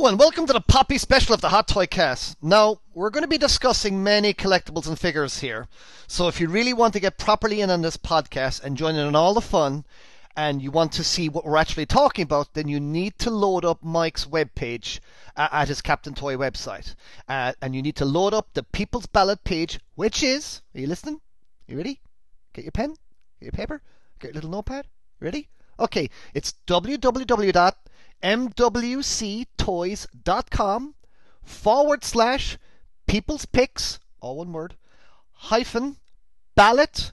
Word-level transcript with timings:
And 0.00 0.18
welcome 0.18 0.46
to 0.46 0.52
the 0.52 0.60
Poppy 0.60 0.96
special 0.96 1.34
of 1.34 1.40
the 1.40 1.48
Hot 1.48 1.66
Toy 1.66 1.84
Cast. 1.84 2.42
Now, 2.42 2.80
we're 2.94 3.10
going 3.10 3.24
to 3.24 3.28
be 3.28 3.36
discussing 3.36 4.02
many 4.02 4.32
collectibles 4.32 4.86
and 4.86 4.98
figures 4.98 5.40
here. 5.40 5.66
So 6.06 6.28
if 6.28 6.40
you 6.40 6.48
really 6.48 6.72
want 6.72 6.94
to 6.94 7.00
get 7.00 7.18
properly 7.18 7.60
in 7.60 7.68
on 7.68 7.82
this 7.82 7.96
podcast 7.96 8.62
and 8.62 8.76
join 8.76 8.94
in 8.94 9.04
on 9.04 9.16
all 9.16 9.34
the 9.34 9.40
fun, 9.40 9.84
and 10.36 10.62
you 10.62 10.70
want 10.70 10.92
to 10.92 11.04
see 11.04 11.28
what 11.28 11.44
we're 11.44 11.58
actually 11.58 11.84
talking 11.84 12.22
about, 12.22 12.54
then 12.54 12.68
you 12.68 12.78
need 12.80 13.18
to 13.18 13.30
load 13.30 13.64
up 13.64 13.82
Mike's 13.82 14.24
webpage 14.24 15.00
uh, 15.36 15.48
at 15.50 15.68
his 15.68 15.82
Captain 15.82 16.14
Toy 16.14 16.36
website. 16.36 16.94
Uh, 17.28 17.52
and 17.60 17.74
you 17.74 17.82
need 17.82 17.96
to 17.96 18.06
load 18.06 18.32
up 18.32 18.54
the 18.54 18.62
People's 18.62 19.06
Ballot 19.06 19.42
page, 19.42 19.80
which 19.96 20.22
is, 20.22 20.62
are 20.74 20.80
you 20.80 20.86
listening? 20.86 21.20
You 21.66 21.76
ready? 21.76 22.00
Get 22.54 22.64
your 22.64 22.72
pen, 22.72 22.90
get 23.40 23.46
your 23.46 23.52
paper, 23.52 23.82
get 24.20 24.28
your 24.28 24.34
little 24.36 24.50
notepad. 24.50 24.86
Ready? 25.20 25.48
Okay, 25.78 26.08
it's 26.32 26.54
www.mwctoys.com 28.22 30.94
forward 31.42 32.04
slash 32.04 32.58
people's 33.06 33.46
picks, 33.46 33.98
all 34.20 34.36
one 34.36 34.52
word, 34.52 34.76
hyphen 35.32 35.96
ballot 36.54 37.12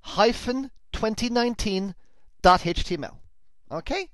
hyphen 0.00 0.72
2019 0.92 1.94
html. 2.42 3.14
Okay? 3.70 4.08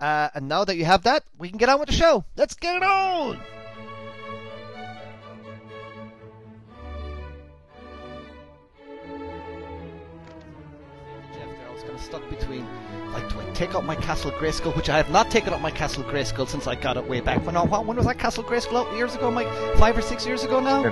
Uh, 0.00 0.30
and 0.34 0.48
now 0.48 0.64
that 0.64 0.76
you 0.76 0.84
have 0.84 1.02
that, 1.02 1.24
we 1.36 1.48
can 1.48 1.58
get 1.58 1.68
on 1.68 1.80
with 1.80 1.88
the 1.88 1.94
show. 1.94 2.24
Let's 2.36 2.54
get 2.54 2.76
it 2.76 2.82
on! 2.82 3.38
Jeff 11.34 11.48
kind 11.82 11.94
of 11.94 12.00
stuck 12.00 12.28
between, 12.30 12.66
take 13.54 13.74
out 13.74 13.84
my 13.84 13.94
Castle 13.96 14.30
Grayskull, 14.32 14.74
which 14.76 14.88
I 14.88 14.96
have 14.96 15.10
not 15.10 15.30
taken 15.30 15.52
out 15.52 15.60
my 15.60 15.70
Castle 15.70 16.04
Grayskull 16.04 16.48
since 16.48 16.66
I 16.66 16.74
got 16.74 16.96
it 16.96 17.08
way 17.08 17.20
back. 17.20 17.44
When, 17.46 17.54
when 17.54 17.96
was 17.96 18.06
that 18.06 18.18
Castle 18.18 18.44
Grayskull 18.44 18.86
out? 18.86 18.96
Years 18.96 19.14
ago, 19.14 19.30
Mike? 19.30 19.48
Five 19.76 19.96
or 19.96 20.02
six 20.02 20.26
years 20.26 20.44
ago 20.44 20.60
now? 20.60 20.82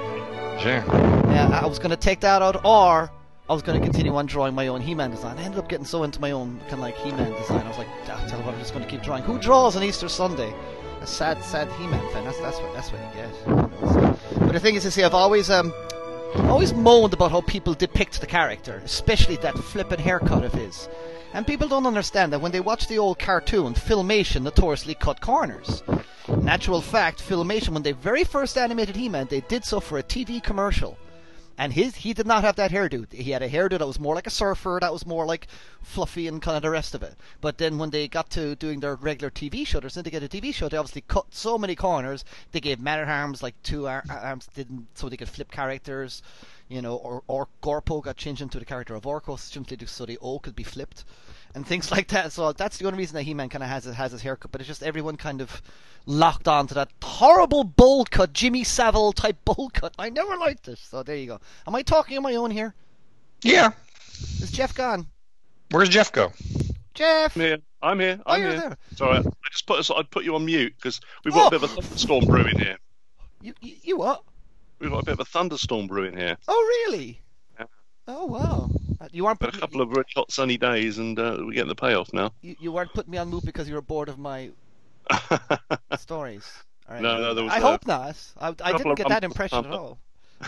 Sure. 0.59 0.85
Yeah, 1.33 1.61
I 1.63 1.67
was 1.67 1.79
going 1.79 1.91
to 1.91 1.97
take 1.97 2.21
that 2.21 2.43
out, 2.43 2.65
or 2.65 3.11
I 3.49 3.53
was 3.53 3.63
going 3.63 3.81
to 3.81 3.85
continue 3.85 4.15
on 4.15 4.27
drawing 4.27 4.55
my 4.55 4.69
own 4.69 4.81
He-Man 4.81 5.11
design. 5.11 5.39
I 5.39 5.43
ended 5.43 5.59
up 5.59 5.69
getting 5.69 5.87
so 5.87 6.03
into 6.03 6.21
my 6.21 6.31
own 6.31 6.61
kind 6.61 6.75
of 6.75 6.81
like 6.81 6.97
He-Man 6.99 7.33
design. 7.33 7.67
I 7.67 7.69
was 7.69 7.79
like, 7.79 7.89
ah, 8.09 8.25
tell 8.29 8.39
you 8.39 8.45
what, 8.45 8.55
I'm 8.55 8.61
just 8.61 8.73
going 8.73 8.85
to 8.85 8.91
keep 8.91 9.03
drawing. 9.03 9.23
Who 9.25 9.39
draws 9.39 9.75
on 9.75 9.83
Easter 9.83 10.09
Sunday? 10.09 10.55
A 11.01 11.07
sad, 11.07 11.43
sad 11.43 11.69
He-Man 11.73 12.13
fan. 12.13 12.25
That's 12.25 12.39
that's 12.41 12.59
what 12.59 12.75
that's 12.75 12.93
what 12.93 13.01
you 13.01 13.23
get. 13.23 13.35
You 13.47 13.55
know, 13.55 14.19
so. 14.33 14.39
But 14.41 14.53
the 14.53 14.61
thing 14.61 14.75
is, 14.75 14.85
you 14.85 14.91
see, 14.91 15.03
I've 15.03 15.15
always 15.15 15.49
um, 15.49 15.73
always 16.35 16.75
moaned 16.75 17.15
about 17.15 17.31
how 17.31 17.41
people 17.41 17.73
depict 17.73 18.21
the 18.21 18.27
character, 18.27 18.83
especially 18.85 19.37
that 19.37 19.57
flippin' 19.57 19.99
haircut 19.99 20.45
of 20.45 20.53
his. 20.53 20.89
And 21.33 21.47
people 21.47 21.69
don't 21.69 21.87
understand 21.87 22.33
that 22.33 22.41
when 22.41 22.51
they 22.51 22.61
watch 22.61 22.89
the 22.89 22.99
old 22.99 23.19
cartoon, 23.19 23.75
Filmation 23.75 24.43
notoriously 24.43 24.95
cut 24.95 25.21
corners. 25.21 25.83
Natural 26.43 26.81
fact, 26.81 27.23
Filmation, 27.23 27.71
when 27.71 27.85
they 27.85 27.93
very 27.93 28.25
first 28.25 28.59
animated 28.59 28.97
He-Man, 28.97 29.29
they 29.31 29.41
did 29.43 29.65
so 29.65 29.79
for 29.79 29.99
a 29.99 30.03
TV 30.03 30.43
commercial. 30.43 30.99
And 31.61 31.75
his 31.75 31.95
he 31.95 32.15
did 32.15 32.27
not 32.27 32.43
have 32.43 32.57
that 32.57 32.71
hairdo. 32.71 33.13
He 33.13 33.33
had 33.33 33.43
a 33.43 33.49
hairdo 33.49 33.79
that 33.79 33.87
was 33.87 34.01
more 34.01 34.15
like 34.15 34.27
a 34.27 34.31
surfer, 34.31 34.79
that 34.81 34.93
was 34.95 35.05
more 35.05 35.27
like 35.27 35.47
fluffy 35.83 36.27
and 36.27 36.41
kind 36.41 36.57
of 36.57 36.63
the 36.63 36.71
rest 36.71 36.95
of 36.95 37.03
it. 37.03 37.17
But 37.43 37.59
then 37.59 37.77
when 37.77 37.91
they 37.91 38.09
got 38.09 38.31
to 38.31 38.57
doing 38.57 38.81
their 38.81 38.95
regular 38.95 39.31
TV 39.31 39.67
show, 39.67 39.79
get 39.81 39.93
a 39.95 40.29
TV 40.29 40.55
show, 40.55 40.71
they 40.71 40.79
obviously 40.79 41.05
cut 41.07 41.27
so 41.35 41.59
many 41.59 41.77
corners. 41.77 42.25
They 42.53 42.61
gave 42.61 42.81
man 42.81 43.07
arms 43.07 43.43
like 43.43 43.63
two 43.63 43.87
ar- 43.87 44.05
arms, 44.09 44.49
didn't 44.55 44.87
so 44.95 45.11
they 45.11 45.19
could 45.19 45.29
flip 45.29 45.51
characters. 45.51 46.23
You 46.71 46.81
know, 46.81 46.95
or 46.97 47.23
or 47.27 47.49
Gorpo 47.63 48.01
got 48.03 48.17
changed 48.17 48.41
into 48.41 48.59
the 48.61 48.65
character 48.65 48.95
of 48.95 49.03
Orko 49.03 49.37
simply 49.39 49.77
so 49.87 50.07
the 50.07 50.17
O 50.23 50.39
could 50.39 50.55
be 50.55 50.63
flipped 50.63 51.05
and 51.55 51.67
things 51.67 51.91
like 51.97 52.07
that. 52.09 52.33
So 52.33 52.53
that's 52.53 52.79
the 52.79 52.87
only 52.87 52.99
reason 52.99 53.17
that 53.17 53.25
He-Man 53.25 53.49
kind 53.49 53.63
of 53.65 53.69
has 53.69 53.85
has 53.87 54.13
his 54.13 54.23
haircut. 54.23 54.53
But 54.53 54.61
it's 54.61 54.69
just 54.69 54.83
everyone 54.83 55.17
kind 55.17 55.41
of 55.41 55.61
locked 56.07 56.47
on 56.49 56.69
to 56.69 56.75
that 56.75 56.89
horrible 57.03 57.65
bowl 57.65 58.05
cut, 58.05 58.33
Jimmy 58.33 58.63
Savile 58.65 59.13
type 59.13 59.37
bowl 59.45 59.69
cut. 59.75 59.95
I 59.99 60.11
never 60.11 60.37
liked 60.37 60.65
this. 60.65 60.79
So 60.81 61.03
there 61.03 61.17
you 61.17 61.27
go. 61.27 61.41
Am 61.67 61.75
I 61.75 61.83
talking 61.83 62.17
on 62.17 62.23
my 62.23 62.37
own 62.37 62.53
here? 62.53 62.73
Yeah. 63.43 63.73
Is 64.41 64.53
Jeff 64.53 64.73
gone? 64.75 65.07
Where's 65.73 65.89
Jeff 65.89 66.13
go? 66.13 66.33
Jeff. 66.95 67.37
I'm 67.37 67.43
here. 67.43 67.59
I'm 67.83 67.99
here. 68.01 68.21
Oh, 68.27 68.33
I'm 68.33 68.43
you're 68.43 68.51
here. 68.53 68.61
there. 68.61 68.79
Sorry, 68.95 69.19
I 69.19 69.23
just 69.51 69.67
put 69.67 69.79
us. 69.81 69.91
I 69.91 70.03
put 70.03 70.25
you 70.25 70.35
on 70.37 70.45
mute 70.45 70.75
because 70.77 71.01
we've 71.25 71.35
got 71.35 71.45
Oh. 71.53 71.57
a 71.57 71.59
bit 71.59 71.63
of 71.65 71.79
a 71.79 71.83
thunderstorm 71.83 72.27
brewing 72.27 72.59
here. 72.59 72.77
You, 73.41 73.55
you 73.61 73.75
you 73.83 73.97
what? 73.97 74.23
We've 74.81 74.91
got 74.91 75.01
a 75.01 75.05
bit 75.05 75.13
of 75.13 75.21
a 75.21 75.25
thunderstorm 75.25 75.87
brewing 75.87 76.17
here. 76.17 76.37
Oh 76.49 76.87
really? 76.89 77.21
Yeah. 77.59 77.67
Oh 78.07 78.27
wow. 78.27 78.71
Uh, 79.01 79.09
You 79.13 79.27
aren't 79.27 79.41
But 79.41 79.55
a 79.55 79.59
couple 79.59 79.81
of 79.81 79.91
really 79.91 80.05
hot 80.15 80.31
sunny 80.33 80.57
days, 80.57 80.99
and 80.99 81.19
uh, 81.19 81.37
we're 81.41 81.53
getting 81.53 81.69
the 81.69 81.75
payoff 81.75 82.13
now. 82.13 82.33
you, 82.43 82.57
you 82.59 82.73
weren't 82.73 82.93
putting 82.93 83.11
me 83.11 83.19
on 83.19 83.31
mute 83.31 83.45
because 83.45 83.69
you 83.69 83.75
were 83.75 83.83
bored 83.83 84.09
of 84.09 84.19
my 84.19 84.51
stories. 85.95 86.65
All 86.89 86.95
right. 86.95 87.03
No, 87.03 87.19
no, 87.21 87.35
there 87.35 87.45
was 87.45 87.53
I 87.53 87.59
a 87.59 87.61
hope 87.61 87.87
not. 87.87 88.17
I, 88.39 88.55
I 88.63 88.73
didn't 88.73 88.95
get 88.95 89.09
that 89.09 89.25
impression 89.25 89.65
at 89.65 89.75
all. 89.75 89.99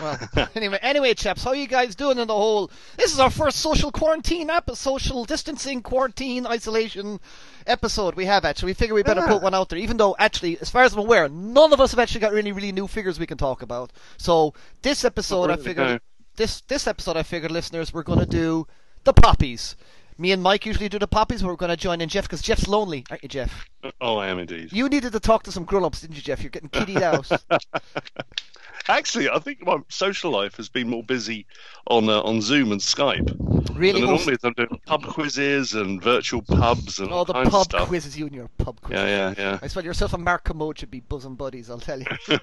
Well, 0.01 0.19
anyway, 0.55 0.79
anyway, 0.81 1.13
chaps, 1.13 1.43
how 1.43 1.51
you 1.53 1.67
guys 1.67 1.95
doing 1.95 2.17
in 2.17 2.27
the 2.27 2.33
whole? 2.33 2.71
This 2.97 3.13
is 3.13 3.19
our 3.19 3.29
first 3.29 3.59
social 3.59 3.91
quarantine 3.91 4.49
episode, 4.49 4.99
social 5.01 5.25
distancing, 5.25 5.81
quarantine, 5.81 6.47
isolation 6.47 7.19
episode 7.67 8.15
we 8.15 8.25
have. 8.25 8.43
Actually, 8.45 8.67
we 8.71 8.73
figure 8.73 8.95
we 8.95 9.03
better 9.03 9.21
Yeah. 9.21 9.27
put 9.27 9.41
one 9.43 9.53
out 9.53 9.69
there. 9.69 9.79
Even 9.79 9.97
though, 9.97 10.15
actually, 10.19 10.59
as 10.59 10.69
far 10.69 10.83
as 10.83 10.93
I'm 10.93 10.99
aware, 10.99 11.29
none 11.29 11.73
of 11.73 11.79
us 11.81 11.91
have 11.91 11.99
actually 11.99 12.21
got 12.21 12.33
really, 12.33 12.51
really 12.51 12.71
new 12.71 12.87
figures 12.87 13.19
we 13.19 13.27
can 13.27 13.37
talk 13.37 13.61
about. 13.61 13.91
So 14.17 14.53
this 14.81 15.05
episode, 15.05 15.49
I 15.49 15.53
really, 15.53 15.63
figured 15.63 15.87
no. 15.87 15.99
this 16.37 16.61
this 16.61 16.87
episode, 16.87 17.17
I 17.17 17.23
figured, 17.23 17.51
listeners, 17.51 17.93
we're 17.93 18.03
going 18.03 18.19
to 18.19 18.25
do 18.25 18.67
the 19.03 19.13
poppies. 19.13 19.75
Me 20.17 20.31
and 20.31 20.41
Mike 20.43 20.65
usually 20.65 20.89
do 20.89 20.99
the 20.99 21.07
poppies, 21.07 21.41
but 21.41 21.47
we're 21.49 21.55
going 21.55 21.69
to 21.71 21.77
join 21.77 21.99
in 22.01 22.09
Jeff 22.09 22.25
because 22.25 22.41
Jeff's 22.41 22.67
lonely, 22.67 23.03
aren't 23.09 23.23
you, 23.23 23.29
Jeff? 23.29 23.65
oh, 24.01 24.17
I 24.17 24.27
am 24.27 24.39
indeed. 24.39 24.71
You 24.71 24.87
needed 24.89 25.11
to 25.13 25.19
talk 25.19 25.43
to 25.43 25.51
some 25.51 25.63
grown-ups, 25.65 26.01
didn't 26.01 26.15
you, 26.15 26.21
Jeff? 26.21 26.41
You're 26.41 26.49
getting 26.51 26.69
kiddied 26.69 27.01
out. 27.01 27.29
Actually, 28.89 29.29
I 29.29 29.39
think 29.39 29.65
my 29.65 29.77
social 29.87 30.29
life 30.31 30.57
has 30.57 30.67
been 30.67 30.89
more 30.89 31.03
busy 31.03 31.45
on 31.87 32.09
uh, 32.09 32.19
on 32.21 32.41
Zoom 32.41 32.73
and 32.73 32.81
Skype. 32.81 33.33
really? 33.77 34.01
and 34.01 34.09
Oh, 34.09 34.15
normally 34.15 34.37
I'm 34.43 34.51
doing 34.53 34.79
pub 34.85 35.03
quizzes 35.07 35.73
and 35.73 36.01
virtual 36.03 36.41
pubs 36.41 36.99
and 36.99 37.09
all 37.09 37.19
all 37.19 37.25
the 37.25 37.33
pub 37.33 37.53
of 37.53 37.63
stuff. 37.63 37.87
quizzes, 37.87 38.17
you 38.17 38.25
and 38.25 38.35
your 38.35 38.49
pub 38.57 38.81
quizzes. 38.81 39.01
Yeah, 39.05 39.29
yeah, 39.29 39.33
yeah. 39.37 39.59
I 39.61 39.67
swear 39.67 39.85
yourself 39.85 40.13
and 40.13 40.23
Mark 40.25 40.43
Commode 40.43 40.79
should 40.79 40.91
be 40.91 40.99
bosom 40.99 41.35
buddies, 41.35 41.69
I'll 41.69 41.79
tell 41.79 41.99
you. 42.01 42.07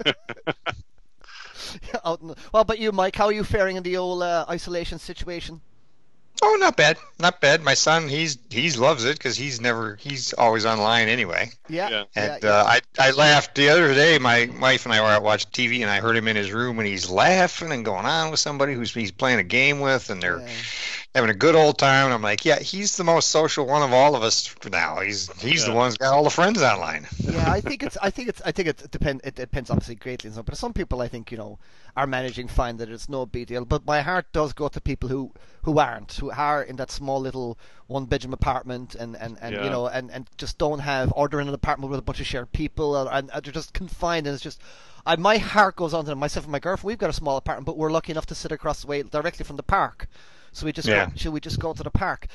The- 2.04 2.36
well, 2.53 2.64
but 2.64 2.78
you, 2.78 2.91
Mike, 2.91 3.14
how 3.14 3.26
are 3.26 3.32
you 3.32 3.44
faring 3.44 3.76
in 3.76 3.82
the 3.82 3.97
old 3.98 4.22
uh, 4.22 4.44
isolation 4.48 4.98
situation? 4.98 5.60
Oh, 6.42 6.56
not 6.58 6.76
bad, 6.76 6.96
not 7.18 7.41
bad. 7.42 7.62
My 7.62 7.74
son, 7.74 8.08
he's 8.08 8.38
he's 8.48 8.78
loves 8.78 9.04
it 9.04 9.18
because 9.18 9.36
he's 9.36 9.60
never 9.60 9.96
he's 9.96 10.32
always 10.32 10.64
online 10.64 11.08
anyway. 11.08 11.50
Yeah, 11.68 11.91
Yeah. 11.91 12.04
And 12.16 12.42
yeah, 12.42 12.50
Uh, 12.50 12.64
I 12.64 12.80
I 12.98 13.10
laughed 13.10 13.54
the 13.54 13.68
other 13.68 13.92
day. 13.94 14.18
My 14.18 14.48
wife 14.58 14.86
and 14.86 14.94
I 14.94 15.02
were 15.02 15.08
out 15.08 15.22
watching 15.22 15.50
TV, 15.50 15.82
and 15.82 15.91
I 15.91 16.00
heard 16.00 16.16
him 16.16 16.28
in 16.28 16.36
his 16.36 16.50
room, 16.50 16.78
and 16.78 16.88
he's 16.88 17.10
laughing 17.10 17.72
and 17.72 17.84
going 17.84 18.06
on 18.06 18.30
with 18.30 18.41
somebody 18.41 18.72
who's 18.72 18.94
he's 18.94 19.12
playing 19.12 19.38
a 19.38 19.44
game 19.44 19.80
with, 19.80 20.08
and 20.08 20.22
they're 20.22 20.41
yeah. 20.41 20.48
Having 21.15 21.31
a 21.31 21.34
good 21.34 21.54
old 21.54 21.78
time. 21.78 22.06
And 22.06 22.15
I'm 22.15 22.22
like, 22.22 22.44
yeah, 22.44 22.59
he's 22.60 22.97
the 22.97 23.04
most 23.04 23.31
social 23.31 23.66
one 23.66 23.82
of 23.82 23.93
all 23.93 24.15
of 24.15 24.22
us 24.22 24.47
for 24.47 24.71
now. 24.71 25.00
He's 25.00 25.31
he's 25.41 25.66
the 25.66 25.72
one 25.72 25.87
who's 25.87 25.97
got 25.97 26.12
all 26.12 26.25
the 26.25 26.31
friends 26.31 26.62
online. 26.62 27.06
yeah, 27.19 27.50
I 27.50 27.60
think 27.66 27.82
it's. 27.82 27.97
I 28.00 28.10
think 28.10 28.28
it's. 28.28 28.43
I 28.44 28.53
think 28.53 28.69
it 28.69 28.91
depends. 28.91 29.25
It 29.25 29.34
depends 29.34 29.71
obviously 29.71 29.97
greatly, 29.97 30.28
and 30.28 30.37
so, 30.37 30.43
but 30.43 30.56
some 30.56 30.72
people 30.72 31.00
I 31.00 31.09
think 31.09 31.31
you 31.31 31.38
know 31.38 31.59
are 31.97 32.06
managing 32.06 32.48
fine 32.48 32.76
that 32.76 32.88
it's 32.88 33.09
no 33.09 33.26
big 33.26 33.48
deal. 33.48 33.65
But 33.65 33.84
my 33.84 34.00
heart 34.00 34.26
does 34.32 34.53
go 34.53 34.69
to 34.69 34.81
people 34.81 35.09
who 35.09 35.32
who 35.62 35.78
aren't, 35.78 36.12
who 36.15 36.31
are 36.31 36.62
in 36.62 36.76
that 36.76 36.91
small 36.91 37.21
little 37.21 37.59
one 37.87 38.04
bedroom 38.04 38.32
apartment, 38.32 38.94
and 38.94 39.16
and, 39.16 39.37
and 39.41 39.54
you 39.54 39.71
know, 39.71 39.88
and, 39.88 40.10
and 40.10 40.28
just 40.37 40.59
don't 40.59 40.81
have 40.81 41.12
ordering 41.16 41.48
an 41.48 41.54
apartment 41.54 41.91
with 41.91 41.98
a 41.98 42.03
bunch 42.03 42.21
of 42.21 42.27
shared 42.27 42.53
people, 42.53 42.94
uh, 42.94 43.06
and, 43.06 43.31
and 43.32 43.44
they're 43.44 43.53
just 43.53 43.72
confined, 43.72 44.27
and 44.27 44.34
it's 44.34 44.42
just. 44.42 44.60
I, 45.06 45.16
my 45.16 45.38
heart 45.38 45.77
goes 45.77 45.94
on 45.94 46.04
to 46.04 46.10
them. 46.10 46.19
Myself 46.19 46.44
and 46.44 46.53
my 46.53 46.59
girlfriend, 46.59 46.88
we've 46.88 46.98
got 46.98 47.09
a 47.09 47.15
small 47.15 47.38
apartment, 47.38 47.65
but 47.65 47.78
we're 47.78 47.91
lucky 47.91 48.12
enough 48.12 48.27
to 48.27 48.34
sit 48.34 48.53
across 48.53 48.82
the 48.82 48.87
way 48.87 49.03
directly 49.03 49.44
from 49.47 49.56
the 49.56 49.62
park. 49.62 50.06
So 50.52 50.66
we 50.66 50.72
just 50.72 50.88
Yeah. 50.88 51.06
go, 51.06 51.12
should 51.16 51.32
we 51.32 51.40
just 51.40 51.58
go 51.58 51.72
to 51.72 51.82
the 51.82 51.90
park? 51.90 52.26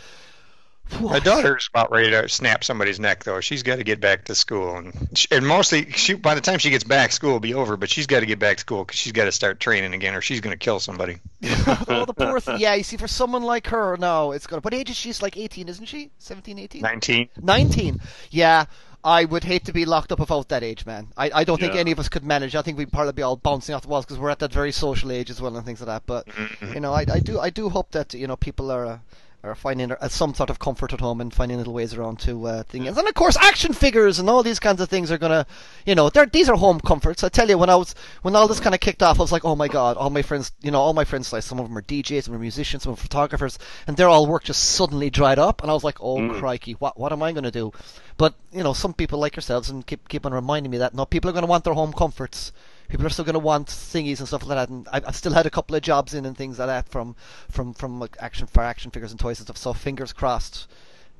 My 1.02 1.18
daughter's 1.20 1.68
about 1.68 1.90
ready 1.92 2.12
to 2.12 2.30
snap 2.30 2.64
somebody's 2.64 3.00
neck, 3.00 3.24
though. 3.24 3.42
She's 3.42 3.64
got 3.64 3.78
to 3.78 3.84
get 3.84 4.00
back 4.00 4.26
to 4.26 4.36
school, 4.36 4.78
and 4.78 5.10
she, 5.16 5.28
and 5.32 5.46
mostly, 5.46 5.92
she 5.94 6.14
by 6.14 6.36
the 6.36 6.42
time 6.42 6.60
she 6.60 6.70
gets 6.70 6.84
back, 6.84 7.12
school 7.12 7.32
will 7.32 7.40
be 7.40 7.56
over. 7.56 7.76
But 7.76 7.90
she's 7.90 8.06
got 8.06 8.20
to 8.20 8.28
get 8.28 8.38
back 8.38 8.58
to 8.58 8.62
school 8.62 8.86
because 8.86 9.00
she's 9.00 9.12
got 9.12 9.26
to 9.26 9.32
start 9.32 9.60
training 9.60 9.96
again, 9.96 10.14
or 10.14 10.22
she's 10.22 10.42
going 10.42 10.54
to 10.54 10.64
kill 10.64 10.80
somebody. 10.80 11.18
oh, 11.88 12.06
the 12.06 12.14
poor 12.16 12.40
thing. 12.40 12.60
Yeah, 12.60 12.76
you 12.76 12.84
see, 12.84 12.98
for 12.98 13.08
someone 13.08 13.42
like 13.42 13.66
her, 13.68 13.98
no, 13.98 14.32
it's 14.32 14.46
gonna. 14.46 14.62
What 14.62 14.76
age 14.76 14.92
is 14.92 14.96
she? 14.96 15.10
She's 15.10 15.24
like 15.24 15.38
18, 15.38 15.70
isn't 15.70 15.86
she? 15.86 16.12
17, 16.20 16.60
18? 16.60 16.82
Nineteen. 16.84 17.30
19. 17.42 18.00
Yeah, 18.30 18.66
I 19.06 19.24
would 19.26 19.44
hate 19.44 19.64
to 19.66 19.72
be 19.72 19.86
locked 19.86 20.12
up 20.12 20.20
without 20.20 20.50
that 20.50 20.64
age, 20.64 20.86
man. 20.86 21.08
I, 21.16 21.30
I 21.34 21.44
don't 21.44 21.60
think 21.60 21.76
Yeah. 21.76 21.80
any 21.82 21.92
of 21.92 22.00
us 22.00 22.10
could 22.10 22.26
manage. 22.26 22.56
I 22.56 22.64
think 22.64 22.78
we'd 22.78 22.92
probably 22.92 23.14
be 23.14 23.22
all 23.22 23.36
bouncing 23.36 23.76
off 23.76 23.84
the 23.84 23.88
walls 23.88 24.04
because 24.06 24.18
we're 24.18 24.32
at 24.32 24.40
that 24.40 24.52
very 24.52 24.72
social 24.72 25.12
age 25.12 25.30
as 25.30 25.40
well 25.40 25.56
and 25.56 25.64
things 25.66 25.80
like 25.80 25.88
that. 25.88 26.04
But 26.08 26.26
Mm-hmm. 26.28 26.74
you 26.74 26.80
know, 26.80 26.92
I, 26.94 27.06
I 27.14 27.20
do 27.20 27.40
I 27.40 27.50
do 27.52 27.70
hope 27.70 27.92
that 27.92 28.14
you 28.16 28.26
know 28.28 28.36
people 28.36 28.72
are. 28.72 28.86
Uh, 28.86 28.98
or 29.46 29.56
finding 29.56 29.92
uh, 29.92 30.08
some 30.10 30.34
sort 30.34 30.50
of 30.50 30.60
comfort 30.60 30.94
at 30.94 31.00
home 31.00 31.22
and 31.22 31.34
finding 31.34 31.58
little 31.58 31.74
ways 31.74 31.94
around 31.94 32.20
to 32.20 32.48
uh, 32.48 32.64
things. 32.64 32.98
And 32.98 33.08
of 33.08 33.14
course, 33.14 33.38
action 33.38 33.74
figures 33.74 34.20
and 34.20 34.30
all 34.30 34.44
these 34.44 34.60
kinds 34.60 34.82
of 34.82 34.90
things 34.90 35.12
are 35.12 35.18
gonna, 35.18 35.46
you 35.86 35.96
know, 35.96 36.10
they're, 36.10 36.26
these 36.26 36.50
are 36.50 36.56
home 36.56 36.80
comforts. 36.80 37.24
I 37.24 37.30
tell 37.30 37.50
you, 37.50 37.58
when 37.58 37.70
I 37.70 37.76
was 37.76 37.96
when 38.22 38.36
all 38.36 38.48
this 38.48 38.60
kind 38.60 38.76
of 38.76 38.82
kicked 38.82 39.04
off, 39.04 39.20
I 39.20 39.24
was 39.24 39.32
like, 39.32 39.46
oh 39.46 39.56
my 39.56 39.68
god, 39.68 39.98
all 39.98 40.10
my 40.10 40.22
friends, 40.22 40.52
you 40.62 40.72
know, 40.72 40.80
all 40.80 40.94
my 40.94 41.06
friends, 41.06 41.32
like 41.32 41.44
some 41.44 41.60
of 41.60 41.68
them 41.68 41.78
are 41.78 41.82
DJs, 41.82 42.24
some 42.24 42.36
are 42.36 42.40
musicians, 42.40 42.84
some 42.84 42.94
are 42.94 42.98
photographers, 42.98 43.58
and 43.88 43.98
their 43.98 44.10
all 44.10 44.26
work 44.26 44.44
just 44.44 44.64
suddenly 44.64 45.10
dried 45.10 45.40
up, 45.40 45.62
and 45.62 45.70
I 45.70 45.74
was 45.74 45.84
like, 45.84 46.02
oh 46.02 46.18
mm. 46.18 46.38
crikey, 46.40 46.74
what 46.74 47.00
what 47.00 47.12
am 47.12 47.24
I 47.24 47.32
gonna 47.32 47.52
do? 47.52 47.72
But 48.18 48.36
you 48.52 48.64
know, 48.64 48.74
some 48.74 48.94
people 48.94 49.20
like 49.20 49.36
yourselves 49.36 49.70
and 49.70 49.86
keep 49.86 50.08
keep 50.10 50.26
on 50.26 50.34
reminding 50.34 50.72
me 50.72 50.80
that 50.80 50.94
no, 50.94 51.06
people 51.06 51.30
are 51.30 51.34
gonna 51.34 51.48
want 51.48 51.64
their 51.64 51.74
home 51.74 51.94
comforts 51.94 52.52
people 52.90 53.06
are 53.06 53.10
still 53.10 53.26
going 53.26 53.34
to 53.34 53.40
want 53.40 53.68
thingies 53.68 54.20
and 54.20 54.28
stuff 54.28 54.46
like 54.46 54.58
that. 54.58 54.70
And 54.70 54.88
I've, 54.92 55.16
still 55.16 55.34
had 55.34 55.46
a 55.46 55.50
couple 55.50 55.76
of 55.76 55.82
jobs 55.82 56.14
in 56.14 56.26
and 56.26 56.38
things 56.38 56.60
like 56.60 56.68
that 56.68 56.90
from 56.90 57.16
from 57.50 57.74
from 57.74 58.00
like 58.00 58.16
action 58.20 58.48
for 58.48 58.64
action 58.64 58.92
figures 58.92 59.12
and 59.12 59.20
toys 59.20 59.40
and 59.40 59.48
stuff. 59.48 59.58
So 59.58 59.74
fingers 59.74 60.14
crossed, 60.14 60.68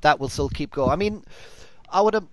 that 0.00 0.20
will 0.20 0.28
still 0.28 0.48
keep 0.48 0.70
going. 0.70 0.90
I 0.90 0.96
mean, 0.96 1.24
I 1.88 2.00
would 2.00 2.14
have. 2.14 2.26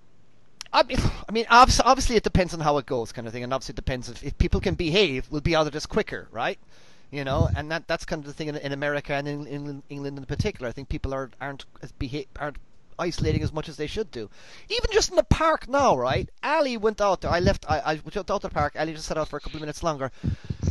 I 0.71 0.81
mean, 0.83 0.97
I 1.29 1.31
mean, 1.31 1.45
obviously, 1.49 1.85
obviously, 1.85 2.15
it 2.15 2.23
depends 2.23 2.53
on 2.53 2.59
how 2.59 2.77
it 2.79 2.87
goes, 2.87 3.11
kind 3.11 3.27
of 3.27 3.33
thing, 3.33 3.43
and 3.43 3.53
obviously, 3.53 3.73
it 3.73 3.75
depends 3.75 4.09
if, 4.09 4.23
if 4.23 4.37
people 4.39 4.59
can 4.59 4.73
behave, 4.73 5.27
we'll 5.29 5.41
be 5.41 5.55
out 5.55 5.67
of 5.67 5.73
this 5.73 5.85
quicker, 5.85 6.27
right? 6.31 6.57
You 7.11 7.23
know, 7.23 7.47
and 7.55 7.69
that 7.69 7.87
that's 7.87 8.05
kind 8.05 8.21
of 8.21 8.25
the 8.25 8.33
thing 8.33 8.47
in, 8.47 8.55
in 8.55 8.71
America 8.71 9.13
and 9.13 9.27
in, 9.27 9.45
in 9.45 9.83
England 9.89 10.17
in 10.17 10.25
particular. 10.25 10.67
I 10.67 10.71
think 10.71 10.89
people 10.89 11.13
are 11.13 11.29
aren't 11.39 11.65
as 11.83 11.91
behave 11.91 12.25
aren't 12.39 12.57
isolating 12.99 13.43
as 13.43 13.53
much 13.53 13.69
as 13.69 13.77
they 13.77 13.87
should 13.87 14.11
do. 14.11 14.29
Even 14.69 14.89
just 14.91 15.09
in 15.09 15.15
the 15.15 15.23
park 15.23 15.67
now, 15.67 15.97
right? 15.97 16.29
Ali 16.43 16.77
went 16.77 17.01
out 17.01 17.21
there. 17.21 17.31
I 17.31 17.39
left. 17.39 17.65
I, 17.69 17.79
I 17.79 17.93
went 17.95 18.17
out 18.17 18.27
to 18.27 18.39
the 18.39 18.49
park. 18.49 18.75
Ali 18.77 18.93
just 18.93 19.07
sat 19.07 19.17
out 19.17 19.27
for 19.27 19.37
a 19.37 19.39
couple 19.39 19.57
of 19.57 19.61
minutes 19.61 19.83
longer. 19.83 20.11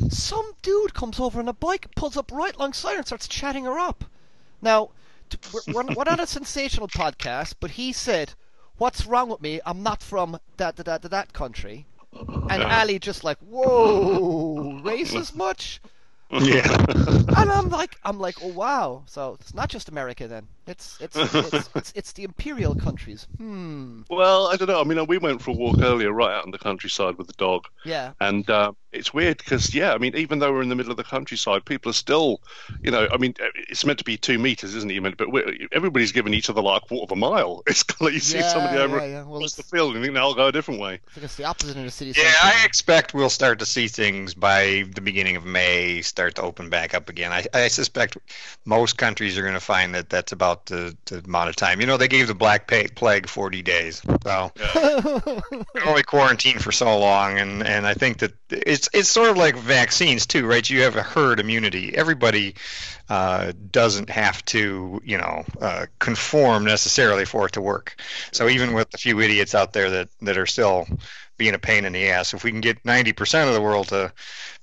Some 0.08 0.52
dude 0.62 0.94
comes 0.94 1.20
over 1.20 1.38
on 1.38 1.48
a 1.48 1.52
bike, 1.52 1.88
pulls 1.96 2.16
up 2.16 2.30
right 2.32 2.54
alongside 2.54 2.92
her, 2.92 2.98
and 2.98 3.06
starts 3.06 3.28
chatting 3.28 3.64
her 3.64 3.78
up. 3.78 4.04
Now, 4.60 4.90
we're, 5.52 5.72
we're, 5.74 5.94
we're 5.94 6.04
not 6.04 6.20
a 6.20 6.26
sensational 6.26 6.88
podcast, 6.88 7.54
but 7.60 7.72
he 7.72 7.92
said, 7.92 8.34
"What's 8.76 9.06
wrong 9.06 9.28
with 9.28 9.40
me? 9.40 9.60
I'm 9.64 9.82
not 9.82 10.02
from 10.02 10.38
that 10.56 10.76
that 10.76 10.86
that, 10.86 11.02
that 11.02 11.32
country." 11.32 11.86
And 12.50 12.62
Ali 12.62 12.98
just 12.98 13.24
like, 13.24 13.38
"Whoa, 13.38 14.80
racist 14.82 15.34
much?" 15.34 15.80
Yeah. 16.32 16.84
and 16.88 17.50
I'm 17.50 17.68
like, 17.68 17.96
I'm 18.04 18.18
like, 18.18 18.36
oh 18.42 18.48
wow. 18.48 19.02
So 19.06 19.36
it's 19.40 19.54
not 19.54 19.68
just 19.68 19.88
America 19.88 20.26
then. 20.26 20.48
It's 20.66 20.98
it's 21.00 21.16
it's, 21.16 21.68
it's, 21.74 21.92
it's 21.94 22.12
the 22.12 22.24
imperial 22.24 22.74
countries. 22.74 23.26
Hmm. 23.36 24.02
Well, 24.08 24.46
I 24.48 24.56
don't 24.56 24.68
know. 24.68 24.80
I 24.80 24.84
mean, 24.84 25.04
we 25.06 25.18
went 25.18 25.42
for 25.42 25.50
a 25.50 25.54
walk 25.54 25.80
earlier, 25.80 26.12
right 26.12 26.34
out 26.34 26.44
in 26.44 26.50
the 26.50 26.58
countryside 26.58 27.16
with 27.18 27.26
the 27.26 27.34
dog. 27.34 27.66
Yeah. 27.84 28.12
And 28.20 28.48
uh, 28.48 28.72
it's 28.92 29.14
weird 29.14 29.38
because 29.38 29.74
yeah, 29.74 29.94
I 29.94 29.98
mean, 29.98 30.14
even 30.16 30.38
though 30.38 30.52
we're 30.52 30.62
in 30.62 30.68
the 30.68 30.74
middle 30.74 30.90
of 30.90 30.96
the 30.96 31.04
countryside, 31.04 31.64
people 31.64 31.90
are 31.90 31.94
still, 31.94 32.40
you 32.82 32.90
know, 32.90 33.08
I 33.12 33.16
mean, 33.16 33.34
it's 33.54 33.84
meant 33.84 33.98
to 33.98 34.04
be 34.04 34.16
two 34.16 34.38
meters, 34.38 34.74
isn't 34.74 34.90
it? 34.90 35.16
But 35.16 35.28
everybody's 35.72 36.12
giving 36.12 36.34
each 36.34 36.50
other 36.50 36.60
like 36.60 36.82
a 36.82 36.86
quarter 36.86 37.04
of 37.04 37.12
a 37.12 37.16
mile. 37.16 37.62
It's 37.72 37.84
like 38.02 38.12
you 38.12 38.20
see 38.20 38.38
yeah, 38.38 38.48
somebody 38.48 38.78
over 38.78 38.98
yeah, 38.98 39.06
yeah. 39.06 39.22
Well, 39.22 39.36
across 39.36 39.54
the 39.54 39.62
field 39.62 39.94
and 39.94 40.00
you 40.00 40.04
think 40.04 40.14
now 40.14 40.24
I'll 40.24 40.34
go 40.34 40.48
a 40.48 40.52
different 40.52 40.78
way. 40.78 40.94
I 40.94 41.10
think 41.14 41.24
it's 41.24 41.36
the 41.36 41.44
opposite 41.44 41.76
in 41.76 41.84
the 41.86 41.90
city. 41.90 42.12
Yeah, 42.14 42.30
I 42.42 42.64
expect 42.66 43.14
we'll 43.14 43.30
start 43.30 43.58
to 43.60 43.66
see 43.66 43.88
things 43.88 44.34
by 44.34 44.84
the 44.94 45.00
beginning 45.00 45.36
of 45.36 45.46
May 45.46 46.02
start 46.02 46.34
to 46.34 46.42
open 46.42 46.68
back 46.68 46.92
up 46.92 47.08
again. 47.08 47.32
I, 47.32 47.46
I 47.54 47.68
suspect 47.68 48.18
most 48.66 48.98
countries 48.98 49.38
are 49.38 49.42
going 49.42 49.54
to 49.54 49.60
find 49.60 49.94
that 49.94 50.10
that's 50.10 50.32
about 50.32 50.66
the, 50.66 50.94
the 51.06 51.18
amount 51.20 51.48
of 51.48 51.56
time. 51.56 51.80
You 51.80 51.86
know, 51.86 51.96
they 51.96 52.08
gave 52.08 52.26
the 52.26 52.34
Black 52.34 52.66
Plague 52.66 53.28
40 53.28 53.62
days, 53.62 54.02
so 54.22 54.52
yeah. 54.58 55.40
only 55.86 56.02
quarantine 56.02 56.58
for 56.58 56.72
so 56.72 56.98
long, 56.98 57.38
and 57.38 57.62
and 57.66 57.86
I 57.86 57.94
think 57.94 58.18
that 58.18 58.32
it's 58.50 58.81
it's 58.92 59.10
sort 59.10 59.30
of 59.30 59.36
like 59.36 59.56
vaccines 59.56 60.26
too, 60.26 60.46
right? 60.46 60.68
You 60.68 60.82
have 60.82 60.96
a 60.96 61.02
herd 61.02 61.40
immunity. 61.40 61.96
Everybody 61.96 62.54
uh, 63.08 63.52
doesn't 63.70 64.10
have 64.10 64.44
to, 64.46 65.00
you 65.04 65.18
know, 65.18 65.44
uh, 65.60 65.86
conform 65.98 66.64
necessarily 66.64 67.24
for 67.24 67.46
it 67.46 67.52
to 67.52 67.60
work. 67.60 67.96
So 68.32 68.48
even 68.48 68.72
with 68.72 68.92
a 68.94 68.98
few 68.98 69.20
idiots 69.20 69.54
out 69.54 69.72
there 69.72 69.90
that 69.90 70.08
that 70.22 70.38
are 70.38 70.46
still 70.46 70.86
being 71.42 71.54
a 71.54 71.58
pain 71.58 71.84
in 71.84 71.92
the 71.92 72.08
ass. 72.08 72.34
If 72.34 72.44
we 72.44 72.50
can 72.50 72.60
get 72.60 72.82
90% 72.84 73.48
of 73.48 73.54
the 73.54 73.60
world 73.60 73.88
to 73.88 74.12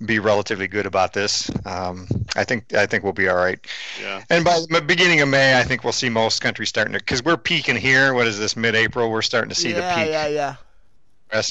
be 0.05 0.19
relatively 0.19 0.67
good 0.67 0.85
about 0.85 1.11
this, 1.11 1.51
um, 1.65 2.07
I 2.35 2.45
think 2.45 2.73
I 2.73 2.85
think 2.85 3.03
we'll 3.03 3.11
be 3.11 3.27
all 3.27 3.35
right. 3.35 3.59
Yeah. 4.01 4.23
And 4.29 4.45
by 4.45 4.61
the 4.69 4.81
beginning 4.81 5.19
of 5.21 5.27
May, 5.27 5.59
I 5.59 5.63
think 5.63 5.83
we'll 5.83 5.93
see 5.93 6.09
most 6.09 6.41
countries 6.41 6.69
starting 6.69 6.93
to 6.93 6.99
because 6.99 7.23
we're 7.23 7.37
peaking 7.37 7.75
here. 7.75 8.13
What 8.13 8.27
is 8.27 8.39
this? 8.39 8.55
Mid-April, 8.55 9.11
we're 9.11 9.21
starting 9.21 9.49
to 9.49 9.55
see 9.55 9.71
yeah, 9.71 9.75
the 9.75 10.01
peak. 10.01 10.11
Yeah, 10.11 10.27
yeah, 10.27 10.55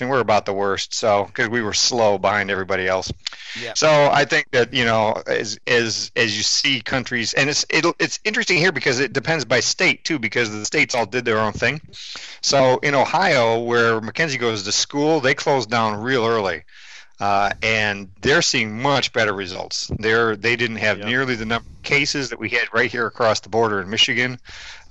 we're 0.08 0.20
about 0.20 0.46
the 0.46 0.52
worst. 0.52 0.94
So 0.94 1.24
because 1.24 1.48
we 1.48 1.62
were 1.62 1.74
slow 1.74 2.18
behind 2.18 2.50
everybody 2.50 2.86
else. 2.86 3.12
Yeah. 3.60 3.74
So 3.74 3.88
I 3.88 4.24
think 4.24 4.50
that 4.52 4.72
you 4.72 4.84
know 4.84 5.22
as 5.26 5.58
as 5.66 6.10
as 6.16 6.36
you 6.36 6.42
see 6.42 6.80
countries, 6.80 7.34
and 7.34 7.48
it's 7.48 7.64
it, 7.70 7.84
it's 7.98 8.20
interesting 8.24 8.58
here 8.58 8.72
because 8.72 9.00
it 9.00 9.12
depends 9.12 9.44
by 9.44 9.60
state 9.60 10.04
too, 10.04 10.18
because 10.18 10.50
the 10.50 10.64
states 10.64 10.94
all 10.94 11.06
did 11.06 11.24
their 11.24 11.38
own 11.38 11.52
thing. 11.52 11.80
So 12.40 12.78
in 12.78 12.94
Ohio, 12.94 13.60
where 13.60 14.00
Mackenzie 14.00 14.38
goes 14.38 14.64
to 14.64 14.72
school, 14.72 15.20
they 15.20 15.34
closed 15.34 15.70
down 15.70 16.00
real 16.00 16.26
early. 16.26 16.64
Uh, 17.20 17.50
and 17.62 18.10
they're 18.20 18.42
seeing 18.42 18.80
much 18.80 19.12
better 19.12 19.32
results. 19.32 19.90
They're 19.98 20.36
they 20.36 20.54
didn't 20.54 20.76
have 20.76 20.98
yep. 20.98 21.08
nearly 21.08 21.34
the 21.34 21.46
number 21.46 21.68
of 21.68 21.82
cases 21.82 22.30
that 22.30 22.38
we 22.38 22.48
had 22.50 22.72
right 22.72 22.90
here 22.90 23.06
across 23.06 23.40
the 23.40 23.48
border 23.48 23.80
in 23.80 23.90
Michigan, 23.90 24.38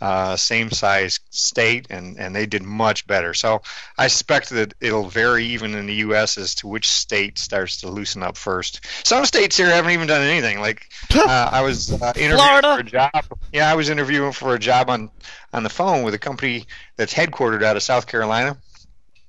uh, 0.01 0.35
same 0.35 0.69
size 0.69 1.21
state, 1.29 1.87
and 1.89 2.17
and 2.17 2.35
they 2.35 2.45
did 2.45 2.63
much 2.63 3.07
better. 3.07 3.33
So 3.33 3.61
I 3.97 4.07
suspect 4.07 4.49
that 4.49 4.73
it'll 4.81 5.07
vary 5.07 5.45
even 5.45 5.73
in 5.73 5.85
the 5.85 5.93
U.S. 5.95 6.37
as 6.37 6.55
to 6.55 6.67
which 6.67 6.89
state 6.89 7.39
starts 7.39 7.79
to 7.81 7.89
loosen 7.89 8.23
up 8.23 8.35
first. 8.35 8.85
Some 9.07 9.25
states 9.25 9.55
here 9.55 9.67
haven't 9.67 9.91
even 9.91 10.07
done 10.07 10.21
anything. 10.21 10.59
Like 10.59 10.85
uh, 11.15 11.49
I 11.51 11.61
was 11.61 11.93
uh, 11.93 12.11
interviewing 12.17 12.39
Florida. 12.39 12.73
for 12.75 12.79
a 12.81 12.83
job. 12.83 13.39
Yeah, 13.53 13.71
I 13.71 13.75
was 13.75 13.87
interviewing 13.87 14.33
for 14.33 14.53
a 14.53 14.59
job 14.59 14.89
on 14.89 15.09
on 15.53 15.63
the 15.63 15.69
phone 15.69 16.03
with 16.03 16.13
a 16.13 16.19
company 16.19 16.65
that's 16.97 17.13
headquartered 17.13 17.63
out 17.63 17.77
of 17.77 17.83
South 17.83 18.05
Carolina 18.05 18.57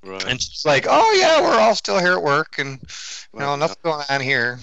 Right. 0.05 0.25
And 0.27 0.41
she's 0.41 0.65
like, 0.65 0.87
"Oh 0.89 1.17
yeah, 1.19 1.41
we're 1.43 1.59
all 1.59 1.75
still 1.75 1.99
here 1.99 2.13
at 2.13 2.23
work, 2.23 2.59
and 2.59 2.79
you 3.35 3.41
know, 3.41 3.57
nothing 3.57 3.77
going 3.83 4.05
on 4.09 4.21
here." 4.21 4.59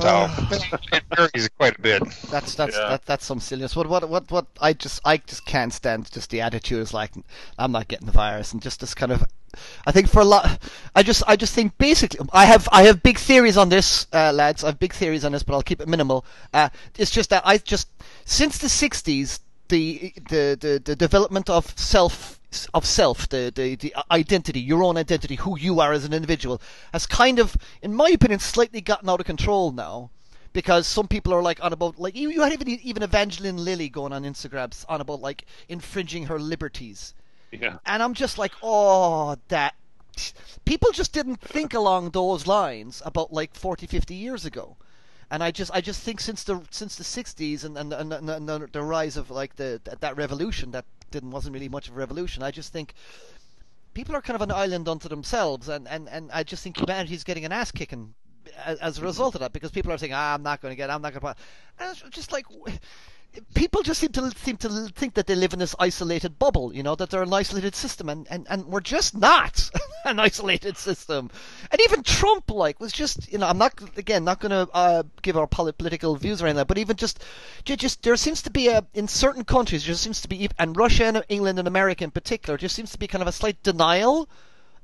So 0.00 0.28
it 0.92 1.02
varies 1.14 1.48
quite 1.58 1.76
a 1.76 1.80
bit. 1.80 2.02
That's 2.30 2.54
that's 2.54 2.76
yeah. 2.76 2.90
that, 2.90 3.04
that's 3.04 3.26
some 3.26 3.40
silliness. 3.40 3.74
What 3.74 3.88
what 3.88 4.08
what 4.08 4.30
what 4.30 4.46
I 4.60 4.72
just 4.72 5.00
I 5.04 5.16
just 5.16 5.44
can't 5.44 5.72
stand 5.72 6.10
just 6.10 6.30
the 6.30 6.40
attitude 6.40 6.80
is 6.80 6.94
like 6.94 7.10
I'm 7.58 7.72
not 7.72 7.88
getting 7.88 8.06
the 8.06 8.12
virus 8.12 8.52
and 8.52 8.62
just 8.62 8.80
this 8.80 8.94
kind 8.94 9.10
of 9.10 9.24
I 9.86 9.92
think 9.92 10.08
for 10.08 10.20
a 10.20 10.24
lot 10.24 10.62
I 10.94 11.02
just 11.02 11.22
I 11.26 11.34
just 11.34 11.52
think 11.52 11.76
basically 11.78 12.20
I 12.32 12.44
have 12.44 12.68
I 12.70 12.84
have 12.84 13.02
big 13.02 13.18
theories 13.18 13.56
on 13.56 13.70
this 13.70 14.06
uh, 14.12 14.32
lads 14.32 14.62
I 14.62 14.68
have 14.68 14.78
big 14.78 14.92
theories 14.92 15.24
on 15.24 15.32
this 15.32 15.42
but 15.42 15.54
I'll 15.54 15.62
keep 15.62 15.80
it 15.80 15.88
minimal. 15.88 16.24
Uh, 16.54 16.68
it's 16.96 17.10
just 17.10 17.30
that 17.30 17.42
I 17.44 17.58
just 17.58 17.88
since 18.24 18.58
the 18.58 18.68
60s 18.68 19.40
the 19.68 20.12
the 20.30 20.56
the, 20.60 20.82
the 20.84 20.96
development 20.96 21.50
of 21.50 21.76
self 21.76 22.37
of 22.72 22.86
self, 22.86 23.28
the, 23.28 23.52
the, 23.54 23.76
the 23.76 23.94
uh, 23.94 24.02
identity, 24.10 24.60
your 24.60 24.82
own 24.82 24.96
identity, 24.96 25.36
who 25.36 25.58
you 25.58 25.80
are 25.80 25.92
as 25.92 26.04
an 26.04 26.12
individual, 26.12 26.60
has 26.92 27.06
kind 27.06 27.38
of, 27.38 27.56
in 27.82 27.94
my 27.94 28.08
opinion, 28.08 28.40
slightly 28.40 28.80
gotten 28.80 29.08
out 29.08 29.20
of 29.20 29.26
control 29.26 29.72
now. 29.72 30.10
Because 30.54 30.86
some 30.86 31.06
people 31.06 31.34
are 31.34 31.42
like 31.42 31.62
on 31.62 31.74
about 31.74 32.00
like 32.00 32.16
you, 32.16 32.30
you 32.30 32.40
had 32.40 32.52
even 32.52 32.68
even 32.68 33.02
Evangeline 33.02 33.58
Lilly 33.58 33.90
going 33.90 34.14
on 34.14 34.24
Instagram 34.24 34.84
on 34.88 35.00
about 35.00 35.20
like 35.20 35.44
infringing 35.68 36.24
her 36.24 36.38
liberties. 36.38 37.14
Yeah. 37.52 37.76
And 37.84 38.02
I'm 38.02 38.14
just 38.14 38.38
like, 38.38 38.52
oh, 38.62 39.36
that 39.48 39.74
people 40.64 40.90
just 40.90 41.12
didn't 41.12 41.40
think 41.40 41.74
along 41.74 42.10
those 42.10 42.46
lines 42.46 43.02
about 43.04 43.32
like 43.32 43.54
40, 43.54 43.86
50 43.86 44.14
years 44.14 44.46
ago 44.46 44.78
and 45.30 45.42
I 45.42 45.50
just 45.50 45.70
I 45.74 45.80
just 45.80 46.02
think 46.02 46.20
since 46.20 46.44
the 46.44 46.62
since 46.70 46.96
the 46.96 47.04
60s 47.04 47.64
and 47.64 47.76
and, 47.76 47.92
and, 47.92 48.12
and 48.12 48.48
the, 48.48 48.68
the, 48.72 48.82
rise 48.82 49.16
of 49.16 49.30
like 49.30 49.56
the 49.56 49.80
that 50.00 50.16
revolution 50.16 50.70
that 50.70 50.86
didn't 51.10 51.30
wasn't 51.30 51.54
really 51.54 51.68
much 51.68 51.88
of 51.88 51.96
a 51.96 51.98
revolution. 51.98 52.42
I 52.42 52.50
just 52.50 52.72
think 52.72 52.94
people 53.94 54.14
are 54.14 54.22
kind 54.22 54.36
of 54.36 54.42
an 54.42 54.52
island 54.52 54.88
unto 54.88 55.08
themselves, 55.08 55.68
and, 55.68 55.88
and, 55.88 56.08
and 56.08 56.30
I 56.32 56.42
just 56.42 56.62
think 56.62 56.78
humanity 56.78 57.14
is 57.14 57.24
getting 57.24 57.44
an 57.44 57.52
ass 57.52 57.70
kicking 57.70 58.14
as, 58.64 58.78
as, 58.78 58.98
a 58.98 59.02
result 59.02 59.34
of 59.34 59.40
that 59.40 59.52
because 59.52 59.70
people 59.70 59.92
are 59.92 59.98
saying, 59.98 60.12
ah, 60.14 60.34
I'm 60.34 60.42
not 60.42 60.60
going 60.60 60.72
to 60.72 60.76
get, 60.76 60.90
I'm 60.90 61.02
not 61.02 61.12
going 61.12 61.34
to. 61.34 61.40
And 61.78 61.90
it's 61.90 62.02
just 62.10 62.32
like 62.32 62.46
people 63.54 63.82
just 63.82 64.00
seem 64.00 64.12
to 64.12 64.30
seem 64.32 64.56
to 64.56 64.68
think 64.94 65.14
that 65.14 65.26
they 65.26 65.34
live 65.34 65.52
in 65.52 65.58
this 65.58 65.74
isolated 65.78 66.38
bubble, 66.38 66.74
you 66.74 66.82
know, 66.82 66.94
that 66.94 67.10
they're 67.10 67.22
an 67.22 67.32
isolated 67.32 67.74
system, 67.74 68.08
and, 68.08 68.26
and, 68.30 68.46
and 68.48 68.66
we're 68.66 68.80
just 68.80 69.16
not 69.16 69.70
an 70.04 70.18
isolated 70.18 70.76
system. 70.76 71.30
And 71.70 71.80
even 71.82 72.02
Trump, 72.02 72.50
like, 72.50 72.80
was 72.80 72.92
just, 72.92 73.30
you 73.30 73.38
know, 73.38 73.46
I'm 73.46 73.58
not 73.58 73.74
again 73.96 74.24
not 74.24 74.40
going 74.40 74.50
to 74.50 74.72
uh, 74.72 75.02
give 75.22 75.36
our 75.36 75.46
political 75.46 76.16
views 76.16 76.42
or 76.42 76.46
anything, 76.46 76.66
but 76.66 76.78
even 76.78 76.96
just, 76.96 77.22
just 77.64 78.02
there 78.02 78.16
seems 78.16 78.42
to 78.42 78.50
be 78.50 78.68
a 78.68 78.84
in 78.94 79.08
certain 79.08 79.44
countries, 79.44 79.86
there 79.86 79.94
seems 79.94 80.20
to 80.22 80.28
be, 80.28 80.48
and 80.58 80.76
Russia 80.76 81.04
and 81.04 81.24
England 81.28 81.58
and 81.58 81.68
America 81.68 82.04
in 82.04 82.10
particular, 82.10 82.56
just 82.56 82.74
seems 82.74 82.92
to 82.92 82.98
be 82.98 83.06
kind 83.06 83.22
of 83.22 83.28
a 83.28 83.32
slight 83.32 83.62
denial. 83.62 84.28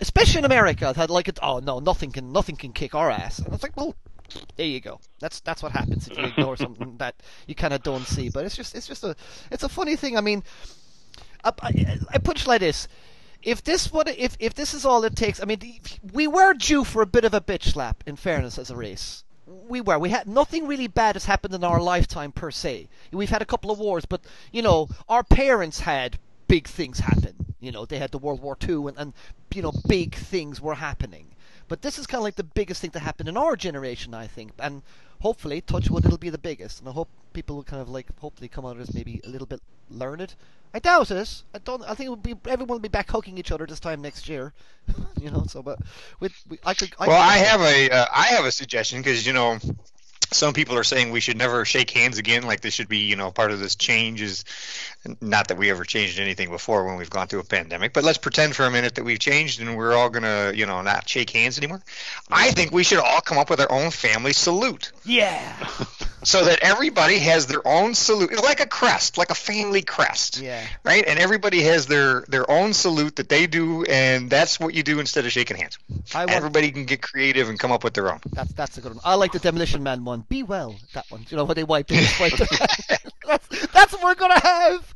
Especially 0.01 0.41
in 0.41 0.45
America, 0.45 0.93
that 0.97 1.09
like 1.09 1.29
it. 1.29 1.39
Oh 1.41 1.61
no, 1.61 1.79
nothing 1.79 2.11
can 2.11 2.33
nothing 2.33 2.57
can 2.57 2.73
kick 2.73 2.97
our 2.97 3.11
ass. 3.11 3.39
And 3.39 3.55
it's 3.55 3.63
like, 3.63 3.77
well, 3.77 3.95
there 4.57 4.67
you 4.67 4.81
go. 4.81 5.01
That's 5.21 5.41
that's 5.41 5.63
what 5.63 5.73
happens 5.73 6.09
if 6.09 6.17
you 6.17 6.25
ignore 6.25 6.57
something 6.57 6.97
that 6.99 7.15
you 7.47 7.55
kind 7.55 7.75
of 7.75 7.83
don't 7.83 8.07
see. 8.07 8.29
But 8.29 8.45
it's 8.45 8.57
just 8.57 8.75
it's 8.75 8.87
just 8.87 9.05
a 9.05 9.17
it's 9.51 9.63
a 9.63 9.69
funny 9.69 9.97
thing. 9.97 10.17
I 10.17 10.21
mean, 10.21 10.43
I, 11.45 11.53
I, 11.63 11.99
I 12.15 12.19
put 12.19 12.41
it 12.41 12.47
like 12.47 12.61
this: 12.61 12.89
if 13.43 13.63
this 13.63 13.93
what 13.93 14.09
if 14.09 14.37
if 14.41 14.55
this 14.55 14.75
is 14.75 14.85
all 14.85 15.05
it 15.05 15.17
takes, 15.17 15.41
I 15.41 15.45
mean, 15.45 15.61
we 16.13 16.27
were 16.27 16.55
due 16.55 16.85
for 16.85 17.03
a 17.03 17.07
bit 17.07 17.25
of 17.25 17.35
a 17.35 17.41
bitch 17.41 17.73
slap. 17.73 18.03
In 18.07 18.17
fairness, 18.17 18.59
as 18.59 18.71
a 18.71 18.77
race, 18.77 19.25
we 19.47 19.81
were. 19.81 19.99
We 19.99 20.11
had 20.11 20.27
nothing 20.27 20.67
really 20.67 20.87
bad 20.87 21.15
has 21.17 21.27
happened 21.27 21.55
in 21.55 21.65
our 21.65 21.81
lifetime 21.81 22.33
per 22.33 22.51
se. 22.51 22.89
We've 23.13 23.31
had 23.31 23.43
a 23.43 23.47
couple 23.47 23.71
of 23.71 23.79
wars, 23.79 24.05
but 24.07 24.23
you 24.53 24.63
know, 24.63 24.89
our 25.09 25.23
parents 25.23 25.81
had 25.81 26.19
big 26.49 26.67
things 26.67 26.99
happen. 26.99 27.55
You 27.61 27.73
know, 27.73 27.85
they 27.85 27.99
had 27.99 28.11
the 28.11 28.19
World 28.19 28.41
War 28.41 28.57
Two, 28.57 28.89
and, 28.89 28.99
and 28.99 29.13
you 29.55 29.63
know, 29.63 29.73
big 29.87 30.15
things 30.15 30.61
were 30.61 30.75
happening. 30.75 31.34
But 31.69 31.83
this 31.83 31.99
is 31.99 32.07
kind 32.07 32.21
of 32.21 32.25
like 32.25 32.37
the 32.37 32.45
biggest 32.45 32.81
thing 32.81 32.91
to 32.91 32.99
happen 32.99 33.29
in 33.29 33.37
our 33.37 33.57
generation, 33.57 34.15
I 34.15 34.27
think, 34.27 34.53
and 34.59 34.83
hopefully, 35.21 35.61
touch 35.61 35.91
wood, 35.91 36.05
it'll 36.05 36.19
be 36.19 36.31
the 36.31 36.39
biggest. 36.39 36.81
And 36.81 36.89
I 36.89 36.93
hope 36.93 37.09
people 37.33 37.57
will 37.57 37.65
kind 37.65 37.81
of 37.81 37.89
like 37.89 38.07
hopefully 38.19 38.49
come 38.49 38.67
out 38.67 38.79
as 38.79 38.95
maybe 38.95 39.21
a 39.25 39.29
little 39.29 39.47
bit 39.47 39.61
learned. 39.91 40.35
I 40.75 40.81
doubt 40.81 41.11
it. 41.11 41.43
I 41.55 41.59
don't. 41.59 41.83
I 41.85 41.95
think 41.95 42.09
it 42.09 42.11
would 42.11 42.23
be 42.23 42.35
everyone 42.47 42.77
will 42.77 42.81
be 42.81 42.89
back 42.89 43.11
hugging 43.11 43.39
each 43.39 43.53
other 43.53 43.65
this 43.65 43.79
time 43.79 44.03
next 44.03 44.29
year. 44.29 44.53
you 45.21 45.31
know. 45.31 45.45
So, 45.49 45.63
but 45.63 45.79
with 46.19 46.33
we, 46.49 46.59
I 46.65 46.75
could. 46.75 46.93
I 46.99 47.07
well, 47.07 47.23
could, 47.23 47.33
I 47.33 47.37
have 47.37 47.61
a 47.61 47.91
uh, 47.91 48.07
I 48.13 48.27
have 48.35 48.45
a 48.45 48.51
suggestion 48.51 49.01
because 49.01 49.25
you 49.25 49.33
know 49.33 49.59
some 50.35 50.53
people 50.53 50.77
are 50.77 50.85
saying 50.85 51.11
we 51.11 51.21
should 51.21 51.37
never 51.37 51.65
shake 51.65 51.91
hands 51.91 52.19
again 52.19 52.43
like 52.43 52.61
this 52.61 52.75
should 52.75 52.89
be 52.89 52.99
you 52.99 53.17
know 53.17 53.31
part 53.31 53.51
of 53.51 53.61
this 53.61 53.77
change 53.77 54.21
is 54.23 54.45
not 55.21 55.49
that 55.49 55.59
we 55.59 55.71
ever 55.71 55.85
changed 55.85 56.19
anything 56.19 56.49
before 56.49 56.85
when 56.85 56.97
we've 56.97 57.11
gone 57.11 57.27
through 57.27 57.41
a 57.41 57.45
pandemic 57.45 57.93
but 57.93 58.05
let's 58.05 58.19
pretend 58.19 58.55
for 58.55 58.65
a 58.65 58.71
minute 58.71 58.95
that 58.95 59.05
we've 59.05 59.19
changed 59.19 59.61
and 59.61 59.77
we're 59.77 59.95
all 59.95 60.11
gonna 60.11 60.53
you 60.55 60.67
know 60.67 60.83
not 60.83 61.09
shake 61.09 61.31
hands 61.31 61.59
anymore. 61.59 61.83
I 62.31 62.51
think 62.51 62.73
we 62.73 62.85
should 62.85 62.99
all 62.99 63.21
come 63.21 63.39
up 63.39 63.51
with 63.51 63.61
our 63.61 63.71
own 63.71 63.91
family 63.91 64.33
salute. 64.33 64.93
Yeah. 65.05 65.69
So 66.25 66.43
that 66.47 66.61
everybody 66.63 67.19
has 67.19 67.49
their 67.49 67.61
own 67.69 67.93
salute. 67.93 68.33
Like 68.43 68.61
a 68.61 68.67
crest 68.67 69.19
like 69.19 69.29
a 69.29 69.35
family 69.35 69.83
crest. 69.83 70.41
Yeah. 70.41 70.65
Right? 70.83 71.05
And 71.07 71.19
everybody 71.19 71.61
has 71.65 71.85
their 71.87 72.23
their 72.29 72.51
own 72.51 72.73
salute 72.73 73.17
that 73.17 73.29
they 73.29 73.47
do 73.47 73.85
and 73.85 74.31
that's 74.31 74.59
what 74.59 74.73
you 74.73 74.83
do 74.83 75.01
instead 75.01 75.27
of 75.27 75.33
shaking 75.33 75.59
hands. 75.59 75.79
Want, 76.15 76.31
everybody 76.31 76.73
can 76.73 76.87
get 76.87 77.03
creative 77.03 77.51
and 77.51 77.59
come 77.59 77.73
up 77.73 77.85
with 77.85 77.93
their 77.93 78.11
own. 78.11 78.21
That's 78.33 78.55
that's 78.55 78.79
a 78.79 78.81
good 78.81 78.95
one. 78.95 79.03
I 79.05 79.17
like 79.17 79.33
the 79.33 79.39
demolition 79.39 79.83
man 79.83 80.03
one 80.03 80.24
be 80.29 80.43
well. 80.43 80.77
That 80.95 81.07
one. 81.11 81.27
You 81.29 81.37
know 81.37 81.45
when 81.45 81.55
they 81.55 81.65
wipe 81.65 81.87
it. 81.91 82.09
That's, 83.27 83.67
that's 83.73 83.93
what 83.95 84.05
we're 84.05 84.15
gonna 84.15 84.39
have. 84.41 84.95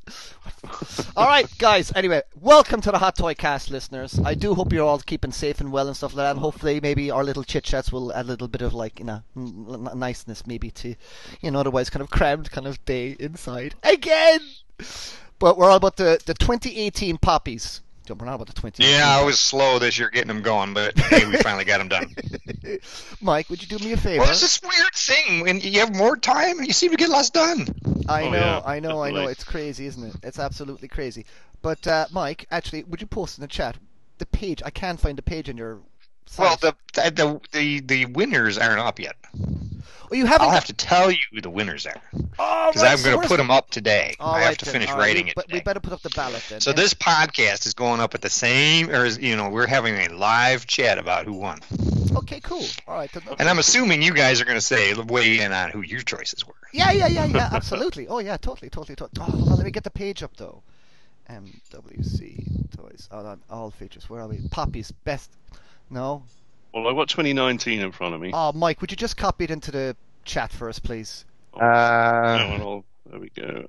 all 1.16 1.26
right, 1.26 1.46
guys. 1.58 1.90
Anyway, 1.96 2.20
welcome 2.38 2.80
to 2.82 2.90
the 2.90 2.98
Hot 2.98 3.16
Toy 3.16 3.34
Cast, 3.34 3.70
listeners. 3.70 4.20
I 4.22 4.34
do 4.34 4.54
hope 4.54 4.72
you're 4.72 4.84
all 4.84 4.98
keeping 4.98 5.32
safe 5.32 5.60
and 5.60 5.72
well 5.72 5.86
and 5.86 5.96
stuff 5.96 6.12
like 6.12 6.24
that. 6.24 6.30
And 6.32 6.40
hopefully, 6.40 6.78
maybe 6.80 7.10
our 7.10 7.24
little 7.24 7.42
chit 7.42 7.64
chats 7.64 7.90
will 7.90 8.12
add 8.12 8.26
a 8.26 8.28
little 8.28 8.48
bit 8.48 8.62
of 8.62 8.74
like 8.74 8.98
you 8.98 9.06
know 9.06 9.22
niceness, 9.34 10.46
maybe 10.46 10.70
to 10.72 10.94
you 11.40 11.50
know 11.50 11.60
otherwise 11.60 11.88
kind 11.88 12.02
of 12.02 12.10
crammed 12.10 12.50
kind 12.50 12.66
of 12.66 12.84
day 12.84 13.16
inside 13.18 13.74
again. 13.82 14.40
But 15.38 15.56
we're 15.56 15.70
all 15.70 15.76
about 15.76 15.96
the 15.96 16.20
the 16.24 16.34
2018 16.34 17.18
poppies 17.18 17.80
we're 18.14 18.26
not 18.26 18.34
about 18.34 18.46
the 18.46 18.52
20. 18.52 18.82
Yeah, 18.82 19.06
I 19.06 19.24
was 19.24 19.38
slow 19.38 19.78
this 19.78 19.98
year 19.98 20.10
getting 20.10 20.28
them 20.28 20.42
going, 20.42 20.74
but 20.74 20.98
hey, 20.98 21.26
we 21.26 21.36
finally 21.36 21.64
got 21.64 21.78
them 21.78 21.88
done. 21.88 22.14
Mike, 23.20 23.50
would 23.50 23.62
you 23.62 23.78
do 23.78 23.84
me 23.84 23.92
a 23.92 23.96
favor? 23.96 24.20
What 24.20 24.30
is 24.30 24.40
this 24.40 24.60
weird 24.62 24.94
thing? 24.94 25.40
When 25.42 25.60
you 25.60 25.80
have 25.80 25.94
more 25.94 26.16
time, 26.16 26.62
you 26.62 26.72
seem 26.72 26.90
to 26.90 26.96
get 26.96 27.08
less 27.08 27.30
done. 27.30 27.66
I 28.08 28.22
oh, 28.22 28.30
know, 28.30 28.38
yeah, 28.38 28.62
I 28.64 28.80
know, 28.80 28.88
definitely. 28.88 29.08
I 29.08 29.24
know. 29.24 29.28
It's 29.28 29.44
crazy, 29.44 29.86
isn't 29.86 30.04
it? 30.04 30.16
It's 30.22 30.38
absolutely 30.38 30.88
crazy. 30.88 31.26
But 31.62 31.86
uh, 31.86 32.06
Mike, 32.12 32.46
actually, 32.50 32.84
would 32.84 33.00
you 33.00 33.06
post 33.06 33.38
in 33.38 33.42
the 33.42 33.48
chat 33.48 33.76
the 34.18 34.26
page? 34.26 34.62
I 34.64 34.70
can't 34.70 35.00
find 35.00 35.18
the 35.18 35.22
page 35.22 35.48
on 35.48 35.56
your. 35.56 35.80
Site. 36.28 36.62
Well, 36.62 36.74
the 36.94 37.10
the 37.10 37.40
the 37.52 37.80
the 37.80 38.06
winners 38.06 38.58
aren't 38.58 38.80
up 38.80 38.98
yet. 38.98 39.16
Well, 40.10 40.18
you 40.18 40.26
haven't. 40.26 40.46
I'll 40.46 40.54
have 40.54 40.64
to 40.66 40.72
tell 40.72 41.10
you 41.10 41.18
who 41.32 41.40
the 41.42 41.50
winners 41.50 41.86
are. 41.86 42.00
Because 42.12 42.82
right, 42.82 42.98
I'm 42.98 43.02
going 43.04 43.20
to 43.20 43.28
put 43.28 43.36
them 43.36 43.50
up 43.50 43.70
today. 43.70 44.14
All 44.18 44.34
I 44.34 44.40
have 44.40 44.48
right, 44.48 44.58
to 44.58 44.64
finish 44.64 44.90
writing 44.90 45.24
right, 45.24 45.32
it. 45.32 45.34
But 45.34 45.52
we 45.52 45.60
better 45.60 45.80
put 45.80 45.92
up 45.92 46.00
the 46.00 46.10
ballot 46.10 46.42
then. 46.48 46.60
So 46.60 46.72
this 46.72 46.94
podcast 46.94 47.66
is 47.66 47.74
going 47.74 48.00
up 48.00 48.14
at 48.14 48.22
the 48.22 48.30
same, 48.30 48.90
or 48.90 49.06
you 49.06 49.36
know, 49.36 49.50
we're 49.50 49.66
having 49.66 49.96
a 49.96 50.08
live 50.14 50.66
chat 50.66 50.96
about 50.98 51.26
who 51.26 51.34
won. 51.34 51.60
Okay, 52.16 52.40
cool. 52.40 52.64
All 52.86 52.94
right. 52.94 53.14
Okay. 53.14 53.36
And 53.38 53.48
I'm 53.48 53.58
assuming 53.58 54.00
you 54.00 54.14
guys 54.14 54.40
are 54.40 54.44
going 54.44 54.56
to 54.56 54.62
say 54.62 54.94
weigh 54.94 55.40
in 55.40 55.52
on 55.52 55.70
who 55.70 55.82
your 55.82 56.00
choices 56.00 56.46
were. 56.46 56.54
Yeah, 56.72 56.90
yeah, 56.90 57.06
yeah, 57.06 57.26
yeah. 57.26 57.50
absolutely. 57.52 58.08
Oh 58.08 58.18
yeah, 58.18 58.38
totally, 58.38 58.70
totally, 58.70 58.96
totally. 58.96 59.26
Oh, 59.26 59.30
hold 59.30 59.48
on, 59.50 59.56
let 59.56 59.64
me 59.64 59.70
get 59.70 59.84
the 59.84 59.90
page 59.90 60.22
up 60.22 60.36
though. 60.36 60.62
MWC 61.28 62.74
toys. 62.74 63.08
Hold 63.12 63.26
on, 63.26 63.42
all 63.50 63.70
features. 63.70 64.08
Where 64.08 64.22
are 64.22 64.28
we? 64.28 64.40
Poppy's 64.50 64.90
best. 64.90 65.30
No. 65.90 66.22
Well, 66.72 66.86
I've 66.86 66.96
got 66.96 67.08
2019 67.08 67.80
in 67.80 67.92
front 67.92 68.14
of 68.14 68.20
me. 68.20 68.30
Oh, 68.34 68.52
Mike, 68.52 68.80
would 68.80 68.90
you 68.90 68.96
just 68.96 69.16
copy 69.16 69.44
it 69.44 69.50
into 69.50 69.70
the 69.70 69.96
chat 70.24 70.52
for 70.52 70.68
us, 70.68 70.78
please? 70.78 71.24
Uh, 71.54 72.80
there 73.10 73.20
we 73.20 73.30
go. 73.30 73.64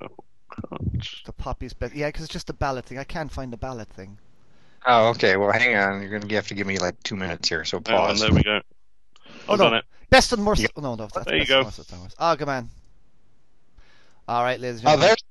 The 1.25 1.33
Poppy's 1.33 1.73
best. 1.73 1.95
Yeah, 1.95 2.07
because 2.07 2.23
it's 2.23 2.33
just 2.33 2.47
the 2.47 2.53
ballot 2.53 2.85
thing. 2.85 2.97
I 2.97 3.03
can't 3.03 3.31
find 3.31 3.53
the 3.53 3.57
ballot 3.57 3.87
thing. 3.89 4.17
Oh, 4.85 5.09
okay. 5.09 5.37
Well, 5.37 5.51
hang 5.51 5.75
on. 5.75 6.01
You're 6.01 6.19
gonna 6.19 6.33
have 6.33 6.47
to 6.47 6.53
give 6.53 6.67
me 6.67 6.77
like 6.77 7.01
two 7.03 7.15
minutes 7.15 7.47
here. 7.47 7.63
So 7.63 7.79
pause. 7.79 8.21
Oh, 8.21 8.25
there 8.25 8.35
we 8.35 8.43
go. 8.43 8.61
Oh, 9.47 9.55
no. 9.55 9.73
it. 9.75 9.85
Best 10.09 10.33
and 10.33 10.45
worst. 10.45 10.65
Oh, 10.75 10.81
no, 10.81 10.95
no. 10.95 11.07
That's 11.13 11.25
there 11.25 11.37
you 11.37 11.45
go. 11.45 11.69
Oh, 12.19 12.35
good 12.35 12.47
man. 12.47 12.69
All 14.27 14.43
right, 14.43 14.59
ladies 14.59 14.79
and 14.79 14.87
oh, 14.87 14.91
gentlemen. 14.91 15.05
Oh, 15.05 15.07
there's. 15.07 15.23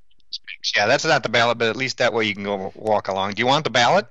Yeah, 0.76 0.86
that's 0.86 1.04
not 1.04 1.22
the 1.22 1.28
ballot, 1.28 1.58
but 1.58 1.68
at 1.68 1.76
least 1.76 1.98
that 1.98 2.12
way 2.12 2.24
you 2.24 2.34
can 2.34 2.44
go 2.44 2.72
walk 2.74 3.08
along. 3.08 3.34
Do 3.34 3.40
you 3.40 3.46
want 3.46 3.64
the 3.64 3.70
ballot? 3.70 4.06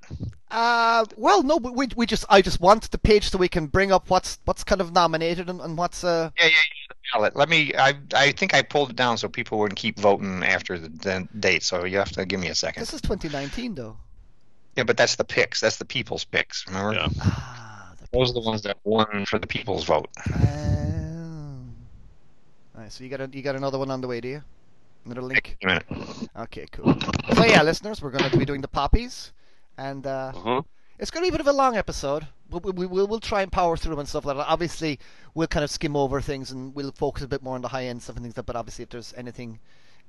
Uh, 0.49 1.05
well, 1.17 1.43
no, 1.43 1.57
we 1.57 1.87
we 1.95 2.05
just 2.05 2.23
I 2.29 2.41
just 2.41 2.61
want 2.61 2.89
the 2.91 2.97
page 2.97 3.29
so 3.29 3.37
we 3.37 3.49
can 3.49 3.67
bring 3.67 3.91
up 3.91 4.09
what's 4.09 4.39
what's 4.45 4.63
kind 4.63 4.79
of 4.79 4.93
nominated 4.93 5.49
and, 5.49 5.59
and 5.59 5.77
what's 5.77 6.03
uh. 6.03 6.29
Yeah, 6.37 6.45
yeah, 6.45 6.49
yeah, 6.49 6.87
the 6.89 6.95
ballot. 7.13 7.35
Let 7.35 7.49
me. 7.49 7.73
I 7.77 7.95
I 8.13 8.31
think 8.31 8.53
I 8.53 8.61
pulled 8.61 8.91
it 8.91 8.95
down 8.95 9.17
so 9.17 9.27
people 9.27 9.59
wouldn't 9.59 9.77
keep 9.77 9.99
voting 9.99 10.43
after 10.43 10.79
the, 10.79 10.89
the 10.89 11.27
date. 11.39 11.63
So 11.63 11.83
you 11.83 11.97
have 11.97 12.11
to 12.11 12.25
give 12.25 12.39
me 12.39 12.47
a 12.47 12.55
second. 12.55 12.81
This 12.81 12.93
is 12.93 13.01
2019, 13.01 13.75
though. 13.75 13.97
Yeah, 14.77 14.83
but 14.83 14.95
that's 14.95 15.15
the 15.15 15.25
picks. 15.25 15.59
That's 15.59 15.77
the 15.77 15.85
people's 15.85 16.23
picks. 16.23 16.65
Remember? 16.67 16.93
Yeah. 16.93 17.07
Ah, 17.21 17.93
Those 18.13 18.29
are 18.29 18.33
the 18.33 18.41
ones 18.41 18.61
that 18.61 18.77
won 18.83 19.25
for 19.25 19.39
the 19.39 19.47
people's 19.47 19.83
vote. 19.83 20.07
Oh. 20.29 21.59
All 22.75 22.81
right, 22.83 22.91
so 22.91 23.03
you 23.03 23.09
got 23.09 23.21
a, 23.21 23.29
you 23.33 23.41
got 23.41 23.55
another 23.55 23.79
one 23.79 23.89
on 23.89 24.01
the 24.01 24.07
way, 24.07 24.21
do 24.21 24.27
you? 24.27 24.43
Another 25.07 25.21
link. 25.21 25.57
A 25.63 25.67
minute. 25.67 25.85
Okay, 26.37 26.65
cool. 26.71 26.93
So 27.33 27.45
yeah, 27.45 27.63
listeners, 27.63 28.01
we're 28.01 28.11
going 28.11 28.29
to 28.29 28.37
be 28.37 28.43
doing 28.43 28.59
the 28.59 28.67
poppies 28.67 29.31
and 29.77 30.05
uh, 30.05 30.33
uh-huh. 30.35 30.61
it's 30.99 31.11
going 31.11 31.23
to 31.23 31.31
be 31.31 31.33
a 31.33 31.37
bit 31.37 31.39
of 31.39 31.47
a 31.47 31.57
long 31.57 31.77
episode. 31.77 32.27
We, 32.49 32.59
we, 32.59 32.85
we, 32.85 33.03
we'll 33.05 33.21
try 33.21 33.41
and 33.41 33.51
power 33.51 33.77
through 33.77 33.97
and 33.99 34.07
stuff 34.07 34.25
like 34.25 34.35
that. 34.35 34.47
Obviously, 34.47 34.99
we'll 35.33 35.47
kind 35.47 35.63
of 35.63 35.69
skim 35.69 35.95
over 35.95 36.19
things 36.19 36.51
and 36.51 36.75
we'll 36.75 36.91
focus 36.91 37.23
a 37.23 37.27
bit 37.27 37.41
more 37.41 37.55
on 37.55 37.61
the 37.61 37.69
high 37.69 37.85
end 37.85 38.01
stuff 38.01 38.17
and 38.17 38.25
things 38.25 38.35
like 38.35 38.45
that. 38.45 38.51
But 38.51 38.57
obviously, 38.57 38.83
if 38.83 38.89
there's 38.89 39.13
anything, 39.15 39.59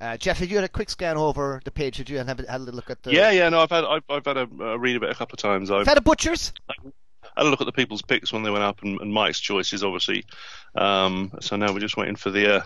uh, 0.01 0.17
Jeff, 0.17 0.41
did 0.41 0.51
you 0.51 0.57
had 0.57 0.65
a 0.65 0.69
quick 0.69 0.91
scan 0.91 1.17
over 1.17 1.61
the 1.65 1.71
page? 1.71 1.99
Did 1.99 2.11
you 2.11 2.19
and 2.19 2.29
have 2.29 2.41
a, 2.41 2.51
had 2.51 2.61
a 2.63 2.65
look 2.65 2.91
at 2.91 3.01
the? 3.05 3.13
Yeah, 3.13 3.31
yeah. 3.31 3.49
No, 3.49 3.61
I've 3.61 3.71
had 3.71 3.85
I've, 3.85 4.05
I've 4.09 4.25
had 4.25 4.37
a 4.37 4.49
uh, 4.61 4.77
read 4.77 4.97
of 4.97 5.05
it 5.05 5.11
a 5.11 5.15
couple 5.15 5.35
of 5.35 5.41
times. 5.41 5.71
I've 5.71 5.87
had 5.87 5.99
a 5.99 6.03
butcher's. 6.03 6.53
had 6.69 7.47
a 7.47 7.51
look 7.51 7.61
at 7.61 7.67
the 7.67 7.73
people's 7.73 8.03
picks 8.03 8.33
when 8.33 8.43
they 8.43 8.51
went 8.51 8.65
up 8.65 8.83
and, 8.83 9.01
and 9.01 9.13
Mike's 9.13 9.39
choices, 9.41 9.85
obviously. 9.85 10.25
Um, 10.75 11.33
so 11.41 11.57
now 11.57 11.73
we're 11.73 11.81
just 11.81 11.97
waiting 11.97 12.17
for 12.17 12.31
the 12.31 12.57
uh, 12.57 12.63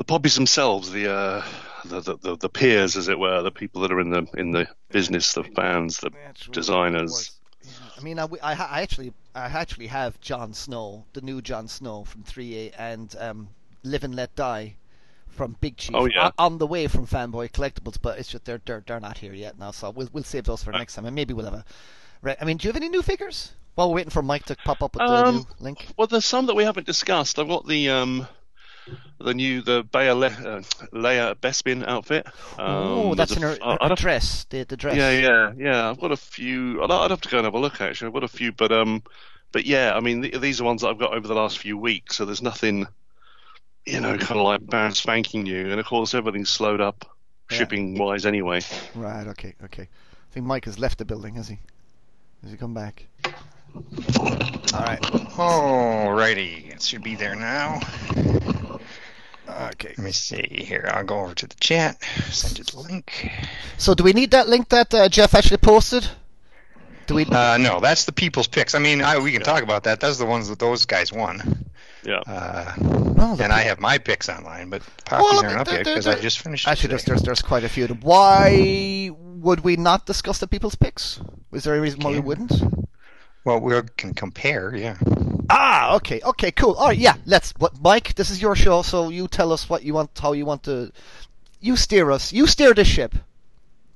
the 0.00 0.04
poppies 0.04 0.34
themselves, 0.34 0.90
the, 0.90 1.12
uh, 1.12 1.44
the, 1.84 2.00
the, 2.00 2.34
the 2.38 2.48
peers, 2.48 2.96
as 2.96 3.08
it 3.08 3.18
were, 3.18 3.42
the 3.42 3.50
people 3.50 3.82
that 3.82 3.92
are 3.92 4.00
in 4.00 4.08
the 4.08 4.26
in 4.38 4.50
the 4.50 4.66
business, 4.90 5.34
the 5.34 5.44
fans, 5.44 5.98
the 5.98 6.10
designers. 6.52 7.38
Yeah. 7.62 7.70
I 7.98 8.00
mean, 8.00 8.18
I, 8.18 8.24
I, 8.42 8.54
I, 8.54 8.80
actually 8.80 9.12
I 9.34 9.44
actually 9.44 9.88
have 9.88 10.18
Jon 10.22 10.54
Snow, 10.54 11.04
the 11.12 11.20
new 11.20 11.42
Jon 11.42 11.68
Snow 11.68 12.04
from 12.04 12.22
3A, 12.22 12.72
and 12.78 13.14
um, 13.18 13.48
Live 13.82 14.02
and 14.02 14.14
Let 14.14 14.34
Die 14.36 14.74
from 15.28 15.58
Big 15.60 15.76
Chief 15.76 15.94
oh, 15.94 16.06
yeah. 16.06 16.30
on, 16.38 16.56
the 16.56 16.66
way 16.66 16.86
from 16.86 17.06
Fanboy 17.06 17.52
Collectibles, 17.52 17.98
but 18.00 18.18
it's 18.18 18.30
just 18.30 18.46
they're 18.46 18.62
they're, 18.64 18.82
they're 18.86 19.00
not 19.00 19.18
here 19.18 19.34
yet 19.34 19.58
now, 19.58 19.70
so 19.70 19.90
we'll 19.90 20.08
we'll 20.14 20.24
save 20.24 20.44
those 20.44 20.62
for 20.62 20.72
next 20.72 20.94
time, 20.94 21.04
and 21.04 21.14
maybe 21.14 21.34
we'll 21.34 21.44
have 21.44 21.52
a. 21.52 21.64
Right, 22.22 22.38
I 22.40 22.46
mean, 22.46 22.56
do 22.56 22.66
you 22.66 22.72
have 22.72 22.82
any 22.82 22.88
new 22.88 23.02
figures? 23.02 23.52
While 23.74 23.90
we're 23.90 23.96
waiting 23.96 24.10
for 24.10 24.22
Mike 24.22 24.46
to 24.46 24.56
pop 24.64 24.82
up 24.82 24.94
with 24.94 25.06
the 25.06 25.26
um, 25.26 25.34
new 25.34 25.46
link. 25.58 25.88
Well, 25.98 26.06
there's 26.06 26.24
some 26.24 26.46
that 26.46 26.54
we 26.54 26.64
haven't 26.64 26.86
discussed. 26.86 27.38
I've 27.38 27.48
got 27.48 27.66
the 27.66 27.90
um, 27.90 28.26
the 29.18 29.34
new 29.34 29.62
the 29.62 29.84
Bayer 29.92 30.14
Le- 30.14 30.26
uh, 30.26 30.62
Leia 30.92 31.34
Bespin 31.34 31.86
outfit. 31.86 32.26
Um, 32.58 32.66
oh, 32.68 33.14
that's 33.14 33.36
in 33.36 33.42
her, 33.42 33.56
her, 33.62 33.78
her 33.80 33.94
dress. 33.94 34.44
The, 34.50 34.64
the 34.64 34.76
dress. 34.76 34.96
Yeah, 34.96 35.10
yeah, 35.10 35.52
yeah. 35.56 35.90
I've 35.90 36.00
got 36.00 36.12
a 36.12 36.16
few. 36.16 36.82
I'd, 36.82 36.90
I'd, 36.90 37.10
have 37.10 37.20
to 37.22 37.28
go 37.28 37.38
and 37.38 37.44
have 37.44 37.54
a 37.54 37.58
look. 37.58 37.80
Actually, 37.80 38.08
I've 38.08 38.14
got 38.14 38.24
a 38.24 38.28
few, 38.28 38.52
but 38.52 38.72
um, 38.72 39.02
but 39.52 39.64
yeah. 39.64 39.94
I 39.94 40.00
mean, 40.00 40.22
th- 40.22 40.40
these 40.40 40.60
are 40.60 40.64
ones 40.64 40.82
that 40.82 40.88
I've 40.88 40.98
got 40.98 41.12
over 41.12 41.26
the 41.26 41.34
last 41.34 41.58
few 41.58 41.76
weeks. 41.76 42.16
So 42.16 42.24
there's 42.24 42.42
nothing, 42.42 42.86
you 43.86 44.00
know, 44.00 44.16
kind 44.16 44.40
of 44.40 44.46
like 44.46 44.60
brand 44.62 44.96
spanking 44.96 45.44
new. 45.44 45.70
And 45.70 45.78
of 45.78 45.86
course, 45.86 46.14
everything's 46.14 46.50
slowed 46.50 46.80
up, 46.80 47.04
yeah. 47.50 47.58
shipping 47.58 47.98
wise, 47.98 48.26
anyway. 48.26 48.60
Right. 48.94 49.26
Okay. 49.28 49.54
Okay. 49.64 49.82
I 49.82 50.32
think 50.32 50.46
Mike 50.46 50.64
has 50.64 50.78
left 50.78 50.98
the 50.98 51.04
building. 51.04 51.34
Has 51.34 51.48
he? 51.48 51.58
Has 52.42 52.52
he 52.52 52.56
come 52.56 52.72
back? 52.72 53.06
All 53.74 54.80
right. 54.80 55.00
Alrighty, 55.02 56.74
it 56.74 56.82
should 56.82 57.02
be 57.02 57.14
there 57.14 57.36
now. 57.36 57.80
Okay. 59.72 59.94
Let 59.96 59.98
me 59.98 60.12
see 60.12 60.64
here. 60.66 60.90
I'll 60.92 61.04
go 61.04 61.20
over 61.20 61.34
to 61.34 61.46
the 61.46 61.54
chat. 61.56 62.02
Send 62.30 62.58
you 62.58 62.64
the 62.64 62.80
link. 62.80 63.30
So, 63.78 63.94
do 63.94 64.04
we 64.04 64.12
need 64.12 64.30
that 64.32 64.48
link 64.48 64.68
that 64.70 64.92
uh, 64.94 65.08
Jeff 65.08 65.34
actually 65.34 65.58
posted? 65.58 66.08
Do 67.06 67.14
we? 67.14 67.24
Uh, 67.24 67.58
no, 67.58 67.80
that's 67.80 68.04
the 68.04 68.12
people's 68.12 68.46
picks. 68.46 68.74
I 68.74 68.78
mean, 68.78 69.02
I, 69.02 69.18
we 69.18 69.32
can 69.32 69.40
yeah. 69.40 69.46
talk 69.46 69.62
about 69.62 69.84
that. 69.84 70.00
That's 70.00 70.18
the 70.18 70.26
ones 70.26 70.48
that 70.48 70.58
those 70.58 70.86
guys 70.86 71.12
won. 71.12 71.66
Yeah. 72.04 72.20
Uh, 72.26 72.74
well, 72.78 73.40
and 73.40 73.52
I 73.52 73.60
have 73.60 73.80
my 73.80 73.98
picks 73.98 74.28
online, 74.28 74.70
but 74.70 74.82
Poppy's 75.04 75.24
well, 75.24 75.44
aren't 75.44 75.60
up 75.60 75.66
yet 75.68 75.84
because 75.84 76.06
I 76.06 76.18
just 76.18 76.38
finished. 76.38 76.66
Actually, 76.66 76.90
there's, 76.90 77.04
there's 77.04 77.22
there's 77.22 77.42
quite 77.42 77.64
a 77.64 77.68
few. 77.68 77.88
Why 77.88 79.10
would 79.12 79.60
we 79.60 79.76
not 79.76 80.06
discuss 80.06 80.38
the 80.38 80.46
people's 80.46 80.74
picks? 80.74 81.20
Is 81.52 81.64
there 81.64 81.74
a 81.74 81.80
reason 81.80 82.00
why 82.00 82.12
we 82.12 82.20
wouldn't? 82.20 82.52
Well, 83.44 83.60
we 83.60 83.74
can 83.96 84.14
compare, 84.14 84.74
yeah. 84.76 84.96
Ah, 85.50 85.96
okay, 85.96 86.20
okay, 86.22 86.52
cool. 86.52 86.74
All 86.74 86.88
right, 86.88 86.98
yeah. 86.98 87.14
Let's. 87.26 87.52
What, 87.58 87.80
Mike? 87.80 88.14
This 88.14 88.30
is 88.30 88.40
your 88.40 88.54
show, 88.54 88.82
so 88.82 89.08
you 89.08 89.26
tell 89.26 89.52
us 89.52 89.68
what 89.68 89.82
you 89.82 89.94
want, 89.94 90.16
how 90.18 90.32
you 90.32 90.46
want 90.46 90.62
to. 90.64 90.92
You 91.60 91.76
steer 91.76 92.10
us. 92.10 92.32
You 92.32 92.46
steer 92.46 92.72
the 92.72 92.84
ship. 92.84 93.14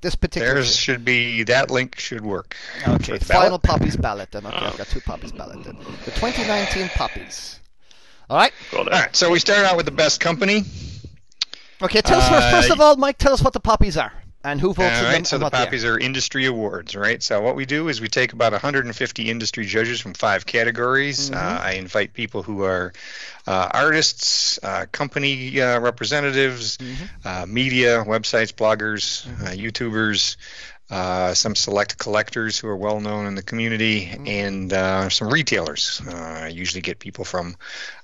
This 0.01 0.15
particular. 0.15 0.55
There 0.55 0.63
should 0.63 1.05
be 1.05 1.43
that 1.43 1.71
link 1.71 1.97
should 1.97 2.25
work. 2.25 2.55
Okay, 2.87 3.17
final 3.17 3.57
Poppies 3.57 3.95
ballot. 3.95 4.31
Then 4.31 4.45
okay, 4.45 4.55
I've 4.57 4.77
got 4.77 4.87
two 4.87 4.99
Poppies 4.99 5.31
ballot. 5.31 5.63
Then 5.63 5.77
the 6.03 6.11
2019 6.11 6.89
Poppies. 6.89 7.59
All 8.29 8.37
right. 8.37 8.51
All 8.75 8.85
right. 8.85 9.15
So 9.15 9.31
we 9.31 9.39
start 9.39 9.65
out 9.65 9.77
with 9.77 9.85
the 9.85 9.91
best 9.91 10.19
company. 10.19 10.63
Okay, 11.81 12.01
tell 12.01 12.19
us 12.19 12.29
first. 12.29 12.49
First 12.51 12.69
of 12.71 12.81
all, 12.81 12.97
Mike, 12.97 13.17
tell 13.17 13.33
us 13.33 13.41
what 13.41 13.53
the 13.53 13.59
Poppies 13.59 13.97
are 13.97 14.11
and 14.45 14.61
who 14.61 14.73
votes 14.73 14.97
All 14.97 15.03
them. 15.11 15.25
so 15.25 15.37
the 15.37 15.43
what 15.45 15.51
they 15.51 15.57
are. 15.59 15.65
poppies 15.65 15.83
are 15.85 15.97
industry 15.97 16.45
awards, 16.45 16.95
right? 16.95 17.21
So 17.21 17.41
what 17.41 17.55
we 17.55 17.65
do 17.65 17.87
is 17.89 17.99
we 17.99 18.07
take 18.07 18.33
about 18.33 18.51
150 18.53 19.29
industry 19.29 19.65
judges 19.65 19.99
from 19.99 20.13
five 20.13 20.45
categories. 20.45 21.29
Mhm. 21.29 21.35
Uh, 21.35 21.59
I 21.61 21.71
invite 21.73 22.13
people 22.13 22.43
who 22.43 22.63
are 22.63 22.93
uh, 23.47 23.69
artists, 23.73 24.59
uh, 24.63 24.85
company 24.91 25.59
uh, 25.61 25.79
representatives, 25.79 26.77
Mhm. 26.77 27.09
uh, 27.25 27.45
media, 27.47 28.03
websites, 28.05 28.53
bloggers, 28.53 29.25
uh, 29.43 29.51
YouTubers. 29.51 30.37
Uh, 30.87 31.33
some 31.33 31.55
select 31.55 31.97
collectors 31.97 32.59
who 32.59 32.67
are 32.67 32.77
well 32.77 32.99
known 32.99 33.25
in 33.25 33.33
the 33.33 33.41
community, 33.41 34.15
and 34.27 34.71
uh, 34.71 35.09
some 35.09 35.29
retailers. 35.29 35.99
Uh, 36.07 36.11
I 36.43 36.47
usually 36.49 36.81
get 36.81 36.99
people 36.99 37.25
from, 37.25 37.55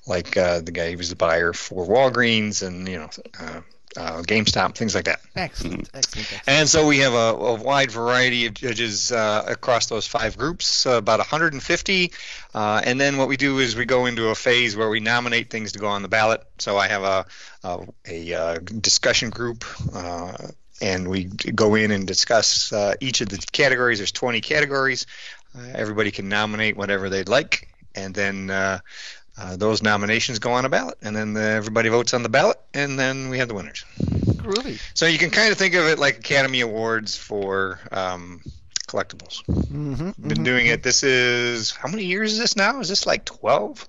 like 0.08 0.36
uh, 0.36 0.62
the 0.62 0.72
guy 0.72 0.90
who 0.90 0.98
was 0.98 1.12
the 1.12 1.16
buyer 1.16 1.54
for 1.54 1.86
Walgreens, 1.86 2.64
and 2.66 2.88
you 2.90 2.98
know, 2.98 3.10
uh, 3.98 4.22
GameStop, 4.22 4.76
things 4.76 4.96
like 4.96 5.06
that. 5.06 5.22
Excellent, 5.36 5.90
excellent, 5.94 6.34
excellent. 6.34 6.44
And 6.48 6.70
so 6.70 6.88
we 6.88 7.00
have 7.00 7.14
a, 7.14 7.36
a 7.36 7.56
wide 7.56 7.92
variety 7.92 8.46
of 8.46 8.54
judges 8.54 9.12
uh, 9.12 9.46
across 9.48 9.88
those 9.88 10.08
five 10.08 10.38
groups, 10.38 10.86
uh, 10.86 10.92
about 10.94 11.20
150. 11.20 12.12
Uh, 12.54 12.82
and 12.84 13.00
then 13.00 13.18
what 13.18 13.28
we 13.28 13.38
do 13.38 13.60
is 13.60 13.76
we 13.76 13.86
go 13.86 14.06
into 14.06 14.30
a 14.30 14.36
phase 14.36 14.76
where 14.76 14.90
we 14.90 15.00
nominate 15.00 15.50
things 15.50 15.74
to 15.74 15.80
go 15.80 15.88
on 15.88 16.02
the 16.02 16.08
ballot. 16.08 16.44
So 16.60 16.78
I 16.78 16.88
have 16.88 17.04
a 17.04 17.26
a, 17.64 17.88
a 18.08 18.34
uh, 18.34 18.60
discussion 18.60 19.30
group. 19.30 19.66
Uh, 19.94 20.34
and 20.82 21.08
we 21.08 21.26
go 21.26 21.76
in 21.76 21.92
and 21.92 22.08
discuss 22.08 22.74
uh, 22.74 22.96
each 23.00 23.22
of 23.22 23.30
the 23.30 23.38
categories. 23.52 24.00
There's 24.00 24.12
20 24.12 24.42
categories. 24.42 25.06
Uh, 25.56 25.62
everybody 25.76 26.12
can 26.12 26.28
nominate 26.28 26.76
whatever 26.76 27.10
they'd 27.10 27.30
like, 27.30 27.70
and 27.94 28.16
then 28.16 28.50
uh, 28.50 28.80
uh, 29.38 29.56
those 29.56 29.82
nominations 29.82 30.40
go 30.40 30.52
on 30.52 30.66
a 30.66 30.70
ballot, 30.70 30.98
and 31.02 31.16
then 31.16 31.36
uh, 31.36 31.40
everybody 31.40 31.90
votes 31.90 32.14
on 32.14 32.24
the 32.24 32.30
ballot, 32.30 32.58
and 32.74 33.00
then 33.00 33.30
we 33.30 33.38
have 33.40 33.48
the 33.48 33.54
winners. 33.54 33.86
Groovy. 34.00 34.80
So 34.94 35.06
you 35.06 35.18
can 35.18 35.30
kind 35.30 35.52
of 35.52 35.58
think 35.58 35.76
of 35.76 35.86
it 35.86 36.00
like 36.00 36.18
Academy 36.20 36.62
Awards 36.62 37.16
for 37.16 37.80
um, 37.92 38.42
collectibles. 38.88 39.44
Mm-hmm, 39.46 40.28
Been 40.28 40.44
doing 40.44 40.68
it. 40.68 40.84
This 40.84 41.04
is 41.04 41.72
how 41.72 41.90
many 41.90 42.06
years 42.06 42.34
is 42.34 42.40
this 42.40 42.56
now? 42.56 42.80
Is 42.80 42.90
this 42.90 43.06
like 43.06 43.26
twelve? 43.26 43.88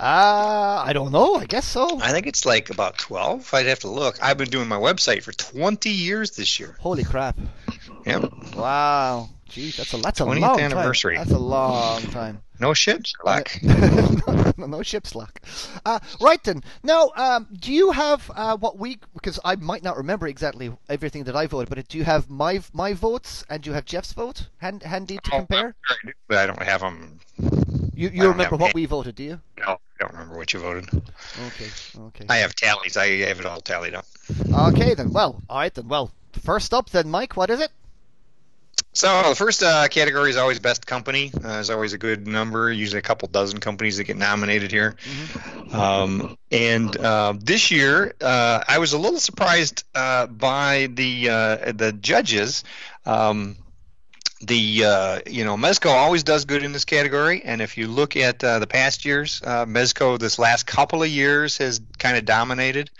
Uh, 0.00 0.82
I 0.84 0.92
don't 0.94 1.12
know. 1.12 1.36
I 1.36 1.44
guess 1.44 1.66
so. 1.66 2.00
I 2.00 2.10
think 2.10 2.26
it's 2.26 2.44
like 2.44 2.70
about 2.70 2.98
twelve. 2.98 3.52
I'd 3.54 3.66
have 3.66 3.80
to 3.80 3.88
look. 3.88 4.20
I've 4.20 4.38
been 4.38 4.50
doing 4.50 4.66
my 4.66 4.78
website 4.78 5.22
for 5.22 5.32
twenty 5.32 5.90
years 5.90 6.32
this 6.32 6.58
year. 6.58 6.76
Holy 6.80 7.04
crap! 7.04 7.38
Yep. 8.04 8.56
Wow. 8.56 9.28
Geez, 9.52 9.76
that's 9.76 9.92
a 9.92 9.98
that's 9.98 10.20
a 10.20 10.24
20th 10.24 10.40
long 10.40 10.60
anniversary. 10.60 11.16
time. 11.16 11.24
That's 11.24 11.36
a 11.36 11.42
long 11.42 12.02
time. 12.04 12.42
No 12.58 12.72
shit, 12.72 13.06
Sherlock. 13.06 13.50
no, 13.62 14.52
no, 14.56 14.66
no 14.66 14.82
ship 14.82 15.06
slack. 15.06 15.42
Uh, 15.84 15.98
right 16.20 16.42
then. 16.44 16.62
Now, 16.82 17.10
um, 17.16 17.48
do 17.60 17.72
you 17.72 17.90
have 17.90 18.30
uh, 18.34 18.56
what 18.56 18.78
we? 18.78 18.98
Because 19.14 19.38
I 19.44 19.56
might 19.56 19.82
not 19.82 19.96
remember 19.98 20.26
exactly 20.26 20.72
everything 20.88 21.24
that 21.24 21.36
I 21.36 21.46
voted, 21.46 21.68
but 21.68 21.86
do 21.88 21.98
you 21.98 22.04
have 22.04 22.30
my 22.30 22.62
my 22.72 22.94
votes 22.94 23.44
and 23.50 23.62
do 23.62 23.70
you 23.70 23.74
have 23.74 23.84
Jeff's 23.84 24.12
vote 24.14 24.48
hand, 24.58 24.84
handy 24.84 25.18
to 25.18 25.30
Oh, 25.34 25.38
compare? 25.38 25.74
I 25.88 25.94
do, 26.06 26.12
But 26.28 26.38
I 26.38 26.46
don't 26.46 26.62
have 26.62 26.80
them. 26.80 27.18
You 27.94 28.08
you 28.08 28.28
remember 28.28 28.56
what 28.56 28.72
we 28.74 28.86
voted, 28.86 29.16
do 29.16 29.24
you? 29.24 29.40
No, 29.58 29.72
I 29.72 29.76
don't 30.00 30.12
remember 30.12 30.36
what 30.38 30.52
you 30.54 30.60
voted. 30.60 30.88
Okay, 31.48 31.68
okay. 31.98 32.26
I 32.30 32.36
have 32.38 32.54
tallies. 32.54 32.96
I 32.96 33.06
have 33.26 33.38
it 33.40 33.44
all 33.46 33.60
tallied 33.60 33.94
up. 33.94 34.06
Okay 34.70 34.94
then. 34.94 35.12
Well, 35.12 35.42
all 35.50 35.58
right 35.58 35.74
then. 35.74 35.88
Well, 35.88 36.10
first 36.42 36.72
up 36.72 36.88
then, 36.90 37.10
Mike. 37.10 37.36
What 37.36 37.50
is 37.50 37.60
it? 37.60 37.70
So 38.94 39.30
the 39.30 39.34
first 39.34 39.62
uh, 39.62 39.88
category 39.88 40.28
is 40.28 40.36
always 40.36 40.58
best 40.58 40.86
company. 40.86 41.32
Uh, 41.34 41.38
there's 41.40 41.70
always 41.70 41.94
a 41.94 41.98
good 41.98 42.26
number, 42.26 42.70
usually 42.70 42.98
a 42.98 43.02
couple 43.02 43.26
dozen 43.28 43.58
companies 43.58 43.96
that 43.96 44.04
get 44.04 44.18
nominated 44.18 44.70
here. 44.70 44.96
Um, 45.72 46.36
and 46.50 46.94
uh, 46.98 47.32
this 47.38 47.70
year, 47.70 48.14
uh, 48.20 48.62
I 48.68 48.78
was 48.78 48.92
a 48.92 48.98
little 48.98 49.18
surprised 49.18 49.84
uh, 49.94 50.26
by 50.26 50.88
the 50.92 51.30
uh, 51.30 51.72
the 51.72 51.92
judges. 51.98 52.64
Um, 53.06 53.56
the 54.42 54.84
uh, 54.84 55.20
you 55.26 55.44
know 55.44 55.56
Mezco 55.56 55.90
always 55.90 56.24
does 56.24 56.44
good 56.44 56.64
in 56.64 56.72
this 56.72 56.84
category, 56.84 57.42
and 57.44 57.62
if 57.62 57.78
you 57.78 57.86
look 57.86 58.16
at 58.16 58.42
uh, 58.42 58.58
the 58.58 58.66
past 58.66 59.04
years, 59.04 59.40
uh, 59.44 59.64
Mezco 59.66 60.18
this 60.18 60.38
last 60.38 60.66
couple 60.66 61.02
of 61.02 61.08
years 61.08 61.58
has 61.58 61.80
kind 61.98 62.16
of 62.16 62.24
dominated, 62.24 62.90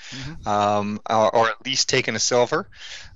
um, 0.47 1.01
or, 1.11 1.35
or 1.35 1.49
at 1.49 1.67
least 1.67 1.89
taken 1.89 2.15
a 2.15 2.21
silver. 2.21 2.69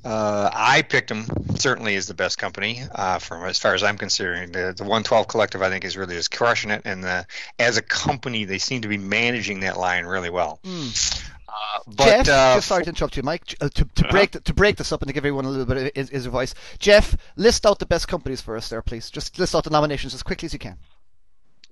Uh, 0.07 0.51
I 0.53 0.83
picked 0.83 1.09
them 1.09 1.27
certainly 1.57 1.95
is 1.97 2.07
the 2.07 2.15
best 2.15 2.39
company 2.39 2.83
uh, 2.95 3.19
from 3.19 3.45
as 3.45 3.59
far 3.59 3.75
as 3.75 3.83
I'm 3.83 3.99
considering. 3.99 4.53
The, 4.53 4.73
the 4.77 4.85
112 4.85 5.27
Collective 5.27 5.63
I 5.63 5.69
think 5.69 5.85
is 5.85 5.97
really 5.97 6.15
just 6.15 6.31
crushing 6.31 6.71
it, 6.71 6.83
and 6.85 7.03
the, 7.03 7.27
as 7.59 7.77
a 7.77 7.83
company 7.83 8.45
they 8.45 8.59
seem 8.59 8.83
to 8.83 8.89
be 8.89 8.99
managing 8.99 9.61
that 9.61 9.79
line 9.79 10.05
really 10.07 10.31
well. 10.31 10.61
Uh, 10.65 11.81
but 11.89 12.05
Jeff, 12.05 12.21
uh, 12.29 12.55
just 12.57 12.69
sorry 12.69 12.85
to 12.85 12.91
interrupt 12.91 13.17
you, 13.17 13.23
Mike. 13.23 13.47
J- 13.47 13.57
Uh, 13.61 13.69
to, 13.71 13.85
to 13.97 14.09
break 14.09 14.31
the, 14.33 14.41
to 14.41 14.55
break 14.55 14.77
this 14.77 14.93
up 14.93 15.03
and 15.03 15.09
to 15.09 15.13
give 15.13 15.23
everyone 15.23 15.45
a 15.45 15.49
little 15.49 15.67
bit 15.67 15.77
of 15.77 15.91
his, 15.95 16.11
his 16.11 16.27
advice, 16.27 16.55
Jeff, 16.79 17.17
list 17.37 17.67
out 17.67 17.79
the 17.81 17.87
best 17.87 18.07
companies 18.07 18.41
for 18.41 18.57
us 18.57 18.69
there, 18.69 18.83
please. 18.83 19.11
Just 19.11 19.39
list 19.39 19.55
out 19.57 19.65
the 19.65 19.71
nominations 19.71 20.15
as 20.15 20.23
quickly 20.23 20.47
as 20.47 20.53
you 20.53 20.59
can. 20.59 20.77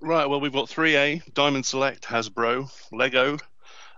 Right, 0.01 0.25
well, 0.25 0.41
we've 0.41 0.51
got 0.51 0.67
3A, 0.69 1.33
Diamond 1.33 1.65
Select, 1.65 2.03
Hasbro, 2.03 2.69
Lego, 2.91 3.37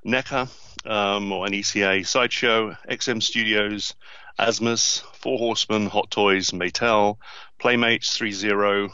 NECA, 0.06 0.48
um, 0.86 1.32
or 1.32 1.48
NECA, 1.48 2.06
Sideshow, 2.06 2.76
XM 2.90 3.22
Studios, 3.24 3.96
Asmus, 4.40 5.02
Four 5.14 5.38
Horsemen, 5.40 5.88
Hot 5.88 6.10
Toys, 6.12 6.52
Mattel, 6.52 7.18
Playmates 7.60 8.18
3.0, 8.18 8.92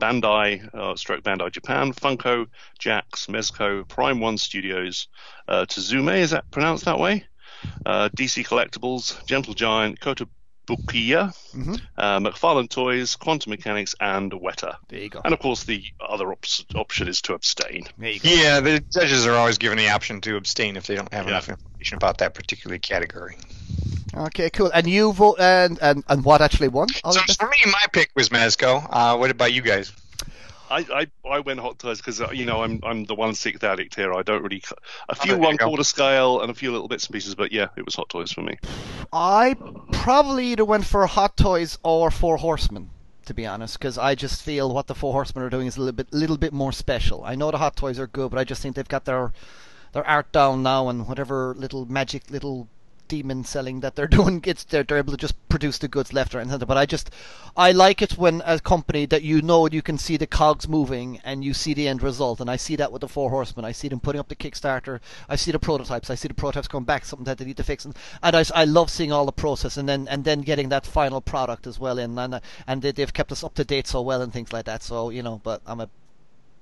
Bandai, 0.00 0.74
uh, 0.74 0.94
stroke 0.96 1.22
Bandai 1.22 1.50
Japan, 1.52 1.92
Funko, 1.92 2.46
Jakks, 2.80 3.26
Mezco, 3.28 3.86
Prime 3.88 4.20
One 4.20 4.38
Studios, 4.38 5.08
uh, 5.48 5.66
Tazume, 5.68 6.18
is 6.18 6.30
that 6.30 6.50
pronounced 6.50 6.84
that 6.84 6.98
way? 6.98 7.24
Uh, 7.84 8.08
DC 8.16 8.46
Collectibles, 8.46 9.24
Gentle 9.26 9.54
Giant, 9.54 9.98
Kotobukiya, 9.98 11.34
Mhm. 11.56 11.80
uh, 11.96 12.18
McFarlane 12.20 12.70
Toys, 12.70 13.16
Quantum 13.16 13.50
Mechanics, 13.50 13.94
and 14.00 14.30
Weta. 14.32 14.76
There 14.88 15.00
you 15.00 15.08
go. 15.08 15.20
And 15.24 15.34
of 15.34 15.40
course, 15.40 15.64
the 15.64 15.82
other 16.00 16.30
op- 16.30 16.44
option 16.76 17.08
is 17.08 17.20
to 17.22 17.34
abstain. 17.34 17.88
There 17.98 18.10
you 18.10 18.20
go. 18.20 18.30
Yeah, 18.30 18.60
the 18.60 18.78
judges 18.80 19.26
are 19.26 19.34
always 19.34 19.58
given 19.58 19.76
the 19.78 19.88
option 19.88 20.20
to 20.22 20.36
abstain 20.36 20.76
if 20.76 20.86
they 20.86 20.94
don't 20.94 21.12
have 21.12 21.24
Yeah. 21.26 21.32
enough 21.32 21.48
information 21.48 21.96
about 21.96 22.18
that 22.18 22.34
particular 22.34 22.78
category. 22.78 23.36
Okay, 24.18 24.50
cool. 24.50 24.70
And 24.74 24.86
you 24.86 25.12
vote 25.12 25.36
and 25.38 25.78
and, 25.80 26.02
and 26.08 26.24
what 26.24 26.40
actually 26.40 26.68
won? 26.68 26.88
All 27.04 27.12
So 27.12 27.20
for 27.38 27.48
me, 27.48 27.56
my 27.66 27.84
pick 27.92 28.10
was 28.16 28.30
Mezco. 28.30 28.86
Uh, 28.90 29.16
what 29.16 29.30
about 29.30 29.52
you 29.52 29.62
guys? 29.62 29.92
I, 30.70 31.08
I, 31.24 31.28
I 31.28 31.40
went 31.40 31.60
hot 31.60 31.78
toys 31.78 31.98
because 31.98 32.20
you 32.32 32.44
know 32.44 32.62
I'm 32.62 32.80
I'm 32.82 33.04
the 33.04 33.14
one 33.14 33.34
sixth 33.34 33.64
addict 33.64 33.94
here. 33.94 34.12
I 34.12 34.22
don't 34.22 34.42
really 34.42 34.62
a 35.08 35.14
few 35.14 35.32
there 35.32 35.40
you 35.40 35.46
one 35.46 35.56
go. 35.56 35.66
quarter 35.68 35.84
scale 35.84 36.42
and 36.42 36.50
a 36.50 36.54
few 36.54 36.72
little 36.72 36.88
bits 36.88 37.06
and 37.06 37.14
pieces, 37.14 37.34
but 37.34 37.52
yeah, 37.52 37.68
it 37.76 37.84
was 37.84 37.94
hot 37.94 38.08
toys 38.08 38.32
for 38.32 38.42
me. 38.42 38.58
I 39.12 39.56
probably 39.92 40.48
either 40.48 40.64
went 40.64 40.84
for 40.84 41.06
Hot 41.06 41.36
Toys 41.36 41.78
or 41.82 42.10
Four 42.10 42.36
Horsemen, 42.36 42.90
to 43.26 43.34
be 43.34 43.46
honest, 43.46 43.78
because 43.78 43.96
I 43.96 44.14
just 44.14 44.42
feel 44.42 44.74
what 44.74 44.88
the 44.88 44.94
Four 44.94 45.12
Horsemen 45.12 45.44
are 45.44 45.50
doing 45.50 45.66
is 45.66 45.76
a 45.76 45.80
little 45.80 45.94
bit, 45.94 46.12
little 46.12 46.36
bit 46.36 46.52
more 46.52 46.72
special. 46.72 47.24
I 47.24 47.34
know 47.34 47.50
the 47.50 47.58
Hot 47.58 47.76
Toys 47.76 47.98
are 47.98 48.06
good, 48.06 48.30
but 48.30 48.38
I 48.38 48.44
just 48.44 48.60
think 48.60 48.76
they've 48.76 48.86
got 48.86 49.06
their 49.06 49.32
their 49.92 50.06
art 50.06 50.32
down 50.32 50.62
now, 50.62 50.88
and 50.88 51.08
whatever 51.08 51.54
little 51.56 51.86
magic 51.86 52.30
little 52.30 52.68
demon 53.08 53.44
selling 53.44 53.80
that 53.80 53.96
they're 53.96 54.06
doing, 54.18 54.42
it's 54.46 54.64
they're, 54.64 54.82
they're 54.82 54.98
able 54.98 55.12
to 55.12 55.16
just 55.16 55.48
produce 55.48 55.78
the 55.78 55.88
goods 55.88 56.12
left, 56.12 56.34
right, 56.34 56.42
and 56.42 56.50
center. 56.50 56.66
But 56.66 56.76
I 56.76 56.86
just 56.86 57.10
I 57.56 57.72
like 57.72 58.02
it 58.02 58.18
when 58.18 58.42
a 58.44 58.60
company 58.60 59.06
that 59.06 59.22
you 59.22 59.42
know 59.42 59.66
you 59.66 59.82
can 59.82 59.98
see 59.98 60.16
the 60.16 60.26
cogs 60.26 60.68
moving 60.68 61.20
and 61.24 61.44
you 61.44 61.54
see 61.54 61.74
the 61.74 61.88
end 61.88 62.02
result, 62.02 62.40
and 62.40 62.50
I 62.50 62.56
see 62.56 62.76
that 62.76 62.92
with 62.92 63.00
the 63.00 63.08
Four 63.08 63.30
Horsemen. 63.30 63.64
I 63.64 63.72
see 63.72 63.88
them 63.88 64.00
putting 64.00 64.20
up 64.20 64.28
the 64.28 64.36
Kickstarter. 64.36 65.00
I 65.28 65.36
see 65.36 65.50
the 65.50 65.58
prototypes. 65.58 66.10
I 66.10 66.14
see 66.14 66.28
the 66.28 66.34
prototypes 66.34 66.68
coming 66.68 66.84
back, 66.84 67.04
something 67.04 67.24
that 67.24 67.38
they 67.38 67.44
need 67.44 67.56
to 67.56 67.64
fix, 67.64 67.84
and, 67.84 67.96
and 68.22 68.36
I, 68.36 68.44
I 68.54 68.64
love 68.64 68.90
seeing 68.90 69.12
all 69.12 69.26
the 69.26 69.32
process, 69.32 69.76
and 69.76 69.88
then 69.88 70.06
and 70.08 70.24
then 70.24 70.42
getting 70.42 70.68
that 70.68 70.86
final 70.86 71.20
product 71.20 71.66
as 71.66 71.78
well 71.78 71.98
in, 71.98 72.18
and 72.18 72.40
and 72.66 72.82
they, 72.82 72.92
they've 72.92 73.12
kept 73.12 73.32
us 73.32 73.42
up 73.42 73.54
to 73.54 73.64
date 73.64 73.86
so 73.86 74.02
well 74.02 74.22
and 74.22 74.32
things 74.32 74.52
like 74.52 74.66
that. 74.66 74.82
So 74.82 75.10
you 75.10 75.22
know, 75.22 75.40
but 75.42 75.62
I'm 75.66 75.80
a 75.80 75.88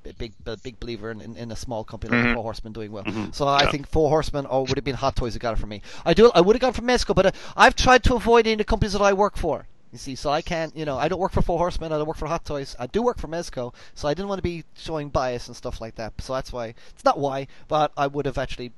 a 0.09 0.15
big 0.15 0.33
a 0.47 0.57
big 0.57 0.79
believer 0.81 1.11
in, 1.11 1.21
in, 1.21 1.37
in 1.37 1.51
a 1.53 1.57
small 1.57 1.85
company 1.85 2.17
like 2.17 2.25
mm-hmm. 2.25 2.35
Four 2.35 2.43
Horsemen 2.43 2.73
doing 2.73 2.93
well. 2.93 3.05
Mm-hmm. 3.05 3.31
So 3.33 3.47
I 3.47 3.63
Yeah. 3.65 3.71
think 3.71 3.89
Four 3.89 4.09
Horsemen 4.11 4.47
or 4.47 4.63
would 4.65 4.77
have 4.77 4.85
been 4.85 4.97
Hot 4.97 5.17
Toys 5.17 5.35
that 5.35 5.41
got 5.41 5.53
it 5.55 5.61
for 5.61 5.67
me. 5.67 5.83
I 6.05 6.15
do 6.15 6.31
I 6.35 6.41
would 6.41 6.57
have 6.57 6.61
gone 6.61 6.73
for 6.73 6.83
Mezco, 6.83 7.15
but 7.15 7.27
uh, 7.27 7.31
I've 7.57 7.75
tried 7.75 8.03
to 8.05 8.15
avoid 8.15 8.47
any 8.47 8.55
of 8.55 8.59
the 8.59 8.65
companies 8.65 8.93
that 8.93 9.03
I 9.03 9.13
work 9.13 9.37
for. 9.37 9.67
You 9.93 9.99
see, 9.99 10.15
so 10.17 10.31
I 10.31 10.43
can't, 10.43 10.77
you 10.77 10.85
know, 10.85 10.99
I 10.99 11.09
don't 11.09 11.21
work 11.21 11.33
for 11.33 11.43
Four 11.43 11.59
Horsemen, 11.59 11.93
I 11.93 11.97
don't 11.97 12.07
work 12.07 12.17
for 12.19 12.27
Hot 12.27 12.45
Toys. 12.45 12.77
I 12.79 12.87
do 12.87 13.03
work 13.03 13.19
for 13.19 13.29
Mezco, 13.29 13.73
so 13.95 14.09
I 14.09 14.15
didn't 14.15 14.29
want 14.29 14.39
to 14.39 14.43
be 14.43 14.65
showing 14.75 15.09
bias 15.11 15.47
and 15.47 15.57
stuff 15.57 15.81
like 15.81 15.95
that. 15.95 16.13
So 16.21 16.35
that's 16.35 16.53
why 16.53 16.75
it's 16.91 17.05
not 17.05 17.19
why, 17.19 17.47
but 17.69 17.93
I 17.97 18.07
would 18.07 18.27
have 18.27 18.37
actually 18.37 18.73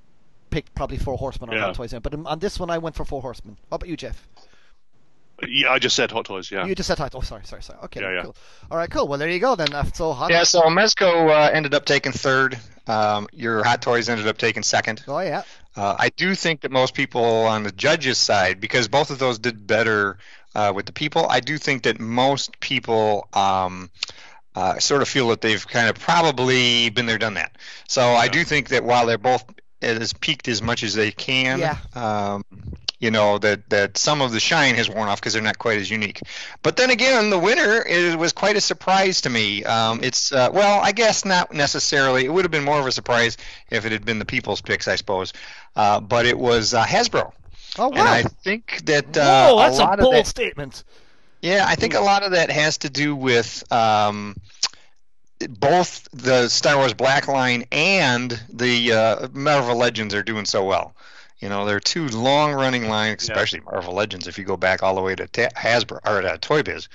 picked 0.51 0.75
probably 0.75 0.99
Four 0.99 1.19
Horsemen 1.19 1.51
or 1.51 1.55
Yeah. 1.55 1.63
Hot 1.65 1.75
Toys. 1.75 1.93
In. 1.93 2.01
But 2.01 2.15
um, 2.15 2.27
on 2.27 2.39
this 2.39 2.61
one, 2.61 2.71
I 2.71 2.79
went 2.79 2.95
for 2.95 3.05
Four 3.05 3.23
Horsemen. 3.23 3.57
What 3.69 3.77
about 3.77 3.89
you, 3.89 3.97
Jeff? 3.97 4.27
Yeah, 5.47 5.71
I 5.71 5.79
just 5.79 5.95
said 5.95 6.11
Hot 6.11 6.25
Toys. 6.25 6.51
Yeah. 6.51 6.67
You 6.67 6.75
just 6.75 6.89
said 6.89 6.99
Hot. 6.99 7.15
Oh, 7.15 7.21
sorry, 7.21 7.45
sorry, 7.45 7.63
sorry. 7.63 7.79
Okay, 7.85 8.01
Yeah, 8.01 8.13
yeah. 8.13 8.23
cool. 8.25 8.37
All 8.71 8.77
right, 8.79 8.91
cool. 8.91 9.07
Well, 9.07 9.19
there 9.19 9.29
you 9.29 9.39
go 9.39 9.55
then. 9.55 9.69
So 9.95 10.13
hot. 10.13 10.31
Yeah, 10.31 10.43
so 10.43 10.63
Mezco 10.63 11.31
uh, 11.31 11.51
ended 11.53 11.75
up 11.75 11.85
taking 11.85 12.13
third. 12.13 12.59
Um, 12.87 13.29
your 13.33 13.63
Hot 13.63 13.83
Toys 13.83 14.09
ended 14.09 14.27
up 14.27 14.39
taking 14.39 14.63
second. 14.63 15.03
Oh 15.07 15.21
yeah. 15.21 15.43
Uh, 15.77 15.95
I 15.99 16.09
do 16.09 16.35
think 16.35 16.63
that 16.63 16.73
most 16.73 16.95
people 16.95 17.23
on 17.23 17.63
the 17.63 17.71
judges' 17.71 18.19
side, 18.19 18.61
because 18.61 18.89
both 18.89 19.11
of 19.11 19.19
those 19.21 19.39
did 19.39 19.65
better 19.67 20.19
uh, 20.55 20.73
with 20.75 20.87
the 20.87 20.93
people, 20.93 21.27
I 21.29 21.39
do 21.41 21.57
think 21.57 21.85
that 21.85 22.01
most 22.01 22.59
people 22.59 23.29
um, 23.33 23.91
uh, 24.57 24.79
sort 24.81 25.03
of 25.03 25.09
feel 25.09 25.29
that 25.29 25.41
they've 25.41 25.65
kind 25.69 25.89
of 25.89 25.97
probably 26.01 26.91
been 26.91 27.07
there, 27.07 27.19
done 27.19 27.35
that. 27.35 27.57
So 27.87 28.03
I 28.03 28.27
do 28.27 28.43
think 28.43 28.71
that 28.71 28.83
while 28.83 29.07
they're 29.07 29.19
both 29.19 29.45
as 29.83 30.13
peaked 30.13 30.49
as 30.49 30.61
much 30.63 30.83
as 30.83 30.95
they 30.95 31.11
can, 31.11 31.59
Yeah. 31.61 31.77
um, 31.95 32.45
you 33.01 33.13
know 33.13 33.39
that 33.39 33.71
that 33.71 33.97
some 33.97 34.21
of 34.21 34.33
the 34.33 34.41
shine 34.41 34.75
has 34.75 34.91
worn 34.91 35.09
off 35.09 35.21
because 35.21 35.33
they're 35.33 35.41
not 35.43 35.59
quite 35.59 35.79
as 35.79 35.89
unique. 35.89 36.21
But 36.63 36.77
then 36.77 36.91
again, 36.91 37.31
the 37.31 37.39
winner 37.39 37.81
is, 37.81 38.17
was 38.17 38.33
quite 38.33 38.57
a 38.57 38.61
surprise 38.61 39.21
to 39.21 39.31
me. 39.31 39.63
Um, 39.65 40.01
it's 40.03 40.33
uh, 40.33 40.51
well, 40.53 40.81
I 40.83 40.91
guess 40.93 41.25
not 41.25 41.53
necessarily. 41.53 42.25
It 42.25 42.33
would 42.33 42.45
have 42.45 42.51
been 42.51 42.65
more 42.65 42.81
of 42.81 42.87
a 42.87 42.93
surprise 42.93 43.37
if 43.71 43.87
it 43.87 43.93
had 43.93 44.05
been 44.05 44.19
the 44.19 44.25
people's 44.25 44.61
picks, 44.61 44.89
I 44.89 44.97
suppose. 44.97 45.33
Uh, 45.77 46.01
but 46.01 46.27
it 46.27 46.37
was 46.37 46.75
uh, 46.75 46.85
Hasbro, 46.85 47.31
Oh 47.79 47.89
wow! 47.89 47.99
and 47.99 48.09
I 48.09 48.23
think 48.25 48.85
that 48.87 49.17
uh, 49.17 49.49
Whoa, 49.53 49.59
that's 49.59 49.79
a 49.79 49.85
a, 49.85 49.97
bold 49.97 50.15
of 50.15 50.19
that, 50.19 50.27
statement. 50.27 50.83
yeah, 51.41 51.65
I 51.69 51.77
think 51.77 51.95
a 51.95 52.01
lot 52.01 52.25
of 52.25 52.33
that 52.33 52.51
has 52.51 52.79
to 52.79 52.91
do 52.91 53.15
with 53.15 53.63
um, 53.73 54.35
both 55.49 56.09
the 56.13 56.49
Star 56.49 56.77
Wars 56.77 56.95
Black 56.95 57.29
Line 57.29 57.65
and 57.71 58.41
the 58.53 58.93
uh, 58.93 59.29
Marvel 59.33 59.77
Legends 59.77 60.15
are 60.15 60.23
doing 60.23 60.45
so 60.45 60.65
well. 60.65 60.95
You 61.41 61.49
know, 61.49 61.67
they're 61.67 61.79
two 61.79 62.09
long-running 62.09 62.89
lines, 62.89 63.23
especially 63.23 63.61
Marvel 63.61 63.95
Legends. 63.95 64.27
If 64.27 64.39
you 64.39 64.45
go 64.45 64.57
back 64.57 64.83
all 64.83 64.97
the 64.97 65.01
way 65.03 65.15
to 65.15 65.29
ta- 65.29 65.51
Hasbro 65.57 66.01
or 66.05 66.21
to 66.21 66.37
Toy 66.39 66.65
Biz, 66.65 66.89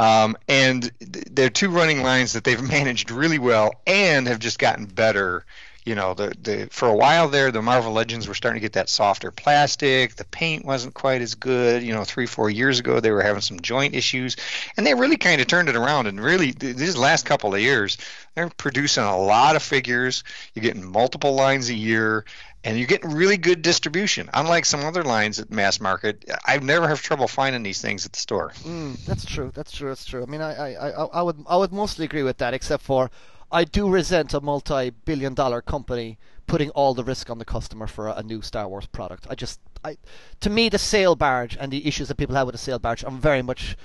um, 0.00 0.36
and 0.48 0.90
th- 0.98 1.26
they're 1.30 1.48
two 1.48 1.70
running 1.70 2.02
lines 2.02 2.32
that 2.32 2.42
they've 2.42 2.60
managed 2.68 3.12
really 3.12 3.38
well 3.38 3.72
and 3.86 4.26
have 4.26 4.40
just 4.40 4.58
gotten 4.58 4.86
better. 4.86 5.44
You 5.84 5.94
know, 5.94 6.14
the 6.14 6.34
the 6.40 6.68
for 6.70 6.88
a 6.88 6.94
while 6.94 7.28
there, 7.28 7.52
the 7.52 7.60
Marvel 7.60 7.92
Legends 7.92 8.26
were 8.26 8.34
starting 8.34 8.60
to 8.60 8.64
get 8.64 8.72
that 8.72 8.88
softer 8.88 9.30
plastic. 9.30 10.16
The 10.16 10.24
paint 10.24 10.64
wasn't 10.64 10.94
quite 10.94 11.20
as 11.20 11.34
good. 11.34 11.82
You 11.82 11.92
know, 11.92 12.04
three 12.04 12.26
four 12.26 12.48
years 12.48 12.78
ago, 12.78 13.00
they 13.00 13.10
were 13.10 13.22
having 13.22 13.42
some 13.42 13.60
joint 13.60 13.94
issues, 13.94 14.36
and 14.76 14.86
they 14.86 14.94
really 14.94 15.18
kind 15.18 15.42
of 15.42 15.46
turned 15.46 15.68
it 15.68 15.76
around. 15.76 16.06
And 16.06 16.18
really, 16.18 16.52
th- 16.52 16.76
these 16.76 16.96
last 16.96 17.26
couple 17.26 17.54
of 17.54 17.60
years, 17.60 17.98
they're 18.34 18.48
producing 18.48 19.04
a 19.04 19.18
lot 19.18 19.56
of 19.56 19.62
figures. 19.62 20.24
You're 20.54 20.62
getting 20.62 20.90
multiple 20.90 21.34
lines 21.34 21.68
a 21.68 21.74
year, 21.74 22.24
and 22.64 22.78
you're 22.78 22.86
getting 22.86 23.10
really 23.10 23.36
good 23.36 23.60
distribution. 23.60 24.30
Unlike 24.32 24.64
some 24.64 24.80
other 24.86 25.04
lines 25.04 25.38
at 25.38 25.50
mass 25.50 25.80
market, 25.80 26.24
I've 26.46 26.62
never 26.62 26.88
have 26.88 27.02
trouble 27.02 27.28
finding 27.28 27.62
these 27.62 27.82
things 27.82 28.06
at 28.06 28.12
the 28.12 28.18
store. 28.20 28.52
Mm, 28.62 29.04
that's 29.04 29.26
true. 29.26 29.52
That's 29.54 29.70
true. 29.70 29.90
That's 29.90 30.06
true. 30.06 30.22
I 30.22 30.26
mean, 30.26 30.40
I, 30.40 30.54
I, 30.54 30.88
I, 30.88 31.04
I 31.04 31.22
would, 31.22 31.44
I 31.46 31.56
would 31.58 31.72
mostly 31.72 32.06
agree 32.06 32.22
with 32.22 32.38
that, 32.38 32.54
except 32.54 32.82
for 32.82 33.10
I 33.54 33.64
do 33.64 33.88
resent 33.88 34.34
a 34.34 34.40
multi-billion-dollar 34.40 35.62
company 35.62 36.18
putting 36.46 36.70
all 36.70 36.92
the 36.92 37.04
risk 37.04 37.30
on 37.30 37.38
the 37.38 37.44
customer 37.44 37.86
for 37.86 38.08
a, 38.08 38.14
a 38.14 38.22
new 38.22 38.42
Star 38.42 38.68
Wars 38.68 38.86
product. 38.86 39.26
I 39.30 39.36
just, 39.36 39.60
I, 39.84 39.96
to 40.40 40.50
me, 40.50 40.68
the 40.68 40.78
sail 40.78 41.14
barge 41.14 41.56
and 41.58 41.72
the 41.72 41.86
issues 41.86 42.08
that 42.08 42.16
people 42.16 42.34
have 42.34 42.46
with 42.46 42.54
the 42.54 42.58
sail 42.58 42.80
barge, 42.80 43.04
I'm 43.04 43.20
very 43.20 43.42
much 43.42 43.76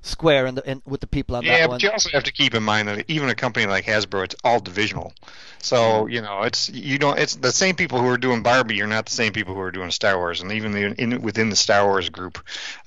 square 0.00 0.46
in 0.46 0.54
the 0.54 0.70
in, 0.70 0.80
with 0.86 1.00
the 1.00 1.06
people 1.06 1.36
on 1.36 1.44
Yeah, 1.44 1.58
that 1.58 1.70
but 1.70 1.82
you 1.82 1.90
also 1.90 2.08
have 2.10 2.24
to 2.24 2.32
keep 2.32 2.54
in 2.54 2.62
mind 2.62 2.88
that 2.88 3.04
even 3.08 3.28
a 3.28 3.34
company 3.34 3.66
like 3.66 3.84
Hasbro, 3.84 4.24
it's 4.24 4.36
all 4.44 4.60
divisional. 4.60 5.12
So 5.60 6.06
you 6.06 6.22
know, 6.22 6.42
it's 6.42 6.68
you 6.68 6.98
don't. 6.98 7.18
It's 7.18 7.34
the 7.36 7.52
same 7.52 7.74
people 7.74 8.00
who 8.00 8.06
are 8.06 8.16
doing 8.16 8.42
Barbie 8.42 8.80
are 8.80 8.86
not 8.86 9.06
the 9.06 9.12
same 9.12 9.32
people 9.32 9.54
who 9.54 9.60
are 9.60 9.72
doing 9.72 9.90
Star 9.90 10.16
Wars, 10.16 10.40
and 10.40 10.52
even 10.52 10.72
the, 10.72 10.94
in, 11.02 11.20
within 11.20 11.50
the 11.50 11.56
Star 11.56 11.84
Wars 11.84 12.08
group, 12.10 12.38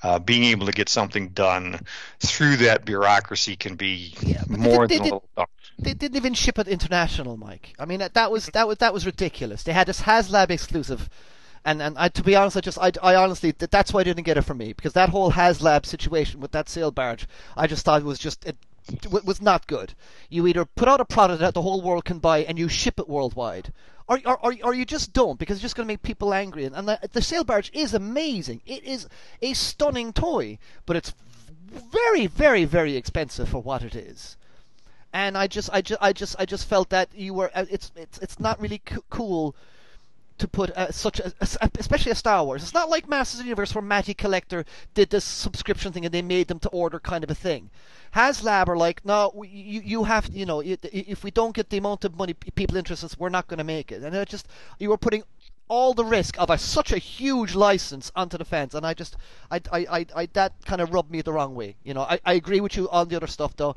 uh, 0.02 0.18
being 0.18 0.44
able 0.44 0.66
to 0.66 0.72
get 0.72 0.88
something 0.88 1.28
done 1.28 1.80
through 2.20 2.56
that 2.56 2.84
bureaucracy 2.84 3.56
can 3.56 3.76
be 3.76 4.14
Yeah, 4.22 4.42
but 4.48 4.58
they 4.68 4.70
more 4.70 4.88
than 4.88 4.88
they 4.88 4.96
a 5.02 5.02
little. 5.04 5.28
tough. 5.36 5.50
They 5.78 5.94
didn't 5.94 6.16
even 6.16 6.34
ship 6.34 6.58
it 6.58 6.68
international, 6.68 7.36
Mike. 7.36 7.74
I 7.78 7.86
mean, 7.86 8.00
that- 8.00 8.30
was 8.30 8.46
that 8.46 8.68
was 8.68 8.78
that 8.78 8.92
was 8.94 9.06
ridiculous. 9.06 9.62
They 9.62 9.72
had 9.72 9.88
this 9.88 10.02
HasLab 10.02 10.50
exclusive, 10.50 11.08
and 11.64 11.82
and 11.82 11.96
I, 11.98 12.08
to 12.08 12.22
be 12.22 12.36
honest, 12.36 12.56
I 12.56 12.60
just 12.60 12.78
I, 12.78 12.92
I 13.02 13.14
honestly 13.14 13.52
that's 13.52 13.92
why 13.92 14.00
I 14.00 14.04
didn't 14.04 14.24
get 14.24 14.36
it 14.36 14.42
for 14.42 14.54
me 14.54 14.72
because 14.72 14.92
that 14.92 15.08
whole 15.08 15.32
HasLab 15.32 15.86
situation 15.86 16.40
with 16.40 16.52
that 16.52 16.68
sail 16.68 16.90
barge, 16.90 17.26
I 17.56 17.66
just 17.66 17.84
thought 17.84 18.02
it 18.02 18.04
was 18.04 18.18
just 18.18 18.44
it, 18.44 18.56
w- 19.02 19.24
was 19.24 19.40
not 19.40 19.66
good. 19.66 19.94
You 20.28 20.46
either 20.46 20.64
put 20.64 20.88
out 20.88 21.00
a 21.00 21.04
product 21.04 21.40
that 21.40 21.54
the 21.54 21.62
whole 21.62 21.80
world 21.80 22.04
can 22.04 22.18
buy 22.18 22.38
and 22.44 22.58
you 22.58 22.68
ship 22.68 22.98
it 22.98 23.08
worldwide, 23.08 23.72
or 24.08 24.20
or, 24.26 24.38
or, 24.44 24.54
or 24.62 24.74
you 24.74 24.84
just 24.84 25.12
don't 25.12 25.38
because 25.38 25.56
it's 25.56 25.62
just 25.62 25.74
going 25.76 25.86
to 25.86 25.92
make 25.92 26.02
people 26.02 26.34
angry. 26.34 26.64
And, 26.64 26.76
and 26.76 26.86
the, 26.86 26.98
the 27.12 27.22
sail 27.22 27.44
barge 27.44 27.70
is 27.72 27.94
amazing. 27.94 28.60
It 28.66 28.84
is 28.84 29.08
a 29.40 29.54
stunning 29.54 30.12
toy, 30.12 30.58
but 30.84 30.96
it's 30.96 31.14
very 31.70 32.26
very 32.26 32.66
very 32.66 32.96
expensive 32.96 33.48
for 33.48 33.62
what 33.62 33.82
it 33.82 33.96
is 33.96 34.36
and 35.12 35.36
I 35.36 35.46
just, 35.46 35.70
I 35.72 35.80
just, 35.82 36.00
I 36.02 36.12
just, 36.12 36.36
I 36.38 36.44
just 36.46 36.68
felt 36.68 36.90
that 36.90 37.08
you 37.14 37.34
were. 37.34 37.50
uh, 37.54 37.66
It's, 37.70 37.92
it's, 37.96 38.18
it's 38.18 38.40
not 38.40 38.60
really 38.60 38.78
co- 38.78 39.04
cool 39.10 39.54
to 40.38 40.48
put 40.48 40.70
uh, 40.70 40.90
such, 40.90 41.20
a, 41.20 41.32
a- 41.40 41.70
especially 41.78 42.10
a 42.12 42.16
Star 42.16 42.44
Wars. 42.44 42.62
It's 42.62 42.74
not 42.74 42.88
like 42.90 43.08
Masters 43.08 43.40
of 43.40 43.44
the 43.44 43.48
Universe 43.50 43.74
where 43.74 43.82
Matty 43.82 44.14
Collector 44.14 44.64
did 44.94 45.10
this 45.10 45.24
subscription 45.24 45.92
thing 45.92 46.04
and 46.04 46.12
they 46.14 46.22
made 46.22 46.48
them 46.48 46.58
to 46.60 46.68
order 46.70 46.98
kind 46.98 47.22
of 47.22 47.30
a 47.30 47.34
thing. 47.34 47.70
HasLab 48.14 48.68
are 48.68 48.76
like, 48.76 49.04
no, 49.04 49.30
we- 49.34 49.48
you, 49.48 49.80
you 49.84 50.04
have, 50.04 50.28
you 50.32 50.46
know, 50.46 50.60
if 50.64 51.22
we 51.22 51.30
don't 51.30 51.54
get 51.54 51.70
the 51.70 51.78
amount 51.78 52.04
of 52.04 52.16
money 52.16 52.34
people 52.34 52.76
interested, 52.76 53.14
we're 53.18 53.28
not 53.28 53.46
going 53.48 53.58
to 53.58 53.64
make 53.64 53.92
it. 53.92 54.02
And 54.02 54.14
it 54.16 54.28
just, 54.28 54.48
you 54.78 54.88
were 54.90 54.96
putting 54.98 55.22
all 55.68 55.94
the 55.94 56.04
risk 56.04 56.38
of 56.38 56.50
a, 56.50 56.58
such 56.58 56.92
a 56.92 56.98
huge 56.98 57.54
license 57.54 58.12
onto 58.14 58.36
the 58.36 58.44
fans, 58.44 58.74
and 58.74 58.84
I 58.84 58.92
just, 58.92 59.16
I, 59.50 59.60
I, 59.72 59.78
I, 59.90 60.06
I 60.16 60.26
that 60.34 60.52
kind 60.66 60.82
of 60.82 60.92
rubbed 60.92 61.10
me 61.10 61.22
the 61.22 61.32
wrong 61.32 61.54
way. 61.54 61.76
You 61.82 61.94
know, 61.94 62.02
I, 62.02 62.20
I 62.26 62.34
agree 62.34 62.60
with 62.60 62.76
you 62.76 62.90
on 62.90 63.08
the 63.08 63.16
other 63.16 63.26
stuff 63.26 63.56
though. 63.56 63.74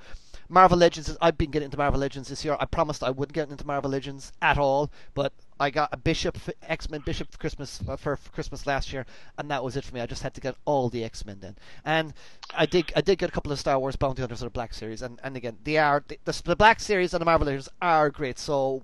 Marvel 0.48 0.78
Legends, 0.78 1.18
I've 1.22 1.38
been 1.38 1.52
getting 1.52 1.66
into 1.66 1.78
Marvel 1.78 2.00
Legends 2.00 2.30
this 2.30 2.46
year. 2.46 2.56
I 2.60 2.66
promised 2.66 3.04
I 3.04 3.10
wouldn't 3.10 3.34
get 3.34 3.50
into 3.50 3.66
Marvel 3.66 3.90
Legends 3.90 4.32
at 4.42 4.58
all, 4.58 4.92
but 5.14 5.34
I 5.60 5.70
got 5.70 5.90
a 5.92 5.98
Bishop 5.98 6.38
X 6.64 6.90
Men 6.90 7.02
Bishop 7.06 7.32
for 7.32 7.38
Christmas 7.38 7.82
uh, 7.88 7.96
for, 7.96 8.16
for 8.16 8.30
Christmas 8.32 8.68
last 8.68 8.94
year, 8.94 9.06
and 9.38 9.50
that 9.50 9.64
was 9.64 9.76
it 9.76 9.84
for 9.84 9.96
me. 9.96 10.02
I 10.02 10.06
just 10.06 10.22
had 10.24 10.34
to 10.36 10.42
get 10.42 10.56
all 10.66 10.90
the 10.90 11.04
X 11.04 11.26
Men 11.26 11.40
then, 11.40 11.56
and 11.84 12.14
I 12.56 12.66
did 12.66 12.92
I 12.96 13.02
did 13.02 13.18
get 13.18 13.30
a 13.30 13.32
couple 13.32 13.52
of 13.52 13.60
Star 13.60 13.80
Wars 13.80 13.96
Bounty 13.96 14.22
Hunters 14.22 14.44
or 14.44 14.50
Black 14.50 14.74
Series, 14.74 15.02
and, 15.02 15.20
and 15.24 15.36
again 15.36 15.58
they 15.64 15.78
are 15.78 16.04
the, 16.08 16.20
the, 16.26 16.42
the 16.46 16.56
Black 16.56 16.80
Series 16.80 17.14
and 17.14 17.22
the 17.22 17.26
Marvel 17.26 17.48
Legends 17.48 17.70
are 17.82 18.10
great. 18.10 18.38
So 18.38 18.84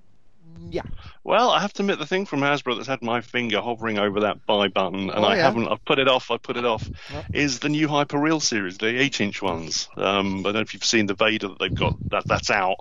yeah, 0.69 0.83
Well, 1.23 1.49
I 1.51 1.59
have 1.59 1.73
to 1.73 1.81
admit, 1.83 1.99
the 1.99 2.05
thing 2.05 2.25
from 2.25 2.39
Hasbro 2.41 2.75
that's 2.75 2.87
had 2.87 3.01
my 3.01 3.21
finger 3.21 3.59
hovering 3.61 3.97
over 3.99 4.21
that 4.21 4.45
buy 4.45 4.67
button, 4.69 5.09
and 5.09 5.19
Oh, 5.19 5.23
I 5.27 5.35
yeah. 5.35 5.43
haven't, 5.43 5.67
I've 5.67 5.83
put 5.85 5.99
it 5.99 6.07
off, 6.07 6.31
I 6.31 6.37
put 6.37 6.55
it 6.57 6.65
off, 6.65 6.87
Yep. 7.11 7.25
is 7.33 7.59
the 7.59 7.69
new 7.69 7.87
Hyperreal 7.87 8.41
series, 8.41 8.77
the 8.77 8.87
8 9.01 9.19
inch 9.21 9.41
ones. 9.41 9.89
Um, 9.97 10.39
I 10.39 10.43
don't 10.43 10.53
know 10.55 10.59
if 10.61 10.73
you've 10.73 10.83
seen 10.85 11.07
the 11.07 11.13
Vader 11.13 11.49
that 11.49 11.59
they've 11.59 11.73
got, 11.73 11.95
that 12.09 12.25
that's 12.27 12.49
out. 12.49 12.77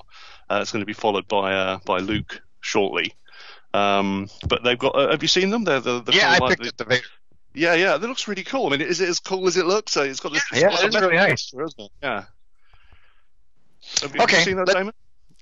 Uh, 0.49 0.61
it's 0.63 0.73
going 0.73 0.81
to 0.83 0.87
be 0.87 0.93
followed 0.93 1.29
by 1.29 1.55
uh, 1.55 1.79
by 1.85 1.99
Luke 1.99 2.41
shortly. 2.61 3.15
Um, 3.73 4.29
but 4.49 4.65
they've 4.65 4.79
got, 4.79 4.97
uh, 4.97 5.11
have 5.13 5.23
you 5.23 5.29
seen 5.29 5.51
them? 5.51 5.63
They're 5.65 5.79
the, 5.81 6.01
the 6.03 6.13
Yeah, 6.13 6.33
kind 6.39 6.43
I 6.45 6.49
picked 6.49 6.63
the- 6.63 6.69
it. 6.69 6.77
The 6.79 6.85
Vader. 6.85 7.05
Yeah, 7.55 7.75
yeah, 7.75 7.97
that 7.99 8.07
looks 8.07 8.27
really 8.29 8.45
cool. 8.45 8.67
I 8.67 8.71
mean, 8.71 8.81
is 8.81 9.01
it 9.01 9.09
as 9.09 9.19
cool 9.21 9.47
as 9.49 9.57
it 9.57 9.67
looks? 9.67 9.93
So 9.93 10.03
it's 10.03 10.21
got 10.21 10.33
this. 10.33 10.43
Yeah, 10.53 10.71
it's 10.73 10.83
it's 10.85 10.97
really 11.01 11.17
nice. 11.17 11.29
texture, 11.31 11.63
isn't 11.65 11.81
it? 11.81 11.91
Yeah. 12.03 12.25
Have 14.03 14.15
you, 14.15 14.21
have 14.21 14.31
you 14.31 14.37
seen 14.39 14.57
those, 14.57 14.67
let- 14.69 14.77
Damon? 14.77 14.95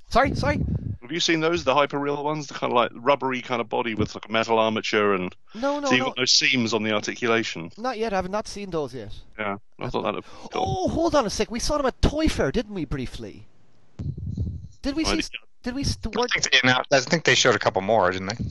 sorry, 0.08 0.34
sorry. 0.34 0.58
Have 1.02 1.12
you 1.12 1.20
seen 1.20 1.40
those, 1.40 1.62
the 1.64 1.74
hyperreal 1.74 2.22
ones, 2.24 2.48
the 2.48 2.54
kind 2.54 2.72
of 2.72 2.76
like 2.76 2.90
rubbery 2.94 3.40
kind 3.40 3.60
of 3.60 3.68
body 3.68 3.94
with 3.94 4.14
like 4.14 4.28
a 4.28 4.32
metal 4.32 4.58
armature, 4.58 5.14
and 5.14 5.34
No, 5.54 5.78
no, 5.80 5.88
so 5.88 5.94
you've 5.94 6.00
no, 6.00 6.06
got 6.10 6.18
no 6.18 6.24
seams 6.24 6.74
on 6.74 6.82
the 6.82 6.92
articulation. 6.92 7.70
not 7.78 7.98
yet. 7.98 8.12
I've 8.12 8.28
not 8.30 8.48
seen 8.48 8.70
those 8.70 8.94
yet. 8.94 9.14
Yeah, 9.38 9.56
I 9.78 9.88
thought 9.90 10.02
that 10.02 10.14
looked 10.14 10.28
cool. 10.28 10.50
Oh, 10.54 10.88
hold 10.88 11.14
on 11.14 11.24
a 11.26 11.30
sec. 11.30 11.50
We 11.50 11.60
saw 11.60 11.76
them 11.78 11.86
at 11.86 12.00
Toy 12.02 12.28
Fair, 12.28 12.50
didn't 12.50 12.74
we? 12.74 12.84
Briefly. 12.84 13.46
Did 14.82 14.96
we 14.96 15.04
see? 15.04 15.16
did- 15.16 15.30
Did 15.64 15.74
we? 15.74 15.84
St- 15.84 16.16
I 16.16 16.26
think, 16.40 16.50
they, 16.52 16.60
announced- 16.62 16.92
I 16.92 17.00
think 17.00 17.24
they 17.24 17.34
showed 17.34 17.54
a 17.54 17.58
couple 17.58 17.82
more, 17.82 18.10
didn't 18.10 18.28
they? 18.28 18.44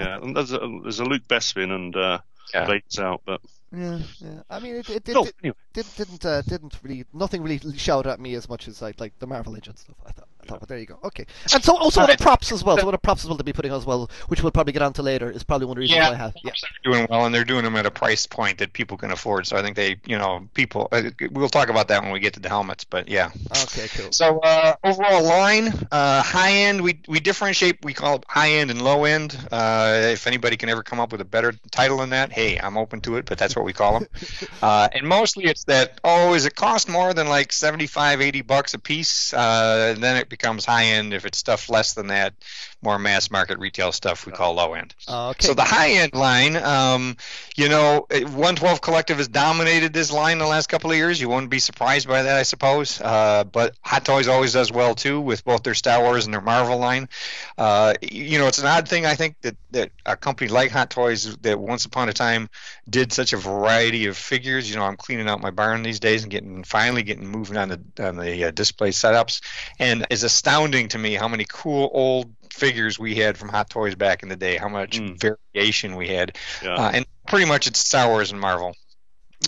Yeah, 0.00 0.16
and 0.18 0.34
there's 0.36 0.52
a 0.52 0.58
there's 0.82 1.00
a 1.00 1.04
Luke 1.04 1.26
Bespin 1.28 1.70
and 1.70 1.94
uh, 1.94 2.18
Yeah. 2.54 2.66
Vader's 2.66 2.98
out, 2.98 3.20
but 3.26 3.40
yeah, 3.76 3.98
yeah. 4.20 4.42
I 4.48 4.58
mean, 4.60 4.76
it, 4.76 4.88
it, 4.88 5.08
it, 5.08 5.12
cool. 5.14 5.26
it, 5.26 5.34
Anyway, 5.42 5.56
did, 5.74 5.86
didn't 5.96 6.24
uh, 6.24 6.40
didn't 6.42 6.78
really 6.82 7.04
nothing 7.12 7.42
really 7.42 7.60
shout 7.76 8.06
at 8.06 8.20
me 8.20 8.34
as 8.34 8.48
much 8.48 8.68
as 8.68 8.82
I 8.82 8.94
like 8.98 9.18
the 9.18 9.26
Marvel 9.26 9.52
Legends 9.52 9.80
stuff. 9.82 9.96
I 10.06 10.12
thought, 10.12 10.28
I 10.31 10.31
thought, 10.46 10.60
but 10.60 10.68
there 10.68 10.78
you 10.78 10.86
go. 10.86 10.98
Okay, 11.04 11.26
and 11.52 11.62
so 11.62 11.76
also 11.76 12.06
the 12.06 12.16
props 12.18 12.52
as 12.52 12.64
well. 12.64 12.78
So 12.78 12.90
the 12.90 12.98
props 12.98 13.24
as 13.24 13.28
well 13.28 13.38
to 13.38 13.44
be 13.44 13.52
putting 13.52 13.72
on 13.72 13.78
as 13.78 13.86
well, 13.86 14.10
which 14.28 14.42
we'll 14.42 14.52
probably 14.52 14.72
get 14.72 14.82
onto 14.82 15.02
later, 15.02 15.30
is 15.30 15.42
probably 15.42 15.66
one 15.66 15.72
of 15.72 15.76
the 15.76 15.80
reasons 15.82 15.96
Yeah, 15.96 16.10
I 16.10 16.14
have. 16.14 16.34
Yeah. 16.42 16.52
they're 16.62 16.92
doing 16.92 17.06
well, 17.10 17.26
and 17.26 17.34
they're 17.34 17.44
doing 17.44 17.64
them 17.64 17.76
at 17.76 17.86
a 17.86 17.90
price 17.90 18.26
point 18.26 18.58
that 18.58 18.72
people 18.72 18.96
can 18.96 19.10
afford. 19.10 19.46
So 19.46 19.56
I 19.56 19.62
think 19.62 19.76
they, 19.76 19.96
you 20.06 20.18
know, 20.18 20.48
people. 20.54 20.88
Uh, 20.92 21.10
we'll 21.30 21.48
talk 21.48 21.68
about 21.68 21.88
that 21.88 22.02
when 22.02 22.12
we 22.12 22.20
get 22.20 22.34
to 22.34 22.40
the 22.40 22.48
helmets, 22.48 22.84
but 22.84 23.08
yeah. 23.08 23.30
Okay, 23.62 23.88
cool. 23.96 24.12
So 24.12 24.38
uh, 24.40 24.74
overall 24.84 25.22
line, 25.22 25.68
uh, 25.90 26.22
high 26.22 26.52
end, 26.52 26.80
we 26.80 27.00
we 27.08 27.20
differentiate. 27.20 27.84
We 27.84 27.94
call 27.94 28.16
it 28.16 28.24
high 28.28 28.50
end 28.52 28.70
and 28.70 28.82
low 28.82 29.04
end. 29.04 29.36
Uh, 29.50 30.00
if 30.12 30.26
anybody 30.26 30.56
can 30.56 30.68
ever 30.68 30.82
come 30.82 31.00
up 31.00 31.12
with 31.12 31.20
a 31.20 31.24
better 31.24 31.52
title 31.70 31.98
than 31.98 32.10
that, 32.10 32.32
hey, 32.32 32.58
I'm 32.58 32.76
open 32.76 33.00
to 33.02 33.16
it. 33.16 33.26
But 33.26 33.38
that's 33.38 33.56
what 33.56 33.64
we 33.64 33.72
call 33.72 33.98
them. 33.98 34.08
Uh, 34.60 34.88
and 34.92 35.06
mostly 35.06 35.44
it's 35.44 35.64
that 35.64 36.00
oh, 36.04 36.34
is 36.34 36.46
it 36.46 36.54
cost 36.54 36.88
more 36.88 37.12
than 37.14 37.28
like 37.28 37.52
75, 37.52 38.20
80 38.20 38.42
bucks 38.42 38.74
a 38.74 38.78
piece? 38.78 39.32
Uh, 39.34 39.94
then 39.98 40.16
it 40.16 40.28
becomes 40.32 40.64
high 40.64 40.86
end. 40.86 41.12
If 41.12 41.26
it's 41.26 41.36
stuff 41.36 41.68
less 41.68 41.92
than 41.92 42.06
that, 42.06 42.32
more 42.82 42.98
mass 42.98 43.30
market 43.30 43.58
retail 43.58 43.92
stuff 43.92 44.26
we 44.26 44.32
call 44.32 44.54
low 44.54 44.74
end. 44.74 44.94
Okay. 45.08 45.46
So 45.46 45.54
the 45.54 45.62
high 45.62 45.92
end 45.92 46.14
line, 46.14 46.56
um, 46.56 47.16
you 47.56 47.68
know, 47.68 48.06
112 48.10 48.80
Collective 48.80 49.18
has 49.18 49.28
dominated 49.28 49.92
this 49.92 50.12
line 50.12 50.38
the 50.38 50.46
last 50.46 50.68
couple 50.68 50.90
of 50.90 50.96
years. 50.96 51.20
You 51.20 51.28
won't 51.28 51.48
be 51.48 51.60
surprised 51.60 52.08
by 52.08 52.22
that, 52.22 52.36
I 52.36 52.42
suppose. 52.42 53.00
Uh, 53.00 53.44
but 53.44 53.74
Hot 53.82 54.04
Toys 54.04 54.28
always 54.28 54.52
does 54.52 54.72
well 54.72 54.94
too 54.94 55.20
with 55.20 55.44
both 55.44 55.62
their 55.62 55.74
Star 55.74 56.02
Wars 56.02 56.24
and 56.24 56.34
their 56.34 56.40
Marvel 56.40 56.78
line. 56.78 57.08
Uh, 57.56 57.94
you 58.02 58.38
know, 58.38 58.48
it's 58.48 58.58
an 58.58 58.66
odd 58.66 58.88
thing 58.88 59.06
I 59.06 59.14
think 59.14 59.40
that 59.42 59.56
that 59.70 59.90
a 60.04 60.16
company 60.16 60.48
like 60.48 60.70
Hot 60.72 60.90
Toys 60.90 61.36
that 61.38 61.58
once 61.58 61.84
upon 61.84 62.08
a 62.08 62.12
time 62.12 62.50
did 62.88 63.12
such 63.12 63.32
a 63.32 63.36
variety 63.36 64.06
of 64.06 64.16
figures. 64.16 64.68
You 64.68 64.76
know, 64.76 64.84
I'm 64.84 64.96
cleaning 64.96 65.28
out 65.28 65.40
my 65.40 65.50
barn 65.50 65.82
these 65.82 66.00
days 66.00 66.22
and 66.22 66.30
getting 66.30 66.64
finally 66.64 67.02
getting 67.02 67.26
moving 67.26 67.56
on 67.56 67.68
the 67.68 68.06
on 68.06 68.16
the 68.16 68.44
uh, 68.44 68.50
display 68.50 68.90
setups, 68.90 69.40
and 69.78 70.06
it's 70.10 70.22
astounding 70.22 70.88
to 70.88 70.98
me 70.98 71.14
how 71.14 71.28
many 71.28 71.46
cool 71.48 71.90
old 71.92 72.32
figures 72.52 72.98
we 72.98 73.14
had 73.14 73.36
from 73.38 73.48
Hot 73.48 73.70
Toys 73.70 73.94
back 73.94 74.22
in 74.22 74.28
the 74.28 74.36
day. 74.36 74.56
How 74.56 74.68
much 74.68 75.00
mm. 75.00 75.18
variation 75.18 75.96
we 75.96 76.08
had, 76.08 76.36
yeah. 76.62 76.74
uh, 76.74 76.90
and 76.94 77.06
pretty 77.26 77.46
much 77.46 77.66
it's 77.66 77.80
Star 77.80 78.08
Wars 78.08 78.30
and 78.30 78.40
Marvel 78.40 78.74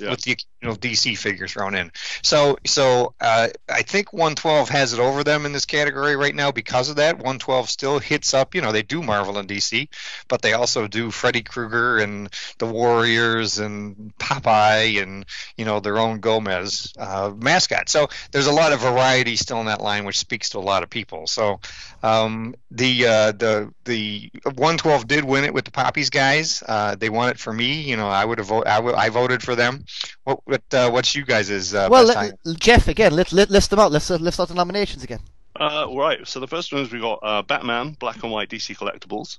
yeah. 0.01 0.11
with 0.11 0.23
the 0.23 0.37
know 0.65 0.75
DC 0.75 1.17
figure 1.17 1.49
thrown 1.49 1.75
in. 1.75 1.91
So 2.23 2.59
so 2.67 3.15
uh, 3.21 3.49
I 3.69 3.83
think 3.83 4.13
112 4.13 4.69
has 4.71 4.93
it 4.93 5.01
over 5.01 5.25
them 5.25 5.47
in 5.47 5.53
this 5.53 5.65
category 5.65 6.17
right 6.17 6.35
now 6.35 6.53
because 6.53 6.89
of 6.89 6.97
that. 6.97 7.17
112 7.17 7.69
still 7.69 7.99
hits 7.99 8.35
up. 8.35 8.55
You 8.55 8.63
know 8.63 8.73
they 8.73 8.83
do 8.83 9.03
Marvel 9.03 9.39
and 9.39 9.49
DC, 9.49 9.89
but 10.29 10.43
they 10.43 10.53
also 10.53 10.87
do 10.87 11.11
Freddy 11.11 11.43
Krueger 11.43 11.99
and 11.99 12.29
the 12.59 12.67
Warriors 12.67 13.59
and 13.59 14.13
Popeye 14.19 15.03
and 15.03 15.25
you 15.57 15.65
know 15.65 15.81
their 15.81 15.99
own 15.99 16.21
Gomez 16.21 16.93
uh, 16.99 17.33
mascot. 17.37 17.89
So 17.89 18.09
there's 18.33 18.47
a 18.47 18.53
lot 18.53 18.73
of 18.73 18.81
variety 18.81 19.37
still 19.37 19.61
in 19.61 19.67
that 19.67 19.81
line, 19.81 20.05
which 20.05 20.19
speaks 20.19 20.51
to 20.51 20.59
a 20.59 20.61
lot 20.61 20.83
of 20.83 20.91
people. 20.91 21.27
So 21.27 21.61
um, 22.03 22.55
the 22.71 23.07
uh, 23.07 23.33
the 23.33 23.73
the 23.85 24.31
112 24.45 25.07
did 25.07 25.25
win 25.25 25.45
it 25.45 25.55
with 25.55 25.65
the 25.65 25.71
Poppies 25.71 26.11
guys. 26.11 26.63
Uh, 26.67 26.95
they 26.97 27.11
won 27.11 27.31
it 27.31 27.39
for 27.39 27.53
me. 27.53 27.83
You 27.83 27.97
know 27.97 28.09
I 28.09 28.25
would 28.25 28.39
have 28.39 28.49
voted. 28.49 28.69
I, 28.69 28.77
w- 28.77 28.97
I 28.97 29.09
voted 29.09 29.43
for 29.43 29.55
them. 29.55 29.85
What 30.25 30.54
what 30.55 30.75
uh, 30.75 30.91
what's 30.91 31.15
you 31.15 31.25
guys' 31.25 31.75
uh, 31.75 31.89
well, 31.91 32.05
let, 32.05 32.35
Jeff 32.59 32.89
again. 32.89 33.13
Let, 33.13 33.33
let 33.33 33.51
list 33.51 33.71
them 33.71 33.81
out. 33.81 33.91
Let's 33.91 34.11
uh, 34.11 34.17
list 34.17 34.39
out 34.39 34.49
the 34.49 34.55
nominations 34.55 35.03
again. 35.03 35.21
Uh, 35.59 35.87
right. 35.95 36.27
So 36.27 36.41
the 36.41 36.47
first 36.47 36.73
ones 36.73 36.89
is 36.89 36.93
we 36.93 37.01
got 37.01 37.21
uh, 37.23 37.43
Batman, 37.43 37.97
Black 37.99 38.23
and 38.23 38.33
White 38.33 38.51
DC 38.51 38.77
Collectibles, 38.77 39.39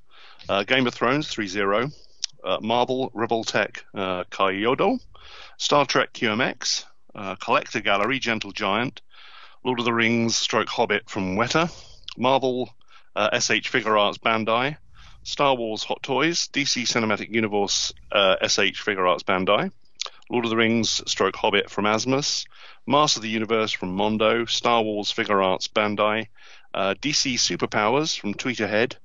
uh, 0.49 0.63
Game 0.63 0.87
of 0.87 0.93
Thrones 0.93 1.27
3-0, 1.27 1.93
uh, 2.43 2.57
Marvel 2.61 3.11
Revoltech 3.11 3.79
uh, 3.93 4.23
Kaiyodo, 4.25 4.99
Star 5.57 5.85
Trek 5.85 6.13
QMX, 6.13 6.85
uh, 7.15 7.35
Collector 7.35 7.81
Gallery 7.81 8.19
Gentle 8.19 8.51
Giant, 8.51 9.01
Lord 9.63 9.79
of 9.79 9.85
the 9.85 9.93
Rings 9.93 10.37
Stroke 10.37 10.69
Hobbit 10.69 11.09
from 11.09 11.35
Weta, 11.35 11.69
Marvel 12.17 12.73
uh, 13.15 13.37
SH 13.37 13.71
Figuarts 13.71 14.17
Bandai, 14.17 14.77
Star 15.23 15.55
Wars 15.55 15.83
Hot 15.83 16.01
Toys, 16.03 16.47
DC 16.53 16.83
Cinematic 16.83 17.29
Universe 17.29 17.93
uh, 18.11 18.35
SH 18.41 18.83
Figuarts 18.85 19.23
Bandai, 19.23 19.71
Lord 20.29 20.45
of 20.45 20.49
the 20.49 20.57
Rings 20.57 21.01
stroke 21.05 21.35
Hobbit 21.35 21.69
from 21.69 21.85
Asmus, 21.85 22.45
Master 22.87 23.19
of 23.19 23.23
the 23.23 23.29
Universe 23.29 23.71
from 23.71 23.95
Mondo, 23.95 24.45
Star 24.45 24.81
Wars 24.81 25.13
Figuarts 25.13 25.67
Bandai, 25.69 26.27
uh, 26.73 26.95
DC 26.99 27.35
Superpowers 27.35 28.17
from 28.19 28.33
Tweeterhead, 28.33 28.95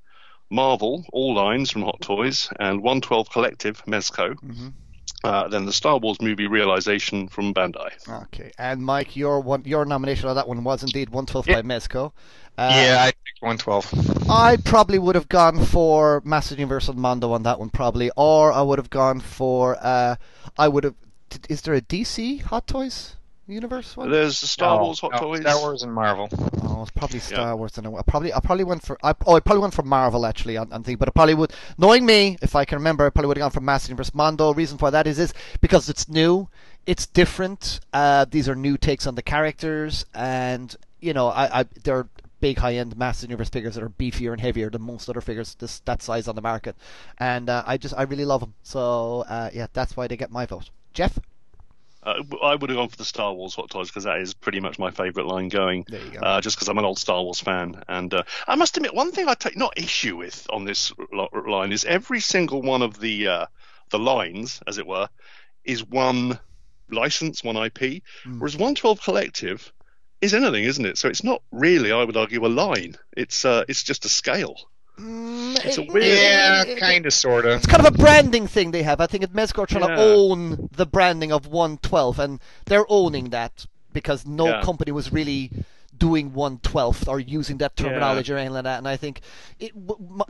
Marvel, 0.51 1.05
all 1.13 1.35
lines 1.35 1.71
from 1.71 1.83
Hot 1.83 2.01
Toys, 2.01 2.49
and 2.59 2.83
112 2.83 3.31
Collective, 3.31 3.85
Mezco. 3.85 4.35
Mm-hmm. 4.35 4.69
Uh, 5.23 5.49
then 5.49 5.67
the 5.67 5.73
Star 5.73 5.99
Wars 5.99 6.21
movie 6.23 6.47
realization 6.47 7.29
from 7.29 7.53
Bandai. 7.53 7.91
Okay, 8.25 8.51
and 8.59 8.81
Mike, 8.81 9.15
your 9.17 9.41
one, 9.41 9.63
your 9.67 9.85
nomination 9.85 10.29
on 10.29 10.37
that 10.37 10.49
one 10.49 10.65
was 10.65 10.83
indeed 10.83 11.11
112 11.11 11.47
yeah. 11.47 11.55
by 11.57 11.63
Mezco. 11.63 12.13
Uh, 12.57 12.71
yeah, 12.75 12.97
I 13.03 13.07
picked 13.07 13.43
112. 13.43 14.31
I 14.31 14.57
probably 14.57 14.99
would 14.99 15.15
have 15.15 15.29
gone 15.29 15.63
for 15.67 16.23
Master 16.25 16.55
Universal 16.55 16.95
Mondo 16.95 17.33
on 17.33 17.43
that 17.43 17.59
one, 17.59 17.69
probably, 17.69 18.11
or 18.17 18.51
I 18.53 18.63
would 18.63 18.79
have 18.79 18.89
gone 18.89 19.21
for. 19.21 19.77
Uh, 19.81 20.17
I 20.57 20.69
would 20.69 20.85
have 20.85 20.95
is 21.49 21.63
there 21.63 21.75
a 21.75 21.81
DC 21.81 22.43
Hot 22.43 22.67
Toys 22.67 23.17
universe 23.47 23.97
one? 23.97 24.11
There's 24.11 24.39
Star 24.39 24.79
no, 24.79 24.85
Wars 24.85 25.01
Hot 25.01 25.13
no, 25.13 25.19
Toys. 25.19 25.41
Star 25.41 25.61
Wars 25.61 25.83
and 25.83 25.93
Marvel. 25.93 26.29
Oh, 26.63 26.83
it's 26.83 26.91
probably 26.93 27.19
Star 27.19 27.49
yeah. 27.49 27.55
Wars. 27.55 27.77
And 27.79 27.87
I 27.87 28.03
probably 28.07 28.33
I 28.33 28.41
probably 28.41 28.65
went 28.65 28.83
for 28.83 28.99
I, 29.03 29.15
oh 29.27 29.37
I 29.37 29.41
probably 29.41 29.63
went 29.63 29.75
for 29.75 29.83
Marvel 29.83 30.27
actually 30.27 30.57
on, 30.57 30.73
on 30.73 30.83
thing, 30.83 30.97
but 30.97 31.09
I 31.09 31.13
probably 31.13 31.35
would 31.35 31.53
knowing 31.79 32.07
me 32.07 32.39
if 32.43 32.55
I 32.55 32.65
can 32.65 32.79
remember 32.79 33.07
I 33.07 33.11
probably 33.11 33.29
would 33.29 33.37
have 33.37 33.45
gone 33.45 33.51
for 33.51 33.61
Master 33.61 33.91
Universe 33.91 34.15
Mondo. 34.15 34.55
Reason 34.55 34.79
for 34.79 34.91
that 34.91 35.07
is 35.07 35.19
is 35.19 35.35
because 35.61 35.89
it's 35.89 36.09
new, 36.09 36.49
it's 36.87 37.07
different. 37.07 37.81
Uh, 37.93 38.25
these 38.31 38.49
are 38.49 38.55
new 38.55 38.77
takes 38.77 39.07
on 39.07 39.15
the 39.15 39.23
characters, 39.23 40.07
and 40.15 40.75
you 41.01 41.13
know 41.13 41.29
I, 41.29 41.61
I 41.61 41.65
they're 41.85 42.09
big 42.41 42.59
high 42.59 42.75
end 42.75 42.97
Master 42.97 43.27
Universe 43.27 43.51
figures 43.51 43.75
that 43.75 43.85
are 43.85 43.91
beefier 43.91 44.33
and 44.33 44.41
heavier 44.41 44.71
than 44.71 44.83
most 44.83 45.09
other 45.09 45.21
figures 45.21 45.55
this 45.57 45.81
that 45.81 46.03
size 46.03 46.27
on 46.27 46.37
the 46.37 46.43
market, 46.43 46.77
and 47.19 47.51
uh, 47.51 47.63
I 47.67 47.77
just 47.77 47.95
I 47.97 48.03
really 48.03 48.25
love 48.25 48.41
them. 48.41 48.55
So 48.63 49.25
uh, 49.29 49.51
yeah, 49.53 49.67
that's 49.73 49.97
why 49.97 50.07
they 50.07 50.17
get 50.17 50.31
my 50.31 50.47
vote. 50.47 50.71
Jeff? 50.93 51.19
Uh, 52.03 52.23
I 52.43 52.55
would 52.55 52.71
have 52.71 52.79
gone 52.79 52.89
for 52.89 52.97
the 52.97 53.05
Star 53.05 53.33
Wars 53.35 53.55
Hot 53.57 53.69
Toys 53.69 53.89
because 53.89 54.05
that 54.05 54.19
is 54.19 54.33
pretty 54.33 54.61
much 54.61 54.79
my 54.79 54.91
favourite 54.91 55.27
line 55.27 55.49
going. 55.49 55.85
There 55.87 56.01
you 56.03 56.13
go. 56.13 56.21
Uh, 56.21 56.41
just 56.41 56.57
because 56.57 56.69
I'm 56.69 56.79
an 56.79 56.85
old 56.85 56.99
Star 56.99 57.23
Wars 57.23 57.41
fan, 57.41 57.83
and 57.89 58.13
uh, 58.15 58.23
I 58.49 58.57
must 58.57 58.77
admit, 58.77 58.95
one 58.95 59.13
thing 59.13 59.29
I 59.29 59.35
take 59.35 59.57
not 59.57 59.75
issue 59.77 60.17
with 60.17 60.47
on 60.51 60.65
this 60.65 60.93
line 61.47 61.73
is 61.73 61.85
every 61.85 62.21
single 62.21 62.63
one 62.63 62.81
of 62.81 62.99
the 62.99 63.29
uh, 63.29 63.47
the 63.91 63.99
lines, 63.99 64.63
as 64.67 64.79
it 64.79 64.87
were, 64.87 65.09
is 65.65 65.85
one 65.85 66.39
license, 66.91 67.45
one 67.45 67.57
IP, 67.57 67.79
mm. 67.79 68.03
whereas 68.39 68.57
112 68.57 69.03
Collective 69.03 69.73
is 70.21 70.35
anything, 70.35 70.65
isn't 70.65 70.87
it? 70.87 70.99
So 70.99 71.09
it's 71.09 71.25
not 71.25 71.43
really, 71.51 71.93
I 71.93 72.03
would 72.05 72.17
argue, 72.17 72.45
a 72.45 72.49
line. 72.49 72.97
It's 73.17 73.45
uh, 73.45 73.65
it's 73.69 73.83
just 73.83 74.07
a 74.07 74.09
scale. 74.09 74.57
Mm, 75.01 75.65
it's 75.65 75.79
a 75.79 75.83
weird, 75.83 76.05
yeah, 76.05 76.75
kind 76.79 77.07
of, 77.07 77.13
sort 77.15 77.47
of. 77.47 77.59
It's 77.59 77.67
kind 77.67 77.87
of 77.87 77.95
a 77.95 77.97
branding 77.97 78.47
thing 78.47 78.71
they 78.71 78.83
have. 78.83 79.01
I 79.01 79.07
think 79.07 79.25
Mezco 79.33 79.63
are 79.63 79.67
trying 79.67 79.89
yeah. 79.89 79.97
to 79.97 80.03
own 80.03 80.69
the 80.73 80.85
branding 80.85 81.33
of 81.33 81.47
112, 81.47 82.19
and 82.19 82.41
they're 82.67 82.85
owning 82.89 83.31
that 83.31 83.67
because 83.93 84.27
no 84.27 84.49
yeah. 84.49 84.63
company 84.63 84.93
was 84.93 85.13
really 85.13 85.51
doing 85.97 86.33
112th 86.33 87.09
or 87.09 87.19
using 87.19 87.59
that 87.59 87.77
terminology 87.77 88.31
yeah. 88.31 88.37
or 88.37 88.39
anything 88.39 88.55
like 88.55 88.65
that. 88.65 88.79
And 88.79 88.89
I 88.89 88.97
think, 88.97 89.23
it, 89.59 89.73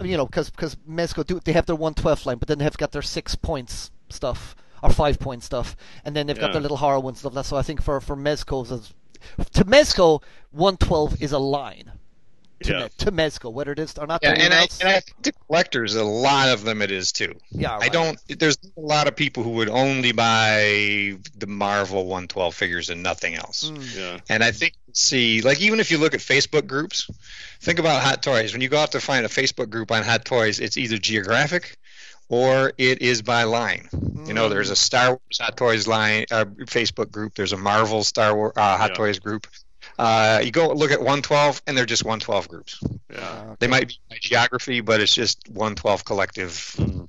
you 0.02 0.16
know, 0.16 0.26
because 0.26 0.50
because 0.50 0.76
Mezco 0.88 1.26
do 1.26 1.40
they 1.44 1.52
have 1.52 1.66
their 1.66 1.76
112th 1.76 2.26
line, 2.26 2.38
but 2.38 2.46
then 2.46 2.58
they've 2.58 2.76
got 2.76 2.92
their 2.92 3.02
six 3.02 3.34
points 3.34 3.90
stuff 4.08 4.54
or 4.82 4.90
five 4.90 5.18
point 5.18 5.42
stuff, 5.42 5.76
and 6.04 6.14
then 6.14 6.26
they've 6.26 6.38
got 6.38 6.52
their 6.52 6.62
little 6.62 6.76
horror 6.76 7.00
one 7.00 7.14
stuff. 7.14 7.46
So 7.46 7.56
I 7.56 7.62
think 7.62 7.82
for 7.82 8.00
for 8.00 8.16
Mezco's, 8.16 8.92
to 9.52 9.64
Mezco, 9.64 10.22
112 10.52 11.22
is 11.22 11.32
a 11.32 11.38
line 11.38 11.92
to, 12.64 12.72
yeah. 12.72 12.88
to 12.98 13.12
Mezco, 13.12 13.52
whether 13.52 13.72
it 13.72 13.78
is 13.78 13.96
or 13.96 14.06
not. 14.06 14.20
Yeah, 14.22 14.34
and 14.36 14.52
I, 14.52 14.68
and 14.80 14.88
I 14.88 15.00
think 15.00 15.22
the 15.22 15.32
collectors, 15.32 15.94
a 15.94 16.04
lot 16.04 16.48
of 16.50 16.64
them 16.64 16.82
it 16.82 16.90
is 16.90 17.12
too. 17.12 17.34
Yeah, 17.50 17.72
right. 17.72 17.84
I 17.84 17.88
don't. 17.88 18.18
There's 18.28 18.58
a 18.76 18.80
lot 18.80 19.08
of 19.08 19.16
people 19.16 19.42
who 19.42 19.50
would 19.50 19.68
only 19.68 20.12
buy 20.12 21.16
the 21.36 21.46
Marvel 21.46 22.04
112 22.04 22.54
figures 22.54 22.90
and 22.90 23.02
nothing 23.02 23.34
else. 23.34 23.70
Mm. 23.70 23.96
Yeah. 23.96 24.20
And 24.28 24.44
I 24.44 24.52
think 24.52 24.74
see, 24.92 25.42
like 25.42 25.60
even 25.60 25.80
if 25.80 25.90
you 25.90 25.98
look 25.98 26.14
at 26.14 26.20
Facebook 26.20 26.66
groups, 26.66 27.10
think 27.60 27.78
about 27.78 28.02
Hot 28.02 28.22
Toys. 28.22 28.52
When 28.52 28.60
you 28.60 28.68
go 28.68 28.78
out 28.78 28.92
to 28.92 29.00
find 29.00 29.24
a 29.24 29.28
Facebook 29.28 29.70
group 29.70 29.90
on 29.90 30.02
Hot 30.02 30.24
Toys, 30.24 30.60
it's 30.60 30.76
either 30.76 30.98
geographic 30.98 31.78
or 32.28 32.72
it 32.78 33.02
is 33.02 33.22
by 33.22 33.44
line. 33.44 33.88
Mm. 33.92 34.28
You 34.28 34.34
know, 34.34 34.48
there's 34.48 34.70
a 34.70 34.76
Star 34.76 35.08
Wars 35.08 35.38
Hot 35.40 35.56
Toys 35.56 35.86
line 35.86 36.26
uh, 36.30 36.44
Facebook 36.44 37.10
group. 37.10 37.34
There's 37.34 37.52
a 37.52 37.56
Marvel 37.56 38.04
Star 38.04 38.34
Wars 38.34 38.52
uh, 38.56 38.76
Hot 38.76 38.90
yeah. 38.90 38.96
Toys 38.96 39.18
group. 39.18 39.46
Uh, 40.00 40.40
you 40.42 40.50
go 40.50 40.72
look 40.72 40.92
at 40.92 40.98
112, 40.98 41.60
and 41.66 41.76
they're 41.76 41.84
just 41.84 42.04
112 42.04 42.48
groups. 42.48 42.80
Yeah, 43.12 43.18
okay. 43.18 43.56
they 43.58 43.66
might 43.66 43.88
be 43.88 43.98
by 44.08 44.16
geography, 44.18 44.80
but 44.80 45.02
it's 45.02 45.14
just 45.14 45.46
112 45.50 46.06
collective. 46.06 46.50
Mm-hmm. 46.78 47.04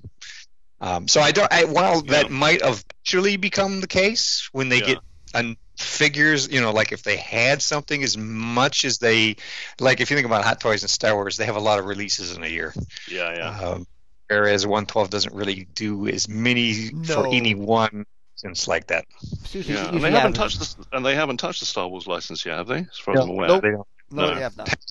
Um, 0.82 1.08
so 1.08 1.22
I 1.22 1.32
don't. 1.32 1.52
I, 1.54 1.64
while 1.64 2.04
yeah. 2.04 2.12
that 2.24 2.32
might 2.32 2.60
eventually 2.62 3.38
become 3.38 3.80
the 3.80 3.88
case 3.88 4.50
when 4.52 4.68
they 4.68 4.80
yeah. 4.80 4.96
get 5.34 5.58
figures, 5.78 6.52
you 6.52 6.60
know, 6.60 6.74
like 6.74 6.92
if 6.92 7.04
they 7.04 7.16
had 7.16 7.62
something 7.62 8.04
as 8.04 8.18
much 8.18 8.84
as 8.84 8.98
they, 8.98 9.38
like 9.80 10.02
if 10.02 10.10
you 10.10 10.18
think 10.18 10.26
about 10.26 10.44
Hot 10.44 10.60
Toys 10.60 10.84
and 10.84 10.90
Star 10.90 11.16
Wars, 11.16 11.38
they 11.38 11.46
have 11.46 11.56
a 11.56 11.62
lot 11.62 11.80
of 11.80 11.86
releases 11.86 12.36
in 12.36 12.44
a 12.44 12.48
year. 12.48 12.74
Yeah, 13.10 13.34
yeah. 13.34 13.70
Um, 13.70 13.88
whereas 14.28 14.68
112 14.68 15.10
doesn't 15.10 15.34
really 15.34 15.66
do 15.74 16.10
as 16.10 16.28
many 16.28 16.90
no. 16.92 17.04
for 17.14 17.28
any 17.28 17.56
one 17.56 18.06
license 18.44 18.68
like 18.68 18.88
that. 18.88 19.06
Yeah, 19.52 19.90
and 19.90 20.04
they 20.04 20.12
haven't 20.12 20.34
touched 20.34 20.60
the 20.60 20.86
and 20.96 21.06
they 21.06 21.16
haven't 21.16 21.38
touched 21.38 21.60
the 21.60 21.66
Star 21.66 21.88
Wars 21.88 22.08
license 22.08 22.46
yet, 22.46 22.58
have 22.58 22.68
they? 22.68 22.80
As 22.80 22.98
far 22.98 23.16
as 23.16 23.24
I'm 23.24 23.30
aware, 23.30 23.48
nope. 23.48 23.62
they 23.62 23.72
don't. 23.72 23.88
No, 24.12 24.28
no, 24.28 24.36
they 24.36 24.42
have 24.42 24.58
not. 24.58 24.74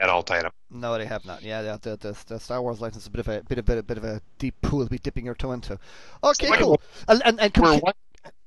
That 0.00 0.08
all 0.08 0.24
tied 0.24 0.44
up. 0.44 0.52
No, 0.68 0.98
they 0.98 1.06
have 1.06 1.24
not. 1.24 1.42
Yeah, 1.42 1.62
the, 1.62 1.96
the, 1.96 2.16
the, 2.26 2.40
Star 2.40 2.60
Wars 2.60 2.80
license 2.80 3.04
is 3.04 3.06
a 3.06 3.10
bit 3.10 3.20
of 3.20 3.28
a 3.28 3.40
bit 3.42 3.58
of 3.58 3.64
bit, 3.64 3.86
bit 3.86 3.98
of 3.98 4.02
a 4.02 4.20
deep 4.36 4.60
pool 4.62 4.82
to 4.82 4.90
be 4.90 4.98
dipping 4.98 5.24
your 5.24 5.36
toe 5.36 5.52
into. 5.52 5.78
Okay, 6.24 6.48
so, 6.48 6.56
cool. 6.56 6.82
And 7.06 7.22
and, 7.24 7.40
and 7.40 7.56
we're 7.56 7.78
one, 7.78 7.92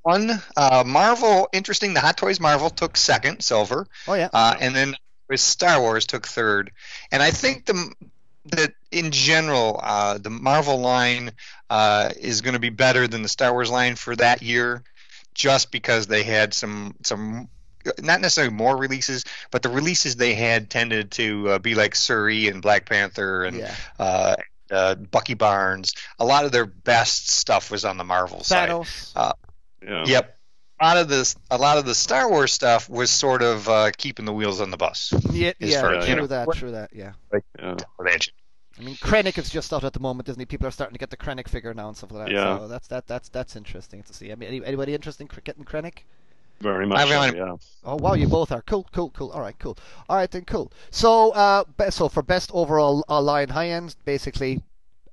one 0.02 0.42
uh, 0.58 0.84
Marvel. 0.86 1.48
Interesting. 1.54 1.94
The 1.94 2.02
Hot 2.02 2.18
Toys 2.18 2.42
Marvel 2.42 2.70
took 2.70 2.98
second, 2.98 3.42
silver. 3.42 3.88
Oh 4.06 4.16
yeah. 4.16 4.28
Uh, 4.34 4.56
and 4.60 4.76
then 4.76 4.96
with 5.30 5.40
Star 5.40 5.80
Wars 5.80 6.06
took 6.06 6.28
third. 6.28 6.72
And 7.10 7.24
I 7.24 7.32
think 7.32 7.68
the 7.68 7.94
that 8.46 8.74
in 8.92 9.12
general, 9.12 9.80
uh, 9.82 10.18
the 10.18 10.30
Marvel 10.30 10.80
line 10.80 11.32
uh, 11.70 12.10
is 12.20 12.42
going 12.42 12.54
to 12.54 12.60
be 12.60 12.70
better 12.70 13.08
than 13.08 13.22
the 13.22 13.30
Star 13.30 13.52
Wars 13.54 13.70
line 13.70 13.96
for 13.96 14.16
that 14.16 14.42
year, 14.42 14.84
just 15.34 15.72
because 15.72 16.08
they 16.08 16.24
had 16.24 16.54
some 16.54 16.96
some 17.04 17.50
not 18.02 18.22
necessarily 18.22 18.54
more 18.54 18.78
releases, 18.78 19.26
but 19.52 19.62
the 19.62 19.70
releases 19.70 20.16
they 20.16 20.34
had 20.34 20.70
tended 20.70 21.12
to 21.12 21.50
uh, 21.50 21.60
be 21.60 21.76
like 21.76 21.96
Shuri 21.96 22.48
and 22.48 22.62
Black 22.62 22.88
Panther 22.88 23.44
and 23.44 23.58
yeah. 23.58 23.76
uh, 24.00 24.36
uh, 24.72 24.96
Bucky 24.96 25.34
Barnes. 25.34 25.94
A 26.20 26.26
lot 26.26 26.46
of 26.46 26.52
their 26.52 26.66
best 26.66 27.30
stuff 27.30 27.72
was 27.72 27.86
on 27.86 27.98
the 27.98 28.04
Marvel 28.04 28.40
Thanos. 28.40 28.86
side. 28.88 29.22
Uh, 29.22 29.34
yeah. 29.82 30.06
Yep. 30.06 30.38
A 30.84 30.86
lot 30.86 30.98
of 30.98 31.08
this, 31.08 31.38
a 31.50 31.58
lot 31.58 31.78
of 31.78 31.86
the 31.86 31.96
Star 31.96 32.30
Wars 32.30 32.52
stuff 32.52 32.90
was 32.90 33.10
sort 33.10 33.42
of 33.42 33.70
uh, 33.70 33.92
keeping 33.98 34.26
the 34.26 34.34
wheels 34.34 34.60
on 34.60 34.70
the 34.70 34.76
bus. 34.76 35.14
Yeah, 35.32 35.54
yeah, 35.58 35.80
true 35.80 36.04
you 36.04 36.16
know, 36.18 36.28
that, 36.28 36.52
true 36.56 36.72
that, 36.72 36.90
yeah. 36.94 37.14
Like, 37.32 37.46
yeah. 37.58 37.76
I 38.78 38.84
mean, 38.84 38.96
Krennic 38.98 39.38
is 39.38 39.50
just 39.50 39.72
out 39.72 39.86
at 39.86 39.94
the 39.94 40.02
moment, 40.02 40.28
isn't 40.28 40.42
he? 40.42 40.46
People 40.46 40.68
are 40.68 40.72
starting 40.72 40.94
to 40.94 41.00
get 41.00 41.10
the 41.10 41.16
Krennic 41.16 41.48
figure 41.48 41.74
now 41.74 41.88
and 41.88 41.96
stuff 41.96 42.12
like 42.12 42.26
that. 42.26 42.34
Yeah. 42.34 42.58
So 42.58 42.68
that's 42.68 42.88
that 42.90 43.08
that's 43.08 43.30
that's 43.30 43.56
interesting 43.56 44.04
to 44.04 44.14
see. 44.14 44.30
I 44.34 44.36
mean, 44.36 44.62
anybody 44.62 44.94
interested 44.94 45.24
in 45.24 45.30
getting 45.46 45.64
Krennic? 45.64 46.00
Very 46.60 46.86
much. 46.86 47.08
So, 47.08 47.34
yeah. 47.34 47.56
Oh 47.86 47.96
wow, 47.96 48.16
you 48.16 48.28
both 48.28 48.52
are 48.52 48.62
cool, 48.64 48.86
cool, 48.92 49.10
cool. 49.12 49.32
All 49.32 49.40
right, 49.40 49.58
cool. 49.60 49.78
All 50.10 50.18
right 50.18 50.30
then, 50.30 50.44
cool. 50.44 50.70
So, 50.92 51.32
uh, 51.32 51.64
so 51.92 52.10
for 52.10 52.22
best 52.22 52.52
overall 52.54 53.06
uh, 53.08 53.22
line 53.22 53.48
high 53.48 53.70
end, 53.70 53.96
basically 54.04 54.62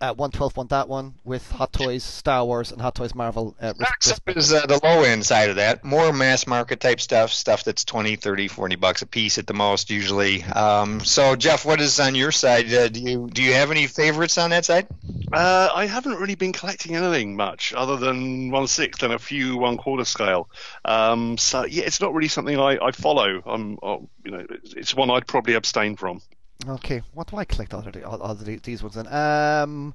uh, 0.00 0.14
112 0.14 0.56
won 0.56 0.66
that 0.68 0.88
one 0.88 1.14
with 1.24 1.50
Hot 1.52 1.72
Toys 1.72 2.02
Star 2.02 2.44
Wars 2.44 2.72
and 2.72 2.80
Hot 2.80 2.94
Toys 2.94 3.14
Marvel. 3.14 3.54
Uh, 3.60 3.74
Next 3.78 4.12
up 4.12 4.36
is 4.36 4.52
uh, 4.52 4.64
the 4.66 4.80
low 4.82 5.02
end 5.02 5.26
side 5.26 5.50
of 5.50 5.56
that. 5.56 5.84
More 5.84 6.12
mass 6.12 6.46
market 6.46 6.80
type 6.80 7.00
stuff, 7.00 7.30
stuff 7.32 7.64
that's 7.64 7.84
20, 7.84 8.16
30, 8.16 8.48
40 8.48 8.76
bucks 8.76 9.02
a 9.02 9.06
piece 9.06 9.36
at 9.36 9.46
the 9.46 9.52
most 9.52 9.90
usually. 9.90 10.42
Um, 10.42 11.00
so 11.00 11.36
Jeff, 11.36 11.66
what 11.66 11.80
is 11.80 12.00
on 12.00 12.14
your 12.14 12.32
side? 12.32 12.72
Uh, 12.72 12.88
do 12.88 13.00
you 13.00 13.28
do 13.30 13.42
you 13.42 13.52
have 13.52 13.70
any 13.70 13.86
favorites 13.86 14.38
on 14.38 14.50
that 14.50 14.64
side? 14.64 14.86
Uh, 15.32 15.68
I 15.74 15.86
haven't 15.86 16.16
really 16.16 16.34
been 16.34 16.52
collecting 16.52 16.96
anything 16.96 17.36
much 17.36 17.74
other 17.74 17.96
than 17.96 18.50
one 18.50 18.66
sixth 18.66 19.02
and 19.02 19.12
a 19.12 19.18
few 19.18 19.58
one 19.58 19.76
quarter 19.76 20.04
scale. 20.04 20.48
Um, 20.84 21.36
so 21.36 21.66
yeah, 21.66 21.84
it's 21.84 22.00
not 22.00 22.14
really 22.14 22.28
something 22.28 22.58
I, 22.58 22.78
I 22.78 22.92
follow. 22.92 23.42
I'm, 23.44 23.78
uh, 23.82 23.98
you 24.24 24.30
know, 24.30 24.46
it's 24.64 24.94
one 24.94 25.10
I'd 25.10 25.26
probably 25.26 25.54
abstain 25.54 25.96
from. 25.96 26.22
Okay, 26.68 27.02
what 27.14 27.28
do 27.28 27.36
I 27.36 27.44
collect 27.44 27.72
all, 27.72 27.82
the, 27.82 28.04
all, 28.06 28.20
all 28.20 28.34
the, 28.34 28.56
these 28.56 28.82
ones 28.82 28.94
then? 28.94 29.06
Um, 29.12 29.94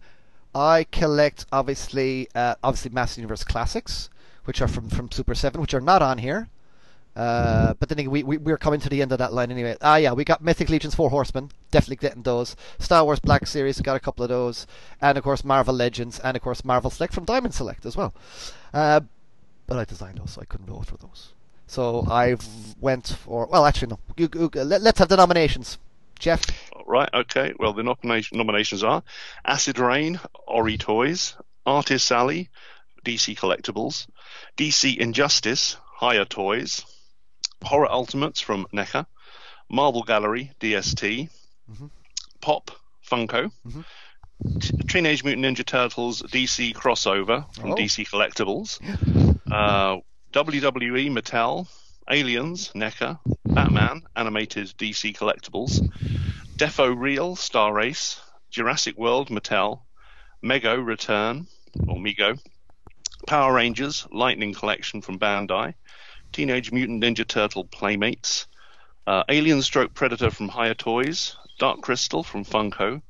I 0.54 0.86
collect 0.86 1.46
obviously, 1.52 2.28
uh, 2.34 2.56
obviously 2.64 2.92
Master 2.92 3.22
Universe 3.22 3.44
Classics, 3.44 4.10
which 4.46 4.62
are 4.62 4.68
from, 4.68 4.90
from 4.90 5.12
Super 5.12 5.36
Seven, 5.36 5.62
which 5.62 5.74
are 5.74 5.82
not 5.82 6.02
on 6.02 6.18
here. 6.18 6.50
Uh, 7.16 7.74
but 7.80 7.88
then 7.88 8.10
we, 8.12 8.24
we 8.24 8.38
we're 8.38 8.58
coming 8.58 8.80
to 8.82 8.90
the 8.90 9.02
end 9.02 9.12
of 9.12 9.20
that 9.20 9.32
line 9.32 9.50
anyway. 9.50 9.78
Ah, 9.82 9.96
yeah, 9.96 10.12
we 10.12 10.26
got 10.26 10.42
Mythic 10.42 10.70
Legions 10.70 10.96
Four 10.96 11.10
Horsemen, 11.10 11.50
definitely 11.72 11.96
getting 11.96 12.24
those. 12.24 12.58
Star 12.78 13.06
Wars 13.06 13.20
Black 13.20 13.48
Series, 13.48 13.80
got 13.80 13.96
a 13.96 14.02
couple 14.02 14.24
of 14.24 14.30
those, 14.30 14.68
and 15.02 15.18
of 15.18 15.24
course 15.24 15.46
Marvel 15.46 15.74
Legends, 15.74 16.20
and 16.20 16.36
of 16.36 16.44
course 16.44 16.66
Marvel 16.66 16.90
Select 16.90 17.14
from 17.14 17.24
Diamond 17.24 17.54
Select 17.54 17.86
as 17.86 17.96
well. 17.96 18.14
Uh, 18.74 19.00
but 19.66 19.78
I 19.78 19.86
designed 19.86 20.18
those, 20.18 20.32
so 20.32 20.42
I 20.42 20.46
couldn't 20.46 20.68
vote 20.68 20.88
for 20.88 20.98
those. 20.98 21.34
So 21.68 22.06
I 22.10 22.36
went 22.82 23.08
for 23.08 23.48
well, 23.48 23.66
actually 23.66 23.88
no. 23.88 24.00
You, 24.18 24.30
you, 24.34 24.50
let, 24.54 24.82
let's 24.82 25.00
have 25.00 25.08
the 25.08 25.18
nominations. 25.18 25.78
Jeff? 26.20 26.46
Right, 26.86 27.10
okay. 27.14 27.54
Well, 27.58 27.74
the 27.74 27.84
nomination, 27.84 28.38
nominations 28.38 28.84
are 28.84 29.04
Acid 29.46 29.80
Rain, 29.80 30.20
Ori 30.48 30.78
Toys, 30.78 31.36
Artist 31.66 32.08
Sally, 32.08 32.50
DC 33.06 33.38
Collectibles, 33.38 34.08
DC 34.58 34.98
Injustice, 34.98 35.78
Hiya 36.00 36.26
Toys, 36.26 36.84
Horror 37.64 37.92
Ultimates 37.92 38.42
from 38.42 38.68
NECA, 38.74 39.06
Marvel 39.70 40.04
Gallery, 40.04 40.52
DST, 40.60 41.30
mm-hmm. 41.72 41.88
Pop, 42.42 42.72
Funko, 43.10 43.52
mm-hmm. 43.68 43.82
Teenage 44.88 45.24
Mutant 45.24 45.46
Ninja 45.46 45.66
Turtles 45.66 46.22
DC 46.22 46.74
crossover 46.74 47.46
from 47.56 47.72
oh. 47.72 47.76
DC 47.76 48.08
Collectibles, 48.08 48.80
uh, 49.52 50.00
WWE 50.34 51.10
Mattel, 51.12 51.68
Aliens, 52.10 52.72
NECA, 52.76 53.20
Batman, 53.46 54.04
Animated 54.16 54.68
DC 54.78 55.18
Collectibles, 55.18 55.82
Defo 56.56 56.96
Real, 56.96 57.36
Star 57.36 57.80
Ace, 57.80 58.22
Jurassic 58.52 58.98
World, 58.98 59.30
Mattel, 59.30 59.82
Mego 60.44 60.78
Return, 60.86 61.48
or 61.88 61.98
Mego, 61.98 62.40
Power 63.26 63.54
Rangers, 63.54 64.06
Lightning 64.12 64.54
Collection 64.54 65.02
from 65.02 65.18
Bandai, 65.18 65.74
Teenage 66.32 66.72
Mutant 66.72 67.04
Ninja 67.04 67.28
Turtle 67.28 67.66
Playmates, 67.66 68.46
uh, 69.08 69.24
Alien 69.28 69.62
Stroke 69.64 69.94
Predator 69.94 70.30
from 70.30 70.50
Hiya 70.50 70.76
Toys, 70.76 71.36
Dark 71.58 71.82
Crystal 71.82 72.24
from 72.24 72.46
Funko, 72.46 73.02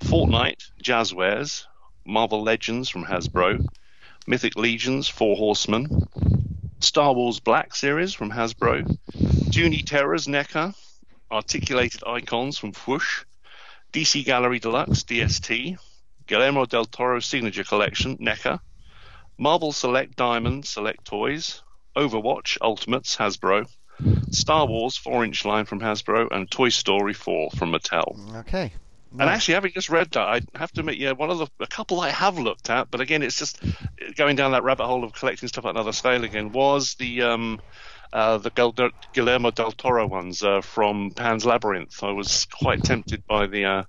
Fortnite, 0.00 0.70
Jazwares, 0.82 1.64
Marvel 2.04 2.42
Legends 2.42 2.88
from 2.90 3.04
Hasbro, 3.04 3.64
Mythic 4.26 4.56
Legions, 4.56 5.08
Four 5.08 5.36
Horsemen, 5.36 6.06
Star 6.80 7.14
Wars 7.14 7.40
Black 7.40 7.74
series 7.74 8.12
from 8.12 8.30
Hasbro, 8.30 8.84
Toony 9.50 9.84
Terrors 9.84 10.26
NECA, 10.26 10.74
Articulated 11.30 12.02
Icons 12.06 12.58
from 12.58 12.72
Fwoosh, 12.72 13.24
DC 13.92 14.24
Gallery 14.24 14.58
Deluxe 14.58 15.02
DST, 15.04 15.78
Guillermo 16.26 16.66
del 16.66 16.84
Toro 16.84 17.20
Signature 17.20 17.64
Collection 17.64 18.16
NECA, 18.18 18.60
Marvel 19.38 19.72
Select 19.72 20.16
Diamond 20.16 20.66
Select 20.66 21.04
Toys, 21.04 21.62
Overwatch 21.96 22.58
Ultimates 22.60 23.16
Hasbro, 23.16 23.66
Star 24.30 24.66
Wars 24.66 24.96
4 24.98 25.24
inch 25.24 25.44
line 25.44 25.64
from 25.64 25.80
Hasbro, 25.80 26.28
and 26.30 26.50
Toy 26.50 26.68
Story 26.68 27.14
4 27.14 27.50
from 27.56 27.72
Mattel. 27.72 28.36
Okay, 28.36 28.72
and 29.20 29.30
actually, 29.30 29.54
having 29.54 29.72
just 29.72 29.90
read 29.90 30.10
that, 30.12 30.26
I 30.28 30.40
have 30.54 30.72
to 30.72 30.80
admit, 30.80 30.96
yeah, 30.96 31.12
one 31.12 31.30
of 31.30 31.38
the 31.38 31.46
a 31.60 31.66
couple 31.66 32.00
I 32.00 32.10
have 32.10 32.38
looked 32.38 32.70
at, 32.70 32.90
but 32.90 33.00
again, 33.00 33.22
it's 33.22 33.38
just 33.38 33.60
going 34.16 34.36
down 34.36 34.52
that 34.52 34.62
rabbit 34.62 34.86
hole 34.86 35.04
of 35.04 35.12
collecting 35.12 35.48
stuff 35.48 35.64
at 35.64 35.70
another 35.70 35.92
scale 35.92 36.24
again. 36.24 36.52
Was 36.52 36.94
the 36.94 37.22
um, 37.22 37.60
uh, 38.12 38.38
the 38.38 38.92
Guillermo 39.12 39.50
del 39.50 39.72
Toro 39.72 40.06
ones 40.06 40.42
uh, 40.42 40.60
from 40.60 41.10
Pan's 41.10 41.44
Labyrinth? 41.44 42.02
I 42.02 42.12
was 42.12 42.46
quite 42.46 42.82
tempted 42.82 43.26
by 43.26 43.46
the 43.46 43.64
uh, 43.64 43.82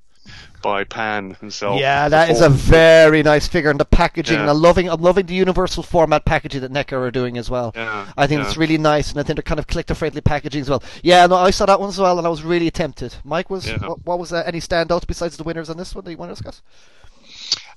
by 0.62 0.84
Pan 0.84 1.36
himself. 1.36 1.80
Yeah, 1.80 2.10
that 2.10 2.30
is 2.30 2.42
a 2.42 2.50
very 2.50 3.24
nice 3.24 3.48
figure, 3.48 3.70
and 3.70 3.80
the 3.80 3.86
packaging. 3.86 4.38
Yeah. 4.38 4.50
I'm 4.50 4.62
loving, 4.62 4.90
I'm 4.90 5.02
loving 5.02 5.26
the 5.26 5.34
universal 5.34 5.84
format 5.84 6.26
packaging 6.26 6.62
that 6.62 6.72
NECA 6.72 6.94
are 6.94 7.12
doing 7.12 7.38
as 7.38 7.50
well. 7.50 7.72
Yeah, 7.76 8.08
I 8.18 8.28
think 8.28 8.42
yeah. 8.42 8.48
it's 8.48 8.58
really 8.58 8.78
nice, 8.78 9.12
and 9.12 9.20
I 9.20 9.24
think 9.24 9.38
they're 9.38 9.44
kind 9.44 9.60
of 9.60 9.68
collector-friendly 9.68 10.22
packaging 10.22 10.62
as 10.62 10.70
well. 10.70 10.84
Yeah, 11.04 11.26
no, 11.28 11.36
I 11.36 11.52
saw 11.52 11.66
that 11.66 11.80
one 11.80 11.90
as 11.90 12.00
well, 12.00 12.18
and 12.18 12.28
I 12.28 12.30
was 12.30 12.44
really 12.44 12.72
tempted. 12.72 13.16
Mike, 13.24 13.50
was 13.50 13.68
yeah. 13.68 13.78
what, 13.78 14.06
what, 14.06 14.20
was 14.20 14.34
uh, 14.34 14.44
any 14.46 14.60
standouts 14.60 15.08
besides 15.08 15.38
the 15.38 15.44
winners 15.44 15.70
on 15.70 15.78
this 15.78 15.94
one 15.94 16.04
that 16.06 16.12
you 16.12 16.18
want 16.18 16.36
to 16.36 16.42
discuss? 16.42 16.62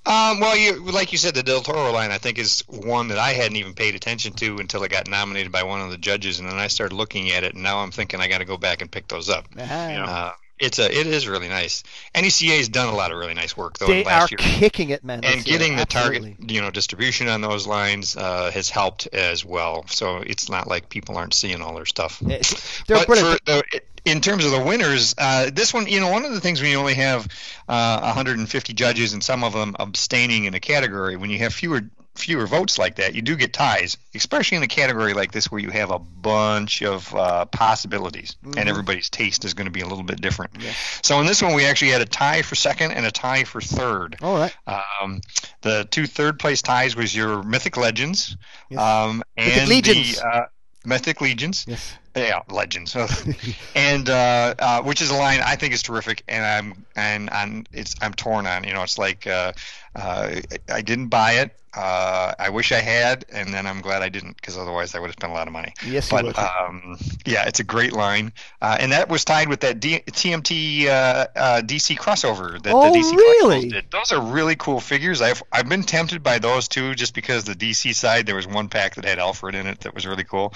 Um, 0.07 0.41
well, 0.41 0.57
you, 0.57 0.81
like 0.91 1.13
you 1.13 1.19
said, 1.19 1.35
the 1.35 1.43
Del 1.43 1.61
Toro 1.61 1.93
line 1.93 2.11
I 2.11 2.17
think 2.17 2.39
is 2.39 2.65
one 2.67 3.09
that 3.09 3.19
I 3.19 3.33
hadn't 3.33 3.57
even 3.57 3.75
paid 3.75 3.95
attention 3.95 4.33
to 4.35 4.57
until 4.57 4.83
it 4.83 4.91
got 4.91 5.09
nominated 5.09 5.53
by 5.53 5.63
one 5.63 5.83
of 5.83 5.91
the 5.91 5.99
judges, 5.99 6.41
and 6.41 6.49
then 6.49 6.57
I 6.57 6.69
started 6.69 6.95
looking 6.95 7.31
at 7.31 7.45
it, 7.45 7.53
and 7.53 7.63
now 7.63 7.81
I'm 7.81 7.91
thinking 7.91 8.19
I 8.19 8.29
got 8.29 8.39
to 8.39 8.47
go 8.47 8.57
back 8.57 8.81
and 8.81 8.91
pick 8.91 9.09
those 9.09 9.29
up. 9.29 9.47
Uh-huh. 9.59 9.75
Uh, 9.75 10.33
it's 10.61 10.79
a 10.79 10.85
it 10.85 11.07
is 11.07 11.27
really 11.27 11.49
nice. 11.49 11.83
NECA 12.15 12.57
has 12.59 12.69
done 12.69 12.89
a 12.89 12.95
lot 12.95 13.13
of 13.13 13.19
really 13.19 13.35
nice 13.35 13.57
work 13.57 13.79
though. 13.79 13.87
They 13.87 14.05
last 14.05 14.33
are 14.33 14.37
year. 14.37 14.39
kicking 14.39 14.91
it, 14.91 15.03
man. 15.03 15.25
And 15.25 15.45
getting 15.45 15.77
the 15.77 15.87
target, 15.87 16.37
you 16.51 16.61
know, 16.61 16.71
distribution 16.71 17.29
on 17.29 17.41
those 17.41 17.67
lines 17.67 18.17
uh, 18.17 18.51
has 18.51 18.71
helped 18.71 19.07
as 19.09 19.45
well. 19.45 19.85
So 19.89 20.19
it's 20.19 20.49
not 20.49 20.69
like 20.69 20.89
people 20.89 21.17
aren't 21.17 21.35
seeing 21.35 21.61
all 21.63 21.75
their 21.75 21.87
stuff. 21.87 22.23
It's, 22.23 22.83
but 22.87 23.07
for 23.07 23.15
the, 23.15 23.81
in 24.05 24.21
terms 24.21 24.45
of 24.45 24.53
the 24.53 24.61
winners, 24.61 25.15
uh, 25.19 25.51
this 25.53 25.75
one, 25.75 25.87
you 25.87 26.01
know, 26.01 26.11
one 26.11 26.25
of 26.25 26.33
the 26.33 26.41
things 26.41 26.61
when 26.61 26.71
you 26.71 26.79
only 26.79 26.95
have 26.95 27.27
uh, 27.69 28.01
150 28.01 28.73
judges 28.73 29.13
and 29.13 29.23
some 29.23 29.45
of 29.45 29.53
them 29.53 29.77
abstaining 29.79 30.45
in 30.45 30.55
a 30.55 30.61
category, 30.61 31.17
when 31.17 31.31
you 31.31 31.39
have 31.39 31.53
fewer 31.53 31.83
fewer 32.15 32.47
votes 32.47 32.79
like 32.79 32.97
that, 32.97 33.15
you 33.15 33.23
do 33.23 33.37
get 33.37 33.53
ties, 33.53 33.97
especially 34.15 34.57
in 34.57 34.63
a 34.63 34.69
category 34.69 35.15
like 35.15 35.33
this 35.33 35.51
where 35.51 35.61
you 35.61 35.71
have 35.71 35.91
a 35.91 35.99
bunch 35.99 36.83
of 36.83 37.15
uh, 37.15 37.45
possibilities 37.47 38.37
mm-hmm. 38.45 38.59
and 38.59 38.69
everybody's 38.69 39.09
taste 39.11 39.45
is 39.45 39.55
going 39.55 39.67
to 39.67 39.71
be 39.71 39.81
a 39.81 39.87
little 39.87 40.05
bit 40.05 40.21
different. 40.21 40.53
Yeah. 40.61 40.73
So 41.03 41.21
in 41.21 41.27
this 41.27 41.43
one, 41.43 41.55
we 41.55 41.65
actually 41.65 41.93
had 41.93 42.03
a 42.03 42.07
tie 42.07 42.43
for 42.43 42.55
second 42.55 42.93
and 42.93 43.07
a 43.07 43.11
tie 43.11 43.45
for 43.45 43.61
third. 43.61 44.17
All 44.23 44.37
right. 44.37 44.55
Um, 44.67 45.21
the 45.63 45.87
two 45.91 46.07
third 46.07 46.39
place 46.39 46.63
ties 46.63 46.97
was 46.97 47.15
your 47.15 47.43
Mythic 47.43 47.77
Legends 47.77 48.37
yes. 48.69 48.81
um, 48.81 49.23
and 49.37 49.69
Mythic 49.69 49.69
Legions. 49.69 50.21
the 50.21 50.27
uh, 50.27 50.47
Mythic 50.85 51.21
Legions. 51.21 51.65
Yes. 51.69 51.95
Yeah, 52.17 52.41
legends, 52.49 52.97
and 53.77 54.11
uh, 54.11 54.55
uh, 54.59 54.83
which 54.83 55.01
is 55.01 55.11
a 55.11 55.15
line 55.15 55.41
I 55.45 55.55
think 55.55 55.73
is 55.73 55.83
terrific, 55.83 56.25
and 56.27 56.45
I'm 56.45 56.85
and 56.97 57.31
I'm 57.31 57.67
it's 57.73 57.95
I'm 58.03 58.13
torn 58.15 58.49
on. 58.49 58.65
You 58.65 58.73
know, 58.73 58.83
it's 58.83 58.99
like 58.99 59.29
uh, 59.29 59.53
uh 59.95 60.41
I 60.69 60.83
didn't 60.83 61.07
buy 61.07 61.35
it. 61.35 61.57
Uh, 61.75 62.35
I 62.39 62.51
wish 62.51 62.73
I 62.73 62.81
had, 62.81 63.25
and 63.31 63.55
then 63.55 63.67
I'm 63.67 63.81
glad 63.81 64.03
I 64.03 64.09
didn't 64.09 64.37
because 64.37 64.59
otherwise 64.59 64.95
I 64.95 64.99
would 64.99 65.07
have 65.07 65.15
spent 65.15 65.33
a 65.33 65.35
lot 65.35 65.47
of 65.47 65.53
money. 65.53 65.75
Yes, 65.85 66.11
but. 66.11 66.39
Um, 66.39 66.99
yeah, 67.27 67.47
it's 67.47 67.61
a 67.61 67.65
great 67.65 67.93
line, 67.93 68.33
uh, 68.61 68.77
and 68.81 68.93
that 68.93 69.09
was 69.09 69.25
tied 69.25 69.49
with 69.49 69.61
that 69.61 69.81
D- 69.81 70.03
TMT 70.07 70.87
uh, 70.87 71.27
uh, 71.37 71.63
DC 71.63 71.97
crossover 71.97 72.61
that 72.63 72.73
oh, 72.73 72.93
the 72.93 72.99
DC 72.99 73.13
really? 73.13 73.69
did. 73.69 73.91
Those 73.91 74.13
are 74.13 74.21
really 74.21 74.57
cool 74.57 74.81
figures. 74.81 75.21
I've 75.21 75.43
I've 75.53 75.69
been 75.69 75.83
tempted 75.83 76.23
by 76.23 76.39
those 76.39 76.69
too, 76.69 76.95
just 76.95 77.15
because 77.15 77.45
the 77.45 77.55
DC 77.55 77.95
side 77.95 78.27
there 78.27 78.37
was 78.37 78.47
one 78.47 78.69
pack 78.69 78.97
that 78.97 79.05
had 79.05 79.19
Alfred 79.19 79.55
in 79.55 79.67
it 79.67 79.81
that 79.81 79.95
was 79.95 80.07
really 80.07 80.25
cool, 80.25 80.55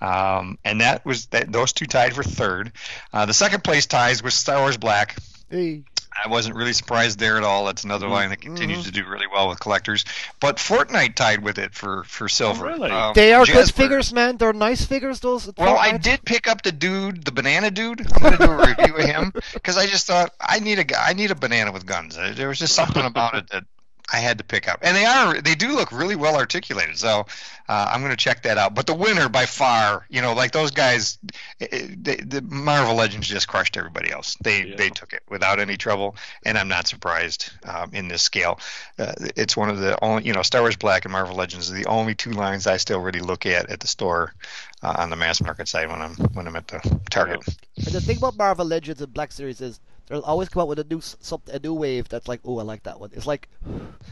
um, 0.00 0.58
and 0.64 0.80
that 0.80 1.04
was 1.04 1.26
that 1.26 1.52
those 1.52 1.72
two 1.72 1.86
tied 1.86 2.14
for 2.14 2.22
third. 2.22 2.72
Uh, 3.12 3.26
the 3.26 3.34
second 3.34 3.64
place 3.64 3.86
ties 3.86 4.22
was 4.22 4.34
Star 4.34 4.60
Wars 4.60 4.76
Black. 4.76 5.16
Hey. 5.50 5.84
I 6.22 6.28
wasn't 6.28 6.56
really 6.56 6.72
surprised 6.72 7.18
there 7.18 7.36
at 7.36 7.44
all. 7.44 7.64
That's 7.64 7.84
another 7.84 8.06
mm-hmm. 8.06 8.14
line 8.14 8.30
that 8.30 8.40
continues 8.40 8.78
mm-hmm. 8.80 8.86
to 8.86 8.92
do 8.92 9.08
really 9.08 9.26
well 9.32 9.48
with 9.48 9.60
collectors. 9.60 10.04
But 10.40 10.56
Fortnite 10.56 11.14
tied 11.14 11.42
with 11.42 11.58
it 11.58 11.74
for 11.74 12.04
for 12.04 12.28
silver. 12.28 12.66
Oh, 12.66 12.72
really? 12.72 12.90
Um, 12.90 13.12
they 13.14 13.32
are 13.32 13.44
Jasper. 13.44 13.62
good 13.62 13.74
figures, 13.74 14.12
man. 14.12 14.36
They're 14.36 14.52
nice 14.52 14.84
figures. 14.84 15.20
Those. 15.20 15.50
Well, 15.56 15.76
I 15.76 15.96
did 15.96 16.24
pick 16.24 16.48
up 16.48 16.62
the 16.62 16.72
dude, 16.72 17.24
the 17.24 17.32
banana 17.32 17.70
dude. 17.70 18.00
I'm 18.12 18.22
going 18.22 18.36
to 18.36 18.46
do 18.46 18.52
a 18.52 18.66
review 18.66 18.96
of 18.96 19.04
him 19.04 19.32
because 19.54 19.76
I 19.76 19.86
just 19.86 20.06
thought 20.06 20.32
I 20.40 20.60
need 20.60 20.78
a 20.78 21.00
I 21.00 21.14
need 21.14 21.30
a 21.30 21.34
banana 21.34 21.72
with 21.72 21.86
guns. 21.86 22.16
There 22.16 22.48
was 22.48 22.58
just 22.58 22.74
something 22.74 23.04
about 23.04 23.34
it 23.34 23.50
that 23.50 23.64
I 24.12 24.18
had 24.18 24.38
to 24.38 24.44
pick 24.44 24.68
up, 24.68 24.80
and 24.82 24.96
they 24.96 25.06
are 25.06 25.40
they 25.40 25.54
do 25.54 25.74
look 25.74 25.90
really 25.90 26.16
well 26.16 26.36
articulated. 26.36 26.98
So 26.98 27.26
uh, 27.68 27.90
I'm 27.90 28.00
going 28.00 28.10
to 28.10 28.16
check 28.16 28.42
that 28.42 28.58
out. 28.58 28.74
But 28.74 28.86
the 28.86 28.94
winner 28.94 29.30
by 29.30 29.46
far, 29.46 30.04
you 30.10 30.20
know, 30.20 30.34
like 30.34 30.52
those 30.52 30.70
guys, 30.70 31.18
eh, 31.60 31.66
eh, 31.72 31.86
they, 31.96 32.16
the 32.16 32.42
Marvel 32.42 32.94
Legends 32.94 33.26
just 33.26 33.48
crushed 33.48 33.78
everybody 33.78 34.10
else. 34.12 34.36
They 34.42 34.64
yeah. 34.64 34.76
they 34.76 34.90
took 34.90 35.14
it 35.14 35.22
without 35.30 35.58
any 35.58 35.78
trouble, 35.78 36.16
and 36.44 36.58
I'm 36.58 36.68
not 36.68 36.86
surprised 36.86 37.50
um, 37.64 37.90
in 37.94 38.08
this 38.08 38.22
scale. 38.22 38.60
Uh, 38.98 39.14
it's 39.36 39.56
one 39.56 39.70
of 39.70 39.78
the 39.78 40.02
only, 40.04 40.24
you 40.24 40.34
know, 40.34 40.42
Star 40.42 40.60
Wars 40.60 40.76
Black 40.76 41.06
and 41.06 41.12
Marvel 41.12 41.34
Legends 41.34 41.70
are 41.70 41.74
the 41.74 41.86
only 41.86 42.14
two 42.14 42.32
lines 42.32 42.66
I 42.66 42.76
still 42.76 43.00
really 43.00 43.20
look 43.20 43.46
at 43.46 43.70
at 43.70 43.80
the 43.80 43.86
store 43.86 44.34
uh, 44.82 44.96
on 44.98 45.08
the 45.08 45.16
mass 45.16 45.40
market 45.40 45.66
side 45.66 45.88
when 45.88 46.02
I'm 46.02 46.14
when 46.34 46.46
I'm 46.46 46.56
at 46.56 46.68
the 46.68 47.00
Target. 47.10 47.42
And 47.76 47.86
the 47.86 48.02
thing 48.02 48.18
about 48.18 48.36
Marvel 48.36 48.66
Legends 48.66 49.00
and 49.00 49.12
Black 49.14 49.32
Series 49.32 49.62
is 49.62 49.80
They'll 50.06 50.20
always 50.20 50.50
come 50.50 50.60
out 50.62 50.68
with 50.68 50.78
a 50.78 50.84
new 50.84 51.00
something, 51.00 51.54
a 51.54 51.58
new 51.58 51.72
wave 51.72 52.08
that's 52.08 52.28
like, 52.28 52.40
oh, 52.44 52.58
I 52.58 52.62
like 52.62 52.82
that 52.82 53.00
one. 53.00 53.10
It's 53.14 53.26
like, 53.26 53.48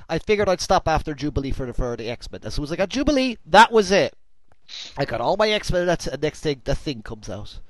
I 0.09 0.19
figured 0.19 0.49
I'd 0.49 0.61
stop 0.61 0.89
after 0.89 1.15
Jubilee 1.15 1.51
for 1.51 1.67
the 1.67 1.75
for 1.75 1.97
the 1.97 2.09
X 2.09 2.31
Men. 2.33 2.41
As 2.45 2.55
soon 2.55 2.65
as 2.65 2.73
I 2.73 2.77
got 2.77 2.89
Jubilee, 2.89 3.37
that 3.47 3.71
was 3.71 3.91
it. 3.91 4.15
I 4.97 5.05
got 5.05 5.21
all 5.21 5.37
my 5.37 5.51
X 5.51 5.71
Men. 5.71 5.85
That's 5.85 6.07
the 6.07 6.17
next 6.17 6.41
thing. 6.41 6.63
The 6.65 6.75
thing 6.75 7.03
comes 7.03 7.29
out, 7.29 7.61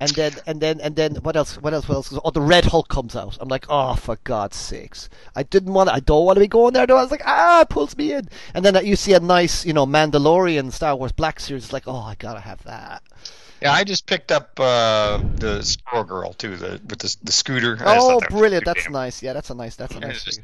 and 0.00 0.10
then 0.10 0.32
and 0.46 0.60
then 0.60 0.80
and 0.80 0.96
then 0.96 1.14
what 1.16 1.36
else? 1.36 1.58
What 1.58 1.72
else? 1.72 1.88
What 1.88 1.94
else? 1.94 2.18
Oh, 2.24 2.30
the 2.32 2.40
Red 2.40 2.64
Hulk 2.64 2.88
comes 2.88 3.14
out. 3.14 3.38
I'm 3.40 3.48
like, 3.48 3.66
oh, 3.68 3.94
for 3.94 4.18
God's 4.24 4.56
sakes! 4.56 5.08
I 5.36 5.44
didn't 5.44 5.72
want. 5.72 5.90
I 5.90 6.00
don't 6.00 6.24
want 6.24 6.36
to 6.36 6.40
be 6.40 6.48
going 6.48 6.72
there. 6.72 6.88
No, 6.88 6.96
I 6.96 7.02
was 7.02 7.12
like, 7.12 7.22
ah, 7.24 7.60
it 7.60 7.68
pulls 7.68 7.96
me 7.96 8.14
in. 8.14 8.28
And 8.52 8.64
then 8.64 8.84
you 8.84 8.96
see 8.96 9.12
a 9.12 9.20
nice, 9.20 9.64
you 9.64 9.72
know, 9.72 9.86
Mandalorian 9.86 10.72
Star 10.72 10.96
Wars 10.96 11.12
Black 11.12 11.38
series. 11.38 11.64
It's 11.64 11.72
like, 11.72 11.86
oh, 11.86 12.00
I 12.00 12.16
gotta 12.16 12.40
have 12.40 12.64
that. 12.64 13.02
Yeah, 13.60 13.72
I 13.72 13.84
just 13.84 14.06
picked 14.06 14.32
up 14.32 14.58
uh, 14.58 15.20
the 15.36 15.62
Squirrel 15.62 16.04
Girl 16.04 16.32
too, 16.32 16.56
the 16.56 16.80
with 16.88 17.00
the, 17.00 17.16
the 17.22 17.32
scooter. 17.32 17.78
Oh, 17.84 18.20
brilliant! 18.30 18.64
That's 18.64 18.88
nice. 18.88 19.22
Yeah, 19.22 19.34
that's 19.34 19.50
a 19.50 19.54
nice. 19.54 19.76
That's 19.76 19.94
a 19.94 20.00
nice. 20.00 20.38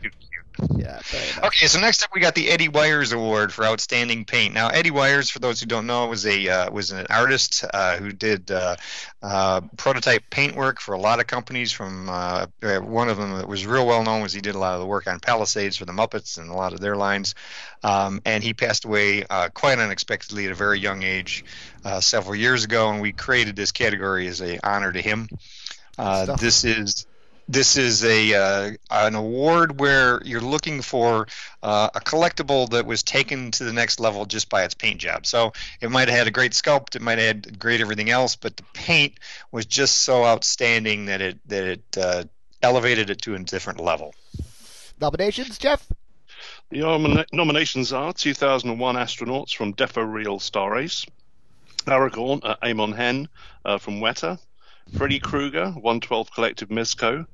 Yeah. 0.76 1.00
Okay, 1.42 1.66
so 1.66 1.80
next 1.80 2.02
up 2.02 2.10
we 2.14 2.20
got 2.20 2.34
the 2.34 2.48
Eddie 2.48 2.68
Wires 2.68 3.12
Award 3.12 3.52
for 3.52 3.64
outstanding 3.64 4.24
paint. 4.24 4.54
Now, 4.54 4.68
Eddie 4.68 4.90
Wires, 4.90 5.30
for 5.30 5.38
those 5.38 5.60
who 5.60 5.66
don't 5.66 5.86
know, 5.86 6.06
was 6.06 6.24
a 6.26 6.48
uh, 6.48 6.70
was 6.70 6.90
an 6.92 7.06
artist 7.10 7.64
uh, 7.72 7.96
who 7.96 8.12
did 8.12 8.50
uh, 8.50 8.76
uh, 9.22 9.60
prototype 9.76 10.22
paint 10.30 10.56
work 10.56 10.80
for 10.80 10.94
a 10.94 10.98
lot 10.98 11.20
of 11.20 11.26
companies. 11.26 11.72
From 11.72 12.08
uh, 12.08 12.46
one 12.80 13.08
of 13.08 13.18
them 13.18 13.36
that 13.36 13.48
was 13.48 13.66
real 13.66 13.86
well 13.86 14.02
known 14.02 14.22
was 14.22 14.32
he 14.32 14.40
did 14.40 14.54
a 14.54 14.58
lot 14.58 14.74
of 14.74 14.80
the 14.80 14.86
work 14.86 15.06
on 15.06 15.20
Palisades 15.20 15.76
for 15.76 15.84
the 15.84 15.92
Muppets 15.92 16.38
and 16.38 16.50
a 16.50 16.54
lot 16.54 16.72
of 16.72 16.80
their 16.80 16.96
lines. 16.96 17.34
Um, 17.82 18.22
and 18.24 18.42
he 18.42 18.54
passed 18.54 18.84
away 18.84 19.24
quite 19.54 19.78
unexpectedly 19.78 20.46
at 20.46 20.52
a 20.52 20.54
very 20.56 20.80
young 20.80 21.02
age 21.02 21.44
several 22.00 22.34
years 22.34 22.64
ago, 22.64 22.90
and 22.90 23.00
we 23.00 23.12
created 23.12 23.56
this 23.56 23.72
category 23.72 24.26
as 24.26 24.40
a 24.40 24.58
honor 24.66 24.92
to 24.92 25.02
him. 25.02 25.28
this 26.38 26.64
is 26.64 27.06
this 27.48 27.76
is 27.76 28.04
a 28.04 28.34
uh, 28.34 28.70
an 28.90 29.14
award 29.14 29.78
where 29.78 30.20
you're 30.24 30.40
looking 30.40 30.82
for 30.82 31.26
uh, 31.62 31.88
a 31.94 32.00
collectible 32.00 32.68
that 32.70 32.86
was 32.86 33.02
taken 33.02 33.50
to 33.52 33.64
the 33.64 33.72
next 33.72 34.00
level 34.00 34.26
just 34.26 34.48
by 34.48 34.64
its 34.64 34.74
paint 34.74 35.00
job. 35.00 35.26
So 35.26 35.52
it 35.80 35.90
might 35.90 36.08
have 36.08 36.18
had 36.18 36.26
a 36.26 36.32
great 36.32 36.52
sculpt, 36.52 36.96
it 36.96 37.02
might 37.02 37.18
have 37.18 37.26
had 37.26 37.58
great 37.58 37.80
everything 37.80 38.10
else, 38.10 38.36
but 38.36 38.56
the 38.56 38.64
paint 38.72 39.14
was 39.52 39.66
just 39.66 39.98
so 39.98 40.24
outstanding 40.24 41.06
that 41.06 41.20
it 41.20 41.38
that 41.48 41.64
it 41.64 41.98
uh, 41.98 42.24
elevated 42.62 43.10
it 43.10 43.22
to 43.22 43.34
a 43.34 43.38
different 43.38 43.80
level. 43.80 44.14
Nominations, 45.00 45.58
Jeff. 45.58 45.86
The 46.70 47.26
nominations 47.32 47.92
are 47.92 48.12
2001 48.12 48.96
astronauts 48.96 49.54
from 49.54 49.72
Defo 49.74 50.04
Real 50.04 50.40
Star 50.40 50.76
Ace, 50.78 51.06
Aragorn, 51.86 52.40
uh, 52.42 52.56
Amon 52.62 52.92
Hen 52.92 53.28
uh, 53.64 53.78
from 53.78 54.00
Weta, 54.00 54.40
Freddy 54.96 55.20
Krueger, 55.20 55.66
112 55.66 56.32
Collective 56.32 56.68
Mezco, 56.68 57.26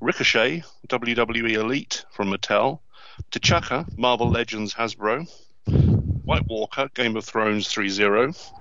Ricochet, 0.00 0.62
WWE 0.88 1.52
Elite 1.52 2.04
from 2.10 2.30
Mattel, 2.30 2.80
T'Chaka, 3.30 3.86
Marvel 3.98 4.30
Legends 4.30 4.74
Hasbro, 4.74 5.28
White 6.24 6.46
Walker, 6.46 6.88
Game 6.94 7.16
of 7.16 7.24
Thrones 7.24 7.68
3.0, 7.68 8.52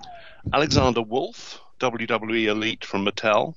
Alexander 0.53 1.01
Wolfe, 1.01 1.60
WWE 1.80 2.45
Elite 2.47 2.84
from 2.84 3.05
Mattel, 3.05 3.55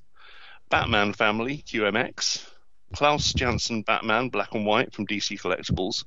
Batman 0.68 1.12
Family 1.12 1.64
QMX, 1.66 2.44
Klaus 2.92 3.32
Janson 3.32 3.82
Batman 3.82 4.28
Black 4.28 4.54
and 4.54 4.66
White 4.66 4.92
from 4.92 5.06
DC 5.06 5.40
Collectibles, 5.40 6.04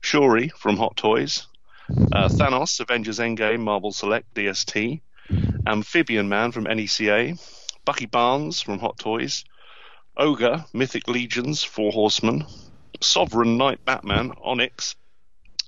Shuri 0.00 0.48
from 0.56 0.76
Hot 0.76 0.96
Toys, 0.96 1.46
uh, 2.12 2.28
Thanos 2.28 2.80
Avengers 2.80 3.18
Endgame 3.18 3.60
Marvel 3.60 3.92
Select 3.92 4.34
DST, 4.34 5.00
Amphibian 5.66 6.28
Man 6.28 6.52
from 6.52 6.64
NECA, 6.64 7.38
Bucky 7.84 8.06
Barnes 8.06 8.60
from 8.60 8.78
Hot 8.78 8.98
Toys, 8.98 9.44
Ogre, 10.16 10.64
Mythic 10.72 11.08
Legions, 11.08 11.62
Four 11.62 11.92
Horsemen, 11.92 12.46
Sovereign 13.00 13.56
Knight 13.56 13.84
Batman, 13.84 14.32
Onyx, 14.42 14.96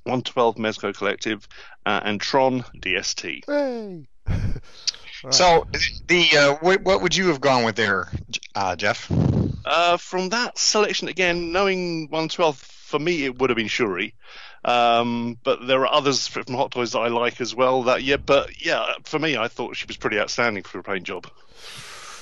112 0.04 0.56
Mezco 0.56 0.94
Collective, 0.94 1.46
uh, 1.84 2.00
and 2.04 2.20
Tron 2.20 2.62
DST. 2.80 3.44
Hey. 3.46 4.06
right. 4.26 4.62
So, 5.30 5.66
the 6.06 6.28
uh, 6.36 6.54
what, 6.60 6.82
what, 6.82 7.02
would 7.02 7.16
you 7.16 7.28
have 7.28 7.40
gone 7.40 7.64
with 7.64 7.74
there, 7.74 8.12
uh, 8.54 8.76
Jeff? 8.76 9.10
Uh, 9.64 9.96
from 9.96 10.28
that 10.28 10.56
selection, 10.56 11.08
again, 11.08 11.50
knowing 11.50 12.02
112, 12.10 12.56
for 12.58 12.98
me, 13.00 13.24
it 13.24 13.38
would 13.38 13.50
have 13.50 13.56
been 13.56 13.66
Shuri. 13.66 14.14
Um, 14.64 15.38
but 15.42 15.66
there 15.66 15.80
are 15.80 15.92
others 15.92 16.26
from 16.26 16.44
Hot 16.54 16.70
Toys 16.70 16.92
that 16.92 16.98
I 16.98 17.08
like 17.08 17.40
as 17.40 17.54
well. 17.54 17.84
That 17.84 18.02
yeah, 18.02 18.16
but 18.16 18.64
yeah, 18.64 18.94
for 19.04 19.18
me, 19.18 19.36
I 19.36 19.48
thought 19.48 19.76
she 19.76 19.86
was 19.86 19.96
pretty 19.96 20.18
outstanding 20.18 20.64
for 20.64 20.78
a 20.78 20.82
paint 20.82 21.04
job. 21.04 21.28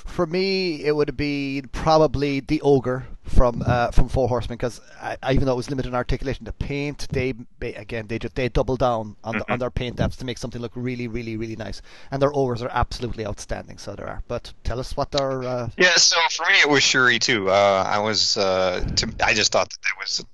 For 0.05 0.27
me, 0.27 0.85
it 0.85 0.95
would 0.95 1.17
be 1.17 1.63
probably 1.73 2.41
the 2.41 2.61
ogre 2.61 3.07
from 3.25 3.63
uh, 3.67 3.91
from 3.91 4.09
Four 4.09 4.29
Horsemen 4.29 4.57
because 4.57 4.81
even 5.29 5.47
though 5.47 5.53
it 5.53 5.57
was 5.57 5.71
limited 5.71 5.89
in 5.89 5.95
articulation, 5.95 6.45
the 6.45 6.53
paint 6.53 7.09
they 7.11 7.35
again 7.61 8.07
they 8.07 8.19
just 8.19 8.35
they 8.35 8.49
double 8.49 8.77
down 8.77 9.17
on, 9.25 9.39
the, 9.39 9.41
on 9.41 9.45
mm-hmm. 9.45 9.59
their 9.59 9.71
paint 9.71 9.97
depths 9.97 10.17
to 10.17 10.25
make 10.25 10.39
something 10.39 10.61
look 10.61 10.73
really 10.75 11.09
really 11.09 11.37
really 11.37 11.57
nice, 11.57 11.83
and 12.11 12.21
their 12.21 12.35
ogres 12.35 12.63
are 12.63 12.71
absolutely 12.73 13.27
outstanding. 13.27 13.79
So 13.79 13.95
there 13.95 14.07
are. 14.07 14.23
But 14.29 14.53
tell 14.63 14.79
us 14.79 14.97
what 14.97 15.11
their 15.11 15.43
uh... 15.43 15.69
yeah. 15.79 15.95
So 15.97 16.17
for 16.31 16.47
me, 16.47 16.59
it 16.61 16.69
was 16.69 16.83
Shuri 16.83 17.19
too. 17.19 17.51
Uh, 17.51 17.85
I 17.87 17.99
was 17.99 18.37
uh, 18.37 18.87
to, 18.97 19.13
I 19.25 19.35
just 19.35 19.53
thought 19.53 19.71
that 19.71 19.83
that 19.83 19.95
was 19.99 20.25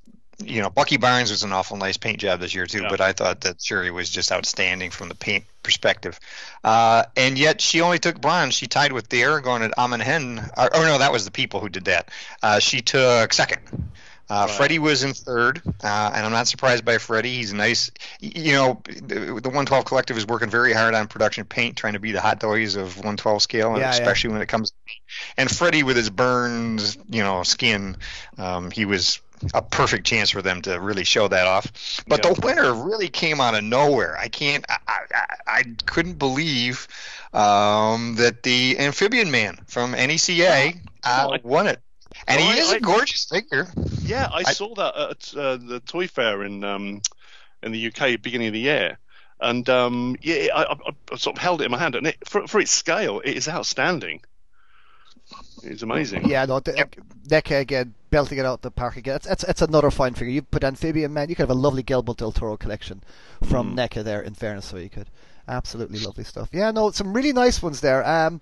you 0.44 0.62
know, 0.62 0.70
Bucky 0.70 0.96
Barnes 0.96 1.30
was 1.30 1.42
an 1.42 1.52
awful 1.52 1.76
nice 1.76 1.96
paint 1.96 2.18
job 2.18 2.40
this 2.40 2.54
year 2.54 2.66
too, 2.66 2.82
yeah. 2.82 2.88
but 2.88 3.00
I 3.00 3.12
thought 3.12 3.42
that 3.42 3.62
Shuri 3.62 3.90
was 3.90 4.08
just 4.10 4.32
outstanding 4.32 4.90
from 4.90 5.08
the 5.08 5.14
paint 5.14 5.44
perspective. 5.62 6.18
Uh, 6.64 7.04
and 7.16 7.38
yet 7.38 7.60
she 7.60 7.80
only 7.80 7.98
took 7.98 8.20
bronze. 8.20 8.54
She 8.54 8.66
tied 8.66 8.92
with 8.92 9.08
the 9.08 9.22
Aragorn 9.22 9.62
at 9.62 9.76
Amon 9.78 10.00
Hen. 10.00 10.38
Or, 10.56 10.70
oh 10.74 10.82
no, 10.82 10.98
that 10.98 11.12
was 11.12 11.24
the 11.24 11.30
people 11.30 11.60
who 11.60 11.68
did 11.68 11.86
that. 11.86 12.08
Uh, 12.42 12.58
she 12.58 12.80
took 12.80 13.32
second. 13.32 13.60
Uh, 14.30 14.46
right. 14.46 14.50
Freddie 14.50 14.78
was 14.78 15.02
in 15.02 15.12
third, 15.12 15.60
uh, 15.82 16.12
and 16.14 16.24
I'm 16.24 16.30
not 16.30 16.46
surprised 16.46 16.84
by 16.84 16.98
Freddie. 16.98 17.34
He's 17.34 17.52
nice. 17.52 17.90
You 18.20 18.52
know, 18.52 18.82
the, 18.84 19.16
the 19.16 19.48
112 19.48 19.84
Collective 19.84 20.16
is 20.16 20.24
working 20.24 20.48
very 20.48 20.72
hard 20.72 20.94
on 20.94 21.08
production 21.08 21.44
paint, 21.44 21.76
trying 21.76 21.94
to 21.94 21.98
be 21.98 22.12
the 22.12 22.20
hot 22.20 22.40
toys 22.40 22.76
of 22.76 22.96
112 22.96 23.42
scale, 23.42 23.76
yeah, 23.76 23.90
especially 23.90 24.28
yeah. 24.28 24.34
when 24.34 24.42
it 24.42 24.46
comes. 24.46 24.72
And 25.36 25.50
Freddie, 25.50 25.82
with 25.82 25.96
his 25.96 26.10
burned, 26.10 26.96
you 27.08 27.24
know, 27.24 27.42
skin, 27.42 27.96
um, 28.38 28.70
he 28.70 28.84
was 28.84 29.20
a 29.54 29.62
perfect 29.62 30.06
chance 30.06 30.30
for 30.30 30.42
them 30.42 30.62
to 30.62 30.80
really 30.80 31.04
show 31.04 31.28
that 31.28 31.46
off. 31.46 32.02
But 32.06 32.22
the 32.22 32.38
winner 32.42 32.72
really 32.74 33.08
came 33.08 33.40
out 33.40 33.54
of 33.54 33.64
nowhere. 33.64 34.16
I 34.18 34.28
can't. 34.28 34.64
I, 34.68 34.78
I, 34.86 35.24
I 35.46 35.62
couldn't 35.86 36.18
believe 36.18 36.86
um, 37.32 38.16
that 38.16 38.42
the 38.42 38.78
Amphibian 38.78 39.30
Man 39.30 39.58
from 39.66 39.94
NECA 39.94 40.78
uh, 41.04 41.38
won 41.42 41.66
it. 41.66 41.80
And 42.26 42.40
he 42.40 42.60
is 42.60 42.72
a 42.72 42.80
gorgeous 42.80 43.24
figure. 43.24 43.68
Yeah, 44.02 44.28
I, 44.32 44.42
saw 44.52 44.74
that 44.74 44.96
at 44.96 45.34
uh, 45.36 45.56
the 45.56 45.80
Toy 45.86 46.06
Fair 46.06 46.42
in 46.42 46.64
um, 46.64 47.00
in 47.62 47.72
the 47.72 47.86
UK 47.86 48.20
beginning 48.20 48.48
of 48.48 48.52
the 48.52 48.60
year, 48.60 48.98
and 49.40 49.68
um, 49.68 50.16
yeah, 50.20 50.48
I, 50.54 50.72
I, 50.72 51.16
sort 51.16 51.36
of 51.36 51.42
held 51.42 51.62
it 51.62 51.66
in 51.66 51.70
my 51.70 51.78
hand, 51.78 51.94
and 51.94 52.08
it, 52.08 52.16
for, 52.28 52.46
for 52.46 52.60
its 52.60 52.72
scale, 52.72 53.20
it 53.24 53.36
is 53.36 53.48
outstanding. 53.48 54.22
It's 55.62 55.82
amazing. 55.82 56.28
Yeah, 56.28 56.44
no, 56.46 56.60
the, 56.60 56.74
yep. 56.76 56.96
NECA 57.28 57.60
again, 57.60 57.94
belting 58.10 58.38
it 58.38 58.44
out 58.44 58.62
the 58.62 58.70
park 58.70 58.96
again. 58.96 59.16
It's, 59.16 59.26
it's, 59.26 59.44
it's 59.44 59.62
another 59.62 59.90
fine 59.90 60.14
figure. 60.14 60.32
You 60.32 60.42
put 60.42 60.64
Amphibian 60.64 61.12
Man, 61.12 61.28
you 61.28 61.34
could 61.34 61.44
have 61.44 61.50
a 61.50 61.54
lovely 61.54 61.82
Guillermo 61.82 62.14
del 62.14 62.32
Toro 62.32 62.56
collection 62.56 63.02
from 63.42 63.74
mm. 63.74 63.76
NECA 63.76 64.04
there, 64.04 64.22
in 64.22 64.34
fairness, 64.34 64.66
so 64.66 64.76
you 64.76 64.90
could. 64.90 65.08
Absolutely 65.48 65.98
lovely 66.00 66.24
stuff. 66.24 66.48
Yeah, 66.52 66.70
no, 66.70 66.90
some 66.90 67.12
really 67.12 67.32
nice 67.32 67.62
ones 67.62 67.80
there. 67.80 68.06
Um, 68.06 68.40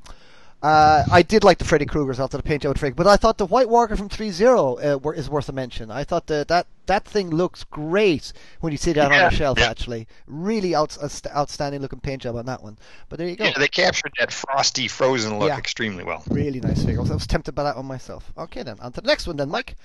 Uh, 0.60 1.04
I 1.12 1.22
did 1.22 1.44
like 1.44 1.58
the 1.58 1.64
Freddy 1.64 1.86
Krueger's 1.86 2.18
after 2.18 2.36
the 2.36 2.42
paint 2.42 2.62
job 2.62 2.76
with 2.80 2.96
but 2.96 3.06
I 3.06 3.16
thought 3.16 3.38
the 3.38 3.46
White 3.46 3.68
Walker 3.68 3.96
from 3.96 4.08
3.0 4.08 5.04
uh, 5.04 5.10
is 5.10 5.30
worth 5.30 5.48
a 5.48 5.52
mention. 5.52 5.88
I 5.88 6.02
thought 6.02 6.26
the, 6.26 6.44
that 6.48 6.66
that 6.86 7.04
thing 7.04 7.30
looks 7.30 7.62
great 7.62 8.32
when 8.60 8.72
you 8.72 8.76
see 8.76 8.92
that 8.94 9.12
yeah, 9.12 9.26
on 9.26 9.32
a 9.32 9.36
shelf. 9.36 9.58
Yeah. 9.60 9.70
Actually, 9.70 10.08
really 10.26 10.74
out, 10.74 10.98
outstanding 11.28 11.80
looking 11.80 12.00
paint 12.00 12.22
job 12.22 12.34
on 12.34 12.46
that 12.46 12.60
one. 12.60 12.76
But 13.08 13.18
there 13.18 13.28
you 13.28 13.36
go. 13.36 13.44
Yeah, 13.44 13.52
they 13.56 13.68
captured 13.68 14.12
that 14.18 14.32
frosty, 14.32 14.88
frozen 14.88 15.38
look 15.38 15.48
yeah. 15.48 15.58
extremely 15.58 16.02
well. 16.02 16.24
Really 16.28 16.60
nice 16.60 16.84
figure. 16.84 17.00
I 17.00 17.04
was, 17.04 17.26
tempted 17.28 17.54
by 17.54 17.62
that 17.62 17.76
one 17.76 17.86
myself. 17.86 18.32
Okay, 18.36 18.64
then 18.64 18.80
on 18.80 18.90
to 18.92 19.00
the 19.00 19.06
next 19.06 19.28
one, 19.28 19.36
then, 19.36 19.50
Mike. 19.50 19.76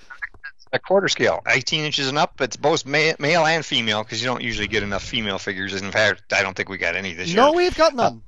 A 0.71 0.79
quarter 0.79 1.07
scale, 1.07 1.43
18 1.47 1.83
inches 1.83 2.07
and 2.07 2.17
up. 2.17 2.41
It's 2.41 2.57
both 2.57 2.83
male 2.87 3.15
and 3.19 3.63
female 3.63 4.01
because 4.01 4.23
you 4.23 4.25
don't 4.25 4.41
usually 4.41 4.67
get 4.67 4.81
enough 4.81 5.03
female 5.03 5.37
figures. 5.37 5.79
In 5.79 5.91
fact, 5.91 6.33
I 6.33 6.41
don't 6.41 6.57
think 6.57 6.69
we 6.69 6.79
got 6.79 6.95
any 6.95 7.13
this 7.13 7.27
year. 7.27 7.37
No, 7.37 7.51
we've 7.51 7.77
got 7.77 7.93
none. 7.93 8.23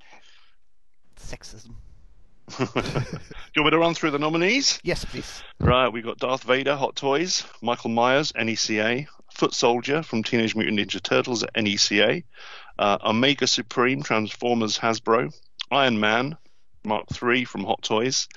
Uh, 0.00 1.20
Sexism. 1.20 1.74
Do 2.48 2.64
you 2.64 3.62
want 3.62 3.66
me 3.66 3.70
to 3.70 3.78
run 3.78 3.94
through 3.94 4.10
the 4.10 4.18
nominees? 4.18 4.78
Yes, 4.82 5.04
please. 5.04 5.42
Right, 5.60 5.88
we've 5.88 6.04
got 6.04 6.18
Darth 6.18 6.44
Vader, 6.44 6.76
Hot 6.76 6.96
Toys, 6.96 7.44
Michael 7.62 7.90
Myers, 7.90 8.32
NECA, 8.32 9.06
Foot 9.32 9.54
Soldier 9.54 10.02
from 10.02 10.22
Teenage 10.22 10.54
Mutant 10.54 10.78
Ninja 10.78 11.02
Turtles 11.02 11.42
at 11.42 11.54
NECA, 11.54 12.22
uh, 12.78 12.98
Omega 13.04 13.46
Supreme, 13.46 14.02
Transformers 14.02 14.78
Hasbro, 14.78 15.32
Iron 15.70 15.98
Man, 15.98 16.36
Mark 16.84 17.06
III 17.22 17.44
from 17.44 17.64
Hot 17.64 17.82
Toys, 17.82 18.28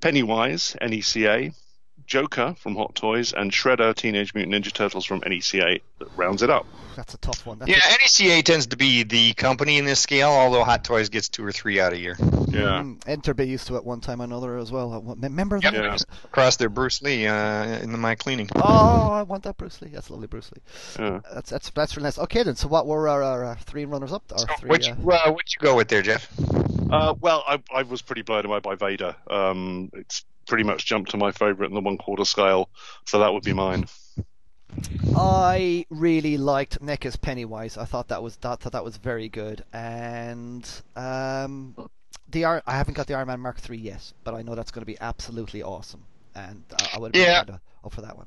Pennywise, 0.00 0.76
NECA, 0.80 1.54
Joker 2.10 2.56
from 2.58 2.74
Hot 2.74 2.94
Toys, 2.96 3.32
and 3.32 3.52
Shredder 3.52 3.94
Teenage 3.94 4.34
Mutant 4.34 4.54
Ninja 4.54 4.72
Turtles 4.72 5.04
from 5.04 5.20
NECA 5.20 5.80
that 6.00 6.08
rounds 6.16 6.42
it 6.42 6.50
up. 6.50 6.66
That's 6.96 7.14
a 7.14 7.18
tough 7.18 7.46
one. 7.46 7.60
That's 7.60 7.70
yeah, 7.70 7.78
a... 7.78 7.98
NECA 7.98 8.42
tends 8.42 8.66
to 8.66 8.76
be 8.76 9.04
the 9.04 9.32
company 9.34 9.78
in 9.78 9.84
this 9.84 10.00
scale, 10.00 10.28
although 10.28 10.64
Hot 10.64 10.82
Toys 10.82 11.08
gets 11.08 11.28
two 11.28 11.44
or 11.44 11.52
three 11.52 11.78
out 11.78 11.92
a 11.92 11.98
year. 11.98 12.16
Yeah. 12.18 12.82
Mm, 12.82 12.98
Enterbay 13.04 13.46
used 13.46 13.68
to 13.68 13.76
at 13.76 13.84
one 13.84 14.00
time 14.00 14.20
or 14.20 14.24
another 14.24 14.58
as 14.58 14.72
well. 14.72 15.00
Remember 15.20 15.60
that? 15.60 15.72
Yeah. 15.72 15.96
Across 16.24 16.56
there, 16.56 16.68
Bruce 16.68 17.00
Lee 17.00 17.28
uh, 17.28 17.78
in 17.78 17.92
the 17.92 17.98
my 17.98 18.16
cleaning. 18.16 18.48
Oh, 18.56 19.12
I 19.12 19.22
want 19.22 19.44
that 19.44 19.56
Bruce 19.56 19.80
Lee. 19.80 19.90
That's 19.90 20.10
lovely, 20.10 20.26
Bruce 20.26 20.50
Lee. 20.52 20.62
Yeah. 20.98 21.20
That's 21.32 21.50
that's 21.50 21.70
that's 21.70 21.96
really 21.96 22.06
nice. 22.06 22.18
Okay, 22.18 22.42
then. 22.42 22.56
So 22.56 22.66
what 22.66 22.88
were 22.88 23.08
our, 23.08 23.22
our, 23.22 23.44
our 23.44 23.56
three 23.56 23.84
runners 23.84 24.12
up? 24.12 24.24
Our 24.32 24.38
so 24.38 24.46
three, 24.58 24.70
which 24.70 24.88
uh... 24.88 24.94
uh, 25.10 25.32
which 25.32 25.54
you 25.54 25.64
go 25.64 25.76
with 25.76 25.86
there, 25.86 26.02
Jeff? 26.02 26.28
Uh, 26.90 27.14
well, 27.20 27.44
I, 27.46 27.62
I 27.72 27.82
was 27.84 28.02
pretty 28.02 28.22
blown 28.22 28.44
away 28.44 28.58
by 28.58 28.74
Vader. 28.74 29.14
Um, 29.30 29.90
it's 29.94 30.24
pretty 30.50 30.64
much 30.64 30.84
jumped 30.84 31.12
to 31.12 31.16
my 31.16 31.30
favourite 31.30 31.68
in 31.68 31.74
the 31.74 31.80
one 31.80 31.96
quarter 31.96 32.24
scale, 32.24 32.68
so 33.06 33.20
that 33.20 33.32
would 33.32 33.44
be 33.44 33.52
mine. 33.52 33.86
I 35.16 35.86
really 35.90 36.36
liked 36.36 36.80
NECA's 36.82 37.16
Pennywise. 37.16 37.78
I 37.78 37.84
thought 37.84 38.08
that 38.08 38.20
was 38.22 38.36
that 38.38 38.60
thought 38.60 38.72
that 38.72 38.84
was 38.84 38.96
very 38.96 39.28
good, 39.28 39.64
and 39.72 40.68
um, 40.96 41.76
the 42.28 42.44
I 42.44 42.60
haven't 42.66 42.94
got 42.94 43.06
the 43.06 43.14
Iron 43.14 43.28
Man 43.28 43.40
Mark 43.40 43.58
III 43.68 43.78
yet, 43.78 44.12
but 44.24 44.34
I 44.34 44.42
know 44.42 44.56
that's 44.56 44.72
going 44.72 44.82
to 44.82 44.86
be 44.86 44.98
absolutely 45.00 45.62
awesome, 45.62 46.02
and 46.34 46.64
I 46.92 46.98
would 46.98 47.12
be 47.12 47.20
yeah. 47.20 47.44
up 47.84 47.92
for 47.94 48.02
that 48.02 48.16
one 48.16 48.26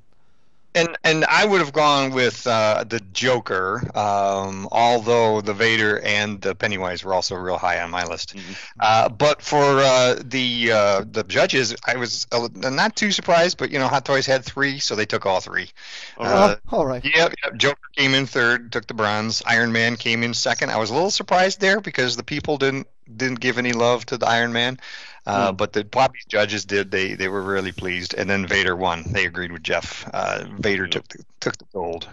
and 0.76 0.98
and 1.04 1.26
I 1.26 1.46
would 1.46 1.60
have 1.60 1.74
gone 1.74 2.12
with 2.14 2.46
uh, 2.48 2.84
the 2.88 3.00
Joker, 3.14 3.82
um, 3.98 4.68
although 4.72 5.42
the 5.42 5.54
Vader 5.54 6.00
and 6.00 6.42
the 6.42 6.56
Pennywise 6.56 7.04
were 7.04 7.14
also 7.14 7.36
real 7.36 7.58
high 7.58 7.82
on 7.82 7.92
my 7.92 8.06
list. 8.06 8.36
Mm-hmm. 8.36 8.54
Uh, 8.80 9.10
but 9.10 9.42
for 9.42 9.64
uh, 9.64 10.16
the 10.24 10.72
uh, 10.72 11.06
the 11.10 11.24
judges, 11.24 11.76
I 11.86 11.98
was 11.98 12.28
not 12.32 12.96
too 12.96 13.12
surprised. 13.12 13.58
But 13.58 13.72
you 13.72 13.80
know, 13.80 13.88
Hot 13.88 14.06
Toys 14.06 14.26
had 14.26 14.44
three, 14.44 14.80
so 14.80 14.96
they 14.96 15.06
took 15.06 15.26
all 15.26 15.40
three. 15.40 15.70
Oh, 16.18 16.24
uh, 16.24 16.56
all 16.72 16.86
right. 16.86 17.04
Yeah, 17.04 17.30
yep, 17.44 17.56
Joker 17.58 17.80
came 17.96 18.14
in 18.14 18.26
third, 18.26 18.72
took 18.72 18.88
the 18.88 18.94
bronze. 18.94 19.44
Iron 19.46 19.72
Man 19.72 19.96
came 19.96 20.24
in 20.24 20.34
second. 20.34 20.72
I 20.72 20.78
was 20.78 20.90
a 20.90 20.94
little 20.94 21.12
surprised 21.12 21.60
there 21.60 21.82
because 21.82 22.18
the 22.18 22.24
people 22.24 22.58
didn't 22.58 22.88
didn't 23.16 23.40
give 23.40 23.58
any 23.58 23.74
love 23.74 24.06
to 24.08 24.18
the 24.18 24.28
Iron 24.28 24.54
Man. 24.54 24.80
Uh, 25.26 25.52
mm. 25.52 25.58
But 25.58 25.74
the 25.74 25.86
Poppies 25.86 26.26
judges 26.28 26.66
did. 26.66 26.92
They 26.92 27.14
they 27.14 27.28
were 27.28 27.42
really 27.42 27.72
pleased, 27.72 28.14
and 28.14 28.30
then 28.30 28.46
Vader 28.46 28.76
won. 28.76 29.04
They 29.08 29.26
agreed 29.26 29.52
with 29.52 29.64
Jeff. 29.64 30.10
Uh, 30.14 30.46
Vader 30.58 30.88
took 30.88 31.08
the, 31.08 31.24
took 31.40 31.58
the 31.58 31.66
gold. 31.74 32.08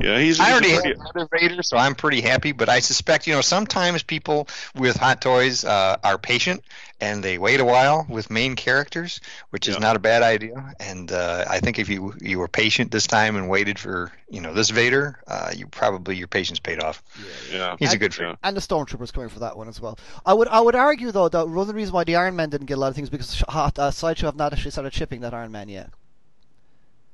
Yeah, 0.00 0.18
he's. 0.18 0.38
I 0.38 0.52
already 0.52 0.70
have 0.70 0.84
another 0.84 1.28
Vader, 1.32 1.62
so 1.62 1.76
I'm 1.76 1.94
pretty 1.94 2.20
happy. 2.20 2.52
But 2.52 2.68
I 2.68 2.80
suspect, 2.80 3.26
you 3.26 3.34
know, 3.34 3.40
sometimes 3.40 4.02
people 4.02 4.48
with 4.74 4.96
hot 4.96 5.20
toys 5.20 5.64
uh, 5.64 5.96
are 6.04 6.18
patient 6.18 6.62
and 7.00 7.22
they 7.22 7.38
wait 7.38 7.60
a 7.60 7.64
while 7.64 8.06
with 8.08 8.30
main 8.30 8.56
characters, 8.56 9.20
which 9.50 9.68
is 9.68 9.78
not 9.78 9.96
a 9.96 9.98
bad 9.98 10.22
idea. 10.22 10.74
And 10.80 11.12
uh, 11.12 11.44
I 11.48 11.60
think 11.60 11.78
if 11.78 11.88
you 11.88 12.14
you 12.20 12.38
were 12.38 12.48
patient 12.48 12.90
this 12.90 13.06
time 13.06 13.36
and 13.36 13.48
waited 13.48 13.78
for 13.78 14.12
you 14.28 14.40
know 14.40 14.52
this 14.52 14.70
Vader, 14.70 15.20
uh, 15.26 15.52
you 15.54 15.66
probably 15.66 16.16
your 16.16 16.28
patience 16.28 16.58
paid 16.58 16.82
off. 16.82 17.02
Yeah, 17.50 17.56
yeah. 17.56 17.76
he's 17.78 17.90
and, 17.90 17.96
a 17.96 17.98
good 17.98 18.14
friend. 18.14 18.36
And 18.42 18.56
the 18.56 18.60
Stormtroopers 18.60 19.12
coming 19.12 19.28
for 19.28 19.40
that 19.40 19.56
one 19.56 19.68
as 19.68 19.80
well. 19.80 19.98
I 20.26 20.34
would 20.34 20.48
I 20.48 20.60
would 20.60 20.74
argue 20.74 21.12
though 21.12 21.28
that 21.28 21.48
one 21.48 21.58
of 21.58 21.66
the 21.66 21.74
reasons 21.74 21.92
why 21.92 22.04
the 22.04 22.16
Iron 22.16 22.36
Man 22.36 22.50
didn't 22.50 22.66
get 22.66 22.78
a 22.78 22.80
lot 22.80 22.88
of 22.88 22.96
things 22.96 23.10
because 23.10 23.40
hot, 23.48 23.78
uh, 23.78 23.90
Sideshow 23.90 24.26
have 24.26 24.36
not 24.36 24.52
actually 24.52 24.72
started 24.72 24.92
shipping 24.92 25.20
that 25.20 25.34
Iron 25.34 25.52
Man 25.52 25.68
yet. 25.68 25.90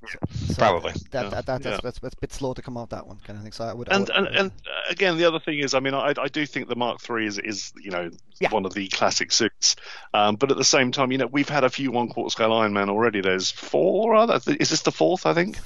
So 0.09 0.55
Probably. 0.55 0.93
That, 1.11 1.31
that, 1.31 1.31
that, 1.31 1.47
that's, 1.47 1.65
that's, 1.83 1.99
that's, 2.01 2.15
a 2.15 2.21
bit 2.21 2.33
slow 2.33 2.55
to 2.55 2.63
come 2.63 2.77
out 2.77 2.91
that 2.91 3.07
one 3.07 3.19
kind 3.25 3.37
of 3.37 3.43
thing. 3.43 3.53
So 3.53 3.65
I 3.65 3.73
would. 3.73 3.89
And 3.91 4.11
I 4.11 4.21
would, 4.21 4.29
and, 4.29 4.37
and 4.37 4.53
again, 4.89 5.17
the 5.17 5.25
other 5.25 5.41
thing 5.41 5.59
is, 5.59 5.75
I 5.75 5.81
mean, 5.81 5.95
I, 5.95 6.15
I 6.19 6.29
do 6.29 6.47
think 6.47 6.69
the 6.69 6.77
Mark 6.77 6.99
III 7.09 7.27
is 7.27 7.39
is 7.39 7.73
you 7.81 7.91
know 7.91 8.11
yeah. 8.41 8.51
one 8.51 8.67
of 8.67 8.75
the 8.75 8.89
classic 8.89 9.33
suits, 9.33 9.77
um, 10.13 10.37
but 10.37 10.51
at 10.51 10.57
the 10.57 10.65
same 10.65 10.93
time, 10.93 11.13
you 11.13 11.19
know, 11.19 11.27
we've 11.27 11.49
had 11.49 11.65
a 11.65 11.71
few 11.71 11.91
one 11.91 12.09
quarter 12.09 12.31
scale 12.31 12.53
Iron 12.53 12.73
Man 12.73 12.91
already. 12.91 13.21
There's 13.21 13.51
four. 13.51 14.15
Is 14.25 14.71
this 14.71 14.83
the 14.83 14.93
fourth? 14.93 15.27
I 15.27 15.35
think. 15.35 15.59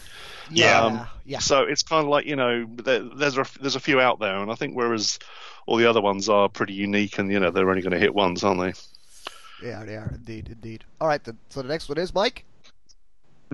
Yeah. 0.50 0.80
Um, 0.80 1.06
yeah. 1.24 1.38
So 1.40 1.62
it's 1.62 1.82
kind 1.82 2.04
of 2.04 2.10
like 2.10 2.26
you 2.26 2.36
know, 2.36 2.66
there, 2.76 3.00
there's 3.00 3.38
a 3.38 3.46
there's 3.60 3.76
a 3.76 3.80
few 3.80 4.00
out 4.00 4.18
there, 4.18 4.36
and 4.36 4.50
I 4.50 4.54
think 4.54 4.74
whereas 4.74 5.18
all 5.66 5.76
the 5.76 5.88
other 5.88 6.00
ones 6.00 6.28
are 6.28 6.48
pretty 6.48 6.74
unique, 6.74 7.18
and 7.18 7.30
you 7.30 7.40
know, 7.40 7.50
they're 7.50 7.68
only 7.68 7.82
going 7.82 7.92
to 7.92 7.98
hit 7.98 8.14
once, 8.14 8.42
aren't 8.42 8.60
they? 8.60 8.72
Yeah, 9.62 9.84
they 9.84 9.96
are 9.96 10.10
indeed, 10.14 10.48
indeed. 10.48 10.84
All 11.00 11.08
right, 11.08 11.22
then. 11.22 11.36
So 11.50 11.62
the 11.62 11.68
next 11.68 11.88
one 11.88 11.98
is 11.98 12.14
Mike. 12.14 12.44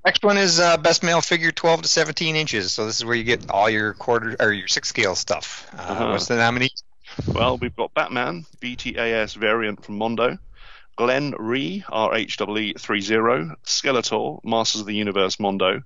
Next 0.05 0.23
one 0.23 0.39
is 0.39 0.61
uh, 0.61 0.77
best 0.77 1.03
male 1.03 1.21
figure, 1.21 1.53
12 1.53 1.83
to 1.83 1.89
17 1.89 2.37
inches. 2.37 2.73
So 2.73 2.87
this 2.87 2.97
is 2.97 3.05
where 3.05 3.15
you 3.15 3.25
get 3.25 3.51
all 3.51 3.71
your 3.71 3.95
quarter 3.95 4.37
or 4.41 4.53
your 4.53 4.69
six 4.69 4.89
scale 4.89 5.15
stuff. 5.15 5.69
Uh, 5.73 5.83
uh-huh. 5.83 6.11
What's 6.11 6.27
the 6.27 6.37
nominee? 6.37 6.71
Well, 7.29 7.59
we've 7.59 7.77
got 7.77 7.95
Batman, 7.95 8.45
BTAS 8.61 9.37
variant 9.37 9.85
from 9.85 9.99
Mondo, 9.99 10.39
Glenn 10.97 11.35
Rhee, 11.39 11.85
RHWE 11.89 12.81
30, 12.81 13.55
Skeletor, 13.65 14.41
Masters 14.45 14.81
of 14.81 14.87
the 14.87 14.95
Universe 14.95 15.39
Mondo, 15.39 15.83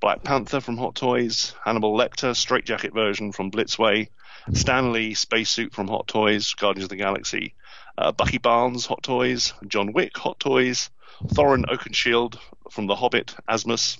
Black 0.00 0.22
Panther 0.22 0.60
from 0.60 0.76
Hot 0.76 0.94
Toys, 0.94 1.54
Hannibal 1.64 1.96
Lecter, 1.96 2.34
Straightjacket 2.34 2.92
version 2.92 3.32
from 3.32 3.50
Blitzway, 3.50 4.08
Stan 4.52 4.92
Lee 4.92 5.14
Spacesuit 5.14 5.72
from 5.72 5.88
Hot 5.88 6.06
Toys, 6.06 6.54
Guardians 6.54 6.84
of 6.84 6.90
the 6.90 6.96
Galaxy, 6.96 7.54
uh, 7.96 8.12
Bucky 8.12 8.38
Barnes, 8.38 8.86
Hot 8.86 9.02
Toys, 9.02 9.54
John 9.66 9.92
Wick, 9.92 10.16
Hot 10.18 10.38
Toys, 10.38 10.90
Thorin 11.24 11.64
Oakenshield 11.64 12.38
from 12.70 12.86
The 12.86 12.96
Hobbit, 12.96 13.34
Asmus, 13.48 13.98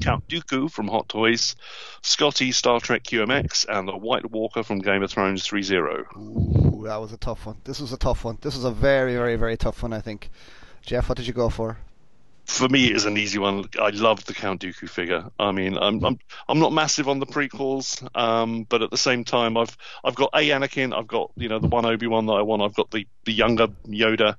Count 0.00 0.28
Dooku 0.28 0.70
from 0.70 0.88
Hot 0.88 1.08
Toys, 1.08 1.56
Scotty 2.02 2.52
Star 2.52 2.80
Trek 2.80 3.02
QMX, 3.02 3.66
and 3.68 3.88
the 3.88 3.96
White 3.96 4.30
Walker 4.30 4.62
from 4.62 4.78
Game 4.78 5.02
of 5.02 5.10
Thrones 5.10 5.46
3.0. 5.46 6.16
Ooh, 6.16 6.84
that 6.84 6.96
was 6.96 7.12
a 7.12 7.16
tough 7.16 7.46
one. 7.46 7.56
This 7.64 7.80
was 7.80 7.92
a 7.92 7.96
tough 7.96 8.24
one. 8.24 8.38
This 8.40 8.54
was 8.54 8.64
a 8.64 8.70
very, 8.70 9.16
very, 9.16 9.36
very 9.36 9.56
tough 9.56 9.82
one, 9.82 9.92
I 9.92 10.00
think. 10.00 10.30
Jeff, 10.82 11.08
what 11.08 11.18
did 11.18 11.26
you 11.26 11.32
go 11.32 11.48
for? 11.48 11.78
For 12.46 12.66
me, 12.66 12.86
it's 12.86 13.04
an 13.04 13.18
easy 13.18 13.38
one. 13.38 13.66
I 13.78 13.90
love 13.90 14.24
the 14.24 14.32
Count 14.32 14.62
Dooku 14.62 14.88
figure. 14.88 15.30
I 15.38 15.52
mean, 15.52 15.76
I'm 15.76 16.02
I'm, 16.02 16.18
I'm 16.48 16.58
not 16.58 16.72
massive 16.72 17.06
on 17.06 17.18
the 17.18 17.26
prequels, 17.26 18.02
um, 18.16 18.62
but 18.62 18.80
at 18.80 18.90
the 18.90 18.96
same 18.96 19.24
time, 19.24 19.58
I've 19.58 19.76
I've 20.02 20.14
got 20.14 20.30
a 20.32 20.48
Anakin, 20.48 20.96
I've 20.96 21.06
got 21.06 21.30
you 21.36 21.50
know 21.50 21.58
the 21.58 21.66
one 21.66 21.84
Obi 21.84 22.06
Wan 22.06 22.24
that 22.24 22.32
I 22.32 22.42
want, 22.42 22.62
I've 22.62 22.74
got 22.74 22.90
the 22.90 23.06
the 23.26 23.34
younger 23.34 23.66
Yoda, 23.86 24.36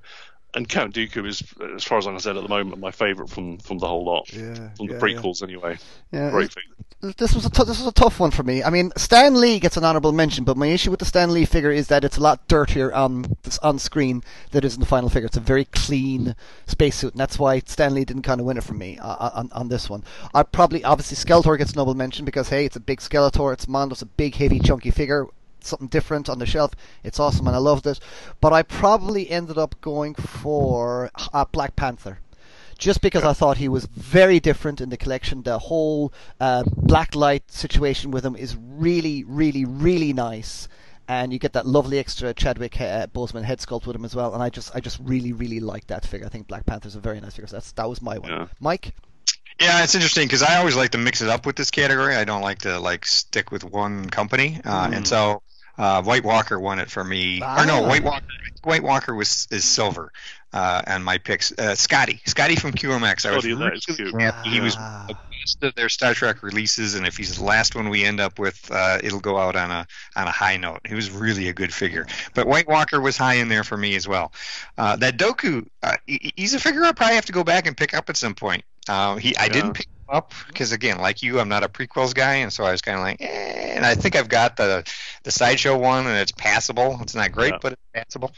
and 0.55 0.67
Count 0.67 0.95
Dooku 0.95 1.27
is, 1.27 1.43
as 1.75 1.83
far 1.83 1.99
as 1.99 2.07
I 2.07 2.11
can 2.11 2.19
say 2.19 2.31
at 2.31 2.35
the 2.35 2.47
moment, 2.47 2.79
my 2.79 2.91
favourite 2.91 3.29
from, 3.29 3.59
from 3.59 3.77
the 3.77 3.87
whole 3.87 4.03
lot. 4.03 4.31
Yeah, 4.33 4.69
from 4.75 4.87
the 4.87 4.93
yeah, 4.93 4.99
prequels, 4.99 5.41
yeah. 5.41 5.47
anyway. 5.47 5.77
Yeah, 6.11 6.31
Great 6.31 6.53
thing. 6.53 6.63
This 7.17 7.33
was 7.33 7.45
a 7.45 7.49
t- 7.49 7.63
this 7.63 7.79
was 7.79 7.87
a 7.87 7.93
tough 7.93 8.19
one 8.19 8.31
for 8.31 8.43
me. 8.43 8.61
I 8.61 8.69
mean, 8.69 8.91
Stan 8.97 9.39
Lee 9.39 9.59
gets 9.59 9.77
an 9.77 9.85
honourable 9.85 10.11
mention, 10.11 10.43
but 10.43 10.57
my 10.57 10.67
issue 10.67 10.91
with 10.91 10.99
the 10.99 11.05
Stan 11.05 11.31
Lee 11.31 11.45
figure 11.45 11.71
is 11.71 11.87
that 11.87 12.03
it's 12.03 12.17
a 12.17 12.21
lot 12.21 12.45
dirtier 12.49 12.93
on 12.93 13.37
on 13.61 13.79
screen 13.79 14.21
than 14.51 14.65
it 14.65 14.67
is 14.67 14.73
in 14.73 14.81
the 14.81 14.85
final 14.85 15.07
figure. 15.07 15.27
It's 15.27 15.37
a 15.37 15.41
very 15.41 15.63
clean 15.63 16.35
spacesuit, 16.67 17.13
and 17.13 17.19
that's 17.21 17.39
why 17.39 17.59
Stan 17.59 17.93
Lee 17.93 18.03
didn't 18.03 18.23
kind 18.23 18.41
of 18.41 18.45
win 18.45 18.57
it 18.57 18.65
for 18.65 18.73
me 18.73 18.97
uh, 18.99 19.07
uh, 19.07 19.31
on 19.33 19.49
on 19.53 19.69
this 19.69 19.89
one. 19.89 20.03
I 20.33 20.43
probably 20.43 20.83
obviously 20.83 21.15
Skeletor 21.15 21.57
gets 21.57 21.71
honourable 21.71 21.93
mention 21.93 22.25
because 22.25 22.49
hey, 22.49 22.65
it's 22.65 22.75
a 22.75 22.81
big 22.81 22.99
Skeletor. 22.99 23.53
It's 23.53 23.67
Mondo's 23.67 24.01
a 24.01 24.05
big, 24.05 24.35
heavy, 24.35 24.59
chunky 24.59 24.91
figure 24.91 25.27
something 25.65 25.87
different 25.87 26.29
on 26.29 26.39
the 26.39 26.45
shelf. 26.45 26.71
It's 27.03 27.19
awesome 27.19 27.47
and 27.47 27.55
I 27.55 27.59
loved 27.59 27.87
it. 27.87 27.99
But 28.41 28.53
I 28.53 28.63
probably 28.63 29.29
ended 29.29 29.57
up 29.57 29.79
going 29.81 30.15
for 30.15 31.11
uh, 31.33 31.45
Black 31.51 31.75
Panther. 31.75 32.19
Just 32.77 33.01
because 33.01 33.23
I 33.25 33.33
thought 33.33 33.57
he 33.57 33.67
was 33.67 33.85
very 33.87 34.39
different 34.39 34.79
in 34.79 34.89
the 34.89 34.95
collection. 34.95 35.43
The 35.43 35.59
whole 35.59 36.13
uh, 36.39 36.63
black 36.77 37.13
light 37.13 37.51
situation 37.51 38.09
with 38.09 38.25
him 38.25 38.37
is 38.37 38.55
really, 38.55 39.25
really, 39.25 39.65
really 39.65 40.13
nice. 40.13 40.69
And 41.05 41.33
you 41.33 41.39
get 41.39 41.53
that 41.53 41.65
lovely 41.65 41.99
extra 41.99 42.33
Chadwick 42.33 42.79
uh, 42.79 43.07
Boseman 43.07 43.43
head 43.43 43.59
sculpt 43.59 43.85
with 43.85 43.97
him 43.97 44.05
as 44.05 44.15
well. 44.15 44.33
And 44.33 44.41
I 44.41 44.49
just, 44.49 44.73
I 44.73 44.79
just 44.79 44.97
really, 45.03 45.33
really 45.33 45.59
like 45.59 45.87
that 45.87 46.05
figure. 46.05 46.25
I 46.25 46.29
think 46.29 46.47
Black 46.47 46.65
Panther's 46.65 46.95
a 46.95 47.01
very 47.01 47.19
nice 47.19 47.33
figure. 47.35 47.47
So 47.47 47.57
that's 47.57 47.73
that 47.73 47.89
was 47.89 48.01
my 48.01 48.17
one. 48.17 48.31
Yeah. 48.31 48.47
Mike. 48.61 48.93
Yeah, 49.59 49.83
it's 49.83 49.93
interesting 49.93 50.25
because 50.25 50.41
I 50.41 50.57
always 50.57 50.77
like 50.77 50.91
to 50.91 50.97
mix 50.97 51.21
it 51.21 51.27
up 51.27 51.45
with 51.45 51.57
this 51.57 51.69
category. 51.69 52.15
I 52.15 52.23
don't 52.23 52.41
like 52.41 52.59
to 52.59 52.79
like 52.79 53.05
stick 53.05 53.51
with 53.51 53.65
one 53.65 54.09
company, 54.09 54.61
uh, 54.63 54.87
mm. 54.87 54.95
and 54.95 55.07
so 55.07 55.41
Uh, 55.79 56.03
White 56.03 56.25
Walker 56.25 56.59
won 56.59 56.79
it 56.79 56.91
for 56.91 57.03
me. 57.03 57.39
Ah. 57.41 57.63
Or 57.63 57.65
no, 57.65 57.83
White 57.83 58.03
Walker. 58.03 58.25
White 58.63 58.83
Walker 58.83 59.15
was 59.15 59.47
is 59.49 59.63
silver 59.63 60.11
uh, 60.51 60.81
on 60.85 61.03
my 61.03 61.17
picks. 61.17 61.57
Uh, 61.57 61.73
Scotty, 61.73 62.19
Scotty 62.25 62.57
from 62.57 62.73
QMX. 62.73 63.25
I 63.25 63.33
was 63.33 63.45
really 63.45 64.21
happy. 64.21 64.49
He 64.49 64.59
was 64.59 64.75
ah. 64.77 65.05
the 65.07 65.13
best 65.13 65.63
of 65.63 65.75
their 65.75 65.87
Star 65.87 66.13
Trek 66.13 66.43
releases, 66.43 66.95
and 66.95 67.07
if 67.07 67.15
he's 67.15 67.37
the 67.37 67.45
last 67.45 67.75
one 67.75 67.87
we 67.87 68.03
end 68.03 68.19
up 68.19 68.37
with, 68.37 68.69
uh, 68.69 68.99
it'll 69.01 69.21
go 69.21 69.37
out 69.37 69.55
on 69.55 69.71
a 69.71 69.87
on 70.17 70.27
a 70.27 70.31
high 70.31 70.57
note. 70.57 70.81
He 70.85 70.95
was 70.95 71.09
really 71.09 71.47
a 71.47 71.53
good 71.53 71.73
figure. 71.73 72.05
But 72.33 72.45
White 72.45 72.67
Walker 72.67 72.99
was 72.99 73.15
high 73.15 73.35
in 73.35 73.47
there 73.47 73.63
for 73.63 73.77
me 73.77 73.95
as 73.95 74.05
well. 74.05 74.33
Uh, 74.77 74.97
that 74.97 75.17
Dooku, 75.17 75.65
uh, 75.81 75.95
he's 76.05 76.53
a 76.53 76.59
figure 76.59 76.83
I'll 76.83 76.93
probably 76.93 77.15
have 77.15 77.25
to 77.25 77.33
go 77.33 77.45
back 77.45 77.65
and 77.65 77.77
pick 77.77 77.93
up 77.93 78.09
at 78.09 78.17
some 78.17 78.35
point. 78.35 78.63
Uh, 78.89 79.15
he, 79.15 79.37
I 79.37 79.47
didn't 79.47 79.73
pick 79.73 79.87
up 80.11 80.33
because 80.47 80.71
again, 80.71 80.97
like 80.97 81.21
you, 81.21 81.39
I'm 81.39 81.49
not 81.49 81.63
a 81.63 81.69
prequels 81.69 82.13
guy, 82.13 82.35
and 82.35 82.51
so 82.51 82.63
I 82.63 82.71
was 82.71 82.81
kind 82.81 82.97
of 82.97 83.03
like, 83.03 83.21
eh. 83.21 83.73
And 83.75 83.85
I 83.85 83.95
think 83.95 84.15
I've 84.15 84.29
got 84.29 84.57
the 84.57 84.83
the 85.23 85.31
sideshow 85.31 85.77
one, 85.77 86.05
and 86.05 86.17
it's 86.17 86.31
passable. 86.31 86.99
It's 87.01 87.15
not 87.15 87.31
great, 87.31 87.53
yeah. 87.53 87.59
but 87.61 87.73
it's 87.73 87.81
passable. 87.93 88.31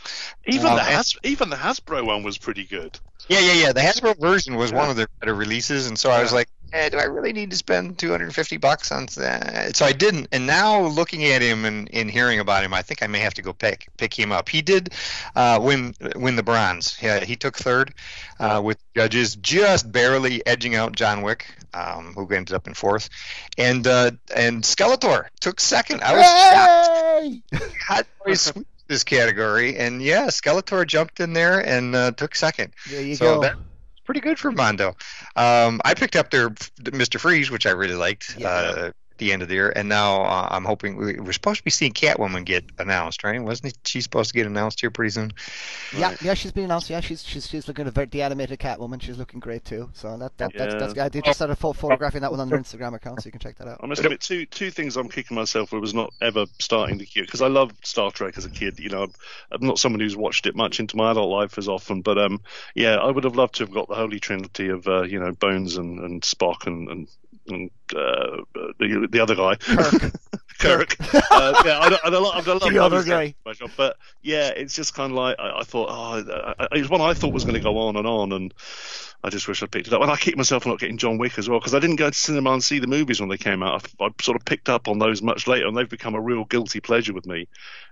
Even 0.46 0.68
um, 0.68 0.76
the 0.76 0.84
Has- 0.84 1.16
even 1.24 1.50
the 1.50 1.56
Hasbro 1.56 2.06
one 2.06 2.24
was 2.24 2.38
pretty 2.38 2.66
good. 2.66 3.00
Yeah, 3.28 3.40
yeah, 3.40 3.54
yeah. 3.54 3.72
The 3.74 3.82
Hasbro 3.82 4.20
version 4.20 4.56
was 4.56 4.72
yeah. 4.72 4.78
one 4.78 4.90
of 4.90 4.96
their 4.96 5.08
better 5.20 5.34
releases, 5.34 5.88
and 5.88 5.98
so. 5.98 6.12
I 6.12 6.22
was 6.22 6.34
like, 6.34 6.50
eh, 6.74 6.90
do 6.90 6.98
I 6.98 7.04
really 7.04 7.34
need 7.34 7.52
to 7.52 7.58
spend 7.58 7.98
250 7.98 8.58
bucks 8.58 8.92
on 8.92 9.08
that? 9.18 9.76
So 9.76 9.86
I 9.86 9.92
didn't. 9.92 10.28
And 10.32 10.48
now 10.48 10.82
looking 10.86 11.26
at 11.26 11.42
him 11.42 11.66
and, 11.66 11.90
and 11.94 12.10
hearing 12.10 12.40
about 12.40 12.64
him, 12.64 12.74
I 12.74 12.82
think 12.82 13.04
I 13.04 13.08
may 13.08 13.20
have 13.20 13.34
to 13.36 13.42
go 13.42 13.54
pick 13.54 13.88
pick 13.98 14.18
him 14.18 14.32
up. 14.32 14.50
He 14.50 14.62
did 14.62 14.94
uh, 15.36 15.60
win 15.62 15.96
win 16.16 16.36
the 16.36 16.44
bronze. 16.44 16.98
Yeah, 17.02 17.24
he 17.24 17.36
took 17.36 17.58
third 17.58 17.94
uh, 18.40 18.62
with 18.64 18.78
judges 18.96 19.36
just 19.36 19.92
barely 19.92 20.46
edging 20.46 20.76
out 20.76 20.96
John 20.96 21.22
Wick, 21.22 21.46
um, 21.74 22.14
who 22.14 22.28
ended 22.34 22.56
up 22.56 22.68
in 22.68 22.74
fourth, 22.74 23.10
and 23.58 23.86
uh, 23.88 24.12
and 24.36 24.64
Skeletor 24.64 25.28
took 25.40 25.60
second. 25.60 26.02
I 26.04 26.14
was 26.14 27.32
Yay! 27.32 27.42
shocked. 27.62 27.78
Hot 27.88 28.08
boys 28.26 28.54
this 28.92 29.04
category, 29.04 29.78
and 29.78 30.02
yeah, 30.02 30.28
Skeletor 30.28 30.86
jumped 30.86 31.20
in 31.20 31.34
there 31.34 31.66
and 31.66 31.96
uh, 31.96 32.12
took 32.12 32.36
second. 32.36 32.74
There 32.90 33.02
you 33.02 33.16
so 33.16 33.36
go. 33.36 33.42
That, 33.42 33.56
pretty 34.12 34.28
good 34.28 34.38
for 34.38 34.52
Mondo. 34.52 34.90
Um, 35.38 35.80
I 35.86 35.94
picked 35.94 36.18
up 36.18 36.32
their 36.32 36.50
Mr. 36.50 37.18
Freeze, 37.18 37.50
which 37.50 37.66
I 37.66 37.70
really 37.70 37.96
liked. 37.96 38.36
Yeah. 38.38 38.50
Uh, 38.50 38.92
the 39.22 39.32
end 39.32 39.44
of 39.44 39.48
the 39.48 39.54
year, 39.54 39.72
and 39.76 39.88
now 39.88 40.24
uh, 40.24 40.48
I'm 40.50 40.66
hoping 40.66 40.98
we, 40.98 41.18
are 41.20 41.34
supposed 41.34 41.60
to 41.60 41.64
be 41.64 41.70
seeing 41.70 41.94
Catwoman 41.94 42.44
get 42.44 42.66
announced, 42.80 43.24
right? 43.24 43.42
Wasn't 43.42 43.78
she 43.86 44.02
supposed 44.02 44.32
to 44.32 44.34
get 44.34 44.48
announced 44.48 44.82
here 44.82 44.90
pretty 44.90 45.12
soon? 45.12 45.32
Yeah, 45.96 46.10
right. 46.10 46.22
yeah, 46.22 46.34
she's 46.34 46.52
been 46.52 46.66
announced. 46.66 46.90
Yeah, 46.90 47.02
she's 47.02 47.24
she's 47.24 47.48
she's 47.48 47.68
looking 47.68 47.86
at 47.86 48.12
the 48.12 48.22
animated 48.24 48.60
Catwoman. 48.60 49.02
She's 49.02 49.18
looking 49.18 49.40
great 49.40 49.64
too. 49.64 49.90
So 49.94 50.18
that, 50.18 50.36
that 50.40 50.54
yeah. 50.56 50.66
that's 50.66 50.94
that's 50.94 51.14
They 51.14 51.22
just 51.22 51.38
started 51.38 51.56
photographing 51.56 52.22
that 52.22 52.32
one 52.32 52.40
on 52.40 52.50
their 52.50 52.60
Instagram 52.60 52.96
account, 52.96 53.22
so 53.22 53.28
you 53.28 53.32
can 53.32 53.40
check 53.40 53.58
that 53.60 53.68
out. 53.68 53.80
I 53.82 53.86
must 53.86 54.04
admit, 54.04 54.22
two 54.22 54.48
two 54.48 54.72
things 54.72 54.98
I'm 54.98 55.08
kicking 55.08 55.36
myself 55.36 55.70
for 55.70 55.80
was 55.80 55.94
not 55.94 56.12
ever 56.20 56.48
starting 56.60 56.98
the 56.98 57.06
queue 57.06 57.24
because 57.24 57.44
I 57.44 57.48
loved 57.48 57.86
Star 57.86 58.12
Trek 58.12 58.38
as 58.38 58.46
a 58.46 58.50
kid. 58.50 58.80
You 58.80 58.90
know, 58.90 59.04
I'm, 59.04 59.14
I'm 59.52 59.68
not 59.68 59.78
someone 59.78 60.00
who's 60.00 60.18
watched 60.18 60.48
it 60.48 60.56
much 60.56 60.80
into 60.80 60.98
my 60.98 61.12
adult 61.12 61.30
life 61.30 61.60
as 61.60 61.68
often, 61.68 62.02
but 62.02 62.18
um, 62.18 62.42
yeah, 62.74 62.96
I 62.96 63.12
would 63.12 63.24
have 63.24 63.36
loved 63.36 63.56
to 63.56 63.64
have 63.66 63.74
got 63.74 63.88
the 63.88 63.96
holy 63.96 64.20
trinity 64.20 64.70
of 64.70 64.88
uh, 64.88 65.04
you 65.04 65.20
know 65.20 65.32
Bones 65.32 65.78
and, 65.78 66.00
and 66.00 66.24
Spock 66.24 66.66
and, 66.66 66.90
and 66.90 67.08
and 67.48 67.70
uh, 67.96 68.38
the, 68.80 69.08
the 69.12 69.20
other 69.20 69.36
guy, 69.36 69.58
Kirk. 70.62 70.96
Uh, 71.14 71.62
yeah, 71.66 71.80
I, 71.80 71.88
I, 71.88 72.00
I, 72.04 72.10
love, 72.10 72.48
I 72.48 72.52
love 72.52 72.62
the 72.62 72.84
other 72.84 73.04
guy. 73.04 73.36
But 73.76 73.98
yeah, 74.22 74.50
it's 74.50 74.76
just 74.76 74.94
kind 74.94 75.12
of 75.12 75.18
like 75.18 75.38
I, 75.40 75.60
I 75.60 75.64
thought. 75.64 75.90
Oh, 75.90 76.68
it 76.72 76.80
was 76.80 76.90
one 76.90 77.02
I 77.02 77.14
thought 77.14 77.34
was 77.34 77.44
going 77.44 77.56
to 77.56 77.62
go 77.62 77.78
on 77.78 77.96
and 77.96 78.08
on, 78.08 78.32
and 78.32 78.54
I 79.24 79.30
just 79.30 79.48
wish 79.48 79.62
I 79.62 79.68
picked 79.68 79.88
it 79.88 79.94
up. 79.94 80.02
And 80.02 80.10
I 80.10 80.16
kicked 80.16 80.38
myself 80.38 80.64
for 80.64 80.70
not 80.70 80.80
getting 80.80 80.98
John 80.98 81.18
Wick 81.18 81.38
as 81.38 81.48
well 81.48 81.60
because 81.60 81.76
I 81.76 81.80
didn't 81.80 81.98
go 81.98 82.10
to 82.10 82.16
cinema 82.16 82.54
and 82.54 82.64
see 82.64 82.80
the 82.80 82.88
movies 82.88 83.20
when 83.20 83.30
they 83.30 83.38
came 83.38 83.62
out. 83.62 83.88
I, 84.00 84.06
I, 84.06 84.10
sort 84.22 84.36
of 84.36 84.46
picked 84.46 84.68
up 84.68 84.88
on 84.88 84.98
those 84.98 85.22
much 85.22 85.48
later, 85.48 85.68
and 85.68 85.78
they've 85.78 85.90
become 85.90 86.16
a 86.16 86.22
real 86.22 86.46
guilty 86.46 86.80
pleasure 86.80 87.14
with 87.14 87.28
me. 87.28 87.48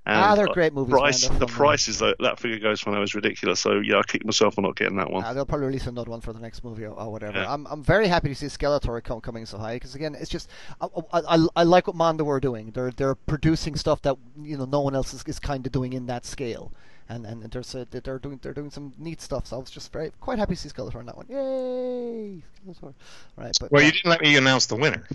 And 0.05 0.17
ah, 0.17 0.35
they're 0.35 0.47
great 0.47 0.73
movies. 0.73 0.91
Price, 0.91 1.27
the 1.27 1.45
prices 1.45 1.99
that 1.99 2.15
that 2.19 2.39
figure 2.39 2.57
goes 2.57 2.81
for 2.81 2.89
now 2.91 3.01
is 3.03 3.13
ridiculous. 3.13 3.59
So 3.59 3.79
yeah, 3.79 3.99
I 3.99 4.01
kicked 4.03 4.25
myself 4.25 4.55
for 4.55 4.61
not 4.61 4.75
getting 4.75 4.97
that 4.97 5.11
one. 5.11 5.23
Ah, 5.23 5.33
they'll 5.33 5.45
probably 5.45 5.67
release 5.67 5.85
another 5.85 6.09
one 6.09 6.21
for 6.21 6.33
the 6.33 6.39
next 6.39 6.63
movie 6.63 6.85
or, 6.85 6.93
or 6.93 7.11
whatever. 7.11 7.37
Yeah. 7.37 7.53
I'm 7.53 7.67
I'm 7.67 7.83
very 7.83 8.07
happy 8.07 8.29
to 8.29 8.35
see 8.35 8.47
Skeletor 8.47 9.03
come, 9.03 9.21
coming 9.21 9.45
so 9.45 9.59
high 9.59 9.75
because 9.75 9.93
again, 9.93 10.15
it's 10.15 10.31
just 10.31 10.49
I, 10.81 10.87
I, 11.13 11.47
I 11.55 11.63
like 11.63 11.85
what 11.85 11.95
Mondo 11.95 12.23
were 12.23 12.39
doing. 12.39 12.58
They're 12.67 12.91
they're 12.91 13.15
producing 13.15 13.75
stuff 13.75 14.01
that 14.03 14.17
you 14.41 14.57
know 14.57 14.65
no 14.65 14.81
one 14.81 14.95
else 14.95 15.13
is, 15.13 15.23
is 15.25 15.39
kind 15.39 15.65
of 15.65 15.71
doing 15.71 15.93
in 15.93 16.05
that 16.07 16.25
scale 16.25 16.71
and 17.09 17.25
and 17.25 17.43
there's 17.51 17.73
a, 17.75 17.85
they're 17.89 18.19
doing 18.19 18.39
they're 18.41 18.53
doing 18.53 18.69
some 18.69 18.93
neat 18.97 19.19
stuff. 19.19 19.47
So 19.47 19.57
I 19.57 19.59
was 19.59 19.71
just 19.71 19.91
very 19.91 20.11
quite 20.21 20.37
happy 20.37 20.55
to 20.55 20.61
see 20.61 20.69
Skeletor 20.69 20.97
on 20.97 21.07
that 21.07 21.17
one. 21.17 21.25
Yay! 21.27 22.43
Skeletor. 22.71 22.93
Right, 23.35 23.57
but 23.59 23.71
well, 23.71 23.83
you 23.83 23.91
didn't 23.91 24.09
let 24.09 24.21
me 24.21 24.37
announce 24.37 24.67
the 24.67 24.75
winner. 24.75 25.05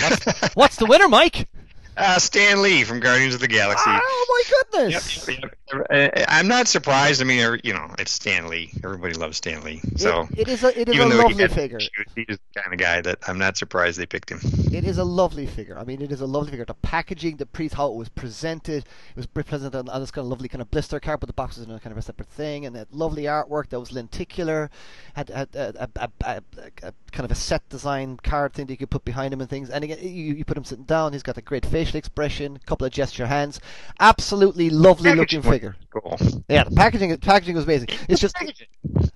What's, 0.00 0.54
what's 0.54 0.76
the 0.76 0.86
winner, 0.86 1.08
Mike? 1.08 1.48
Uh, 1.96 2.18
Stan 2.18 2.62
Lee 2.62 2.84
from 2.84 3.00
Guardians 3.00 3.34
of 3.34 3.40
the 3.40 3.48
Galaxy. 3.48 3.84
Oh 3.86 4.26
my 4.28 4.80
goodness! 4.80 5.26
Yep, 5.26 5.40
yep, 5.40 5.56
yep. 5.72 5.86
Uh, 5.90 6.24
I'm 6.28 6.48
not 6.48 6.66
surprised. 6.68 7.20
I 7.20 7.24
mean, 7.24 7.60
you 7.62 7.72
know, 7.72 7.94
it's 7.98 8.12
Stan 8.12 8.48
Lee. 8.48 8.72
Everybody 8.82 9.14
loves 9.14 9.36
Stan 9.36 9.62
Lee. 9.62 9.80
So 9.96 10.28
it, 10.32 10.40
it 10.40 10.48
is 10.48 10.64
a 10.64 10.80
it 10.80 10.88
is 10.88 10.98
a 10.98 11.06
lovely 11.06 11.48
figure. 11.48 11.78
He's 12.14 12.26
the 12.26 12.38
kind 12.60 12.72
of 12.72 12.78
guy 12.78 13.00
that 13.00 13.18
I'm 13.28 13.38
not 13.38 13.56
surprised 13.56 13.98
they 13.98 14.06
picked 14.06 14.30
him. 14.30 14.40
It 14.72 14.84
is 14.84 14.98
a 14.98 15.04
lovely 15.04 15.46
figure. 15.46 15.78
I 15.78 15.84
mean, 15.84 16.02
it 16.02 16.10
is 16.10 16.20
a 16.20 16.26
lovely 16.26 16.50
figure. 16.50 16.64
The 16.64 16.74
packaging, 16.74 17.36
the 17.36 17.46
pre 17.46 17.68
how 17.68 17.90
it 17.90 17.94
was 17.94 18.08
presented, 18.08 18.84
it 18.84 19.16
was 19.16 19.26
presented 19.26 19.74
on, 19.74 19.88
on 19.88 20.00
this 20.00 20.10
kind 20.10 20.24
of 20.24 20.30
lovely 20.30 20.48
kind 20.48 20.62
of 20.62 20.70
blister 20.70 21.00
card, 21.00 21.20
but 21.20 21.26
the 21.26 21.32
box 21.32 21.56
was 21.56 21.66
in 21.66 21.72
a 21.72 21.80
kind 21.80 21.92
of 21.92 21.98
a 21.98 22.02
separate 22.02 22.28
thing, 22.28 22.66
and 22.66 22.74
that 22.76 22.92
lovely 22.92 23.24
artwork 23.24 23.68
that 23.70 23.80
was 23.80 23.92
lenticular, 23.92 24.70
had, 25.14 25.28
had 25.28 25.48
a, 25.54 25.88
a, 25.96 26.10
a, 26.24 26.42
a, 26.82 26.92
kind 27.12 27.24
of 27.24 27.30
a 27.30 27.34
set 27.34 27.68
design 27.68 28.18
card 28.22 28.52
thing 28.52 28.66
that 28.66 28.72
you 28.72 28.76
could 28.76 28.90
put 28.90 29.04
behind 29.04 29.32
him 29.32 29.40
and 29.40 29.48
things. 29.48 29.70
And 29.70 29.84
again, 29.84 29.98
you, 30.00 30.34
you 30.34 30.44
put 30.44 30.56
him 30.56 30.64
sitting 30.64 30.84
down. 30.84 31.12
He's 31.12 31.22
got 31.22 31.38
a 31.38 31.42
great 31.42 31.64
facial 31.84 31.98
expression, 31.98 32.58
couple 32.66 32.86
of 32.86 32.92
gesture 32.92 33.26
hands, 33.26 33.60
absolutely 34.00 34.70
lovely 34.70 35.14
looking 35.14 35.42
figure. 35.42 35.76
Cool. 35.90 36.18
Yeah, 36.48 36.64
the 36.64 36.74
packaging 36.74 37.16
packaging 37.18 37.54
was 37.54 37.64
amazing. 37.64 37.88
It's 38.08 38.20
just, 38.20 38.36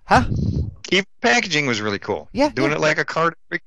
huh? 0.05 0.25
Even 0.91 1.07
packaging 1.21 1.67
was 1.67 1.81
really 1.81 1.99
cool. 1.99 2.29
Yeah, 2.33 2.51
doing 2.51 2.71
yeah. 2.71 2.77
it 2.77 2.81
like 2.81 2.99
a 2.99 3.05
card 3.05 3.35
figure. 3.51 3.65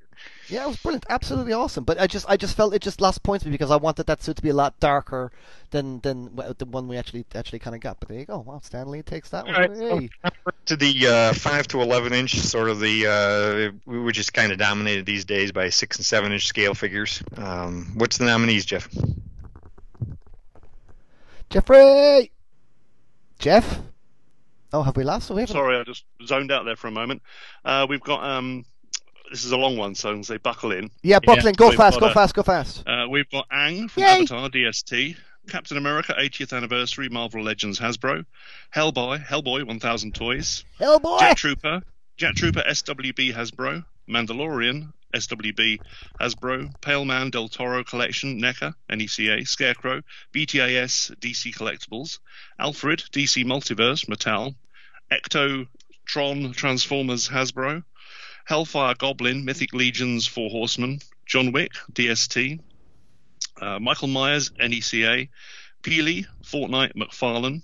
Yeah, 0.49 0.65
it 0.65 0.67
was 0.67 0.77
brilliant, 0.77 1.05
absolutely 1.09 1.53
awesome. 1.53 1.85
But 1.85 1.99
I 1.99 2.07
just, 2.07 2.25
I 2.27 2.35
just 2.35 2.57
felt 2.57 2.73
it 2.73 2.81
just 2.81 2.99
lost 2.99 3.23
points 3.23 3.45
me 3.45 3.51
because 3.51 3.71
I 3.71 3.77
wanted 3.77 4.05
that 4.07 4.21
suit 4.21 4.35
to 4.35 4.41
be 4.41 4.49
a 4.49 4.53
lot 4.53 4.77
darker 4.79 5.31
than 5.71 6.01
than 6.01 6.35
the 6.35 6.65
one 6.65 6.87
we 6.87 6.97
actually 6.97 7.25
actually 7.33 7.59
kind 7.59 7.75
of 7.75 7.81
got. 7.81 7.99
But 7.99 8.09
there 8.09 8.19
you 8.19 8.25
go. 8.25 8.39
Wow, 8.39 8.59
Stan 8.61 8.89
Lee 8.89 9.01
takes 9.01 9.29
that 9.29 9.47
All 9.47 9.53
one. 9.53 9.79
Right. 9.79 10.09
Hey. 10.23 10.31
To 10.71 10.77
the 10.77 11.05
uh, 11.05 11.33
five 11.33 11.67
to 11.67 11.81
eleven 11.81 12.13
inch, 12.13 12.39
sort 12.39 12.69
of 12.69 12.79
the 12.79 13.05
uh, 13.05 13.77
which 13.85 14.17
is 14.17 14.29
kind 14.29 14.53
of 14.53 14.57
dominated 14.57 15.05
these 15.05 15.25
days 15.25 15.51
by 15.51 15.67
six 15.67 15.97
and 15.97 16.05
seven 16.05 16.31
inch 16.31 16.47
scale 16.47 16.73
figures. 16.73 17.21
Um, 17.35 17.91
what's 17.95 18.17
the 18.17 18.23
nominees, 18.23 18.63
Jeff? 18.63 18.87
Jeffrey. 21.49 22.31
Jeff. 23.37 23.81
Oh, 24.71 24.81
have 24.81 24.95
we 24.95 25.03
lost? 25.03 25.27
Sorry, 25.27 25.77
I 25.77 25.83
just 25.83 26.05
zoned 26.25 26.53
out 26.53 26.63
there 26.63 26.77
for 26.77 26.87
a 26.87 26.91
moment. 26.91 27.21
Uh, 27.65 27.85
we've 27.89 27.99
got 27.99 28.23
um, 28.23 28.63
this 29.29 29.43
is 29.43 29.51
a 29.51 29.57
long 29.57 29.75
one, 29.75 29.93
so 29.93 30.07
I'm 30.07 30.15
going 30.15 30.23
to 30.23 30.27
say 30.27 30.37
buckle 30.37 30.71
in. 30.71 30.89
Yeah, 31.03 31.19
buckle 31.19 31.43
yeah. 31.43 31.49
in. 31.49 31.55
Go 31.55 31.71
fast, 31.73 31.99
go 31.99 32.05
uh, 32.05 32.13
fast, 32.13 32.33
go 32.33 32.43
fast. 32.43 32.87
Uh, 32.87 33.07
we've 33.09 33.29
got 33.29 33.49
Aang 33.49 33.91
from 33.91 34.03
Yay. 34.03 34.09
Avatar 34.09 34.47
DST, 34.47 35.17
Captain 35.49 35.77
America 35.77 36.13
80th 36.13 36.55
Anniversary 36.55 37.09
Marvel 37.09 37.43
Legends 37.43 37.79
Hasbro, 37.79 38.25
Hellboy, 38.75 39.25
Hellboy 39.25 39.65
1000 39.65 40.13
Toys, 40.13 40.63
Hellboy, 40.79 41.19
Jet 41.19 41.37
Trooper, 41.37 41.81
Jet 42.17 42.35
Trooper 42.35 42.61
SWB 42.61 43.33
Hasbro, 43.33 43.83
Mandalorian 44.09 44.93
SWB 45.13 45.81
Hasbro, 46.19 46.69
Pale 46.81 47.05
Man 47.05 47.29
Del 47.31 47.49
Toro 47.49 47.83
Collection 47.83 48.39
NECA 48.39 48.73
NECA, 48.89 49.47
Scarecrow, 49.47 50.01
BTAS 50.33 51.15
DC 51.19 51.53
Collectibles, 51.55 52.19
Alfred 52.59 52.99
DC 53.11 53.43
Multiverse 53.43 54.05
Mattel, 54.07 54.55
Ecto 55.11 55.67
Tron 56.05 56.53
Transformers 56.53 57.27
Hasbro, 57.27 57.83
Hellfire 58.45 58.95
Goblin, 58.95 59.43
Mythic 59.43 59.73
Legions, 59.73 60.27
Four 60.27 60.49
Horsemen, 60.49 60.99
John 61.25 61.51
Wick, 61.51 61.73
DST, 61.93 62.59
uh, 63.61 63.79
Michael 63.79 64.07
Myers, 64.07 64.49
NECA, 64.59 65.29
Peely, 65.83 66.25
Fortnite, 66.43 66.93
McFarlane, 66.95 67.61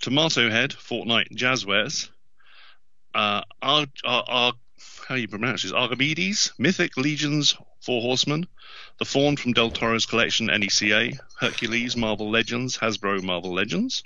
Tomato 0.00 0.50
Head, 0.50 0.70
Fortnite, 0.70 1.30
Jazwares, 1.36 2.08
uh, 3.14 3.42
Ar- 3.62 3.86
Ar- 4.04 4.24
Ar- 4.26 4.52
how 5.08 5.14
do 5.14 5.20
you 5.20 5.28
pronounce 5.28 5.62
this? 5.62 5.72
Archimedes, 5.72 6.52
Mythic 6.58 6.96
Legions, 6.96 7.56
Four 7.80 8.00
Horsemen, 8.00 8.46
The 8.98 9.04
Fawn 9.04 9.36
from 9.36 9.52
Del 9.52 9.70
Toro's 9.70 10.06
collection, 10.06 10.48
NECA, 10.48 11.18
Hercules, 11.38 11.96
Marvel 11.96 12.30
Legends, 12.30 12.78
Hasbro, 12.78 13.22
Marvel 13.22 13.52
Legends, 13.52 14.02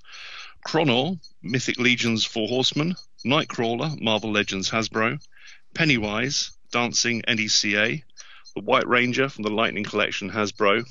Chrono, 0.65 1.17
Mythic 1.43 1.79
Legions, 1.79 2.25
Four 2.25 2.49
Horsemen, 2.49 2.97
Nightcrawler, 3.25 4.01
Marvel 4.01 4.33
Legends, 4.33 4.71
Hasbro, 4.71 5.25
Pennywise, 5.75 6.51
Dancing 6.73 7.23
NECA, 7.23 8.03
the 8.57 8.61
White 8.63 8.89
Ranger 8.89 9.29
from 9.29 9.45
the 9.45 9.51
Lightning 9.51 9.85
Collection 9.85 10.31
Hasbro, 10.31 10.85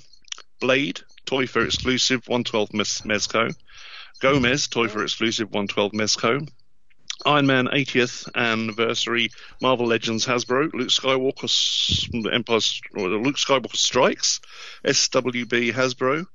Blade, 0.60 1.02
Toy 1.26 1.48
Fair 1.48 1.66
exclusive 1.66 2.28
112 2.28 2.70
Mezco, 2.70 3.56
Gomez, 4.20 4.68
Toy 4.68 4.88
Fair 4.88 5.04
exclusive 5.04 5.50
112 5.50 5.92
Mezco, 5.92 6.48
Iron 7.26 7.48
Man 7.48 7.68
80th 7.68 8.30
anniversary 8.36 9.30
Marvel 9.62 9.88
Legends 9.88 10.26
Hasbro, 10.26 10.72
Luke 10.74 10.90
Skywalker 10.90 12.34
Empire, 12.34 12.60
Luke 13.18 13.38
Skywalker 13.38 13.76
Strikes, 13.76 14.40
SWB 14.86 15.74
Hasbro, 15.74 16.26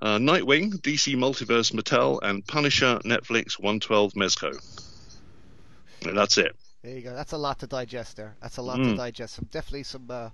uh, 0.00 0.18
Nightwing, 0.18 0.74
DC 0.80 1.16
Multiverse 1.16 1.72
Mattel, 1.72 2.18
and 2.22 2.46
Punisher 2.46 3.00
Netflix 3.04 3.58
112 3.58 4.14
Mezco. 4.14 4.86
And 6.06 6.16
that's 6.16 6.38
it. 6.38 6.54
There 6.82 6.94
you 6.94 7.02
go. 7.02 7.14
That's 7.14 7.32
a 7.32 7.38
lot 7.38 7.58
to 7.60 7.66
digest 7.66 8.16
there. 8.16 8.36
That's 8.40 8.56
a 8.58 8.62
lot 8.62 8.78
mm. 8.78 8.90
to 8.90 8.96
digest. 8.96 9.34
Some 9.34 9.48
definitely 9.50 9.82
some 9.82 10.06
uh, 10.08 10.30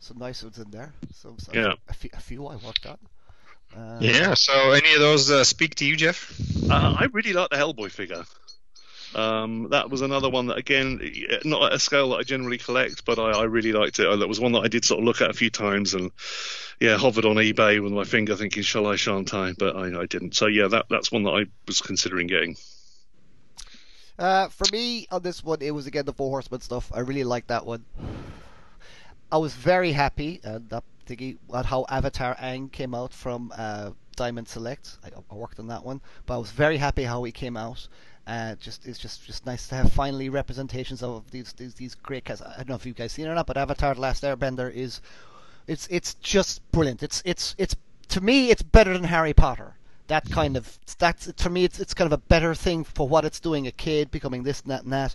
some 0.00 0.18
nice 0.18 0.42
ones 0.42 0.58
in 0.58 0.70
there. 0.70 0.92
Some, 1.14 1.38
some 1.38 1.54
yeah. 1.54 1.74
A 1.88 1.94
few, 1.94 2.10
a 2.12 2.20
few 2.20 2.46
I 2.46 2.56
worked 2.56 2.86
on. 2.86 2.98
Uh, 3.76 3.98
yeah. 4.00 4.34
So, 4.34 4.70
any 4.70 4.94
of 4.94 5.00
those 5.00 5.30
uh, 5.30 5.44
speak 5.44 5.74
to 5.76 5.84
you, 5.84 5.96
Jeff? 5.96 6.38
Uh, 6.70 6.96
I 6.98 7.08
really 7.12 7.32
like 7.32 7.50
the 7.50 7.56
Hellboy 7.56 7.90
figure. 7.90 8.24
Um, 9.14 9.68
that 9.70 9.88
was 9.90 10.02
another 10.02 10.28
one 10.28 10.46
that, 10.46 10.58
again, 10.58 11.00
not 11.44 11.64
at 11.64 11.72
a 11.72 11.78
scale 11.78 12.10
that 12.10 12.16
I 12.16 12.22
generally 12.22 12.58
collect, 12.58 13.04
but 13.04 13.18
I, 13.18 13.30
I 13.30 13.44
really 13.44 13.72
liked 13.72 13.98
it. 13.98 14.18
That 14.18 14.28
was 14.28 14.40
one 14.40 14.52
that 14.52 14.60
I 14.60 14.68
did 14.68 14.84
sort 14.84 15.00
of 15.00 15.04
look 15.04 15.20
at 15.20 15.30
a 15.30 15.34
few 15.34 15.50
times 15.50 15.94
and, 15.94 16.10
yeah, 16.78 16.96
hovered 16.96 17.24
on 17.24 17.36
eBay 17.36 17.82
with 17.82 17.92
my 17.92 18.04
finger 18.04 18.36
thinking, 18.36 18.62
shall 18.62 18.86
I, 18.86 18.96
shan't 18.96 19.32
I? 19.32 19.54
But 19.58 19.76
I, 19.76 20.02
I 20.02 20.06
didn't. 20.06 20.36
So, 20.36 20.46
yeah, 20.46 20.68
that, 20.68 20.86
that's 20.90 21.10
one 21.10 21.22
that 21.24 21.30
I 21.30 21.46
was 21.66 21.80
considering 21.80 22.26
getting. 22.26 22.56
Uh, 24.18 24.48
for 24.48 24.66
me, 24.72 25.06
on 25.10 25.22
this 25.22 25.44
one, 25.44 25.62
it 25.62 25.70
was 25.70 25.86
again 25.86 26.04
the 26.04 26.12
Four 26.12 26.30
Horsemen 26.30 26.60
stuff. 26.60 26.90
I 26.92 27.00
really 27.00 27.22
liked 27.22 27.48
that 27.48 27.64
one. 27.64 27.84
I 29.30 29.36
was 29.36 29.54
very 29.54 29.92
happy 29.92 30.40
and 30.42 30.72
uh, 30.72 30.80
at 31.54 31.66
how 31.66 31.86
Avatar 31.88 32.34
Aang 32.36 32.70
came 32.70 32.94
out 32.94 33.12
from 33.12 33.52
uh, 33.56 33.90
Diamond 34.16 34.48
Select. 34.48 34.98
I, 35.04 35.08
I, 35.30 35.34
worked 35.34 35.58
on 35.58 35.68
that 35.68 35.84
one, 35.84 36.00
but 36.26 36.34
I 36.34 36.38
was 36.38 36.50
very 36.50 36.76
happy 36.76 37.04
how 37.04 37.22
he 37.24 37.32
came 37.32 37.56
out. 37.56 37.88
Uh, 38.26 38.56
just 38.56 38.86
it's 38.86 38.98
just 38.98 39.24
just 39.24 39.46
nice 39.46 39.68
to 39.68 39.74
have 39.74 39.90
finally 39.90 40.28
representations 40.28 41.02
of 41.02 41.30
these 41.30 41.54
these, 41.54 41.74
these 41.74 41.94
great 41.94 42.24
cats. 42.24 42.42
I 42.42 42.56
don't 42.58 42.68
know 42.68 42.74
if 42.74 42.84
you 42.84 42.92
guys 42.92 43.12
seen 43.12 43.26
it 43.26 43.30
or 43.30 43.34
not, 43.34 43.46
but 43.46 43.56
Avatar: 43.56 43.94
The 43.94 44.00
Last 44.02 44.22
Airbender 44.22 44.70
is 44.70 45.00
it's 45.66 45.86
it's 45.90 46.14
just 46.14 46.60
brilliant. 46.72 47.02
It's 47.02 47.22
it's 47.24 47.54
it's 47.56 47.74
to 48.08 48.20
me 48.20 48.50
it's 48.50 48.62
better 48.62 48.92
than 48.92 49.04
Harry 49.04 49.32
Potter. 49.32 49.77
That 50.08 50.28
kind 50.30 50.56
of 50.56 50.78
that's 50.98 51.30
for 51.40 51.50
me 51.50 51.64
it's 51.64 51.78
it's 51.78 51.94
kind 51.94 52.12
of 52.12 52.18
a 52.18 52.22
better 52.22 52.54
thing 52.54 52.84
for 52.84 53.08
what 53.08 53.24
it's 53.24 53.40
doing. 53.40 53.66
A 53.66 53.70
kid 53.70 54.10
becoming 54.10 54.42
this 54.42 54.60
and 54.62 54.70
that 54.70 54.82
and 54.82 54.92
that. 54.92 55.14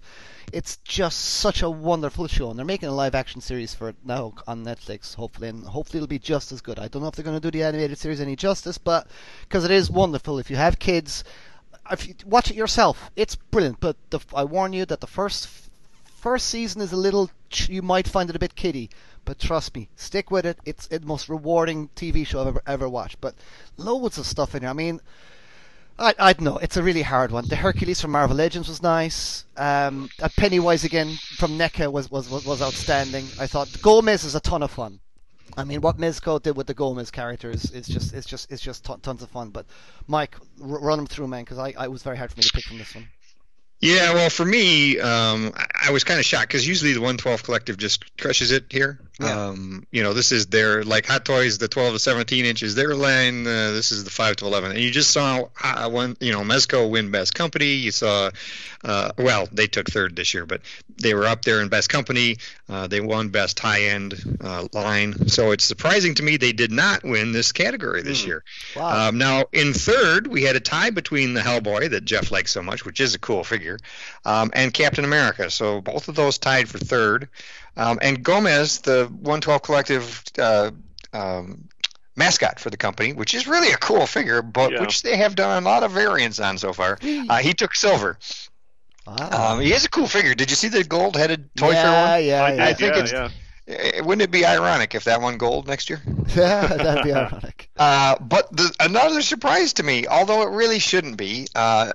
It's 0.51 0.77
just 0.77 1.19
such 1.19 1.61
a 1.61 1.69
wonderful 1.69 2.27
show, 2.27 2.49
and 2.49 2.57
they're 2.57 2.65
making 2.65 2.89
a 2.89 2.95
live 2.95 3.15
action 3.15 3.41
series 3.41 3.73
for 3.73 3.89
it 3.89 3.95
now 4.05 4.33
on 4.47 4.63
Netflix. 4.63 5.15
Hopefully, 5.15 5.49
and 5.49 5.65
hopefully 5.65 5.97
it'll 5.97 6.07
be 6.07 6.19
just 6.19 6.51
as 6.51 6.61
good. 6.61 6.79
I 6.79 6.87
don't 6.87 7.01
know 7.01 7.07
if 7.07 7.15
they're 7.15 7.25
going 7.25 7.39
to 7.39 7.51
do 7.51 7.57
the 7.57 7.65
animated 7.65 7.97
series 7.97 8.21
any 8.21 8.35
justice, 8.35 8.77
but 8.77 9.07
because 9.41 9.65
it 9.65 9.71
is 9.71 9.89
wonderful. 9.91 10.39
If 10.39 10.49
you 10.49 10.55
have 10.55 10.79
kids 10.79 11.23
if 11.91 12.07
you 12.07 12.15
watch 12.25 12.49
it 12.49 12.55
yourself, 12.55 13.11
it's 13.15 13.35
brilliant. 13.35 13.79
But 13.79 13.97
the, 14.09 14.19
I 14.33 14.43
warn 14.43 14.73
you 14.73 14.85
that 14.85 15.01
the 15.01 15.07
first 15.07 15.49
first 16.05 16.47
season 16.47 16.81
is 16.81 16.91
a 16.91 16.97
little. 16.97 17.29
You 17.67 17.81
might 17.81 18.07
find 18.07 18.29
it 18.29 18.35
a 18.35 18.39
bit 18.39 18.55
kiddie, 18.55 18.89
but 19.25 19.39
trust 19.39 19.75
me, 19.75 19.89
stick 19.95 20.31
with 20.31 20.45
it. 20.45 20.57
It's 20.65 20.87
the 20.87 20.99
most 21.01 21.29
rewarding 21.29 21.89
TV 21.95 22.25
show 22.25 22.41
I've 22.41 22.47
ever 22.47 22.61
ever 22.65 22.89
watched. 22.89 23.21
But 23.21 23.35
loads 23.77 24.17
of 24.17 24.25
stuff 24.25 24.55
in 24.55 24.61
here. 24.61 24.69
I 24.69 24.73
mean. 24.73 25.01
I, 25.99 26.15
I 26.17 26.33
don't 26.33 26.45
know. 26.45 26.57
It's 26.57 26.75
a 26.75 26.81
really 26.81 27.03
hard 27.03 27.31
one. 27.31 27.47
The 27.47 27.55
Hercules 27.55 28.01
from 28.01 28.11
Marvel 28.11 28.35
Legends 28.35 28.67
was 28.67 28.81
nice. 28.81 29.45
Um, 29.55 30.09
Pennywise 30.37 30.83
again 30.83 31.17
from 31.37 31.51
NECA 31.51 31.91
was, 31.91 32.09
was, 32.09 32.31
was, 32.31 32.45
was 32.45 32.63
outstanding. 32.63 33.25
I 33.39 33.45
thought 33.45 33.69
Gomez 33.79 34.23
is 34.23 34.33
a 34.33 34.39
ton 34.39 34.63
of 34.63 34.71
fun. 34.71 35.01
I 35.55 35.63
mean, 35.63 35.81
what 35.81 35.97
Mezco 35.97 36.41
did 36.41 36.57
with 36.57 36.67
the 36.67 36.73
Gomez 36.73 37.11
characters 37.11 37.69
is 37.71 37.87
just 37.87 38.13
it's 38.13 38.25
just 38.25 38.51
it's 38.51 38.61
just 38.61 38.83
tons 39.03 39.21
of 39.21 39.29
fun. 39.29 39.49
But 39.49 39.65
Mike, 40.07 40.35
run 40.57 40.97
them 40.97 41.07
through, 41.07 41.27
man, 41.27 41.43
because 41.43 41.59
I, 41.59 41.73
I 41.77 41.87
was 41.87 42.01
very 42.01 42.17
hard 42.17 42.31
for 42.31 42.37
me 42.37 42.43
to 42.43 42.53
pick 42.53 42.63
from 42.65 42.79
this 42.79 42.95
one. 42.95 43.07
Yeah, 43.83 44.13
well, 44.13 44.29
for 44.29 44.45
me, 44.45 44.97
um, 44.97 45.51
I, 45.57 45.87
I 45.87 45.91
was 45.91 46.05
kind 46.05 46.17
of 46.17 46.25
shocked 46.25 46.47
because 46.47 46.65
usually 46.65 46.93
the 46.93 47.01
112 47.01 47.43
Collective 47.43 47.75
just 47.75 48.17
crushes 48.17 48.51
it 48.51 48.67
here. 48.69 48.97
Yeah. 49.19 49.47
Um, 49.47 49.85
you 49.91 50.01
know, 50.01 50.13
this 50.13 50.31
is 50.31 50.47
their 50.47 50.83
like 50.83 51.05
Hot 51.05 51.23
Toys, 51.23 51.57
the 51.57 51.67
12 51.67 51.93
to 51.93 51.99
17 51.99 52.45
inches, 52.45 52.73
their 52.73 52.95
line. 52.95 53.45
Uh, 53.45 53.71
this 53.71 53.91
is 53.91 54.03
the 54.03 54.09
5 54.09 54.37
to 54.37 54.45
11, 54.45 54.71
and 54.71 54.79
you 54.79 54.89
just 54.89 55.11
saw 55.11 55.49
uh, 55.61 55.89
one. 55.89 56.17
You 56.19 56.31
know, 56.31 56.41
Mezco 56.41 56.89
win 56.89 57.11
Best 57.11 57.35
Company. 57.35 57.73
You 57.73 57.91
saw, 57.91 58.31
uh, 58.83 59.11
well, 59.17 59.47
they 59.51 59.67
took 59.67 59.87
third 59.87 60.15
this 60.15 60.33
year, 60.33 60.45
but 60.45 60.61
they 60.97 61.13
were 61.13 61.25
up 61.25 61.43
there 61.43 61.61
in 61.61 61.67
Best 61.67 61.89
Company. 61.89 62.37
Uh, 62.67 62.87
they 62.87 63.01
won 63.01 63.29
Best 63.29 63.59
High 63.59 63.83
End 63.83 64.39
uh, 64.41 64.67
line. 64.73 65.27
So 65.27 65.51
it's 65.51 65.65
surprising 65.65 66.15
to 66.15 66.23
me 66.23 66.37
they 66.37 66.53
did 66.53 66.71
not 66.71 67.03
win 67.03 67.33
this 67.33 67.51
category 67.51 68.01
this 68.01 68.23
mm. 68.23 68.27
year. 68.27 68.43
Wow. 68.75 69.09
Um, 69.09 69.17
now 69.19 69.45
in 69.51 69.73
third, 69.73 70.25
we 70.25 70.43
had 70.43 70.55
a 70.55 70.59
tie 70.59 70.89
between 70.89 71.33
the 71.33 71.41
Hellboy 71.41 71.91
that 71.91 72.05
Jeff 72.05 72.31
likes 72.31 72.51
so 72.51 72.63
much, 72.63 72.83
which 72.83 72.99
is 72.99 73.13
a 73.13 73.19
cool 73.19 73.43
figure, 73.43 73.72
um, 74.25 74.51
and 74.53 74.73
Captain 74.73 75.05
America. 75.05 75.49
So 75.49 75.81
both 75.81 76.07
of 76.07 76.15
those 76.15 76.37
tied 76.37 76.69
for 76.69 76.77
third. 76.77 77.29
Um, 77.75 77.99
and 78.01 78.23
Gomez, 78.23 78.79
the 78.81 79.05
112 79.05 79.61
Collective 79.61 80.23
uh, 80.39 80.71
um, 81.13 81.69
mascot 82.15 82.59
for 82.59 82.69
the 82.69 82.77
company, 82.77 83.13
which 83.13 83.33
is 83.33 83.47
really 83.47 83.71
a 83.71 83.77
cool 83.77 84.05
figure, 84.05 84.41
but 84.41 84.71
yeah. 84.71 84.81
which 84.81 85.01
they 85.01 85.17
have 85.17 85.35
done 85.35 85.63
a 85.63 85.65
lot 85.65 85.83
of 85.83 85.91
variants 85.91 86.39
on 86.39 86.57
so 86.57 86.73
far. 86.73 86.99
Uh, 87.01 87.37
he 87.37 87.53
took 87.53 87.75
silver. 87.75 88.17
Wow. 89.05 89.55
Um, 89.55 89.61
he 89.61 89.73
is 89.73 89.85
a 89.85 89.89
cool 89.89 90.07
figure. 90.07 90.33
Did 90.33 90.49
you 90.49 90.55
see 90.55 90.69
the 90.69 90.83
gold-headed 90.83 91.49
Toy 91.55 91.71
yeah, 91.71 91.81
Fair 91.83 91.91
one? 91.91 92.25
Yeah, 92.25 92.43
I, 92.43 92.53
yeah. 92.53 92.65
I 92.65 92.73
think 92.73 92.95
yeah, 92.95 93.01
it's. 93.01 93.11
Yeah. 93.11 93.29
Eh, 93.67 94.01
wouldn't 94.01 94.21
it 94.21 94.31
be 94.31 94.45
ironic 94.45 94.93
if 94.93 95.05
that 95.05 95.21
won 95.21 95.37
gold 95.37 95.67
next 95.67 95.89
year? 95.89 96.01
Yeah, 96.35 96.67
that'd 96.67 97.03
be 97.03 97.13
ironic. 97.13 97.69
Uh, 97.77 98.17
but 98.19 98.55
the, 98.55 98.73
another 98.79 99.21
surprise 99.21 99.73
to 99.73 99.83
me, 99.83 100.07
although 100.07 100.43
it 100.43 100.49
really 100.51 100.79
shouldn't 100.79 101.17
be, 101.17 101.47
uh, 101.53 101.91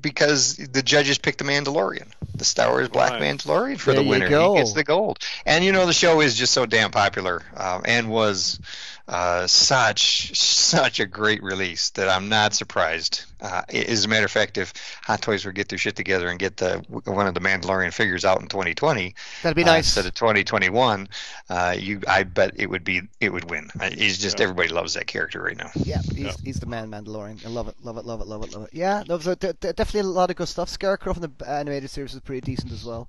because 0.00 0.56
the 0.56 0.82
judges 0.82 1.18
picked 1.18 1.38
the 1.38 1.44
Mandalorian, 1.44 2.06
the 2.34 2.44
Star 2.44 2.70
Wars 2.70 2.88
Black 2.88 3.12
right. 3.12 3.22
Mandalorian 3.22 3.78
for 3.78 3.92
there 3.92 4.02
the 4.02 4.08
winner. 4.08 4.26
He 4.26 4.58
gets 4.58 4.72
the 4.72 4.84
gold, 4.84 5.18
and 5.44 5.64
you 5.64 5.72
know 5.72 5.86
the 5.86 5.92
show 5.92 6.20
is 6.20 6.36
just 6.36 6.52
so 6.52 6.66
damn 6.66 6.90
popular, 6.90 7.42
um, 7.56 7.82
and 7.84 8.10
was 8.10 8.60
uh, 9.08 9.46
such 9.46 10.36
such 10.36 11.00
a 11.00 11.06
great 11.06 11.42
release 11.42 11.90
that 11.90 12.08
I'm 12.08 12.28
not 12.28 12.54
surprised. 12.54 13.24
Uh, 13.40 13.62
as 13.72 14.04
a 14.04 14.08
matter 14.08 14.24
of 14.24 14.30
fact, 14.30 14.56
if 14.58 14.72
Hot 15.02 15.20
Toys 15.20 15.44
would 15.44 15.54
get 15.54 15.68
their 15.68 15.78
shit 15.78 15.96
together 15.96 16.28
and 16.28 16.38
get 16.38 16.56
the 16.56 16.78
one 17.04 17.26
of 17.26 17.34
the 17.34 17.40
Mandalorian 17.40 17.92
figures 17.92 18.24
out 18.24 18.40
in 18.40 18.46
2020, 18.46 19.14
that'd 19.42 19.56
be 19.56 19.64
nice 19.64 19.96
uh, 19.96 20.00
instead 20.00 20.06
of 20.06 20.14
2021. 20.14 21.08
Uh, 21.48 21.74
you, 21.76 22.00
I 22.06 22.22
bet 22.22 22.52
it 22.56 22.70
would 22.70 22.84
be 22.84 23.02
it 23.20 23.32
would 23.32 23.50
win. 23.50 23.70
Uh, 23.78 23.90
he's 23.90 24.18
just 24.18 24.38
yeah. 24.38 24.44
everybody 24.44 24.68
loves 24.68 24.94
that 24.94 25.06
character 25.06 25.42
right 25.42 25.56
now. 25.56 25.70
Yeah, 25.74 26.00
he's, 26.02 26.18
yeah. 26.18 26.32
he's 26.44 26.60
the 26.60 26.66
man 26.66 26.90
Mandalorian. 26.90 27.44
I 27.44 27.48
love 27.48 27.68
it, 27.68 27.74
love 27.82 27.96
it, 27.96 28.04
love 28.04 28.20
it, 28.20 28.26
love 28.26 28.44
it, 28.44 28.52
love 28.52 28.64
it. 28.64 28.70
Yeah, 28.72 29.02
there 29.06 29.16
was 29.16 29.26
a, 29.26 29.36
definitely 29.36 30.00
a 30.00 30.04
lot 30.04 30.30
of 30.30 30.36
good 30.36 30.48
stuff. 30.48 30.68
Scarecrow 30.68 31.14
from 31.14 31.22
the 31.36 31.48
animated 31.48 31.90
series 31.90 32.14
is 32.14 32.20
pretty 32.20 32.40
decent 32.40 32.72
as 32.72 32.84
well. 32.84 33.08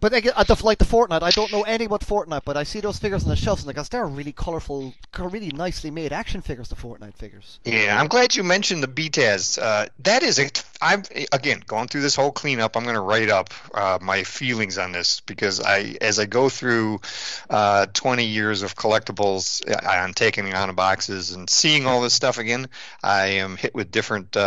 But 0.00 0.12
like 0.12 0.24
the, 0.24 0.60
like 0.62 0.78
the 0.78 0.84
Fortnite, 0.84 1.22
I 1.22 1.30
don't 1.30 1.50
know 1.50 1.62
any 1.62 1.84
about 1.84 2.00
Fortnite, 2.00 2.42
but 2.44 2.56
I 2.56 2.62
see 2.62 2.80
those 2.80 2.98
figures 2.98 3.24
on 3.24 3.30
the 3.30 3.36
shelves 3.36 3.64
and 3.64 3.76
like, 3.76 3.88
they're 3.88 4.06
really 4.06 4.32
colourful, 4.32 4.94
really 5.18 5.50
nicely 5.50 5.90
made 5.90 6.12
action 6.12 6.40
figures. 6.40 6.68
The 6.68 6.76
Fortnite 6.76 7.14
figures. 7.14 7.58
Yeah, 7.64 7.98
I'm 7.98 8.06
glad 8.06 8.36
you 8.36 8.44
mentioned 8.44 8.82
the 8.82 8.88
BTAS. 8.88 9.60
Uh, 9.60 9.86
that 10.00 10.22
is 10.22 10.38
a. 10.38 10.50
I'm 10.80 11.02
again 11.32 11.62
going 11.66 11.88
through 11.88 12.02
this 12.02 12.14
whole 12.14 12.30
cleanup. 12.30 12.76
I'm 12.76 12.84
going 12.84 12.94
to 12.94 13.00
write 13.00 13.30
up 13.30 13.52
uh, 13.74 13.98
my 14.00 14.22
feelings 14.22 14.78
on 14.78 14.92
this 14.92 15.20
because 15.20 15.60
I, 15.60 15.96
as 16.00 16.20
I 16.20 16.26
go 16.26 16.48
through 16.48 17.00
uh, 17.50 17.86
20 17.92 18.24
years 18.24 18.62
of 18.62 18.76
collectibles, 18.76 19.62
I'm 19.84 20.14
taking 20.14 20.54
on 20.54 20.74
boxes 20.74 21.32
and 21.32 21.50
seeing 21.50 21.86
all 21.86 22.00
this 22.02 22.14
stuff 22.14 22.38
again. 22.38 22.68
I 23.02 23.26
am 23.26 23.56
hit 23.56 23.74
with 23.74 23.90
different 23.90 24.36
uh, 24.36 24.40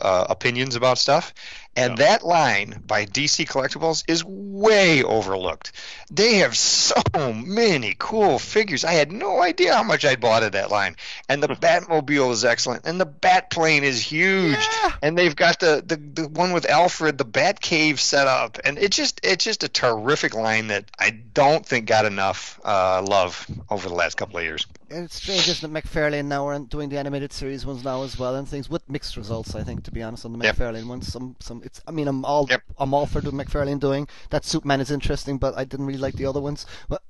uh, 0.00 0.26
opinions 0.28 0.74
about 0.74 0.98
stuff, 0.98 1.32
and 1.76 1.98
yeah. 1.98 2.06
that 2.06 2.24
line 2.24 2.82
by 2.86 3.04
DC 3.04 3.46
Collectibles 3.46 4.04
is 4.08 4.24
way 4.24 5.02
overlooked. 5.02 5.72
They 6.10 6.36
have 6.36 6.56
so 6.56 7.02
many 7.34 7.94
cool 7.98 8.38
figures. 8.38 8.84
I 8.84 8.92
had 8.92 9.12
no 9.12 9.42
idea 9.42 9.74
how 9.74 9.82
much 9.82 10.04
I'd 10.04 10.20
bought 10.20 10.42
of 10.42 10.52
that 10.52 10.70
line. 10.70 10.96
And 11.28 11.42
the 11.42 11.48
Batmobile 11.48 12.32
is 12.32 12.44
excellent. 12.44 12.86
And 12.86 12.98
the 13.00 13.06
Batplane 13.06 13.82
is 13.82 14.00
huge. 14.00 14.56
Yeah. 14.56 14.92
And 15.02 15.18
they've 15.18 15.36
got 15.36 15.60
the, 15.60 15.82
the, 15.84 15.96
the 15.96 16.28
one 16.28 16.52
with 16.52 16.64
Alfred, 16.66 17.18
the 17.18 17.24
Batcave 17.24 17.98
set 17.98 18.26
up. 18.26 18.58
And 18.64 18.78
it 18.78 18.92
just 18.92 19.20
it's 19.22 19.44
just 19.44 19.62
a 19.62 19.68
terrific 19.68 20.34
line 20.34 20.68
that 20.68 20.90
I 20.98 21.10
don't 21.10 21.64
think 21.64 21.86
got 21.86 22.06
enough 22.06 22.58
uh, 22.64 23.02
love 23.02 23.46
over 23.68 23.88
the 23.88 23.94
last 23.94 24.16
couple 24.16 24.38
of 24.38 24.44
years 24.44 24.66
it's 24.90 25.16
strange, 25.16 25.48
isn't 25.48 25.76
it? 25.76 25.84
McFarlane 25.84 26.26
now 26.26 26.46
are 26.46 26.58
doing 26.58 26.88
the 26.88 26.98
animated 26.98 27.32
series 27.32 27.66
ones 27.66 27.84
now 27.84 28.02
as 28.02 28.18
well, 28.18 28.34
and 28.34 28.48
things 28.48 28.70
with 28.70 28.88
mixed 28.88 29.16
results. 29.16 29.54
I 29.54 29.62
think, 29.62 29.84
to 29.84 29.90
be 29.90 30.02
honest, 30.02 30.24
on 30.24 30.32
the 30.32 30.38
McFarlane 30.38 30.80
yep. 30.80 30.86
ones, 30.86 31.12
some 31.12 31.36
some. 31.40 31.62
It's. 31.64 31.80
I 31.86 31.90
mean, 31.90 32.08
I'm 32.08 32.24
all 32.24 32.46
yep. 32.48 32.62
I'm 32.78 32.94
all 32.94 33.06
for 33.06 33.20
the 33.20 33.30
McFarlane 33.30 33.80
doing 33.80 34.08
that. 34.30 34.44
Superman 34.44 34.80
is 34.80 34.90
interesting, 34.90 35.38
but 35.38 35.56
I 35.56 35.64
didn't 35.64 35.86
really 35.86 35.98
like 35.98 36.14
the 36.14 36.26
other 36.26 36.40
ones. 36.40 36.66
But 36.88 37.02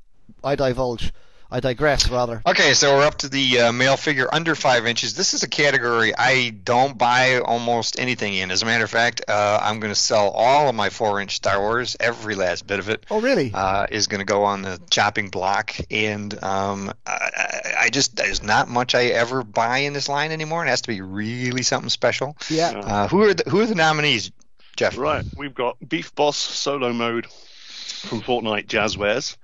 I 0.43 0.55
divulge. 0.57 1.13
I 1.51 1.61
digress, 1.61 2.11
rather. 2.11 2.43
Okay, 2.45 2.75
so 2.75 2.97
we're 2.97 3.07
up 3.07 3.19
to 3.19 3.29
the 3.29 3.61
uh, 3.61 3.73
male 3.73 3.97
figure 3.97 4.29
under 4.33 4.57
five 4.57 4.87
inches. 4.87 5.15
This 5.15 5.33
is 5.33 5.45
a 5.45 5.49
category 5.49 6.13
I 6.17 6.51
don't 6.51 6.99
buy 6.99 7.39
almost 7.39 8.01
anything 8.01 8.35
in. 8.35 8.51
As 8.51 8.63
a 8.63 8.67
matter 8.67 8.83
of 8.83 8.91
fact, 8.91 9.23
uh, 9.29 9.61
I'm 9.63 9.79
going 9.79 9.93
to 9.93 9.99
sell 9.99 10.31
all 10.31 10.69
of 10.69 10.75
my 10.75 10.91
four-inch 10.91 11.37
Star 11.37 11.61
Wars, 11.61 11.97
every 12.01 12.35
last 12.35 12.67
bit 12.67 12.81
of 12.81 12.89
it. 12.89 13.07
Oh, 13.11 13.21
really? 13.21 13.53
Uh, 13.55 13.87
is 13.91 14.09
going 14.09 14.19
to 14.19 14.25
go 14.25 14.45
on 14.45 14.63
the 14.63 14.81
chopping 14.91 15.29
block, 15.29 15.75
and 15.91 16.43
um, 16.43 16.93
I, 17.07 17.75
I, 17.83 17.91
just 17.91 18.17
there's 18.17 18.43
not 18.43 18.69
much 18.69 18.97
I 18.97 19.05
ever 19.05 19.45
buy 19.45 19.79
in 19.79 19.93
this 19.93 20.09
line 20.09 20.33
anymore. 20.33 20.65
It 20.67 20.69
has 20.69 20.81
to 20.83 20.89
be 20.89 21.01
really 21.01 21.63
something 21.63 21.91
special. 21.91 22.37
Yeah. 22.51 22.71
Uh, 22.71 23.09
who 23.09 23.23
are 23.23 23.35
the, 23.35 23.49
who 23.49 23.61
are 23.61 23.67
the 23.67 23.77
nominees, 23.77 24.33
Jeff? 24.77 24.99
Right, 24.99 25.25
we've 25.37 25.55
got 25.55 25.77
Beef 25.87 26.13
Boss 26.17 26.37
Solo 26.37 26.93
Mode 26.93 27.27
from 27.27 28.21
Fortnite 28.21 28.67
Jazwares. 28.67 29.37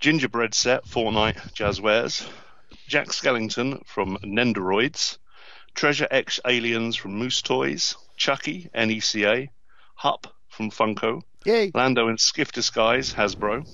Gingerbread 0.00 0.54
Set, 0.54 0.84
Fortnite, 0.84 1.54
Jazwares. 1.54 2.28
Jack 2.86 3.08
Skellington 3.08 3.84
from 3.86 4.18
Nendoroids. 4.18 5.18
Treasure 5.74 6.08
X 6.10 6.40
Aliens 6.46 6.96
from 6.96 7.18
Moose 7.18 7.42
Toys, 7.42 7.96
Chucky, 8.16 8.70
NECA, 8.74 9.48
Hup 9.94 10.34
from 10.48 10.70
Funko, 10.70 11.20
Yay. 11.44 11.70
Lando 11.74 12.08
in 12.08 12.16
Skiff 12.16 12.50
Disguise, 12.50 13.12
Hasbro, 13.12 13.66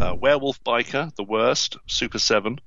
uh, 0.00 0.14
Werewolf 0.14 0.62
Biker, 0.62 1.12
The 1.16 1.24
Worst, 1.24 1.78
Super 1.86 2.20
7, 2.20 2.60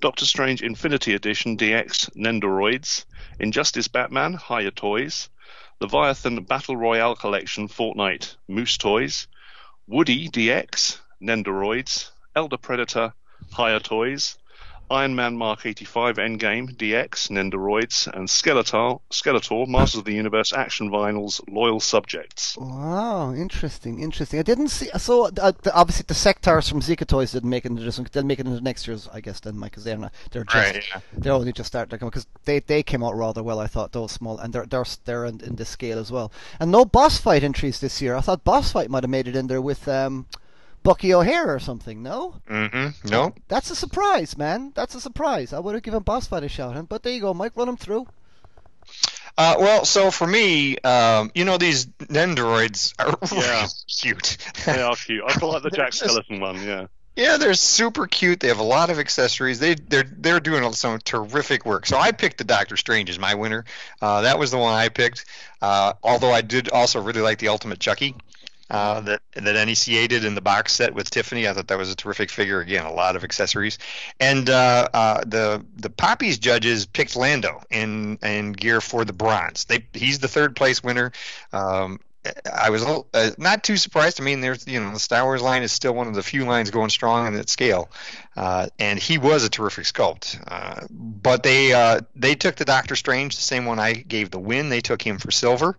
Doctor 0.00 0.26
Strange 0.26 0.62
Infinity 0.62 1.14
Edition 1.14 1.56
DX, 1.56 2.10
Nendoroids, 2.14 3.06
Injustice 3.40 3.88
Batman, 3.88 4.34
Hiya 4.34 4.72
Toys, 4.72 5.30
Leviathan 5.80 6.44
Battle 6.44 6.76
Royale 6.76 7.16
Collection, 7.16 7.68
Fortnite, 7.68 8.36
Moose 8.48 8.76
Toys, 8.76 9.28
Woody 9.86 10.28
DX, 10.28 10.98
Nendoroids, 11.22 12.10
Elder 12.36 12.56
Predator, 12.56 13.12
Hiya 13.56 13.80
Toys, 13.80 14.36
Iron 14.90 15.14
Man 15.14 15.36
Mark 15.36 15.64
85 15.64 16.16
Endgame, 16.16 16.76
DX, 16.76 17.30
Nendoroids, 17.30 18.06
and 18.06 18.28
Skeletor, 18.28 19.00
Skeletor, 19.10 19.66
Masters 19.66 20.00
of 20.00 20.04
the 20.04 20.12
Universe 20.12 20.52
Action 20.52 20.90
Vinyls, 20.90 21.40
Loyal 21.48 21.80
Subjects. 21.80 22.56
Wow, 22.58 23.32
interesting, 23.32 24.00
interesting. 24.00 24.38
I 24.38 24.42
didn't 24.42 24.68
see. 24.68 24.90
I 24.92 24.98
saw 24.98 25.30
uh, 25.40 25.52
the, 25.62 25.72
obviously 25.74 26.04
the 26.06 26.14
Sectaurs 26.14 26.68
from 26.68 26.80
Zica 26.80 27.06
Toys 27.06 27.32
didn't 27.32 27.48
make 27.48 27.64
it 27.64 27.70
into 27.70 27.82
this 27.82 27.98
one. 27.98 28.06
They'll 28.12 28.24
make 28.24 28.38
it 28.38 28.46
into 28.46 28.60
next 28.60 28.86
year's, 28.86 29.08
I 29.10 29.20
guess, 29.20 29.40
then, 29.40 29.56
Mike, 29.56 29.72
because 29.72 29.84
they're 29.84 29.96
not. 29.96 30.12
They're 30.30 30.44
just. 30.44 30.74
Right, 30.74 30.84
yeah. 30.94 31.00
They're 31.14 31.32
only 31.32 31.52
just 31.52 31.68
starting 31.68 31.90
to 31.90 31.98
come 31.98 32.08
because 32.08 32.26
they 32.44 32.60
they 32.60 32.82
came 32.82 33.02
out 33.02 33.16
rather 33.16 33.42
well. 33.42 33.60
I 33.60 33.66
thought 33.66 33.92
those 33.92 34.12
small 34.12 34.38
and 34.38 34.52
they're 34.52 34.66
they're 34.66 34.84
they're 35.06 35.24
in, 35.24 35.40
in 35.40 35.56
this 35.56 35.70
scale 35.70 35.98
as 35.98 36.12
well. 36.12 36.30
And 36.60 36.70
no 36.70 36.84
boss 36.84 37.18
fight 37.18 37.42
entries 37.42 37.80
this 37.80 38.02
year. 38.02 38.14
I 38.16 38.20
thought 38.20 38.44
boss 38.44 38.72
fight 38.72 38.90
might 38.90 39.02
have 39.02 39.10
made 39.10 39.28
it 39.28 39.36
in 39.36 39.46
there 39.46 39.62
with 39.62 39.88
um. 39.88 40.26
Bucky 40.84 41.12
O'Hare 41.12 41.52
or 41.52 41.58
something, 41.58 42.02
no? 42.02 42.36
Mm-hmm. 42.48 43.08
No. 43.08 43.34
That's 43.48 43.70
a 43.70 43.74
surprise, 43.74 44.38
man. 44.38 44.70
That's 44.76 44.94
a 44.94 45.00
surprise. 45.00 45.52
I 45.52 45.58
would 45.58 45.74
have 45.74 45.82
given 45.82 46.02
Boss 46.04 46.28
Fight 46.28 46.44
a 46.44 46.48
shout, 46.48 46.88
but 46.88 47.02
there 47.02 47.12
you 47.12 47.20
go, 47.20 47.34
Mike. 47.34 47.56
Run 47.56 47.68
him 47.68 47.76
through. 47.76 48.06
Uh, 49.36 49.56
well, 49.58 49.84
so 49.84 50.10
for 50.12 50.26
me, 50.26 50.78
um, 50.78 51.32
you 51.34 51.44
know, 51.44 51.58
these 51.58 51.86
Nendoroids 51.86 52.94
are 53.00 53.18
Yeah. 53.36 53.66
cute. 53.88 54.36
They 54.64 54.80
are 54.80 54.94
cute. 54.94 55.24
I 55.26 55.44
like 55.44 55.62
the 55.64 55.70
Jack 55.70 55.92
Skeleton 55.94 56.38
one, 56.38 56.62
yeah. 56.62 56.86
Yeah, 57.16 57.36
they're 57.36 57.54
super 57.54 58.06
cute. 58.06 58.40
They 58.40 58.48
have 58.48 58.58
a 58.58 58.64
lot 58.64 58.90
of 58.90 58.98
accessories. 58.98 59.60
They 59.60 59.76
they're 59.76 60.02
they're 60.02 60.40
doing 60.40 60.70
some 60.72 60.98
terrific 60.98 61.64
work. 61.64 61.86
So 61.86 61.96
I 61.96 62.10
picked 62.10 62.38
the 62.38 62.44
Doctor 62.44 62.76
Strange 62.76 63.08
as 63.08 63.20
my 63.20 63.34
winner. 63.36 63.64
Uh, 64.02 64.22
that 64.22 64.36
was 64.36 64.50
the 64.50 64.58
one 64.58 64.74
I 64.74 64.88
picked. 64.88 65.24
Uh, 65.62 65.92
although 66.02 66.32
I 66.32 66.40
did 66.40 66.70
also 66.70 67.00
really 67.00 67.20
like 67.20 67.38
the 67.38 67.48
Ultimate 67.48 67.78
Chucky. 67.78 68.16
Uh, 68.74 68.98
that 68.98 69.22
that 69.34 69.54
NECA 69.54 70.08
did 70.08 70.24
in 70.24 70.34
the 70.34 70.40
box 70.40 70.72
set 70.72 70.94
with 70.94 71.08
Tiffany, 71.08 71.46
I 71.46 71.52
thought 71.52 71.68
that 71.68 71.78
was 71.78 71.92
a 71.92 71.94
terrific 71.94 72.28
figure. 72.28 72.58
Again, 72.60 72.84
a 72.84 72.92
lot 72.92 73.14
of 73.14 73.22
accessories, 73.22 73.78
and 74.18 74.50
uh, 74.50 74.88
uh, 74.92 75.20
the 75.24 75.64
the 75.76 75.90
Poppies 75.90 76.38
judges 76.38 76.84
picked 76.84 77.14
Lando 77.14 77.62
in 77.70 78.18
in 78.20 78.50
gear 78.50 78.80
for 78.80 79.04
the 79.04 79.12
bronze. 79.12 79.66
They 79.66 79.86
he's 79.92 80.18
the 80.18 80.26
third 80.26 80.56
place 80.56 80.82
winner. 80.82 81.12
Um, 81.52 82.00
I 82.52 82.70
was 82.70 82.82
little, 82.82 83.06
uh, 83.14 83.30
not 83.38 83.62
too 83.62 83.76
surprised. 83.76 84.20
I 84.20 84.24
mean, 84.24 84.40
there's 84.40 84.66
you 84.66 84.80
know 84.80 84.92
the 84.92 84.98
Star 84.98 85.22
Wars 85.22 85.40
line 85.40 85.62
is 85.62 85.70
still 85.70 85.94
one 85.94 86.08
of 86.08 86.14
the 86.14 86.22
few 86.24 86.44
lines 86.44 86.72
going 86.72 86.90
strong 86.90 87.28
in 87.28 87.34
that 87.34 87.48
scale, 87.48 87.88
uh, 88.36 88.68
and 88.78 88.98
he 88.98 89.18
was 89.18 89.44
a 89.44 89.48
terrific 89.48 89.84
sculpt. 89.84 90.42
Uh, 90.46 90.86
but 90.90 91.42
they 91.42 91.72
uh, 91.72 92.00
they 92.16 92.34
took 92.34 92.56
the 92.56 92.64
Doctor 92.64 92.96
Strange, 92.96 93.36
the 93.36 93.42
same 93.42 93.64
one 93.64 93.78
I 93.78 93.92
gave 93.92 94.30
the 94.30 94.38
win. 94.38 94.68
They 94.68 94.80
took 94.80 95.00
him 95.02 95.18
for 95.18 95.30
silver, 95.30 95.78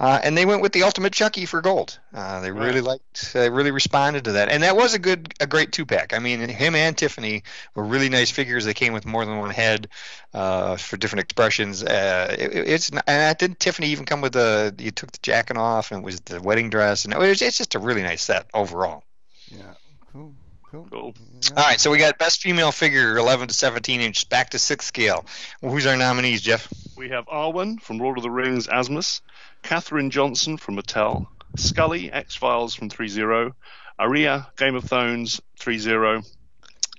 uh, 0.00 0.20
and 0.22 0.36
they 0.36 0.44
went 0.44 0.62
with 0.62 0.72
the 0.72 0.82
Ultimate 0.82 1.12
Chucky 1.12 1.46
for 1.46 1.60
gold. 1.60 1.98
Uh, 2.12 2.40
they 2.40 2.50
really 2.50 2.80
liked, 2.80 3.32
they 3.32 3.48
really 3.48 3.70
responded 3.70 4.24
to 4.24 4.32
that, 4.32 4.48
and 4.48 4.62
that 4.62 4.76
was 4.76 4.94
a 4.94 4.98
good, 4.98 5.32
a 5.40 5.46
great 5.46 5.72
two 5.72 5.86
pack. 5.86 6.12
I 6.12 6.18
mean, 6.18 6.40
him 6.48 6.74
and 6.74 6.96
Tiffany 6.96 7.44
were 7.74 7.84
really 7.84 8.08
nice 8.08 8.30
figures. 8.30 8.64
They 8.64 8.74
came 8.74 8.92
with 8.92 9.06
more 9.06 9.24
than 9.24 9.38
one 9.38 9.50
head 9.50 9.88
uh, 10.34 10.76
for 10.76 10.96
different 10.96 11.24
expressions. 11.24 11.82
Uh, 11.82 12.34
it, 12.38 12.52
it's 12.54 12.90
and 12.90 13.02
I 13.06 13.32
didn't 13.34 13.60
Tiffany 13.60 13.88
even 13.88 14.04
come 14.04 14.20
with 14.20 14.32
the 14.32 14.74
you 14.78 14.90
took 14.90 15.12
the 15.12 15.18
jacket 15.22 15.56
off 15.56 15.92
and 15.92 16.00
it 16.00 16.04
was 16.04 16.20
the 16.20 16.40
wedding 16.40 16.70
dress, 16.70 17.04
and 17.04 17.14
it 17.14 17.18
was 17.18 17.40
it's 17.42 17.58
just 17.58 17.74
a 17.74 17.78
really 17.78 18.02
nice 18.02 18.22
set 18.22 18.46
overall. 18.52 19.04
Yeah. 19.48 19.74
Cool. 20.12 20.34
Cool. 20.72 20.88
Cool. 20.90 21.14
All 21.54 21.64
right, 21.64 21.78
so 21.78 21.90
we 21.90 21.98
got 21.98 22.16
best 22.16 22.40
female 22.40 22.72
figure, 22.72 23.18
11 23.18 23.48
to 23.48 23.54
17 23.54 24.00
inch, 24.00 24.26
back 24.30 24.48
to 24.50 24.58
sixth 24.58 24.88
scale. 24.88 25.26
Well, 25.60 25.70
who's 25.70 25.84
our 25.84 25.98
nominees, 25.98 26.40
Jeff? 26.40 26.66
We 26.96 27.10
have 27.10 27.26
Arwen 27.26 27.78
from 27.78 27.98
Lord 27.98 28.16
of 28.16 28.22
the 28.22 28.30
Rings, 28.30 28.68
Asmus, 28.68 29.20
Katherine 29.62 30.08
Johnson 30.08 30.56
from 30.56 30.76
Mattel, 30.76 31.26
Scully, 31.58 32.10
X 32.10 32.36
Files 32.36 32.74
from 32.74 32.88
3.0, 32.88 33.52
Arya, 33.98 34.48
Game 34.56 34.74
of 34.74 34.84
Thrones 34.84 35.42
3.0, 35.60 36.26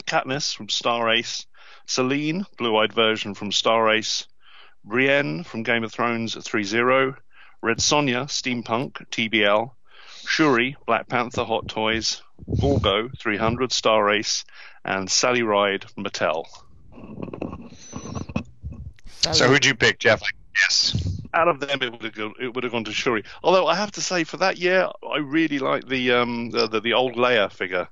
Katniss 0.06 0.54
from 0.56 0.70
Star 0.70 1.10
Ace, 1.10 1.48
Selene, 1.88 2.46
Blue 2.60 2.78
Eyed 2.78 2.94
Version 2.94 3.34
from 3.34 3.52
Star 3.52 3.90
Ace, 3.90 4.28
Brienne 4.86 5.44
from 5.44 5.64
Game 5.64 5.84
of 5.84 5.92
Thrones 5.92 6.36
3.0, 6.36 7.18
Red 7.64 7.78
Sonja, 7.80 8.28
Steampunk, 8.28 9.10
TBL, 9.10 9.72
Shuri, 10.26 10.76
Black 10.86 11.08
Panther, 11.08 11.44
Hot 11.44 11.68
Toys, 11.68 12.22
Gorgo, 12.60 13.10
300, 13.20 13.72
Star 13.72 14.10
Ace, 14.12 14.46
and 14.84 15.10
Sally 15.10 15.44
Ride, 15.44 15.86
Mattel. 15.98 16.46
So 19.32 19.48
who'd 19.48 19.66
you 19.66 19.76
pick, 19.76 20.00
Jeff? 20.00 20.22
Yes. 20.56 21.20
Out 21.34 21.48
of 21.48 21.60
them, 21.60 21.82
it 21.82 21.92
would 21.92 22.04
have 22.04 22.14
gone, 22.14 22.34
it 22.40 22.54
would 22.54 22.64
have 22.64 22.74
gone 22.74 22.84
to 22.84 22.92
Shuri. 22.92 23.24
Although 23.44 23.68
I 23.68 23.76
have 23.76 23.92
to 23.94 24.02
say, 24.02 24.24
for 24.24 24.38
that 24.38 24.58
year, 24.58 24.90
I 25.10 25.18
really 25.18 25.60
like 25.60 25.88
the 25.88 26.12
um 26.12 26.52
the 26.52 26.68
the, 26.68 26.80
the 26.80 26.94
old 26.94 27.16
Leia 27.16 27.52
figure. 27.52 27.88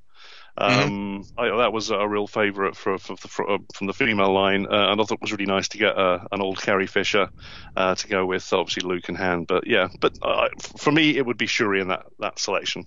Um, 0.57 1.25
I, 1.37 1.47
that 1.57 1.73
was 1.73 1.89
a 1.89 2.07
real 2.07 2.27
favourite 2.27 2.75
for, 2.75 2.97
for, 2.97 3.15
for, 3.15 3.49
uh, 3.49 3.57
from 3.73 3.87
the 3.87 3.93
female 3.93 4.33
line, 4.33 4.67
uh, 4.69 4.91
and 4.91 4.99
I 4.99 5.03
thought 5.03 5.15
it 5.15 5.21
was 5.21 5.31
really 5.31 5.45
nice 5.45 5.69
to 5.69 5.77
get 5.77 5.97
uh, 5.97 6.19
an 6.31 6.41
old 6.41 6.61
Carrie 6.61 6.87
Fisher 6.87 7.29
uh, 7.75 7.95
to 7.95 8.07
go 8.07 8.25
with 8.25 8.51
obviously 8.51 8.87
Luke 8.87 9.07
and 9.07 9.17
Han. 9.17 9.45
But 9.45 9.65
yeah, 9.65 9.87
but 9.99 10.17
uh, 10.21 10.49
for 10.77 10.91
me, 10.91 11.17
it 11.17 11.25
would 11.25 11.37
be 11.37 11.47
Shuri 11.47 11.79
in 11.79 11.87
that 11.87 12.05
that 12.19 12.37
selection. 12.37 12.85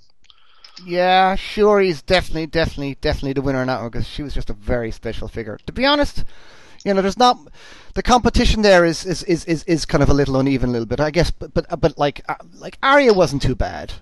Yeah, 0.85 1.37
Shuri's 1.37 2.03
definitely, 2.03 2.47
definitely, 2.47 2.97
definitely 3.01 3.35
the 3.35 3.43
winner 3.43 3.61
in 3.61 3.69
that 3.69 3.81
one 3.81 3.91
because 3.91 4.09
she 4.09 4.23
was 4.23 4.35
just 4.35 4.51
a 4.51 4.55
very 4.55 4.91
special 4.91 5.29
figure. 5.29 5.59
To 5.67 5.73
be 5.73 5.87
honest, 5.87 6.25
you 6.85 6.93
know, 6.93 7.01
there's 7.01 7.19
not 7.19 7.39
the 7.95 8.03
competition 8.03 8.62
there 8.62 8.85
is 8.85 9.07
is, 9.07 9.23
is, 9.25 9.45
is, 9.47 9.65
is 9.65 9.87
kind 9.87 10.03
of 10.03 10.11
a 10.11 10.15
little 10.15 10.37
uneven, 10.37 10.71
a 10.71 10.73
little 10.73 10.87
bit, 10.87 11.01
I 11.01 11.11
guess. 11.11 11.31
But 11.31 11.55
but 11.55 11.81
but 11.81 11.97
like 11.97 12.23
uh, 12.29 12.35
like 12.55 12.79
Arya 12.83 13.15
wasn't 13.15 13.43
too 13.43 13.55
bad. 13.55 13.93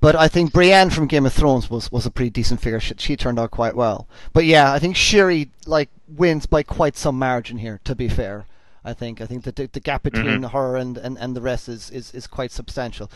But 0.00 0.16
I 0.16 0.28
think 0.28 0.52
Brienne 0.52 0.90
from 0.90 1.06
Game 1.06 1.26
of 1.26 1.32
Thrones 1.32 1.68
was, 1.68 1.92
was 1.92 2.06
a 2.06 2.10
pretty 2.10 2.30
decent 2.30 2.60
figure. 2.60 2.80
She, 2.80 2.94
she 2.96 3.16
turned 3.16 3.38
out 3.38 3.50
quite 3.50 3.76
well. 3.76 4.08
But 4.32 4.46
yeah, 4.46 4.72
I 4.72 4.78
think 4.78 4.96
Shuri 4.96 5.50
like 5.66 5.90
wins 6.08 6.46
by 6.46 6.62
quite 6.62 6.96
some 6.96 7.18
margin 7.18 7.58
here. 7.58 7.80
To 7.84 7.94
be 7.94 8.08
fair, 8.08 8.46
I 8.82 8.94
think 8.94 9.20
I 9.20 9.26
think 9.26 9.44
the 9.44 9.68
the 9.72 9.80
gap 9.80 10.02
between 10.02 10.42
her 10.42 10.76
and, 10.76 10.96
and, 10.96 11.18
and 11.18 11.36
the 11.36 11.42
rest 11.42 11.68
is, 11.68 11.90
is, 11.90 12.14
is 12.14 12.26
quite 12.26 12.50
substantial. 12.50 13.10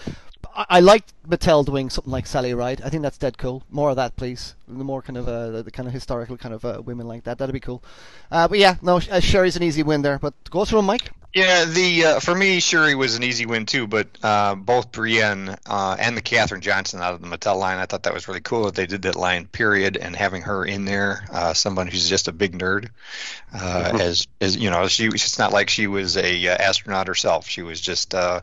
I, 0.55 0.66
I 0.68 0.80
like 0.80 1.05
Mattel 1.26 1.64
doing 1.64 1.89
something 1.89 2.12
like 2.12 2.26
Sally 2.26 2.53
Ride. 2.53 2.82
I 2.82 2.91
think 2.91 3.03
that's 3.03 3.18
dead 3.18 3.39
cool. 3.39 3.62
More 3.70 3.91
of 3.91 3.97
that, 3.97 4.16
please. 4.16 4.55
The 4.68 4.85
more 4.85 5.01
kind 5.01 5.16
of 5.16 5.26
uh, 5.26 5.62
the 5.62 5.70
kind 5.70 5.89
of 5.89 5.95
historical 5.95 6.37
kind 6.37 6.55
of 6.55 6.64
uh, 6.66 6.82
women 6.85 7.09
like 7.09 7.24
that. 7.24 7.39
That'd 7.39 7.55
be 7.55 7.61
cool. 7.61 7.82
Uh, 8.30 8.47
but 8.47 8.59
yeah, 8.59 8.76
no, 8.82 8.97
uh, 8.97 9.20
Shuri's 9.20 9.57
an 9.57 9.62
easy 9.62 9.82
win 9.82 10.03
there. 10.03 10.18
But 10.18 10.35
go 10.51 10.66
through 10.66 10.82
Mike. 10.82 11.12
Yeah, 11.35 11.64
the 11.64 12.05
uh, 12.05 12.20
for 12.20 12.32
me, 12.32 12.61
Shuri 12.61 12.95
was 12.95 13.16
an 13.16 13.24
easy 13.24 13.45
win 13.45 13.66
too. 13.66 13.89
But 13.89 14.07
uh, 14.22 14.55
both 14.55 14.93
Brienne 14.93 15.57
uh, 15.66 15.97
and 15.99 16.16
the 16.16 16.22
Katherine 16.22 16.61
Johnson 16.61 17.01
out 17.01 17.14
of 17.14 17.20
the 17.20 17.26
Mattel 17.26 17.59
line, 17.59 17.78
I 17.78 17.87
thought 17.87 18.05
that 18.05 18.14
was 18.14 18.28
really 18.28 18.41
cool 18.41 18.66
that 18.66 18.76
they 18.76 18.87
did 18.87 19.03
that 19.03 19.16
line. 19.16 19.47
Period, 19.47 19.97
and 19.97 20.14
having 20.14 20.43
her 20.43 20.64
in 20.64 20.85
there, 20.85 21.24
uh, 21.32 21.53
someone 21.53 21.89
who's 21.89 22.09
just 22.09 22.28
a 22.28 22.32
big 22.32 22.57
nerd, 22.57 22.91
uh, 23.53 23.99
as 24.01 24.28
as 24.41 24.57
you 24.57 24.70
know, 24.70 24.87
she 24.87 25.07
it's 25.07 25.37
not 25.37 25.53
like 25.53 25.70
she 25.70 25.89
was 25.89 26.16
a 26.16 26.47
uh, 26.47 26.57
astronaut 26.57 27.09
herself. 27.09 27.49
She 27.49 27.62
was 27.62 27.80
just 27.80 28.14
uh, 28.14 28.41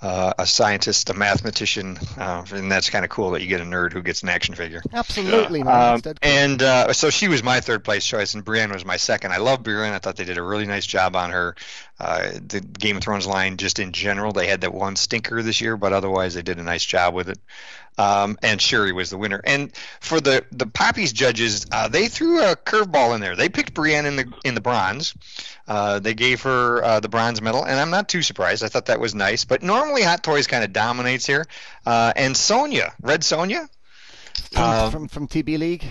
uh, 0.00 0.32
a 0.38 0.46
scientist, 0.46 1.10
a 1.10 1.14
mathematician, 1.14 1.98
uh, 2.16 2.46
and 2.52 2.72
that's 2.72 2.88
kind 2.88 3.04
of 3.04 3.10
cool 3.10 3.32
that 3.32 3.42
you 3.42 3.48
get 3.48 3.60
a 3.60 3.64
nerd 3.64 3.92
who 3.92 4.00
gets 4.00 4.22
an 4.22 4.30
action 4.30 4.54
figure. 4.54 4.82
Absolutely, 4.94 5.62
man. 5.62 5.74
Um, 5.74 6.00
That's 6.00 6.02
dead 6.02 6.20
cool. 6.22 6.30
and 6.30 6.62
uh, 6.62 6.92
so 6.94 7.10
she 7.10 7.28
was 7.28 7.42
my 7.42 7.60
third 7.60 7.84
place 7.84 8.06
choice, 8.06 8.32
and 8.32 8.42
Brienne 8.42 8.72
was 8.72 8.86
my 8.86 8.96
second. 8.96 9.32
I 9.32 9.38
love 9.38 9.62
Brienne. 9.62 9.92
I 9.92 9.98
thought 9.98 10.16
they 10.16 10.24
did 10.24 10.38
a 10.38 10.42
really 10.42 10.66
nice 10.66 10.86
job 10.86 11.16
on 11.16 11.30
her. 11.32 11.54
Uh, 12.00 12.30
the 12.46 12.60
Game 12.60 12.96
of 12.96 13.02
Thrones 13.02 13.26
line, 13.26 13.58
just 13.58 13.78
in 13.78 13.92
general, 13.92 14.32
they 14.32 14.46
had 14.46 14.62
that 14.62 14.72
one 14.72 14.96
stinker 14.96 15.42
this 15.42 15.60
year, 15.60 15.76
but 15.76 15.92
otherwise 15.92 16.32
they 16.32 16.40
did 16.40 16.58
a 16.58 16.62
nice 16.62 16.84
job 16.84 17.12
with 17.12 17.28
it. 17.28 17.38
Um, 17.98 18.38
and 18.42 18.62
Shuri 18.62 18.92
was 18.92 19.10
the 19.10 19.18
winner. 19.18 19.42
And 19.44 19.72
for 20.00 20.20
the 20.20 20.44
the 20.50 20.66
Poppies 20.66 21.12
judges, 21.12 21.66
uh, 21.70 21.88
they 21.88 22.08
threw 22.08 22.42
a 22.42 22.56
curveball 22.56 23.14
in 23.14 23.20
there. 23.20 23.36
They 23.36 23.50
picked 23.50 23.74
Brienne 23.74 24.06
in 24.06 24.16
the 24.16 24.32
in 24.44 24.54
the 24.54 24.62
bronze. 24.62 25.14
Uh, 25.68 25.98
they 25.98 26.14
gave 26.14 26.40
her 26.42 26.82
uh, 26.82 27.00
the 27.00 27.10
bronze 27.10 27.42
medal, 27.42 27.64
and 27.64 27.78
I'm 27.78 27.90
not 27.90 28.08
too 28.08 28.22
surprised. 28.22 28.64
I 28.64 28.68
thought 28.68 28.86
that 28.86 29.00
was 29.00 29.14
nice. 29.14 29.44
But 29.44 29.62
normally 29.62 30.02
Hot 30.02 30.22
Toys 30.22 30.46
kind 30.46 30.64
of 30.64 30.72
dominates 30.72 31.26
here. 31.26 31.46
Uh, 31.84 32.14
and 32.16 32.34
Sonja, 32.34 32.92
Red 33.02 33.20
Sonja, 33.20 33.68
from, 34.52 34.90
from 34.90 35.08
from 35.08 35.28
TB 35.28 35.58
League. 35.58 35.84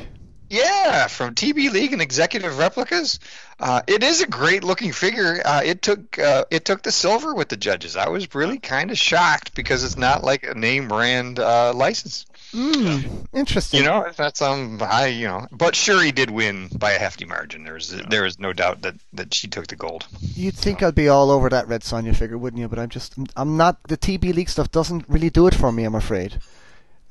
Yeah, 0.50 1.08
from 1.08 1.36
TB 1.36 1.72
League 1.72 1.94
and 1.94 2.02
Executive 2.02 2.58
Replicas. 2.58 3.20
Uh, 3.60 3.82
it 3.88 4.04
is 4.04 4.22
a 4.22 4.28
great 4.28 4.64
looking 4.64 4.92
figure. 4.92 5.42
Uh, 5.44 5.62
it 5.64 5.82
took 5.82 6.18
uh, 6.18 6.46
it 6.50 6.66
took 6.66 6.82
the 6.82 6.92
silver 6.92 7.36
with 7.36 7.50
the 7.50 7.58
judges. 7.58 7.96
I 7.96 8.10
was 8.10 8.34
really 8.34 8.58
kind 8.58 8.90
of 8.90 8.98
shocked 8.98 9.54
because 9.54 9.84
it's 9.84 9.98
not 9.98 10.24
like 10.24 10.44
a 10.44 10.56
name 10.56 10.88
brand 10.88 11.40
uh, 11.40 11.74
license. 11.74 12.26
Mm, 12.54 13.28
interesting. 13.34 13.82
You 13.82 13.86
know, 13.86 14.06
if 14.06 14.16
that's 14.16 14.42
um, 14.42 14.82
I 14.82 15.08
you 15.08 15.28
know, 15.28 15.48
but 15.52 15.76
sure, 15.76 16.02
he 16.02 16.12
did 16.12 16.32
win 16.32 16.70
by 16.74 16.92
a 16.92 17.00
hefty 17.00 17.26
margin. 17.26 17.64
There's 17.64 17.94
yeah. 17.94 18.06
there 18.10 18.26
is 18.26 18.40
no 18.40 18.54
doubt 18.54 18.82
that 18.82 18.96
that 19.14 19.34
she 19.34 19.48
took 19.48 19.68
the 19.68 19.76
gold. 19.76 20.08
You'd 20.22 20.56
think 20.56 20.82
I'd 20.82 20.96
be 20.96 21.10
all 21.10 21.30
over 21.30 21.50
that 21.50 21.68
Red 21.68 21.82
Sonja 21.82 22.16
figure, 22.16 22.38
wouldn't 22.38 22.60
you? 22.60 22.68
But 22.68 22.80
I'm 22.80 22.90
just 22.90 23.14
I'm 23.36 23.58
not. 23.58 23.84
The 23.84 23.98
TB 23.98 24.34
League 24.34 24.50
stuff 24.50 24.72
doesn't 24.72 25.06
really 25.08 25.30
do 25.30 25.46
it 25.48 25.54
for 25.54 25.72
me. 25.72 25.84
I'm 25.84 25.96
afraid. 25.96 26.40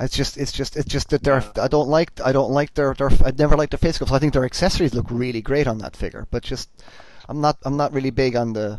It's 0.00 0.16
just, 0.16 0.36
it's 0.36 0.52
just, 0.52 0.76
it's 0.76 0.88
just 0.88 1.10
that 1.10 1.24
they're. 1.24 1.44
I 1.60 1.68
don't 1.68 1.88
like, 1.88 2.20
I 2.24 2.32
don't 2.32 2.52
like 2.52 2.74
their, 2.74 2.94
their. 2.94 3.10
I 3.24 3.32
never 3.36 3.56
liked 3.56 3.72
their 3.72 3.78
face 3.78 3.98
sculpts. 3.98 4.12
I 4.12 4.18
think 4.18 4.32
their 4.32 4.44
accessories 4.44 4.94
look 4.94 5.06
really 5.10 5.42
great 5.42 5.66
on 5.66 5.78
that 5.78 5.96
figure, 5.96 6.26
but 6.30 6.42
just, 6.42 6.70
I'm 7.28 7.40
not, 7.40 7.58
I'm 7.64 7.76
not 7.76 7.92
really 7.92 8.10
big 8.10 8.36
on 8.36 8.52
the, 8.52 8.78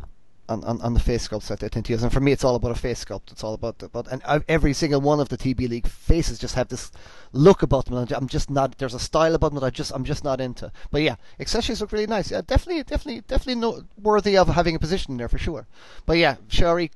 on, 0.50 0.64
on, 0.64 0.82
on 0.82 0.94
the 0.94 1.00
face 1.00 1.28
sculpts 1.28 1.48
that 1.48 1.60
they 1.60 1.70
tend 1.70 1.86
to 1.86 1.94
use. 1.94 2.04
And 2.04 2.12
for 2.12 2.20
me, 2.20 2.32
it's 2.32 2.44
all 2.44 2.56
about 2.56 2.72
a 2.72 2.76
face 2.76 3.04
sculpt. 3.06 3.32
It's 3.32 3.44
all 3.44 3.54
about 3.54 3.78
the, 3.78 3.88
but 3.88 4.08
and 4.08 4.22
every 4.48 4.74
single 4.74 5.00
one 5.00 5.20
of 5.20 5.30
the 5.30 5.38
TB 5.38 5.70
League 5.70 5.88
faces 5.88 6.40
just 6.40 6.56
have 6.56 6.68
this 6.68 6.92
look 7.32 7.62
about 7.62 7.86
them. 7.86 8.08
I'm 8.16 8.28
just 8.28 8.50
not. 8.50 8.78
There's 8.78 8.94
a 8.96 9.00
style 9.00 9.36
about 9.36 9.52
them 9.52 9.60
that 9.60 9.66
I 9.66 9.70
just 9.70 9.92
I'm 9.92 10.04
just 10.04 10.24
not 10.24 10.42
into. 10.42 10.72
But 10.92 11.04
yeah, 11.04 11.16
accessories 11.40 11.82
look 11.82 11.92
really 11.92 12.08
nice. 12.08 12.32
Yeah, 12.32 12.42
definitely, 12.46 12.84
definitely, 12.84 13.22
definitely 13.22 13.62
no, 13.62 13.84
worthy 14.02 14.38
of 14.38 14.48
having 14.48 14.76
a 14.76 14.80
position 14.80 15.18
there 15.18 15.30
for 15.30 15.38
sure. 15.38 15.68
But 16.06 16.18
yeah, 16.18 16.38
Shuri 16.48 16.92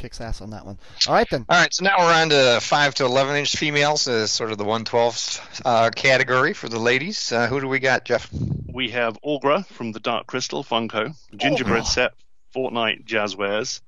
kicks 0.00 0.20
ass 0.20 0.40
on 0.40 0.50
that 0.50 0.64
one. 0.64 0.78
All 1.06 1.14
right 1.14 1.28
then. 1.30 1.44
All 1.48 1.60
right, 1.60 1.72
so 1.72 1.84
now 1.84 1.96
we're 1.98 2.12
on 2.12 2.30
to 2.30 2.58
five 2.62 2.94
to 2.96 3.04
eleven 3.04 3.36
inch 3.36 3.54
females, 3.54 4.08
uh, 4.08 4.26
sort 4.26 4.50
of 4.50 4.58
the 4.58 4.64
one 4.64 4.84
twelfth 4.84 5.60
uh, 5.64 5.90
category 5.94 6.54
for 6.54 6.68
the 6.68 6.78
ladies. 6.78 7.30
Uh, 7.30 7.46
who 7.46 7.60
do 7.60 7.68
we 7.68 7.78
got, 7.78 8.04
Jeff? 8.04 8.28
We 8.72 8.90
have 8.90 9.20
Aughra 9.22 9.66
from 9.66 9.92
the 9.92 10.00
Dark 10.00 10.26
Crystal 10.26 10.64
Funko, 10.64 11.14
Gingerbread 11.36 11.82
oh. 11.82 11.84
set 11.84 12.12
Fortnite 12.54 13.04
Jazwares, 13.04 13.82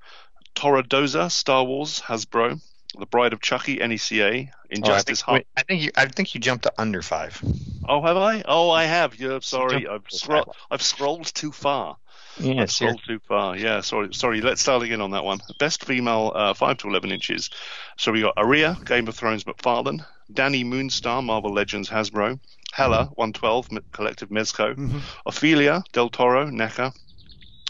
Toradoza 0.55 1.31
Star 1.31 1.65
Wars 1.65 2.01
Hasbro, 2.01 2.61
The 2.99 3.07
Bride 3.07 3.33
of 3.33 3.41
Chucky 3.41 3.79
NECA, 3.79 4.51
Injustice. 4.69 5.25
Oh, 5.27 5.33
I, 5.33 5.37
think, 5.37 5.47
wait, 5.47 5.47
I 5.57 5.63
think 5.63 5.83
you 5.83 5.91
I 5.97 6.07
think 6.07 6.35
you 6.35 6.41
jumped 6.41 6.65
to 6.65 6.73
under 6.77 7.01
five. 7.01 7.43
Oh, 7.89 8.03
have 8.03 8.19
I? 8.19 8.43
Oh, 8.47 8.71
I 8.71 8.85
have. 8.85 9.19
Yeah, 9.19 9.39
sorry, 9.41 9.89
I've, 9.89 10.05
scro- 10.09 10.53
I've 10.71 10.83
scrolled 10.83 11.27
too 11.35 11.53
far. 11.53 11.97
Yeah, 12.39 12.63
I've 12.63 13.03
too 13.03 13.21
far. 13.29 13.57
Yeah, 13.57 13.81
sorry, 13.83 14.15
sorry. 14.15 14.41
Let's 14.41 14.63
start 14.63 14.83
again 14.83 15.01
on 15.01 15.11
that 15.11 15.25
one. 15.25 15.41
Best 15.59 15.85
female, 15.85 16.33
uh, 16.35 16.55
five 16.55 16.79
to 16.79 16.89
eleven 16.89 17.13
inches. 17.13 17.51
So 17.97 18.13
we 18.13 18.23
got 18.23 18.35
Arya, 18.37 18.79
Game 18.85 19.07
of 19.09 19.15
Thrones 19.15 19.45
McFarlane, 19.45 20.05
Dani 20.33 20.65
Moonstar, 20.65 21.23
Marvel 21.25 21.53
Legends 21.53 21.91
Hasbro, 21.91 22.39
Hela, 22.73 23.11
112, 23.17 23.69
Collective 23.93 24.31
Mezco, 24.31 24.75
mm-hmm. 24.75 24.99
Ophelia, 25.27 25.83
Del 25.93 26.09
Toro, 26.09 26.47
NECA, 26.47 26.95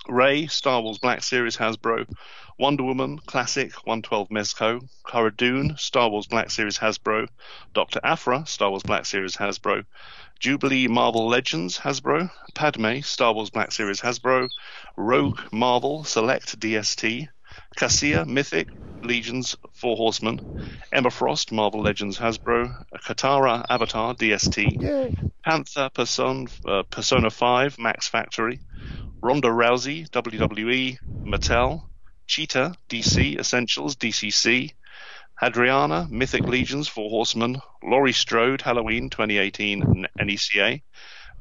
Rey, 0.08 0.46
Star 0.46 0.80
Wars 0.80 0.98
Black 0.98 1.22
Series 1.22 1.56
Hasbro, 1.56 2.06
Wonder 2.58 2.84
Woman 2.84 3.18
Classic 3.18 3.72
112 3.86 4.28
Mezco, 4.28 4.80
Cara 5.06 5.30
Dune, 5.30 5.74
Star 5.78 6.10
Wars 6.10 6.26
Black 6.26 6.50
Series 6.50 6.78
Hasbro, 6.78 7.28
Dr. 7.74 8.00
Aphra, 8.04 8.46
Star 8.46 8.70
Wars 8.70 8.82
Black 8.82 9.06
Series 9.06 9.36
Hasbro, 9.36 9.84
Jubilee 10.38 10.88
Marvel 10.88 11.28
Legends 11.28 11.78
Hasbro, 11.78 12.30
Padme, 12.54 13.00
Star 13.00 13.32
Wars 13.32 13.50
Black 13.50 13.72
Series 13.72 14.00
Hasbro, 14.00 14.48
Rogue 14.96 15.40
Marvel 15.52 16.04
Select 16.04 16.58
DST, 16.60 17.28
Cassia 17.76 18.24
Mythic 18.24 18.68
Legions 19.02 19.56
Four 19.72 19.96
Horsemen, 19.96 20.78
Emma 20.92 21.10
Frost 21.10 21.52
Marvel 21.52 21.82
Legends 21.82 22.18
Hasbro, 22.18 22.84
Katara 22.96 23.64
Avatar 23.68 24.14
DST, 24.14 24.82
Yay. 24.82 25.14
Panther 25.44 25.90
Person, 25.92 26.48
uh, 26.66 26.82
Persona 26.90 27.30
5 27.30 27.78
Max 27.78 28.08
Factory, 28.08 28.60
Ronda 29.20 29.48
Rousey, 29.48 30.08
WWE, 30.10 30.98
Mattel, 31.24 31.82
Cheetah, 32.32 32.74
DC 32.88 33.38
Essentials, 33.38 33.94
DCC, 33.96 34.72
Hadriana, 35.42 36.08
Mythic 36.10 36.44
Legions, 36.44 36.88
Four 36.88 37.10
Horsemen, 37.10 37.60
Laurie 37.82 38.14
Strode, 38.14 38.62
Halloween 38.62 39.10
2018, 39.10 40.06
NECA, 40.18 40.80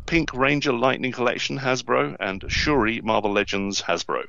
Pink 0.05 0.33
Ranger 0.33 0.73
Lightning 0.73 1.13
Collection, 1.13 1.59
Hasbro, 1.59 2.17
and 2.19 2.43
Shuri, 2.49 2.99
Marvel 2.99 3.31
Legends, 3.31 3.83
Hasbro. 3.83 4.23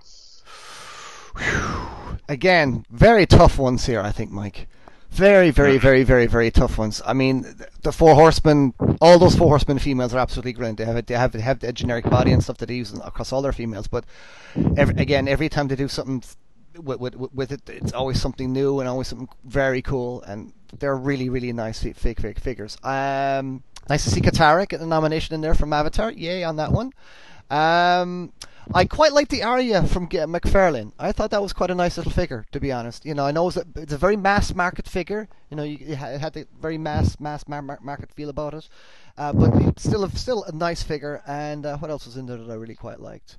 Again, 2.29 2.87
very 2.91 3.27
tough 3.27 3.59
ones 3.59 3.87
here, 3.87 4.01
I 4.01 4.13
think, 4.13 4.31
Mike. 4.31 4.69
Very, 5.11 5.51
very, 5.51 5.79
very, 5.79 6.05
very, 6.05 6.27
very 6.27 6.53
tough 6.53 6.79
ones. 6.79 7.03
I 7.05 7.13
mean, 7.13 7.45
the 7.83 7.91
four 7.91 8.15
horsemen, 8.15 8.73
all 9.01 9.19
those 9.19 9.35
four 9.35 9.49
horsemen 9.49 9.81
females 9.81 10.15
are 10.15 10.19
absolutely 10.21 10.53
great. 10.53 10.77
They 10.77 10.85
have 10.85 11.05
they 11.05 11.15
have 11.15 11.33
they 11.33 11.41
have 11.41 11.59
the 11.59 11.73
generic 11.73 12.09
body 12.09 12.31
and 12.33 12.43
stuff 12.43 12.59
that 12.59 12.67
they 12.67 12.77
use 12.77 12.95
across 12.95 13.33
all 13.33 13.43
their 13.43 13.53
females. 13.53 13.89
But 13.89 14.05
every, 14.77 14.95
again, 14.95 15.29
every 15.29 15.51
time 15.51 15.69
they 15.69 15.77
do 15.77 15.89
something 15.89 16.23
with, 16.77 17.01
with, 17.01 17.15
with 17.33 17.53
it, 17.53 17.69
it's 17.69 17.93
always 17.93 18.21
something 18.21 18.53
new 18.53 18.81
and 18.81 18.89
always 18.89 19.09
something 19.09 19.29
very 19.45 19.83
cool. 19.83 20.23
And 20.23 20.53
they're 20.79 20.97
really, 20.97 21.29
really 21.29 21.53
nice 21.53 21.83
fake, 21.83 22.21
fake 22.21 22.39
figures. 22.39 22.77
Um, 22.83 23.63
nice 23.89 24.05
to 24.05 24.11
see 24.11 24.21
Katara 24.21 24.69
get 24.69 24.81
a 24.81 24.87
nomination 24.87 25.35
in 25.35 25.41
there 25.41 25.55
from 25.55 25.73
Avatar. 25.73 26.13
Yay 26.13 26.45
on 26.45 26.57
that 26.57 26.73
one. 26.73 26.93
Um, 27.51 28.33
I 28.75 28.85
quite 28.85 29.13
like 29.13 29.29
the 29.29 29.43
Arya 29.43 29.83
from 29.87 30.09
McFarlane. 30.09 30.93
I 30.99 31.13
thought 31.13 31.31
that 31.31 31.43
was 31.43 31.53
quite 31.53 31.71
a 31.71 31.75
nice 31.75 31.97
little 31.97 32.13
figure, 32.13 32.47
to 32.53 32.61
be 32.61 32.71
honest. 32.71 33.05
You 33.05 33.15
know, 33.15 33.27
I 33.27 33.33
know 33.33 33.49
it's 33.49 33.57
a, 33.57 33.67
it's 33.75 33.93
a 33.93 33.99
very 33.99 34.17
mass 34.17 34.55
market 34.55 34.89
figure. 34.89 35.29
You 35.51 35.57
know, 35.57 35.65
you, 35.65 35.79
it 35.81 35.97
had 35.97 36.33
the 36.33 36.47
very 36.61 36.79
mass 36.79 37.19
mass 37.19 37.45
market 37.49 38.13
feel 38.13 38.31
about 38.31 38.55
it, 38.55 38.69
uh, 39.19 39.33
but 39.33 39.79
still 39.79 40.05
a, 40.05 40.11
still 40.11 40.45
a 40.45 40.53
nice 40.53 40.83
figure. 40.83 41.23
And 41.27 41.67
uh, 41.67 41.77
what 41.79 41.91
else 41.91 42.07
was 42.07 42.17
in 42.17 42.27
there 42.27 42.39
that 42.39 42.51
I 42.51 42.55
really 42.55 42.77
quite 42.77 43.01
liked? 43.01 43.37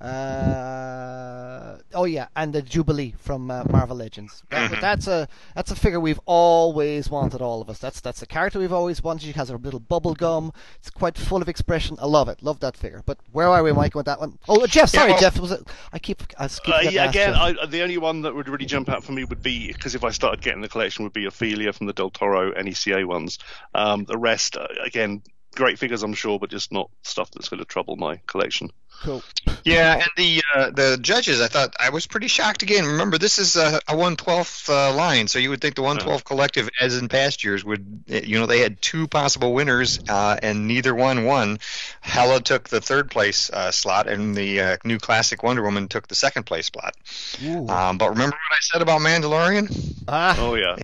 Uh, 0.00 1.78
oh 1.94 2.04
yeah, 2.04 2.26
and 2.36 2.52
the 2.52 2.60
Jubilee 2.60 3.14
from 3.16 3.50
uh, 3.50 3.64
Marvel 3.70 3.96
Legends. 3.96 4.42
That. 4.50 4.80
That's 4.80 5.06
a 5.06 5.28
that's 5.54 5.70
a 5.70 5.76
figure 5.76 6.00
we've 6.00 6.20
always 6.26 7.08
wanted, 7.08 7.40
all 7.40 7.62
of 7.62 7.70
us. 7.70 7.78
That's 7.78 8.00
that's 8.00 8.20
a 8.20 8.26
character 8.26 8.58
we've 8.58 8.72
always 8.72 9.02
wanted. 9.02 9.26
She 9.26 9.32
has 9.32 9.48
her 9.48 9.56
little 9.56 9.80
bubble 9.80 10.14
gum. 10.14 10.52
It's 10.76 10.90
quite 10.90 11.16
full 11.16 11.40
of 11.40 11.48
expression. 11.48 11.96
I 12.00 12.06
love 12.06 12.28
it. 12.28 12.42
Love 12.42 12.60
that 12.60 12.76
figure. 12.76 13.02
But 13.06 13.18
where 13.32 13.48
are 13.48 13.62
we, 13.62 13.72
Mike, 13.72 13.94
with 13.94 14.06
that 14.06 14.20
one? 14.20 14.38
Oh, 14.48 14.66
Jeff. 14.66 14.90
Sorry, 14.90 15.10
yeah, 15.10 15.12
well, 15.12 15.20
Jeff. 15.20 15.38
Was 15.38 15.52
it? 15.52 15.68
I 15.92 15.98
keep. 15.98 16.22
I 16.38 16.48
keep 16.48 16.74
uh, 16.74 16.80
yeah, 16.90 17.08
again, 17.08 17.34
I, 17.34 17.54
the 17.66 17.82
only 17.82 17.98
one 17.98 18.22
that 18.22 18.34
would 18.34 18.48
really 18.48 18.66
jump 18.66 18.88
out 18.88 19.04
for 19.04 19.12
me 19.12 19.24
would 19.24 19.42
be 19.42 19.72
because 19.72 19.94
if 19.94 20.04
I 20.04 20.10
started 20.10 20.42
getting 20.42 20.60
the 20.60 20.68
collection, 20.68 21.04
would 21.04 21.12
be 21.12 21.24
Ophelia 21.26 21.72
from 21.72 21.86
the 21.86 21.92
Del 21.92 22.10
Toro 22.10 22.52
NECA 22.52 23.06
ones. 23.06 23.38
Um, 23.74 24.04
the 24.04 24.18
rest, 24.18 24.56
uh, 24.56 24.66
again, 24.84 25.22
great 25.54 25.78
figures, 25.78 26.02
I'm 26.02 26.14
sure, 26.14 26.38
but 26.38 26.50
just 26.50 26.72
not 26.72 26.90
stuff 27.02 27.30
that's 27.30 27.48
going 27.48 27.58
to 27.58 27.64
trouble 27.64 27.96
my 27.96 28.20
collection. 28.26 28.70
Cool. 29.02 29.22
Yeah, 29.64 29.94
and 29.94 30.10
the 30.16 30.42
uh, 30.54 30.70
the 30.70 30.98
judges, 31.00 31.40
I 31.40 31.48
thought 31.48 31.74
I 31.80 31.90
was 31.90 32.06
pretty 32.06 32.28
shocked 32.28 32.62
again. 32.62 32.84
Remember, 32.84 33.18
this 33.18 33.38
is 33.38 33.56
a, 33.56 33.80
a 33.88 33.94
112th 33.94 34.68
uh, 34.68 34.94
line, 34.94 35.26
so 35.26 35.38
you 35.38 35.50
would 35.50 35.60
think 35.60 35.74
the 35.74 35.82
112 35.82 36.14
uh-huh. 36.14 36.22
collective, 36.24 36.68
as 36.80 36.98
in 36.98 37.08
past 37.08 37.44
years, 37.44 37.64
would 37.64 38.04
you 38.06 38.38
know 38.38 38.46
they 38.46 38.60
had 38.60 38.80
two 38.80 39.08
possible 39.08 39.52
winners, 39.52 40.00
uh, 40.08 40.38
and 40.42 40.68
neither 40.68 40.94
one 40.94 41.24
won. 41.24 41.58
Hella 42.00 42.40
took 42.40 42.68
the 42.68 42.80
third 42.80 43.10
place 43.10 43.50
uh, 43.50 43.70
slot, 43.70 44.06
and 44.06 44.34
the 44.34 44.60
uh, 44.60 44.76
new 44.84 44.98
classic 44.98 45.42
Wonder 45.42 45.62
Woman 45.62 45.88
took 45.88 46.08
the 46.08 46.14
second 46.14 46.44
place 46.44 46.70
slot. 46.72 46.94
Um, 47.42 47.98
but 47.98 48.10
remember 48.10 48.36
what 48.36 48.52
I 48.52 48.60
said 48.60 48.82
about 48.82 49.00
Mandalorian? 49.00 50.04
Ah. 50.08 50.36
Oh 50.38 50.54
yeah. 50.54 50.76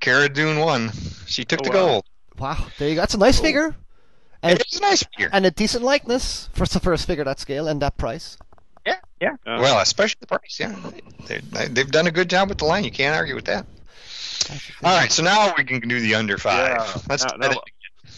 Cara 0.00 0.28
Dune 0.28 0.60
won. 0.60 0.92
She 1.26 1.44
took 1.44 1.60
oh, 1.60 1.64
the 1.64 1.70
wow. 1.70 1.86
gold. 1.86 2.04
Wow, 2.38 2.66
there 2.78 2.88
you 2.88 2.94
go. 2.94 3.00
That's 3.00 3.14
a 3.14 3.18
nice 3.18 3.40
figure. 3.40 3.74
And 4.42 4.60
it's 4.60 4.78
a 4.78 4.80
nice 4.80 5.02
figure. 5.02 5.30
And 5.32 5.46
a 5.46 5.50
decent 5.50 5.84
likeness 5.84 6.48
for 6.52 6.66
the 6.66 6.80
first 6.80 7.06
figure 7.06 7.24
that 7.24 7.40
scale 7.40 7.68
and 7.68 7.80
that 7.82 7.96
price. 7.96 8.38
Yeah, 8.86 8.96
yeah. 9.20 9.32
Uh, 9.46 9.58
well, 9.60 9.80
especially 9.80 10.18
the 10.20 10.26
price. 10.26 10.58
Yeah, 10.60 10.74
they, 11.26 11.40
they, 11.40 11.80
have 11.80 11.90
done 11.90 12.06
a 12.06 12.12
good 12.12 12.30
job 12.30 12.48
with 12.48 12.58
the 12.58 12.64
line. 12.64 12.84
You 12.84 12.90
can't 12.90 13.16
argue 13.16 13.34
with 13.34 13.46
that. 13.46 13.66
All 14.84 14.96
right, 14.96 15.10
so 15.10 15.22
now 15.24 15.54
we 15.56 15.64
can 15.64 15.80
do 15.88 16.00
the 16.00 16.14
under 16.14 16.38
five. 16.38 16.76
Yeah, 16.78 17.02
let's 17.08 17.24
now, 17.24 17.36
now, 17.36 17.60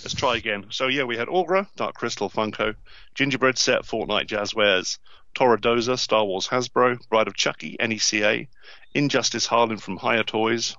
let's 0.03 0.15
try 0.15 0.37
again. 0.37 0.67
So 0.71 0.89
yeah, 0.89 1.05
we 1.05 1.17
had 1.17 1.29
Aughra, 1.29 1.67
Dark 1.77 1.95
Crystal 1.95 2.29
Funko, 2.29 2.75
Gingerbread 3.15 3.57
Set, 3.57 3.83
Fortnite 3.83 4.27
Jazwares, 4.27 4.99
Toradoza, 5.35 5.99
Star 5.99 6.25
Wars 6.25 6.49
Hasbro, 6.49 6.99
Bride 7.09 7.29
of 7.29 7.35
Chucky, 7.35 7.77
NECA, 7.81 8.49
Injustice 8.95 9.47
Harlan 9.47 9.79
from 9.79 9.99
Hiya 9.99 10.25
Toys, 10.25 10.77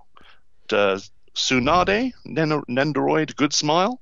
uh, 0.71 0.99
Tsunade, 1.35 2.13
Nendoroid, 2.27 3.35
Good 3.35 3.53
Smile, 3.53 4.01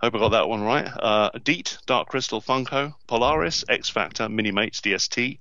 Hope 0.00 0.14
I 0.14 0.18
got 0.18 0.28
that 0.28 0.48
one 0.48 0.62
right. 0.62 0.86
Uh, 0.86 1.30
Deet, 1.42 1.78
Dark 1.86 2.08
Crystal 2.08 2.40
Funko, 2.40 2.94
Polaris, 3.08 3.64
X 3.68 3.88
Factor, 3.88 4.28
Minimates 4.28 4.80
DST, 4.80 5.38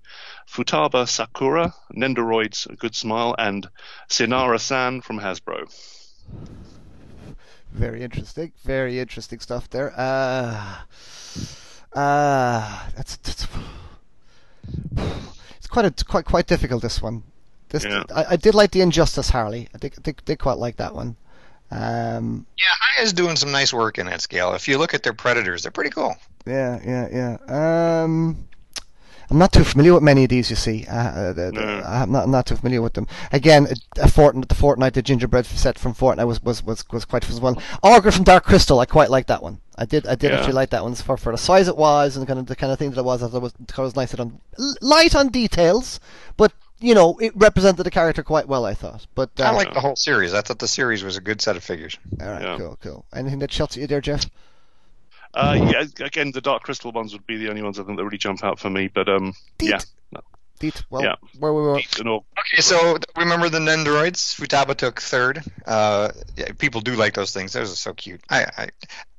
Futaba 0.50 1.08
Sakura, 1.08 1.74
Nendoroids 1.96 2.68
Good 2.80 2.96
Smile, 2.96 3.36
and 3.38 3.70
Synara 4.10 4.60
San 4.60 5.02
from 5.02 5.20
Hasbro. 5.20 5.72
Very 7.72 8.02
interesting. 8.02 8.52
Very 8.64 9.00
interesting 9.00 9.40
stuff 9.40 9.70
there. 9.70 9.94
Uh, 9.96 10.78
uh, 11.94 12.90
that's, 12.96 13.18
that's 13.18 13.48
it's 15.58 15.68
quite 15.68 15.86
a, 15.86 16.06
quite 16.06 16.26
quite 16.26 16.48
difficult. 16.48 16.82
This 16.82 17.02
one. 17.02 17.24
This 17.70 17.84
yeah. 17.84 18.04
I, 18.16 18.26
I, 18.32 18.36
did 18.38 18.56
like 18.56 18.72
the 18.72 18.82
Injustice 18.82 19.30
Harley. 19.30 19.68
I 19.76 19.78
did 19.78 20.40
quite 20.40 20.58
like 20.58 20.78
that 20.78 20.96
one. 20.96 21.18
Um, 21.70 22.46
yeah, 22.58 22.66
Hiya's 22.82 23.14
doing 23.14 23.36
some 23.36 23.52
nice 23.52 23.74
work 23.74 23.98
in 23.98 24.06
that 24.08 24.22
scale. 24.22 24.54
If 24.54 24.68
you 24.68 24.78
look 24.78 24.94
at 24.94 25.04
their 25.04 25.14
predators, 25.14 25.64
they're 25.64 25.72
pretty 25.72 25.90
cool. 25.90 26.16
Yeah, 26.46 26.80
yeah, 26.86 27.38
yeah. 27.48 28.04
Um, 28.04 28.48
I'm 29.30 29.38
not 29.38 29.52
too 29.52 29.66
familiar 29.66 29.94
with 29.94 30.04
many 30.04 30.24
of 30.24 30.30
these. 30.30 30.50
You 30.50 30.56
see, 30.56 30.86
uh, 30.86 30.96
uh 30.96 31.34
the, 31.34 31.52
no. 31.52 31.84
I'm 31.86 32.12
not 32.12 32.30
not 32.30 32.46
too 32.46 32.56
familiar 32.56 32.82
with 32.82 32.94
them. 32.94 33.08
Again, 33.34 33.68
a 33.98 34.08
Fortnite, 34.08 34.48
the 34.48 34.56
Fortnite, 34.56 34.94
the 34.94 35.02
gingerbread 35.02 35.46
set 35.46 35.78
from 35.78 35.94
Fortnite 35.94 36.28
was 36.28 36.42
was 36.42 36.64
was, 36.64 36.86
was 36.92 37.04
quite 37.04 37.26
fun 37.26 37.34
as 37.34 37.42
well. 37.42 37.56
Aughra 37.84 38.14
from 38.14 38.24
Dark 38.24 38.46
Crystal, 38.46 38.80
I 38.80 38.86
quite 38.86 39.10
like 39.10 39.28
that 39.28 39.44
one. 39.44 39.60
I 39.78 39.86
did 39.86 40.08
I 40.08 40.16
did 40.16 40.32
yeah. 40.32 40.38
actually 40.38 40.54
like 40.54 40.70
that 40.70 40.84
one 40.84 40.96
for 40.96 41.18
for 41.18 41.34
the 41.34 41.38
size 41.38 41.68
it 41.68 41.76
was 41.76 42.16
and 42.16 42.24
the 42.24 42.28
kind 42.28 42.40
of 42.40 42.46
the 42.46 42.56
kind 42.56 42.72
of 42.72 42.80
thing 42.80 42.92
that 42.92 43.00
it 43.00 43.06
was. 43.06 43.22
It 43.22 43.42
was 43.42 43.54
it 43.60 43.78
was 43.78 43.96
nice 43.98 44.14
on 44.16 44.40
light 44.82 45.14
on 45.14 45.28
details, 45.28 46.00
but 46.38 46.54
you 46.80 46.94
know, 46.94 47.18
it 47.18 47.34
represented 47.36 47.86
the 47.86 47.92
character 47.92 48.24
quite 48.24 48.48
well, 48.48 48.66
I 48.66 48.74
thought. 48.74 49.06
But 49.16 49.32
uh, 49.40 49.44
I 49.44 49.52
like 49.52 49.74
the 49.74 49.80
whole 49.80 49.96
series. 49.96 50.34
I 50.34 50.42
thought 50.42 50.60
the 50.60 50.68
series 50.68 51.04
was 51.04 51.18
a 51.18 51.22
good 51.22 51.42
set 51.42 51.56
of 51.56 51.64
figures. 51.64 51.98
All 52.22 52.28
right, 52.28 52.42
yeah. 52.42 52.58
cool, 52.58 52.78
cool. 52.82 53.06
Anything 53.14 53.40
that 53.40 53.52
shouts 53.52 53.78
at 53.78 53.82
you 53.82 53.88
there, 53.88 54.02
Jeff? 54.02 54.26
Uh, 55.34 55.70
yeah, 55.72 56.06
again, 56.06 56.32
the 56.32 56.42
Dark 56.42 56.64
Crystal 56.64 56.92
ones 56.92 57.14
would 57.14 57.28
be 57.28 57.38
the 57.38 57.50
only 57.50 57.62
ones 57.62 57.80
I 57.80 57.84
think 57.84 57.98
that 57.98 58.04
really 58.04 58.18
jump 58.18 58.44
out 58.44 58.60
for 58.60 58.70
me. 58.70 58.88
But 58.88 59.10
um, 59.10 59.34
Deet. 59.58 59.70
yeah. 59.70 59.80
No. 60.12 60.22
Deet. 60.60 60.84
Well, 60.90 61.04
yeah. 61.04 61.16
where 61.40 61.54
we 61.54 61.62
were. 61.62 61.78
Okay, 61.78 62.62
so 62.62 62.98
remember 63.16 63.50
the 63.50 63.60
Nendoroids? 63.60 64.36
Futaba 64.36 64.76
took 64.76 65.02
third. 65.02 65.44
Uh, 65.66 66.10
yeah, 66.36 66.52
people 66.58 66.82
do 66.82 66.96
like 66.96 67.14
those 67.14 67.34
things. 67.34 67.54
Those 67.54 67.72
are 67.72 67.76
so 67.76 67.94
cute. 67.94 68.22
I, 68.30 68.46
I, 68.58 68.70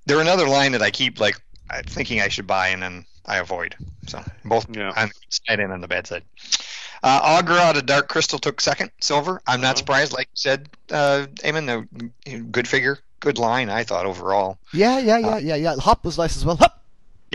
they're 0.06 0.20
another 0.20 0.48
line 0.48 0.72
that 0.72 0.82
I 0.82 0.90
keep 0.90 1.20
like 1.20 1.40
thinking 1.86 2.20
I 2.20 2.28
should 2.28 2.46
buy 2.46 2.68
and 2.68 2.82
then 2.82 3.04
I 3.26 3.38
avoid. 3.38 3.76
So 4.06 4.22
both 4.44 4.66
yeah. 4.74 4.92
on 4.96 5.08
the 5.08 5.40
side 5.46 5.60
and 5.60 5.72
on 5.72 5.80
the 5.80 5.88
bad 5.88 6.06
side. 6.06 6.24
Uh, 7.02 7.40
Aughra 7.42 7.58
out 7.58 7.76
of 7.76 7.86
Dark 7.86 8.08
Crystal 8.08 8.38
took 8.38 8.60
second, 8.60 8.90
silver. 9.00 9.40
I'm 9.46 9.60
not 9.60 9.68
uh-huh. 9.68 9.76
surprised, 9.76 10.12
like 10.12 10.28
you 10.32 10.36
said, 10.36 10.68
uh, 10.90 11.26
Eamon, 11.36 11.88
a 12.26 12.38
good 12.38 12.66
figure, 12.66 12.98
good 13.20 13.38
line, 13.38 13.70
I 13.70 13.84
thought 13.84 14.06
overall. 14.06 14.58
Yeah, 14.72 14.98
yeah, 14.98 15.18
yeah, 15.18 15.28
uh, 15.28 15.36
yeah, 15.36 15.54
yeah. 15.54 15.76
Hop 15.76 16.04
was 16.04 16.18
nice 16.18 16.36
as 16.36 16.44
well. 16.44 16.56
Hop. 16.56 16.82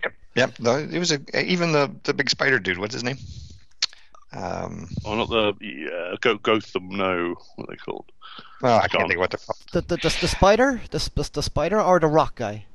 Yep, 0.04 0.14
yep. 0.36 0.56
The, 0.56 0.90
it 0.92 1.00
was 1.00 1.12
a 1.12 1.46
even 1.46 1.72
the 1.72 1.92
the 2.04 2.14
big 2.14 2.30
spider 2.30 2.60
dude. 2.60 2.78
What's 2.78 2.94
his 2.94 3.04
name? 3.04 3.18
Um, 4.34 4.90
oh, 5.06 5.16
not 5.16 5.30
the 5.30 5.54
yeah, 5.62 6.16
Go 6.20 6.38
Gotham. 6.38 6.90
No, 6.90 7.36
what 7.56 7.70
are 7.70 7.72
they 7.72 7.78
called? 7.78 8.06
Well, 8.62 8.80
I 8.80 8.88
can't 8.88 9.08
think 9.08 9.20
what 9.20 9.30
they're 9.30 9.40
called. 9.46 9.60
The 9.72 9.82
the, 9.82 9.98
the, 9.98 10.18
the 10.22 10.28
spider, 10.28 10.82
the, 10.92 11.10
the 11.16 11.30
the 11.34 11.44
spider 11.44 11.80
or 11.80 12.00
the 12.00 12.08
rock 12.08 12.36
guy. 12.36 12.66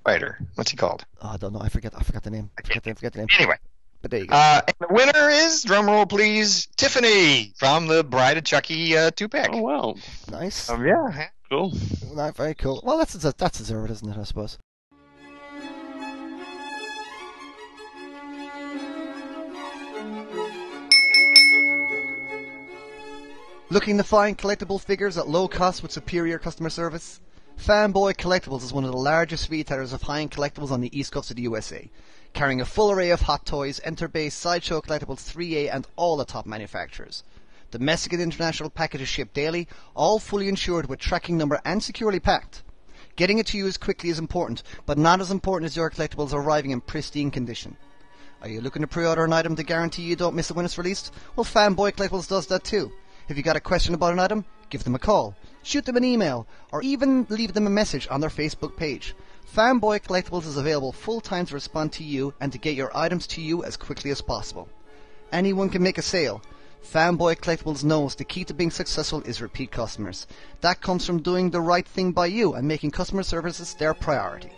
Spider. 0.00 0.38
What's 0.54 0.70
he 0.70 0.76
called? 0.76 1.04
Oh, 1.20 1.28
I 1.28 1.36
don't 1.36 1.52
know. 1.52 1.60
I 1.60 1.68
forget. 1.68 1.92
I 1.94 2.02
forgot 2.02 2.22
the 2.22 2.30
name. 2.30 2.50
I 2.58 2.62
forget, 2.62 2.86
I 2.86 2.94
forget 2.94 3.12
the 3.12 3.18
name. 3.18 3.28
Anyway, 3.38 3.56
but 4.02 4.10
there 4.10 4.20
you 4.20 4.26
go. 4.26 4.36
Uh, 4.36 4.60
and 4.66 4.76
the 4.80 4.94
winner 4.94 5.28
is, 5.28 5.64
drumroll 5.64 6.08
please, 6.08 6.66
Tiffany 6.76 7.52
from 7.56 7.86
the 7.86 8.04
Bride 8.04 8.36
of 8.36 8.44
Chucky 8.44 8.96
uh, 8.96 9.10
two 9.10 9.28
pack. 9.28 9.50
Oh 9.52 9.62
wow, 9.62 9.94
nice. 10.30 10.68
Um, 10.68 10.86
yeah, 10.86 11.28
cool. 11.50 11.72
Not 12.14 12.36
very 12.36 12.54
cool. 12.54 12.80
Well, 12.84 12.98
that's 12.98 13.14
a, 13.24 13.34
that's 13.36 13.58
deserved, 13.58 13.90
isn't 13.90 14.08
it? 14.08 14.16
I 14.16 14.24
suppose. 14.24 14.58
Looking 23.70 23.98
to 23.98 24.04
find 24.04 24.38
collectible 24.38 24.80
figures 24.80 25.18
at 25.18 25.28
low 25.28 25.46
cost 25.46 25.82
with 25.82 25.92
superior 25.92 26.38
customer 26.38 26.70
service? 26.70 27.20
Fanboy 27.58 28.16
Collectibles 28.16 28.62
is 28.62 28.72
one 28.72 28.84
of 28.84 28.92
the 28.92 28.96
largest 28.96 29.50
retailers 29.50 29.92
of 29.92 30.02
high-end 30.02 30.30
collectibles 30.30 30.70
on 30.70 30.80
the 30.80 30.98
east 30.98 31.12
coast 31.12 31.30
of 31.30 31.36
the 31.36 31.42
USA 31.42 31.90
carrying 32.32 32.60
a 32.60 32.64
full 32.64 32.90
array 32.90 33.10
of 33.10 33.22
hot 33.22 33.44
toys, 33.44 33.80
Enterbase, 33.84 34.32
Sideshow 34.32 34.80
Collectibles 34.80 35.32
3A, 35.32 35.74
and 35.74 35.86
all 35.96 36.16
the 36.16 36.24
top 36.24 36.46
manufacturers. 36.46 37.24
Domestic 37.70 38.12
and 38.12 38.22
international 38.22 38.70
packages 38.70 39.08
shipped 39.08 39.34
daily, 39.34 39.66
all 39.94 40.18
fully 40.18 40.48
insured 40.48 40.88
with 40.88 40.98
tracking 40.98 41.36
number 41.36 41.60
and 41.64 41.82
securely 41.82 42.20
packed. 42.20 42.62
Getting 43.16 43.38
it 43.38 43.46
to 43.48 43.58
you 43.58 43.66
as 43.66 43.76
quickly 43.76 44.10
is 44.10 44.18
important, 44.18 44.62
but 44.86 44.98
not 44.98 45.20
as 45.20 45.30
important 45.30 45.66
as 45.66 45.76
your 45.76 45.90
collectibles 45.90 46.32
arriving 46.32 46.70
in 46.70 46.80
pristine 46.80 47.30
condition. 47.30 47.76
Are 48.40 48.48
you 48.48 48.60
looking 48.60 48.82
to 48.82 48.88
pre-order 48.88 49.24
an 49.24 49.32
item 49.32 49.56
to 49.56 49.64
guarantee 49.64 50.02
you 50.02 50.14
don't 50.14 50.36
miss 50.36 50.50
it 50.50 50.54
when 50.54 50.64
it's 50.64 50.78
released? 50.78 51.12
Well, 51.34 51.44
Fanboy 51.44 51.92
Collectibles 51.92 52.28
does 52.28 52.46
that 52.46 52.62
too. 52.62 52.92
If 53.28 53.36
you 53.36 53.42
got 53.42 53.56
a 53.56 53.60
question 53.60 53.94
about 53.94 54.12
an 54.12 54.20
item, 54.20 54.44
give 54.70 54.84
them 54.84 54.94
a 54.94 54.98
call, 55.00 55.34
shoot 55.68 55.84
them 55.84 55.96
an 55.98 56.04
email, 56.04 56.46
or 56.72 56.82
even 56.82 57.26
leave 57.28 57.52
them 57.52 57.66
a 57.66 57.70
message 57.70 58.08
on 58.10 58.22
their 58.22 58.30
Facebook 58.30 58.74
page. 58.76 59.14
Fanboy 59.54 60.00
Collectibles 60.00 60.46
is 60.46 60.56
available 60.56 60.92
full 60.92 61.20
time 61.20 61.44
to 61.46 61.54
respond 61.54 61.92
to 61.92 62.04
you 62.04 62.32
and 62.40 62.50
to 62.52 62.58
get 62.58 62.74
your 62.74 62.90
items 62.96 63.26
to 63.26 63.42
you 63.42 63.62
as 63.64 63.76
quickly 63.76 64.10
as 64.10 64.22
possible. 64.22 64.68
Anyone 65.30 65.68
can 65.68 65.82
make 65.82 65.98
a 65.98 66.02
sale. 66.02 66.40
Fanboy 66.82 67.36
Collectibles 67.36 67.84
knows 67.84 68.14
the 68.14 68.24
key 68.24 68.44
to 68.44 68.54
being 68.54 68.70
successful 68.70 69.22
is 69.22 69.42
repeat 69.42 69.70
customers. 69.70 70.26
That 70.62 70.80
comes 70.80 71.04
from 71.04 71.20
doing 71.20 71.50
the 71.50 71.60
right 71.60 71.86
thing 71.86 72.12
by 72.12 72.26
you 72.26 72.54
and 72.54 72.66
making 72.66 72.92
customer 72.92 73.22
services 73.22 73.74
their 73.74 73.92
priority. 73.92 74.50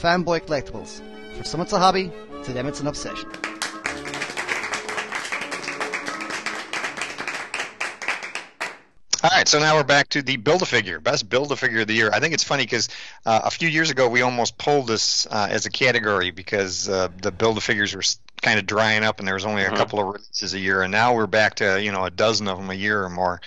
Fanboy 0.00 0.42
Collectibles. 0.42 1.00
For 1.36 1.42
some 1.42 1.60
it's 1.62 1.72
a 1.72 1.78
hobby, 1.78 2.12
to 2.44 2.52
them 2.52 2.66
it's 2.66 2.80
an 2.80 2.86
obsession. 2.86 3.28
All 9.30 9.36
right, 9.36 9.46
so 9.46 9.58
now 9.58 9.74
we're 9.74 9.84
back 9.84 10.08
to 10.10 10.22
the 10.22 10.38
build 10.38 10.62
a 10.62 10.66
figure, 10.66 11.00
best 11.00 11.28
build 11.28 11.52
a 11.52 11.56
figure 11.56 11.80
of 11.80 11.86
the 11.86 11.92
year. 11.92 12.08
I 12.10 12.18
think 12.18 12.32
it's 12.32 12.44
funny 12.44 12.62
because 12.62 12.88
uh, 13.26 13.42
a 13.44 13.50
few 13.50 13.68
years 13.68 13.90
ago 13.90 14.08
we 14.08 14.22
almost 14.22 14.56
pulled 14.56 14.86
this 14.86 15.26
uh, 15.26 15.48
as 15.50 15.66
a 15.66 15.70
category 15.70 16.30
because 16.30 16.88
uh, 16.88 17.08
the 17.20 17.30
build 17.30 17.58
a 17.58 17.60
figures 17.60 17.94
were 17.94 18.02
kind 18.40 18.58
of 18.58 18.64
drying 18.64 19.04
up 19.04 19.18
and 19.18 19.28
there 19.28 19.34
was 19.34 19.44
only 19.44 19.64
a 19.64 19.66
uh-huh. 19.66 19.76
couple 19.76 20.00
of 20.00 20.06
releases 20.06 20.54
a 20.54 20.58
year, 20.58 20.80
and 20.80 20.90
now 20.90 21.14
we're 21.14 21.26
back 21.26 21.56
to 21.56 21.82
you 21.82 21.92
know 21.92 22.06
a 22.06 22.10
dozen 22.10 22.48
of 22.48 22.56
them 22.56 22.70
a 22.70 22.74
year 22.74 23.04
or 23.04 23.10
more. 23.10 23.42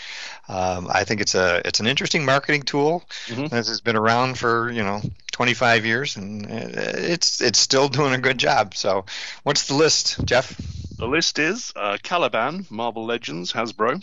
Um, 0.47 0.87
I 0.87 1.03
think 1.03 1.19
it's 1.19 1.33
a 1.33 1.63
it's 1.65 1.79
an 1.79 1.87
interesting 1.87 2.25
marketing 2.25 2.61
tool. 2.61 3.03
Mm-hmm. 3.25 3.47
This 3.47 3.67
has 3.67 3.81
been 3.81 3.95
around 3.95 4.37
for 4.37 4.69
you 4.69 4.83
know 4.83 5.01
25 5.31 5.83
years, 5.83 6.15
and 6.15 6.45
it's 6.47 7.41
it's 7.41 7.57
still 7.57 7.89
doing 7.89 8.13
a 8.13 8.19
good 8.19 8.37
job. 8.37 8.75
So, 8.75 9.05
what's 9.41 9.65
the 9.65 9.73
list, 9.73 10.23
Jeff? 10.25 10.55
The 11.01 11.07
list 11.07 11.39
is 11.39 11.73
uh, 11.75 11.97
Caliban, 12.03 12.67
Marvel 12.69 13.07
Legends, 13.07 13.53
Hasbro. 13.53 13.95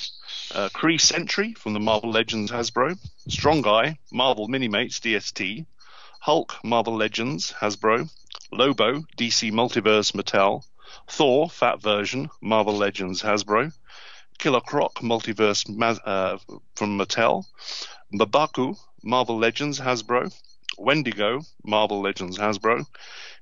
Uh, 0.52 0.68
Kree 0.70 1.00
Sentry 1.00 1.54
from 1.54 1.72
the 1.72 1.78
Marvel 1.78 2.10
Legends 2.10 2.50
Hasbro. 2.50 2.98
Strong 3.28 3.62
Guy, 3.62 4.00
Marvel 4.10 4.48
Minimates 4.48 4.98
DST. 4.98 5.64
Hulk, 6.18 6.56
Marvel 6.64 6.96
Legends 6.96 7.52
Hasbro. 7.52 8.10
Lobo, 8.50 9.04
DC 9.16 9.52
Multiverse 9.52 10.10
Mattel. 10.10 10.64
Thor, 11.06 11.48
Fat 11.48 11.80
Version, 11.80 12.30
Marvel 12.40 12.76
Legends 12.76 13.22
Hasbro. 13.22 13.72
Killer 14.38 14.60
Croc, 14.60 14.94
Multiverse 14.96 15.70
uh, 16.04 16.36
from 16.74 16.98
Mattel. 16.98 17.44
Mbaku, 18.12 18.76
Marvel 19.04 19.38
Legends 19.38 19.78
Hasbro. 19.78 20.36
Wendigo, 20.76 21.42
Marvel 21.62 22.00
Legends 22.00 22.38
Hasbro. 22.38 22.84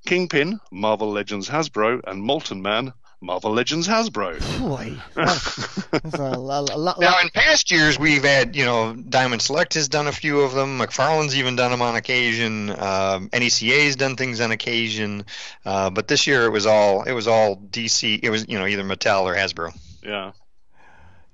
Kingpin, 0.05 0.61
Marvel 0.71 1.11
Legends 1.11 1.49
Hasbro. 1.49 2.03
And 2.07 2.23
Molten 2.23 2.61
Man, 2.61 2.93
Marvel 3.21 3.53
Legends 3.53 3.89
Hasbro. 3.89 4.39
Boy, 4.61 4.97
a, 5.17 6.19
a, 6.19 6.65
a 6.65 7.01
now 7.01 7.21
in 7.21 7.31
past 7.31 7.71
years 7.71 7.99
we've 7.99 8.25
had 8.25 8.55
you 8.55 8.65
know 8.65 8.95
Diamond 8.95 9.41
Select 9.41 9.75
has 9.75 9.89
done 9.89 10.07
a 10.07 10.13
few 10.13 10.41
of 10.41 10.53
them. 10.53 10.79
McFarlane's 10.79 11.37
even 11.37 11.57
done 11.57 11.71
them 11.71 11.83
on 11.83 11.97
occasion. 11.97 12.71
Um, 12.71 13.31
NECA's 13.31 13.97
done 13.97 14.17
things 14.17 14.41
on 14.41 14.51
occasion, 14.53 15.25
uh, 15.65 15.91
but 15.91 16.09
this 16.09 16.27
year 16.27 16.45
it 16.45 16.51
was 16.51 16.67
all 16.67 17.03
it 17.05 17.13
was 17.13 17.27
all 17.27 17.57
DC. 17.57 18.21
It 18.23 18.31
was 18.31 18.49
you 18.49 18.59
know 18.59 18.67
either 18.67 18.85
Mattel 18.85 19.23
or 19.23 19.35
Hasbro. 19.35 19.77
Yeah. 20.03 20.33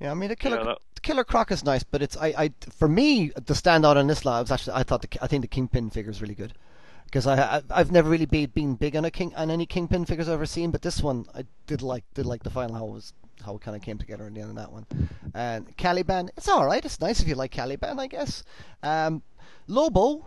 Yeah, 0.01 0.11
I 0.11 0.15
mean 0.15 0.29
the 0.29 0.37
killer. 0.37 0.59
Yeah, 0.59 0.65
that... 0.65 0.79
Killer 1.03 1.25
Croc 1.25 1.51
is 1.51 1.65
nice, 1.65 1.83
but 1.83 2.01
it's 2.01 2.17
I, 2.17 2.27
I 2.29 2.53
for 2.77 2.87
me 2.87 3.33
the 3.35 3.55
standout 3.55 3.97
on 3.97 4.07
this 4.07 4.25
lot 4.25 4.43
was 4.43 4.53
actually 4.53 4.75
I 4.75 4.85
thought 4.85 5.03
the, 5.03 5.19
I 5.21 5.27
think 5.27 5.43
the 5.43 5.49
Kingpin 5.49 5.91
figure 5.91 6.13
is 6.13 6.23
really 6.23 6.37
good 6.37 6.55
because 7.13 7.27
I, 7.27 7.61
I 7.69 7.79
have 7.79 7.93
never 7.93 8.09
really 8.09 8.25
be, 8.25 8.47
been 8.47 8.75
big 8.75 8.97
on 8.97 9.05
a 9.05 9.11
king 9.11 9.35
on 9.37 9.51
any 9.51 9.67
kingpin 9.67 10.07
figures 10.07 10.29
I've 10.29 10.35
ever 10.35 10.47
seen, 10.47 10.71
but 10.71 10.81
this 10.81 11.03
one 11.03 11.27
I 11.35 11.45
did 11.67 11.83
like 11.83 12.05
did 12.15 12.25
like 12.25 12.43
the 12.43 12.49
final 12.49 12.75
how 12.75 12.87
it 12.87 12.93
was 12.93 13.13
how 13.45 13.57
it 13.57 13.61
kind 13.61 13.77
of 13.77 13.83
came 13.83 13.99
together 13.99 14.27
in 14.27 14.33
the 14.33 14.41
end 14.41 14.49
of 14.49 14.57
that 14.57 14.73
one. 14.73 14.87
And 15.35 15.77
Caliban, 15.77 16.31
it's 16.39 16.49
all 16.49 16.65
right. 16.65 16.83
It's 16.83 17.01
nice 17.01 17.21
if 17.21 17.29
you 17.29 17.35
like 17.35 17.51
Caliban, 17.51 18.01
I 18.01 18.07
guess. 18.07 18.45
Um, 18.83 19.23
Lobo, 19.67 20.25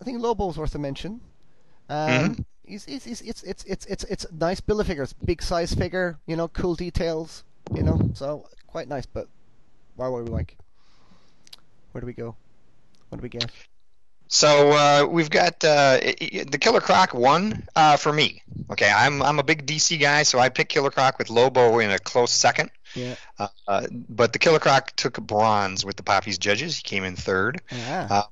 I 0.00 0.04
think 0.04 0.22
Lobo's 0.22 0.56
worth 0.56 0.74
a 0.74 0.78
mention. 0.78 1.20
Um, 1.90 2.08
mm-hmm. 2.08 2.42
he's, 2.64 2.86
he's, 2.86 3.04
he's, 3.04 3.20
it's 3.20 3.42
it's 3.42 3.64
it's 3.64 3.84
it's 3.84 4.04
it's 4.04 4.26
nice 4.32 4.60
build 4.60 4.80
of 4.80 4.86
figures, 4.86 5.12
big 5.12 5.42
size 5.42 5.74
figure, 5.74 6.18
you 6.26 6.36
know, 6.36 6.48
cool 6.48 6.74
details, 6.74 7.44
you 7.74 7.82
know, 7.82 8.00
so 8.14 8.48
quite 8.66 8.88
nice. 8.88 9.04
But 9.04 9.28
why 9.96 10.08
were 10.08 10.24
we 10.24 10.30
like? 10.30 10.56
Where 11.90 12.00
do 12.00 12.06
we 12.06 12.14
go? 12.14 12.36
What 13.10 13.18
do 13.18 13.22
we 13.22 13.28
get? 13.28 13.50
So 14.32 14.70
uh, 14.70 15.06
we've 15.06 15.28
got 15.28 15.62
uh, 15.62 15.98
the 16.00 16.56
Killer 16.58 16.80
Croc 16.80 17.12
one 17.12 17.68
uh, 17.76 17.98
for 17.98 18.10
me. 18.10 18.42
Okay, 18.70 18.90
I'm 18.90 19.20
I'm 19.20 19.38
a 19.38 19.42
big 19.42 19.66
DC 19.66 20.00
guy, 20.00 20.22
so 20.22 20.38
I 20.38 20.48
picked 20.48 20.72
Killer 20.72 20.90
Croc 20.90 21.18
with 21.18 21.28
Lobo 21.28 21.78
in 21.80 21.90
a 21.90 21.98
close 21.98 22.32
second. 22.32 22.70
Yeah. 22.94 23.16
Uh, 23.68 23.86
but 23.90 24.32
the 24.32 24.38
Killer 24.38 24.58
Croc 24.58 24.96
took 24.96 25.20
bronze 25.20 25.84
with 25.84 25.96
the 25.96 26.02
Poppy's 26.02 26.38
judges. 26.38 26.78
He 26.78 26.82
came 26.82 27.04
in 27.04 27.14
third. 27.14 27.60
Yeah. 27.70 28.08
Uh, 28.10 28.22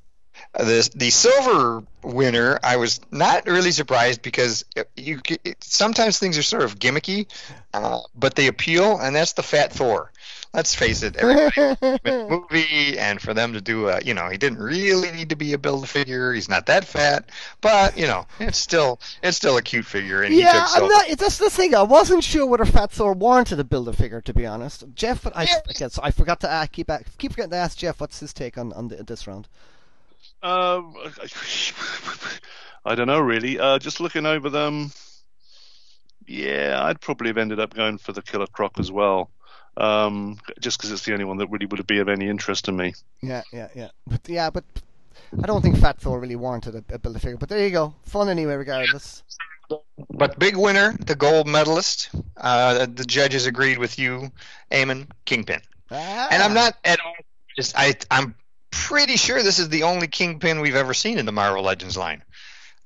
the 0.55 0.91
the 0.95 1.11
silver 1.11 1.85
winner, 2.03 2.59
I 2.63 2.77
was 2.77 3.01
not 3.11 3.47
really 3.47 3.71
surprised 3.71 4.23
because 4.23 4.65
you 4.97 5.21
it, 5.45 5.63
sometimes 5.63 6.19
things 6.19 6.39
are 6.39 6.43
sort 6.43 6.63
of 6.63 6.79
gimmicky, 6.79 7.27
uh, 7.75 8.01
but 8.15 8.37
they 8.37 8.47
appeal, 8.47 8.99
and 8.99 9.15
that's 9.15 9.35
the 9.35 9.43
Fat 9.43 9.71
Thor. 9.71 10.11
Let's 10.53 10.75
face 10.75 11.03
it, 11.03 11.17
everybody 11.17 11.99
movie, 12.29 12.99
and 12.99 13.21
for 13.21 13.35
them 13.35 13.53
to 13.53 13.61
do 13.61 13.89
a, 13.89 14.01
you 14.01 14.15
know, 14.15 14.29
he 14.29 14.37
didn't 14.37 14.59
really 14.59 15.11
need 15.13 15.29
to 15.31 15.37
be 15.37 15.53
a 15.53 15.59
build 15.59 15.85
a 15.85 15.87
figure. 15.87 16.33
He's 16.33 16.49
not 16.49 16.67
that 16.67 16.85
fat, 16.85 17.31
but 17.61 17.97
you 17.97 18.07
know, 18.07 18.27
it's 18.39 18.59
still 18.59 19.01
it's 19.23 19.37
still 19.37 19.57
a 19.57 19.63
cute 19.63 19.85
figure. 19.85 20.23
And 20.23 20.35
yeah, 20.35 20.67
I'm 20.71 20.89
not. 20.89 21.09
That's 21.19 21.39
the 21.39 21.51
thing. 21.51 21.75
I 21.75 21.83
wasn't 21.83 22.25
sure 22.25 22.47
whether 22.47 22.65
Fat 22.65 22.91
Thor 22.91 23.13
warranted 23.13 23.61
a 23.61 23.65
build 23.65 23.89
a 23.89 23.93
figure, 23.93 24.21
to 24.21 24.35
be 24.35 24.47
honest. 24.47 24.85
Jeff, 24.95 25.27
I 25.35 25.45
yeah. 25.45 25.61
again, 25.69 25.91
so 25.91 26.03
I 26.03 26.11
forgot 26.11 26.41
to 26.41 26.51
ask, 26.51 26.73
keep 26.73 26.91
keep 27.19 27.33
forgetting 27.33 27.51
to 27.51 27.57
ask 27.57 27.79
Jeff 27.79 28.01
what's 28.01 28.21
his 28.21 28.33
take 28.33 28.59
on 28.59 28.73
on 28.73 28.89
the, 28.89 28.97
this 28.97 29.27
round. 29.27 29.49
Um, 30.43 30.95
I 32.85 32.95
don't 32.95 33.07
know 33.07 33.21
really. 33.21 33.59
Uh, 33.59 33.79
just 33.79 34.01
looking 34.01 34.25
over 34.25 34.49
them, 34.49 34.91
yeah, 36.27 36.81
I'd 36.83 37.01
probably 37.01 37.29
have 37.29 37.39
ended 37.39 37.61
up 37.61 37.75
going 37.75 37.99
for 37.99 38.13
the 38.13 38.23
Killer 38.23 38.47
Croc 38.47 38.79
as 38.79 38.91
well. 38.91 39.31
Um, 39.77 40.39
just 40.61 40.79
because 40.79 40.91
it's 40.91 41.05
the 41.05 41.13
only 41.13 41.25
one 41.25 41.39
that 41.39 41.49
really 41.49 41.67
would 41.67 41.87
be 41.87 41.99
of 41.99 42.09
any 42.09 42.29
interest 42.29 42.67
to 42.67 42.73
me. 42.73 42.95
Yeah, 43.23 43.43
yeah, 43.53 43.69
yeah. 43.75 43.89
But 44.07 44.21
yeah, 44.29 44.51
but 44.51 44.65
I 45.43 45.47
don't 45.47 45.63
think 45.63 45.79
Fat 45.79 45.99
Thor 46.01 46.19
really 46.21 46.37
warranted 46.37 46.75
a, 46.75 46.95
a 46.95 46.99
build 46.99 47.17
a 47.17 47.19
figure. 47.19 47.37
But 47.37 47.49
there 47.49 47.65
you 47.65 47.71
go, 47.71 47.95
fun 48.05 48.29
anyway, 48.29 48.55
regardless. 48.55 49.23
But 50.11 50.39
big 50.39 50.57
winner, 50.57 50.97
the 50.99 51.15
gold 51.15 51.47
medalist. 51.47 52.11
Uh, 52.37 52.87
the 52.93 53.05
judges 53.05 53.47
agreed 53.47 53.79
with 53.79 53.99
you, 53.99 54.33
Eamon 54.73 55.07
Kingpin. 55.25 55.61
Ah. 55.91 56.29
And 56.31 56.43
I'm 56.43 56.55
not 56.55 56.77
at 56.85 57.01
all. 57.01 57.15
Just 57.57 57.75
I, 57.77 57.95
I'm 58.11 58.35
pretty 58.71 59.17
sure 59.17 59.43
this 59.43 59.59
is 59.59 59.69
the 59.69 59.85
only 59.85 60.09
Kingpin 60.09 60.61
we've 60.61 60.77
ever 60.77 60.95
seen 60.95 61.19
in 61.19 61.27
the 61.27 61.33
Marvel 61.33 61.63
Legends 61.63 61.97
line. 61.97 62.23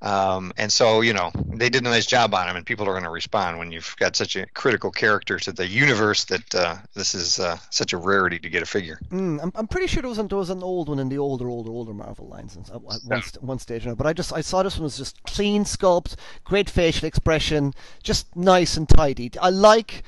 Um, 0.04 0.52
and 0.58 0.70
so, 0.70 1.00
you 1.00 1.14
know, 1.14 1.32
they 1.34 1.70
did 1.70 1.86
a 1.86 1.88
nice 1.88 2.04
job 2.04 2.34
on 2.34 2.46
him, 2.46 2.56
and 2.56 2.66
people 2.66 2.86
are 2.86 2.92
going 2.92 3.04
to 3.04 3.10
respond 3.10 3.58
when 3.58 3.72
you've 3.72 3.96
got 3.98 4.14
such 4.14 4.36
a 4.36 4.44
critical 4.52 4.90
character 4.90 5.38
to 5.38 5.50
the 5.50 5.66
universe 5.66 6.24
that 6.26 6.54
uh, 6.54 6.76
this 6.92 7.14
is 7.14 7.40
uh, 7.40 7.56
such 7.70 7.94
a 7.94 7.96
rarity 7.96 8.38
to 8.38 8.50
get 8.50 8.62
a 8.62 8.66
figure. 8.66 9.00
Mm, 9.10 9.42
I'm, 9.42 9.52
I'm 9.54 9.66
pretty 9.66 9.86
sure 9.86 10.02
there 10.02 10.10
was, 10.10 10.18
an, 10.18 10.28
there 10.28 10.36
was 10.36 10.50
an 10.50 10.62
old 10.62 10.90
one 10.90 10.98
in 10.98 11.08
the 11.08 11.16
older, 11.16 11.48
older, 11.48 11.70
older 11.70 11.94
Marvel 11.94 12.28
lines 12.28 12.54
at 12.56 12.82
one, 12.82 12.98
yeah. 13.10 13.22
one 13.40 13.58
stage, 13.58 13.86
but 13.96 14.06
I 14.06 14.12
just 14.12 14.30
I 14.32 14.42
saw 14.42 14.62
this 14.62 14.76
one 14.76 14.84
was 14.84 14.98
just 14.98 15.22
clean 15.24 15.64
sculpt, 15.64 16.16
great 16.44 16.68
facial 16.68 17.08
expression, 17.08 17.72
just 18.02 18.36
nice 18.36 18.76
and 18.76 18.86
tidy. 18.86 19.30
I 19.40 19.48
like. 19.48 20.02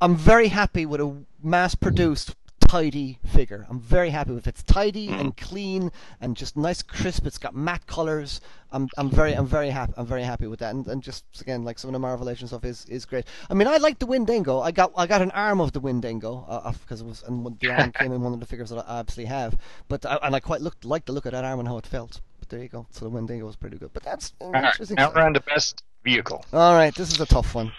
I'm 0.00 0.16
very 0.16 0.48
happy 0.48 0.86
with 0.86 1.00
a 1.00 1.24
mass-produced 1.42 2.34
tidy 2.68 3.18
figure. 3.26 3.66
I'm 3.68 3.80
very 3.80 4.10
happy 4.10 4.32
with 4.32 4.46
it. 4.46 4.50
It's 4.50 4.62
tidy 4.62 5.08
and 5.08 5.34
mm. 5.34 5.40
clean 5.40 5.90
and 6.20 6.36
just 6.36 6.56
nice 6.56 6.82
crisp. 6.82 7.26
It's 7.26 7.38
got 7.38 7.54
matte 7.54 7.86
colors. 7.86 8.40
I'm 8.72 8.88
I'm 8.98 9.10
very 9.10 9.32
I'm 9.32 9.46
very 9.46 9.70
happy 9.70 9.92
I'm 9.96 10.06
very 10.06 10.22
happy 10.22 10.46
with 10.46 10.60
that. 10.60 10.74
And, 10.74 10.86
and 10.86 11.02
just 11.02 11.24
again 11.40 11.64
like 11.64 11.78
some 11.78 11.88
of 11.88 11.92
the 11.92 11.98
Marvel 11.98 12.26
Legends 12.26 12.50
stuff 12.50 12.64
is, 12.64 12.84
is 12.86 13.04
great. 13.04 13.26
I 13.48 13.54
mean 13.54 13.68
I 13.68 13.76
like 13.76 13.98
the 13.98 14.06
Wendigo. 14.06 14.60
I 14.60 14.70
got 14.70 14.92
I 14.96 15.06
got 15.06 15.22
an 15.22 15.30
arm 15.32 15.60
of 15.60 15.72
the 15.72 15.80
Wendigo 15.80 16.44
because 16.82 17.00
uh, 17.00 17.04
it 17.04 17.08
was 17.08 17.22
and 17.22 17.58
the 17.60 17.70
arm 17.70 17.92
came 17.98 18.12
in 18.12 18.20
one 18.22 18.32
of 18.32 18.40
the 18.40 18.46
figures 18.46 18.70
that 18.70 18.84
I 18.88 19.00
absolutely 19.00 19.28
have. 19.28 19.56
But 19.88 20.04
I, 20.06 20.16
and 20.22 20.34
I 20.34 20.40
quite 20.40 20.60
looked 20.60 20.84
like 20.84 21.04
the 21.04 21.12
look 21.12 21.26
of 21.26 21.32
that 21.32 21.44
arm 21.44 21.60
and 21.60 21.68
how 21.68 21.78
it 21.78 21.86
felt. 21.86 22.20
But 22.40 22.48
there 22.48 22.62
you 22.62 22.68
go. 22.68 22.86
So 22.90 23.04
the 23.04 23.10
Wendigo 23.10 23.46
was 23.46 23.56
pretty 23.56 23.78
good. 23.78 23.92
But 23.92 24.02
that's 24.02 24.32
interesting. 24.40 24.96
Now 24.96 25.12
we're 25.14 25.32
the 25.32 25.40
best 25.40 25.82
vehicle. 26.02 26.44
All 26.52 26.74
right, 26.74 26.94
this 26.94 27.10
is 27.12 27.20
a 27.20 27.26
tough 27.26 27.54
one. 27.54 27.72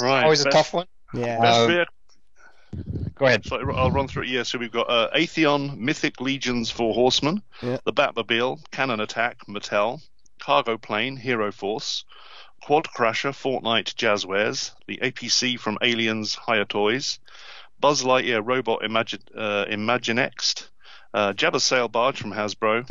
Right, 0.00 0.22
always 0.22 0.44
best, 0.44 0.54
a 0.54 0.58
tough 0.58 0.74
one. 0.74 0.86
Yeah. 1.14 1.40
Best, 1.40 1.90
Go 3.14 3.26
ahead. 3.26 3.44
So 3.44 3.56
I'll 3.72 3.90
run 3.90 4.08
through 4.08 4.24
it. 4.24 4.28
Yeah, 4.28 4.42
so 4.44 4.58
we've 4.58 4.72
got 4.72 4.88
uh, 4.88 5.10
Atheon, 5.14 5.76
Mythic 5.78 6.20
Legions 6.20 6.70
Four 6.70 6.94
Horsemen, 6.94 7.42
yeah. 7.62 7.78
the 7.84 7.92
Batmobile, 7.92 8.60
Cannon 8.70 9.00
Attack, 9.00 9.46
Mattel, 9.48 10.00
Cargo 10.38 10.78
Plane, 10.78 11.16
Hero 11.16 11.50
Force, 11.50 12.04
Quad 12.62 12.84
Crasher, 12.84 13.32
Fortnite, 13.32 13.94
Jazwares, 13.94 14.72
the 14.86 14.98
APC 14.98 15.58
from 15.58 15.78
Aliens, 15.82 16.38
Hiya 16.46 16.66
Toys, 16.66 17.18
Buzz 17.80 18.02
Lightyear 18.02 18.42
Robot 18.44 18.84
Imagine, 18.84 19.20
uh, 19.36 19.64
Imaginext, 19.66 20.68
uh, 21.14 21.32
Jabba 21.32 21.60
Sail 21.60 21.88
Barge 21.88 22.18
from 22.18 22.32
Hasbro, 22.32 22.86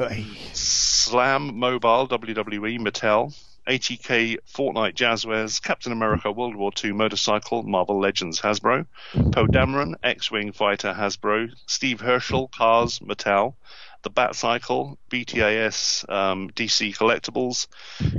Slam 0.55 1.57
Mobile, 1.57 2.07
WWE, 2.07 2.79
Mattel, 2.79 3.33
ATK 3.68 4.38
Fortnite 4.48 4.95
Jazwares, 4.95 5.61
Captain 5.61 5.91
America 5.91 6.31
World 6.31 6.56
War 6.56 6.72
II 6.84 6.94
Motorcycle, 6.94 7.64
Marvel 7.64 7.99
Legends 7.99 8.39
Hasbro, 8.39 8.85
Poe 9.14 9.48
Dameron, 9.48 9.95
X-Wing 10.03 10.53
Fighter 10.53 10.94
Hasbro, 10.94 11.52
Steve 11.65 11.99
Herschel, 11.99 12.48
Cars, 12.48 12.99
Mattel, 12.99 13.56
the 14.03 14.10
Bat 14.10 14.35
Cycle, 14.35 14.98
BTAS, 15.11 16.10
um, 16.10 16.49
DC 16.52 16.95
Collectibles, 16.95 17.68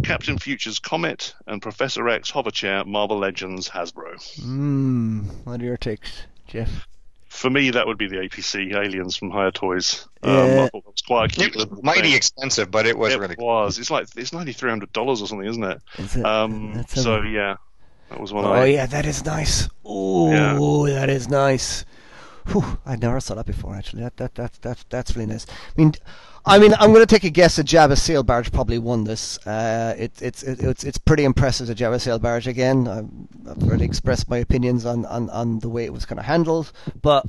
Captain 0.05 0.39
Future's 0.39 0.79
Comet, 0.79 1.35
and 1.47 1.62
Professor 1.62 2.09
X 2.09 2.31
Hoverchair, 2.31 2.85
Marvel 2.85 3.19
Legends 3.19 3.70
Hasbro. 3.70 4.20
Hmm, 4.43 5.20
what 5.45 5.62
are 5.62 5.65
your 5.65 5.77
takes, 5.79 6.25
Jeff? 6.47 6.87
For 7.39 7.51
me, 7.51 7.70
that 7.70 7.86
would 7.86 7.98
be 7.98 8.09
the 8.09 8.16
APC 8.16 8.74
Aliens 8.74 9.15
from 9.15 9.31
Hiya 9.31 9.52
Toys. 9.52 10.09
Um, 10.24 10.35
yeah. 10.35 10.40
Um, 10.40 10.70
it 10.74 10.85
was 10.85 11.02
quite 11.06 11.31
cute. 11.31 11.55
It 11.55 11.70
was 11.70 11.82
mighty 11.85 12.02
thing. 12.02 12.15
expensive, 12.15 12.69
but 12.69 12.85
it 12.85 12.98
was 12.98 13.15
it 13.15 13.20
really. 13.20 13.35
It 13.35 13.39
was. 13.39 13.78
It's 13.78 13.93
like 13.93 14.09
it's 14.16 14.32
ninety 14.32 14.52
three 14.52 14.70
hundred 14.70 14.93
dollars 14.93 15.23
or 15.23 15.28
something, 15.28 15.47
isn't 15.47 15.62
it? 15.62 15.81
Is 15.98 16.16
it? 16.16 16.27
Um, 16.27 16.85
so 16.89 17.23
a... 17.23 17.28
yeah, 17.28 17.55
that 18.10 18.20
was 18.20 18.32
one. 18.32 18.44
Oh 18.44 18.55
I... 18.55 18.66
yeah, 18.66 18.86
that 18.86 19.06
is 19.06 19.24
nice. 19.24 19.69
Oh, 19.85 20.86
yeah. 20.86 20.98
that 20.98 21.10
is 21.10 21.28
nice. 21.28 21.85
Whew, 22.49 22.79
I 22.87 22.97
never 22.97 23.20
saw 23.20 23.35
that 23.35 23.47
before. 23.47 23.75
Actually, 23.75 24.03
that 24.05 24.16
that 24.16 24.35
that 24.37 24.53
that 24.62 24.85
that's 24.89 25.15
really 25.15 25.27
nice. 25.27 25.47
I 25.47 25.81
mean, 25.81 25.93
I 26.47 26.59
mean, 26.59 26.73
I'm 26.79 26.95
going 26.95 27.07
to 27.07 27.15
take 27.15 27.25
a 27.25 27.31
guess 27.31 27.57
that 27.57 27.66
Jabba 27.66 27.99
Sail 27.99 28.23
Barge 28.23 28.51
probably 28.51 28.79
won 28.79 29.05
this. 29.05 29.39
Uh, 29.47 29.95
it, 29.99 30.12
it's 30.23 30.43
it, 30.43 30.61
it's 30.61 30.83
it's 30.83 30.97
pretty 30.97 31.25
impressive 31.25 31.66
the 31.66 31.75
Jabba 31.75 32.01
Sail 32.01 32.19
Barge 32.19 32.47
again. 32.47 32.89
I've, 32.89 33.09
I've 33.51 33.62
already 33.62 33.85
expressed 33.85 34.31
my 34.31 34.39
opinions 34.39 34.87
on, 34.87 35.05
on, 35.07 35.29
on 35.29 35.59
the 35.59 35.69
way 35.69 35.85
it 35.85 35.93
was 35.93 36.07
kind 36.07 36.19
of 36.19 36.25
handled, 36.25 36.73
but 37.03 37.27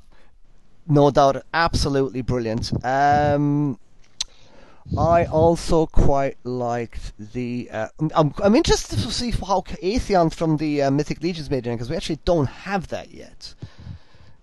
no 0.87 1.11
doubt, 1.11 1.43
absolutely 1.53 2.21
brilliant. 2.21 2.71
Um, 2.85 3.77
I 4.97 5.25
also 5.25 5.85
quite 5.85 6.37
liked 6.45 7.11
the. 7.33 7.69
Uh, 7.71 7.87
I'm, 8.15 8.33
I'm 8.41 8.55
interested 8.55 8.99
to 8.99 9.11
see 9.11 9.31
how 9.31 9.61
Atheon 9.83 10.33
from 10.33 10.57
the 10.57 10.83
uh, 10.83 10.91
Mythic 10.91 11.21
Legions 11.21 11.49
made 11.49 11.67
it 11.67 11.71
because 11.71 11.89
we 11.89 11.95
actually 11.97 12.19
don't 12.25 12.47
have 12.47 12.87
that 12.87 13.11
yet. 13.11 13.53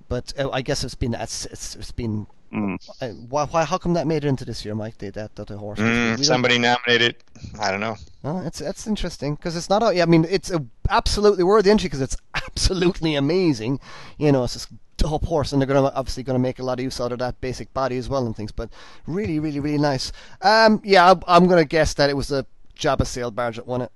But 0.09 0.33
uh, 0.39 0.51
I 0.51 0.63
guess 0.63 0.85
it's 0.85 0.95
been 0.95 1.15
it's, 1.15 1.47
it's 1.47 1.93
been 1.93 2.27
Mm. 2.53 3.29
Why, 3.29 3.45
why? 3.45 3.65
How 3.65 3.77
come 3.77 3.95
that 3.95 4.07
made 4.07 4.25
it 4.25 4.29
into 4.29 4.45
this 4.45 4.65
year, 4.65 4.75
Mike? 4.75 4.99
Did 4.99 5.15
that 5.15 5.35
that 5.37 5.49
the 5.49 5.59
horse? 5.59 5.79
Mm, 5.79 6.25
somebody 6.25 6.59
nominated. 6.59 7.17
I 7.61 7.71
don't 7.71 7.81
know. 7.81 7.97
Oh, 8.25 8.41
it's 8.47 8.61
that's 8.61 8.87
interesting 8.87 9.35
because 9.35 9.57
it's 9.57 9.69
not. 9.69 9.83
A, 9.83 10.01
I 10.01 10.07
mean, 10.07 10.25
it's 10.29 10.51
a 10.51 10.65
absolutely 10.89 11.43
worthy 11.45 11.71
entry 11.71 11.89
because 11.89 12.01
it's 12.01 12.17
absolutely 12.35 13.17
amazing. 13.17 13.81
You 14.19 14.31
know, 14.31 14.45
it's 14.45 14.55
this 14.55 14.69
dope 14.97 15.25
horse, 15.25 15.53
and 15.53 15.61
they're 15.61 15.67
gonna 15.67 15.93
obviously 15.95 16.23
gonna 16.23 16.39
make 16.39 16.59
a 16.61 16.63
lot 16.63 16.79
of 16.79 16.85
use 16.85 17.01
out 17.01 17.13
of 17.13 17.19
that 17.19 17.41
basic 17.41 17.73
body 17.75 17.99
as 17.99 18.09
well 18.09 18.27
and 18.27 18.37
things. 18.37 18.53
But 18.53 18.71
really, 19.07 19.41
really, 19.41 19.61
really 19.61 19.79
nice. 19.79 20.13
Um, 20.41 20.81
yeah, 20.85 21.15
I, 21.27 21.37
am 21.37 21.49
gonna 21.49 21.65
guess 21.65 21.95
that 21.95 22.11
it 22.11 22.17
was 22.17 22.29
the 22.29 22.47
Jabba 22.79 23.07
sail 23.07 23.33
barge 23.33 23.57
that 23.57 23.67
won 23.67 23.83
it. 23.83 23.93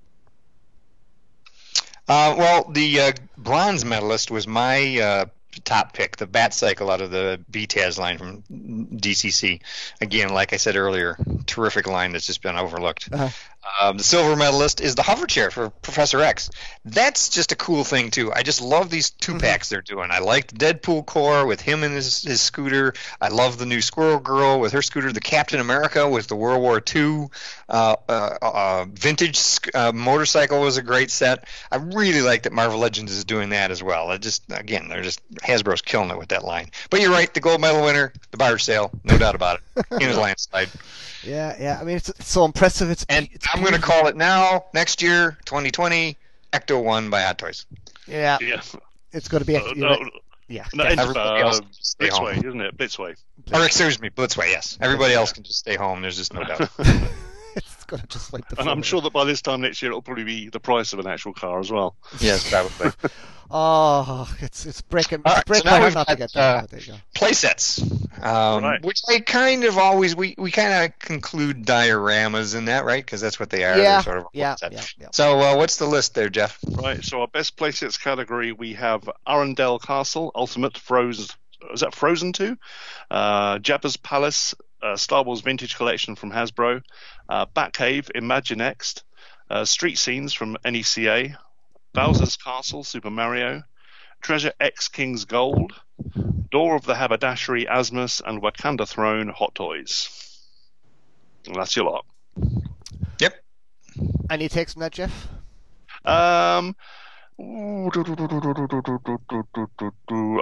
Uh, 2.09 2.35
well, 2.37 2.65
the 2.73 3.01
uh, 3.01 3.13
bronze 3.39 3.85
medalist 3.85 4.33
was 4.33 4.49
my 4.49 4.99
uh, 4.99 5.27
top 5.65 5.93
pick, 5.93 6.17
the 6.17 6.27
Bat 6.27 6.55
Cycle 6.55 6.91
out 6.91 7.01
of 7.01 7.11
the 7.11 7.41
BTAS 7.51 7.99
line 7.99 8.19
from 8.19 8.43
DCC. 8.43 9.61
Again, 10.01 10.31
like 10.31 10.53
I 10.53 10.57
said 10.57 10.77
earlier, 10.77 11.17
terrific 11.47 11.87
line 11.87 12.13
that's 12.13 12.27
just 12.27 12.43
been 12.43 12.57
overlooked. 12.57 13.09
Uh-huh. 13.13 13.29
Um, 13.81 13.97
the 13.97 14.05
silver 14.05 14.37
medalist 14.37 14.83
is 14.83 14.95
the 14.95 15.03
hover 15.03 15.27
chair 15.27 15.51
for 15.51 15.71
Professor 15.71 16.21
X. 16.21 16.51
That's 16.85 17.31
just 17.31 17.51
a 17.53 17.57
cool 17.57 17.83
thing 17.83 18.11
too. 18.11 18.31
I 18.31 18.43
just 18.43 18.61
love 18.61 18.91
these 18.91 19.09
two 19.09 19.33
mm-hmm. 19.33 19.41
packs 19.41 19.71
they're 19.71 19.81
doing. 19.81 20.11
I 20.11 20.19
like 20.19 20.49
the 20.49 20.57
Deadpool 20.57 21.07
core 21.07 21.47
with 21.47 21.63
him 21.63 21.83
and 21.83 21.95
his, 21.95 22.21
his 22.21 22.43
scooter. 22.43 22.93
I 23.23 23.29
love 23.29 23.57
the 23.57 23.65
new 23.65 23.81
Squirrel 23.81 24.19
Girl 24.19 24.61
with 24.61 24.73
her 24.73 24.83
scooter. 24.83 25.13
The 25.13 25.21
Captain 25.21 25.61
America 25.61 26.07
with 26.07 26.27
the 26.27 26.37
World 26.37 26.61
War 26.61 26.83
II 26.95 27.29
uh, 27.71 27.97
uh, 28.07 28.39
uh, 28.43 28.85
vintage 28.93 29.61
uh, 29.75 29.93
motorcycle 29.93 30.61
was 30.61 30.77
a 30.77 30.83
great 30.83 31.11
set. 31.11 31.47
I 31.73 31.77
really 31.77 32.21
like 32.21 32.43
that 32.43 32.53
Marvel 32.53 32.79
Legends 32.79 33.13
is 33.13 33.25
doing 33.25 33.49
that 33.51 33.71
as 33.71 33.83
well. 33.83 34.11
It 34.11 34.21
just 34.21 34.43
again, 34.51 34.89
they're 34.89 35.03
just 35.03 35.27
Hasbro's 35.37 35.81
killing 35.81 36.11
it 36.11 36.19
with 36.19 36.29
that 36.29 36.45
line. 36.45 36.71
But 36.91 37.01
you're 37.01 37.13
right, 37.13 37.33
the 37.33 37.41
gold 37.41 37.63
medal 37.63 37.83
winner, 37.83 38.13
the 38.31 38.37
barge 38.37 38.63
sale, 38.63 38.91
no 39.05 39.17
doubt 39.17 39.35
about 39.35 39.61
it. 39.77 39.87
In 39.91 40.09
his 40.09 40.19
landslide. 40.19 40.69
Yeah, 41.23 41.57
yeah. 41.61 41.79
I 41.81 41.85
mean, 41.85 41.97
it's, 41.97 42.09
it's 42.09 42.29
so 42.29 42.45
impressive. 42.45 42.91
It's 42.91 43.05
and 43.09 43.29
it's 43.33 43.47
I'm 43.53 43.63
going 43.71 43.81
to 43.81 43.87
call 43.87 44.07
it 44.09 44.17
now. 44.17 44.65
Next 44.75 45.03
year, 45.03 45.37
2020, 45.45 46.17
Ecto 46.53 46.83
One 46.83 47.11
by 47.11 47.23
Hot 47.23 47.39
Toys. 47.39 47.67
Yeah. 48.07 48.39
Yeah. 48.41 48.61
It's 49.13 49.29
going 49.29 49.41
to 49.43 49.47
be. 49.47 49.57
Uh, 49.57 49.73
no, 49.77 49.97
yeah. 50.49 50.67
No, 50.75 50.85
it's, 50.85 51.01
uh, 51.01 51.61
Blitzway, 52.01 52.45
isn't 52.45 52.61
it? 52.61 52.77
Blitzway. 52.77 53.17
Or 53.53 53.65
excuse 53.65 54.01
me, 54.01 54.11
Blitzway. 54.11 54.51
Yes. 54.51 54.79
Everybody 54.81 55.15
else 55.15 55.33
can 55.33 55.43
just 55.43 55.59
stay 55.59 55.77
home. 55.77 56.03
There's 56.03 56.17
just 56.17 56.35
no 56.35 56.45
doubt. 56.45 56.71
it's 57.93 58.01
going 58.01 58.01
to 58.01 58.07
just 58.09 58.33
like 58.33 58.49
the. 58.49 58.61
And 58.61 58.69
I'm 58.69 58.83
sure 58.83 59.01
that 59.01 59.13
by 59.13 59.25
this 59.25 59.43
time 59.43 59.61
next 59.61 59.83
year, 59.83 59.91
it'll 59.91 60.03
probably 60.03 60.25
be 60.25 60.49
the 60.49 60.61
price 60.61 60.93
of 60.93 60.99
an 60.99 61.07
actual 61.07 61.33
car 61.33 61.61
as 61.61 61.71
well. 61.71 61.97
Yes, 62.19 62.51
probably. 62.51 62.93
Oh, 63.53 64.33
it's 64.39 64.65
it's 64.65 64.81
breaking. 64.81 65.23
It's 65.27 65.35
right, 65.35 65.45
breaking 65.45 65.69
so 65.69 65.71
my 65.73 65.81
heart 65.81 65.95
not 65.95 66.07
to 66.07 66.15
get 66.15 66.33
that. 66.35 66.73
Uh, 66.73 66.97
play 67.17 67.33
sets, 67.33 67.83
um, 68.23 68.63
right. 68.63 68.81
which 68.85 69.01
I 69.09 69.19
kind 69.19 69.65
of 69.65 69.77
always 69.77 70.15
we, 70.15 70.37
we 70.39 70.53
kind 70.53 70.85
of 70.85 70.97
conclude 71.01 71.67
dioramas 71.67 72.57
in 72.57 72.67
that, 72.67 72.85
right? 72.85 73.05
Because 73.05 73.21
that's 73.21 73.41
what 73.41 73.51
they 73.51 73.65
are. 73.65 73.77
Yeah. 73.77 74.03
Sort 74.03 74.19
of 74.19 74.27
yeah, 74.33 74.55
yeah, 74.63 74.81
yeah, 75.01 75.09
So 75.11 75.41
uh, 75.41 75.57
what's 75.57 75.79
the 75.79 75.87
list 75.87 76.15
there, 76.15 76.29
Jeff? 76.29 76.61
Right. 76.65 77.03
So 77.03 77.23
our 77.23 77.27
best 77.27 77.57
playsets 77.57 78.01
category 78.01 78.53
we 78.53 78.75
have 78.75 79.11
Arendelle 79.27 79.83
Castle 79.83 80.31
Ultimate 80.37 80.79
Froze 80.79 81.35
is 81.73 81.81
that 81.81 81.95
Frozen 81.95 82.33
2? 82.33 82.57
Uh, 83.11 83.59
Jabba's 83.59 83.97
Palace, 83.97 84.55
uh, 84.83 84.97
Star 84.97 85.23
Wars 85.23 85.41
Vintage 85.41 85.77
Collection 85.77 86.17
from 86.17 86.31
Hasbro, 86.31 86.83
uh, 87.29 87.47
Batcave, 87.47 88.11
Imaginext, 88.15 89.03
uh, 89.51 89.65
Street 89.65 89.99
Scenes 89.99 90.33
from 90.33 90.57
NECA, 90.65 91.37
Bowser's 91.93 92.37
Castle, 92.37 92.85
Super 92.85 93.11
Mario, 93.11 93.63
Treasure 94.21 94.53
X 94.61 94.89
King's 94.89 95.25
Gold, 95.25 95.73
Door 96.51 96.77
of 96.77 96.85
the 96.85 96.95
Haberdashery, 96.95 97.67
Asmus, 97.67 98.23
and 98.25 98.43
Wakanda 98.43 98.89
Throne, 98.89 99.29
Hot 99.29 99.55
Toys. 99.55 100.09
And 101.47 101.57
that's 101.57 101.75
your 101.77 101.87
lot. 101.87 102.07
Yep. 103.19 103.35
Any 104.31 104.49
takes 104.49 104.75
from 104.75 104.81
that, 104.81 104.93
Jeff? 104.93 105.29
Um, 106.05 106.77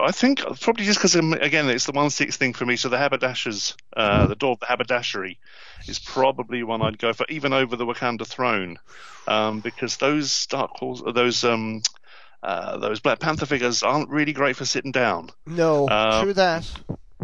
I 0.03 0.11
think 0.13 0.41
probably 0.61 0.85
just 0.85 0.99
because 0.99 1.15
again 1.15 1.69
it's 1.69 1.87
the 1.87 1.93
one 1.93 2.11
six 2.11 2.37
thing 2.37 2.53
for 2.53 2.67
me. 2.67 2.77
So 2.77 2.89
the 2.89 2.99
haberdashers, 2.99 3.77
uh, 3.97 4.27
the 4.27 4.35
door 4.35 4.53
of 4.53 4.61
the 4.61 4.67
haberdashery, 4.67 5.39
is 5.87 5.99
probably 5.99 6.63
one 6.63 6.83
I'd 6.83 6.99
go 6.99 7.13
for, 7.13 7.27
even 7.29 7.53
over 7.53 7.77
the 7.77 7.87
Wakanda 7.87 8.27
throne, 8.27 8.79
um, 9.27 9.61
because 9.61 9.97
those 9.97 10.47
Dark 10.47 10.73
Horse, 10.73 11.03
those 11.15 11.45
um, 11.45 11.83
uh, 12.43 12.79
those 12.79 13.01
Black 13.01 13.21
Panther 13.21 13.47
figures 13.47 13.83
aren't 13.83 14.11
really 14.11 14.33
great 14.33 14.57
for 14.57 14.65
sitting 14.65 14.93
down. 14.93 15.31
No, 15.47 15.87
uh, 15.89 16.23
true 16.23 16.35
that. 16.35 16.71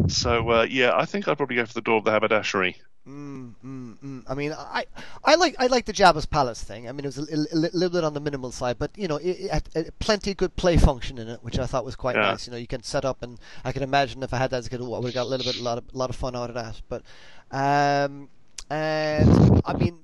So 0.09 0.51
uh, 0.51 0.67
yeah, 0.69 0.93
I 0.95 1.05
think 1.05 1.29
I'd 1.29 1.37
probably 1.37 1.57
go 1.57 1.67
for 1.67 1.75
the 1.75 1.81
door 1.81 1.99
of 1.99 2.05
the 2.05 2.13
haberdashery. 2.13 2.77
Mm, 3.07 3.53
mm, 3.63 3.99
mm. 3.99 4.23
I 4.27 4.35
mean, 4.35 4.53
I, 4.53 4.87
I 5.23 5.35
like 5.35 5.57
I 5.59 5.67
like 5.67 5.85
the 5.85 5.93
Jabba's 5.93 6.25
palace 6.25 6.63
thing. 6.63 6.89
I 6.89 6.93
mean, 6.93 7.05
it 7.05 7.15
was 7.15 7.19
a, 7.19 7.35
a, 7.35 7.55
a 7.55 7.77
little 7.77 7.91
bit 7.91 8.03
on 8.03 8.15
the 8.15 8.21
minimal 8.21 8.51
side, 8.51 8.79
but 8.79 8.93
you 8.97 9.09
know, 9.09 9.17
it, 9.17 9.33
it 9.33 9.51
had, 9.51 9.69
it, 9.75 9.99
plenty 9.99 10.31
of 10.31 10.39
good 10.39 10.57
play 10.57 10.79
function 10.79 11.19
in 11.19 11.29
it, 11.29 11.41
which 11.43 11.59
I 11.59 11.67
thought 11.67 11.85
was 11.85 11.97
quite 11.97 12.17
yeah. 12.17 12.23
nice. 12.23 12.47
You 12.47 12.53
know, 12.53 12.59
you 12.59 12.67
can 12.67 12.83
set 12.83 13.05
up, 13.05 13.23
and 13.23 13.39
I 13.63 13.73
can 13.73 13.83
imagine 13.83 14.23
if 14.23 14.33
I 14.33 14.39
had 14.39 14.51
that 14.51 14.59
as 14.59 14.69
a 14.69 14.71
kid, 14.71 14.81
I 14.81 14.85
would 14.85 15.05
have 15.05 15.15
got 15.15 15.25
a 15.25 15.29
little 15.29 15.45
bit, 15.45 15.61
a 15.61 15.63
lot 15.63 15.77
of, 15.77 15.85
a 15.93 15.99
lot 15.99 16.09
of 16.09 16.17
fun 16.17 16.35
out 16.35 16.49
of 16.49 16.55
that. 16.55 16.81
But 16.89 17.03
um, 17.51 18.31
and 18.71 19.61
I 19.65 19.75
mean, 19.75 19.99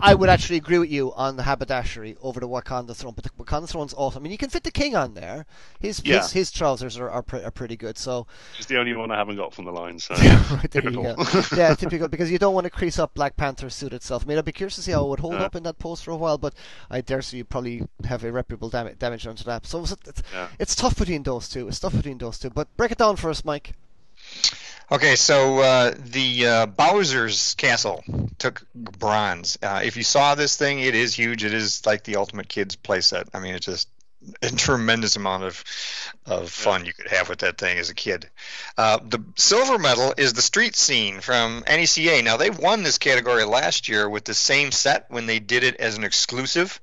I 0.00 0.14
would 0.14 0.28
actually 0.28 0.56
agree 0.56 0.78
with 0.78 0.90
you 0.90 1.12
on 1.14 1.36
the 1.36 1.42
haberdashery 1.42 2.16
over 2.22 2.40
the 2.40 2.48
Wakanda 2.48 2.96
throne, 2.96 3.12
but 3.14 3.24
the 3.24 3.30
Wakanda 3.30 3.68
throne's 3.68 3.92
awesome. 3.94 4.22
I 4.22 4.24
mean, 4.24 4.32
you 4.32 4.38
can 4.38 4.48
fit 4.48 4.64
the 4.64 4.70
king 4.70 4.96
on 4.96 5.14
there. 5.14 5.44
His 5.78 6.00
yeah. 6.04 6.18
his, 6.22 6.32
his, 6.32 6.50
trousers 6.50 6.96
are 6.98 7.10
are, 7.10 7.22
pre- 7.22 7.42
are, 7.42 7.50
pretty 7.50 7.76
good. 7.76 7.98
So 7.98 8.26
it's 8.56 8.66
the 8.66 8.78
only 8.78 8.94
one 8.94 9.10
I 9.10 9.16
haven't 9.16 9.36
got 9.36 9.52
from 9.52 9.66
the 9.66 9.72
line. 9.72 9.98
So 9.98 10.14
typical. 10.70 11.04
yeah, 11.56 11.74
typical 11.74 12.08
because 12.08 12.30
you 12.30 12.38
don't 12.38 12.54
want 12.54 12.64
to 12.64 12.70
crease 12.70 12.98
up 12.98 13.12
Black 13.14 13.36
Panther's 13.36 13.74
suit 13.74 13.92
itself. 13.92 14.24
I 14.24 14.26
mean, 14.26 14.38
I'd 14.38 14.44
be 14.44 14.52
curious 14.52 14.76
to 14.76 14.82
see 14.82 14.92
how 14.92 15.04
it 15.04 15.08
would 15.08 15.20
hold 15.20 15.34
up 15.34 15.54
in 15.54 15.62
that 15.64 15.78
pose 15.78 16.00
for 16.00 16.12
a 16.12 16.16
while, 16.16 16.38
but 16.38 16.54
I 16.90 17.02
dare 17.02 17.20
say 17.20 17.36
you 17.38 17.44
probably 17.44 17.86
have 18.04 18.24
irreparable 18.24 18.70
damage 18.70 18.98
damage 18.98 19.26
onto 19.26 19.44
that. 19.44 19.66
So 19.66 19.82
it's, 19.82 19.92
it's, 20.06 20.22
yeah. 20.32 20.48
it's 20.58 20.74
tough 20.74 20.96
between 20.96 21.24
those 21.24 21.48
two. 21.48 21.68
It's 21.68 21.80
tough 21.80 21.94
between 21.94 22.18
those 22.18 22.38
two. 22.38 22.50
But 22.50 22.74
break 22.76 22.90
it 22.90 22.98
down 22.98 23.16
for 23.16 23.28
us, 23.28 23.44
Mike. 23.44 23.74
Okay, 24.90 25.16
so 25.16 25.58
uh, 25.58 25.94
the 25.98 26.46
uh, 26.46 26.66
Bowser's 26.66 27.54
castle 27.56 28.02
took 28.38 28.66
bronze. 28.74 29.58
Uh, 29.62 29.82
if 29.84 29.98
you 29.98 30.02
saw 30.02 30.34
this 30.34 30.56
thing, 30.56 30.80
it 30.80 30.94
is 30.94 31.12
huge. 31.12 31.44
It 31.44 31.52
is 31.52 31.84
like 31.84 32.04
the 32.04 32.16
ultimate 32.16 32.48
kids 32.48 32.74
playset. 32.74 33.28
I 33.34 33.40
mean, 33.40 33.54
it's 33.54 33.66
just 33.66 33.88
a 34.42 34.50
tremendous 34.50 35.16
amount 35.16 35.44
of 35.44 35.62
of 36.26 36.50
fun 36.50 36.84
you 36.84 36.92
could 36.92 37.08
have 37.08 37.28
with 37.28 37.40
that 37.40 37.58
thing 37.58 37.78
as 37.78 37.90
a 37.90 37.94
kid. 37.94 38.28
Uh, 38.76 38.98
the 39.02 39.22
silver 39.36 39.78
medal 39.78 40.14
is 40.16 40.32
the 40.32 40.42
street 40.42 40.74
scene 40.74 41.20
from 41.20 41.62
NECA. 41.64 42.24
Now 42.24 42.38
they 42.38 42.50
won 42.50 42.82
this 42.82 42.98
category 42.98 43.44
last 43.44 43.88
year 43.88 44.08
with 44.08 44.24
the 44.24 44.34
same 44.34 44.72
set 44.72 45.06
when 45.10 45.26
they 45.26 45.38
did 45.38 45.64
it 45.64 45.76
as 45.76 45.98
an 45.98 46.04
exclusive. 46.04 46.80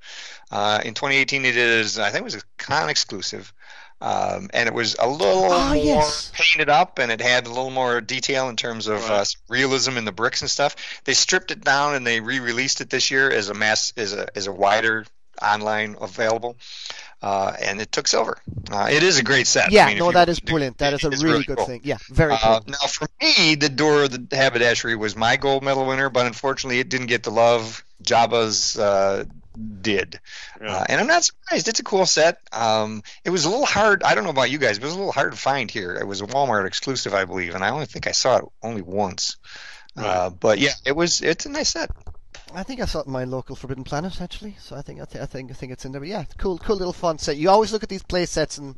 Uh, 0.51 0.79
in 0.85 0.93
2018, 0.93 1.41
they 1.41 1.51
did 1.51 1.57
it 1.57 1.81
as 1.81 1.97
I 1.97 2.11
think 2.11 2.21
it 2.21 2.23
was 2.23 2.35
a 2.35 2.41
con 2.57 2.89
exclusive. 2.89 3.51
Um, 4.01 4.49
and 4.53 4.67
it 4.67 4.73
was 4.73 4.95
a 4.99 5.07
little 5.07 5.45
oh, 5.45 5.67
more 5.67 5.75
yes. 5.75 6.31
painted 6.33 6.69
up, 6.69 6.99
and 6.99 7.11
it 7.11 7.21
had 7.21 7.45
a 7.45 7.49
little 7.49 7.71
more 7.71 8.01
detail 8.01 8.49
in 8.49 8.55
terms 8.55 8.87
of 8.87 9.01
right. 9.09 9.21
uh, 9.21 9.25
realism 9.47 9.97
in 9.97 10.05
the 10.05 10.11
bricks 10.11 10.41
and 10.41 10.49
stuff. 10.49 10.75
They 11.05 11.13
stripped 11.13 11.51
it 11.51 11.63
down 11.63 11.95
and 11.95 12.05
they 12.05 12.19
re-released 12.19 12.81
it 12.81 12.89
this 12.89 13.09
year 13.09 13.31
as 13.31 13.49
a 13.49 13.53
mass, 13.53 13.93
as 13.95 14.13
a 14.13 14.27
as 14.37 14.47
a 14.47 14.51
wider 14.51 15.05
online 15.41 15.95
available, 15.99 16.57
uh, 17.21 17.53
and 17.61 17.81
it 17.81 17.91
took 17.91 18.07
silver. 18.07 18.37
Uh, 18.69 18.87
it 18.91 19.03
is 19.03 19.17
a 19.17 19.23
great 19.23 19.47
set. 19.47 19.71
Yeah, 19.71 19.85
I 19.85 19.89
mean, 19.89 19.99
no, 19.99 20.11
that 20.11 20.29
is 20.29 20.39
brilliant. 20.39 20.77
That 20.79 20.93
is 20.93 21.03
a 21.03 21.09
really, 21.09 21.23
really 21.23 21.43
good 21.43 21.57
cool. 21.57 21.65
thing. 21.65 21.81
Yeah, 21.83 21.97
very 22.09 22.33
uh, 22.33 22.59
cool. 22.59 22.63
now, 22.67 22.87
for 22.87 23.07
me, 23.21 23.55
the 23.55 23.69
Door 23.69 24.03
of 24.03 24.29
the 24.29 24.35
Haberdashery 24.35 24.95
was 24.95 25.15
my 25.15 25.37
gold 25.37 25.63
medal 25.63 25.85
winner, 25.85 26.09
but 26.09 26.25
unfortunately, 26.25 26.79
it 26.79 26.89
didn't 26.89 27.07
get 27.07 27.23
the 27.23 27.31
love 27.31 27.83
Jabba's 28.03 28.77
uh, 28.77 29.25
did. 29.81 30.19
Yeah. 30.61 30.75
Uh, 30.75 30.85
and 30.89 31.01
I'm 31.01 31.07
not 31.07 31.23
surprised. 31.23 31.67
It's 31.67 31.79
a 31.79 31.83
cool 31.83 32.05
set. 32.05 32.39
Um, 32.51 33.03
it 33.23 33.29
was 33.29 33.45
a 33.45 33.49
little 33.49 33.65
hard. 33.65 34.03
I 34.03 34.15
don't 34.15 34.23
know 34.23 34.29
about 34.29 34.51
you 34.51 34.57
guys, 34.57 34.79
but 34.79 34.85
it 34.85 34.87
was 34.87 34.95
a 34.95 34.99
little 34.99 35.11
hard 35.11 35.31
to 35.31 35.37
find 35.37 35.69
here. 35.69 35.93
It 35.95 36.07
was 36.07 36.21
a 36.21 36.25
Walmart 36.25 36.65
exclusive, 36.67 37.13
I 37.13 37.25
believe, 37.25 37.55
and 37.55 37.63
I 37.63 37.69
only 37.69 37.85
think 37.85 38.07
I 38.07 38.11
saw 38.11 38.37
it 38.37 38.45
only 38.63 38.81
once. 38.81 39.37
Right. 39.95 40.05
Uh, 40.05 40.29
but 40.29 40.59
yeah, 40.59 40.73
it 40.85 40.95
was. 40.95 41.21
It's 41.21 41.45
a 41.45 41.49
nice 41.49 41.69
set. 41.69 41.89
I 42.53 42.63
think 42.63 42.79
I 42.79 42.85
saw 42.85 42.99
it 42.99 43.07
in 43.07 43.11
my 43.11 43.23
local 43.25 43.55
Forbidden 43.55 43.83
Planet 43.83 44.21
actually. 44.21 44.55
So 44.59 44.75
I 44.75 44.81
think 44.81 45.01
I, 45.01 45.05
th- 45.05 45.21
I 45.21 45.25
think 45.25 45.51
I 45.51 45.53
think 45.53 45.71
it's 45.71 45.85
in 45.85 45.91
there. 45.91 46.01
But 46.01 46.09
yeah, 46.09 46.25
cool, 46.37 46.57
cool 46.57 46.75
little 46.75 46.93
fun 46.93 47.17
set. 47.17 47.37
You 47.37 47.49
always 47.49 47.73
look 47.73 47.83
at 47.83 47.89
these 47.89 48.03
play 48.03 48.25
sets 48.25 48.57
and 48.57 48.75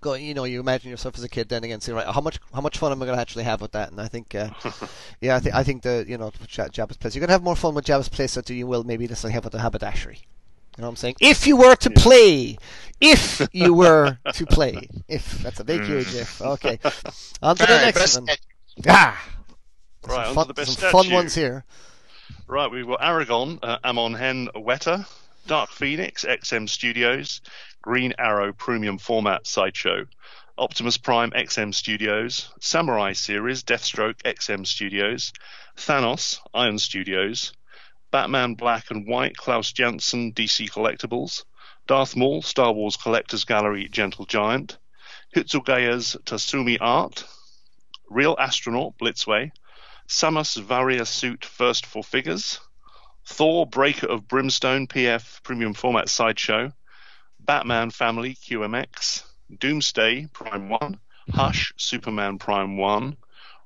go, 0.00 0.14
you 0.14 0.34
know, 0.34 0.44
you 0.44 0.60
imagine 0.60 0.90
yourself 0.90 1.16
as 1.16 1.24
a 1.24 1.28
kid 1.28 1.48
then 1.48 1.64
again, 1.64 1.80
saying, 1.80 1.96
right, 1.96 2.06
how 2.06 2.20
much, 2.20 2.38
how 2.54 2.60
much 2.60 2.78
fun 2.78 2.92
am 2.92 3.02
I 3.02 3.06
going 3.06 3.16
to 3.16 3.20
actually 3.20 3.44
have 3.44 3.60
with 3.60 3.72
that? 3.72 3.90
And 3.90 4.00
I 4.00 4.08
think, 4.08 4.34
uh, 4.34 4.50
yeah, 5.20 5.36
I 5.36 5.40
think, 5.40 5.54
I 5.54 5.62
think 5.62 5.82
the, 5.82 6.04
you 6.08 6.18
know, 6.18 6.30
Jabba's 6.30 6.96
place, 6.96 7.14
you're 7.14 7.20
going 7.20 7.28
to 7.28 7.34
have 7.34 7.42
more 7.42 7.56
fun 7.56 7.74
with 7.74 7.84
Jabba's 7.84 8.08
place 8.08 8.34
than 8.34 8.44
you 8.48 8.66
will 8.66 8.84
maybe 8.84 9.06
necessarily 9.06 9.34
have 9.34 9.44
with 9.44 9.52
the 9.52 9.60
haberdashery. 9.60 10.20
You 10.76 10.82
know 10.82 10.88
what 10.88 10.92
I'm 10.92 10.96
saying? 10.96 11.16
If 11.20 11.46
you 11.46 11.56
were 11.56 11.74
to 11.76 11.90
play, 11.90 12.56
if 13.00 13.46
you 13.52 13.74
were 13.74 14.18
to 14.32 14.46
play, 14.46 14.88
if 15.08 15.42
that's 15.42 15.60
a 15.60 15.64
big 15.64 15.84
huge 15.84 16.06
mm. 16.06 16.20
if. 16.20 16.40
Okay, 16.40 16.78
on 17.42 17.56
to 17.56 17.66
the 17.66 17.72
right, 17.72 17.94
next 17.94 18.18
one. 18.18 18.28
Ah, 18.88 19.28
right, 20.06 20.26
some 20.26 20.34
fun, 20.34 20.48
the 20.48 20.54
best 20.54 20.78
some 20.78 20.90
fun 20.90 21.10
ones 21.10 21.34
here. 21.34 21.64
Right, 22.46 22.70
we've 22.70 22.86
got 22.86 23.00
Aragorn, 23.00 23.58
uh, 23.62 23.78
Amon 23.84 24.14
Hen 24.14 24.48
Weta, 24.54 25.06
Dark 25.46 25.70
Phoenix, 25.70 26.24
XM 26.24 26.68
Studios, 26.68 27.40
Green 27.82 28.14
Arrow 28.18 28.52
Premium 28.52 28.98
Format 28.98 29.46
Sideshow, 29.46 30.06
Optimus 30.58 30.98
Prime 30.98 31.30
XM 31.30 31.74
Studios, 31.74 32.52
Samurai 32.60 33.12
Series 33.14 33.62
Deathstroke 33.62 34.22
XM 34.22 34.66
Studios, 34.66 35.32
Thanos 35.76 36.38
Iron 36.52 36.78
Studios, 36.78 37.52
Batman 38.10 38.54
Black 38.54 38.90
and 38.90 39.06
White, 39.06 39.36
Klaus 39.36 39.72
Janson, 39.72 40.32
DC 40.32 40.68
Collectibles, 40.70 41.44
Darth 41.86 42.14
Maul, 42.14 42.42
Star 42.42 42.72
Wars 42.72 42.96
Collectors 42.96 43.44
Gallery, 43.44 43.88
Gentle 43.88 44.26
Giant, 44.26 44.78
Hitsugaya's 45.34 46.16
Tsume 46.24 46.76
Art, 46.80 47.24
Real 48.08 48.36
Astronaut, 48.38 48.98
Blitzway, 48.98 49.52
Samus 50.08 50.60
Varia 50.60 51.06
Suit 51.06 51.44
First 51.44 51.86
for 51.86 52.02
Figures, 52.02 52.60
Thor 53.32 53.64
Breaker 53.64 54.08
of 54.08 54.26
Brimstone 54.26 54.88
PF 54.88 55.42
Premium 55.44 55.72
Format 55.72 56.08
Sideshow, 56.08 56.72
Batman 57.38 57.90
Family 57.90 58.34
QMX, 58.34 59.22
Doomsday 59.56 60.26
Prime 60.32 60.68
1, 60.68 61.00
Hush 61.32 61.72
Superman 61.76 62.38
Prime 62.38 62.76
1, 62.76 63.16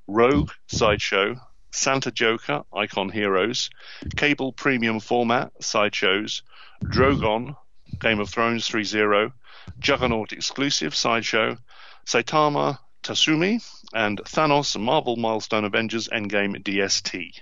Rogue 0.07 0.51
Sideshow, 0.67 1.41
Santa 1.71 2.11
Joker, 2.11 2.63
Icon 2.73 3.09
Heroes, 3.09 3.69
Cable 4.15 4.53
Premium 4.53 4.99
Format, 4.99 5.51
Sideshows, 5.59 6.43
Drogon, 6.83 7.57
Game 7.99 8.19
of 8.19 8.29
Thrones 8.29 8.69
3.0, 8.69 9.33
Juggernaut 9.79 10.31
Exclusive, 10.31 10.95
Sideshow, 10.95 11.57
Saitama 12.05 12.77
Tsume, 13.03 13.61
and 13.93 14.19
Thanos 14.19 14.79
Marvel 14.79 15.17
Milestone 15.17 15.65
Avengers 15.65 16.07
Endgame 16.07 16.63
DST. 16.63 17.41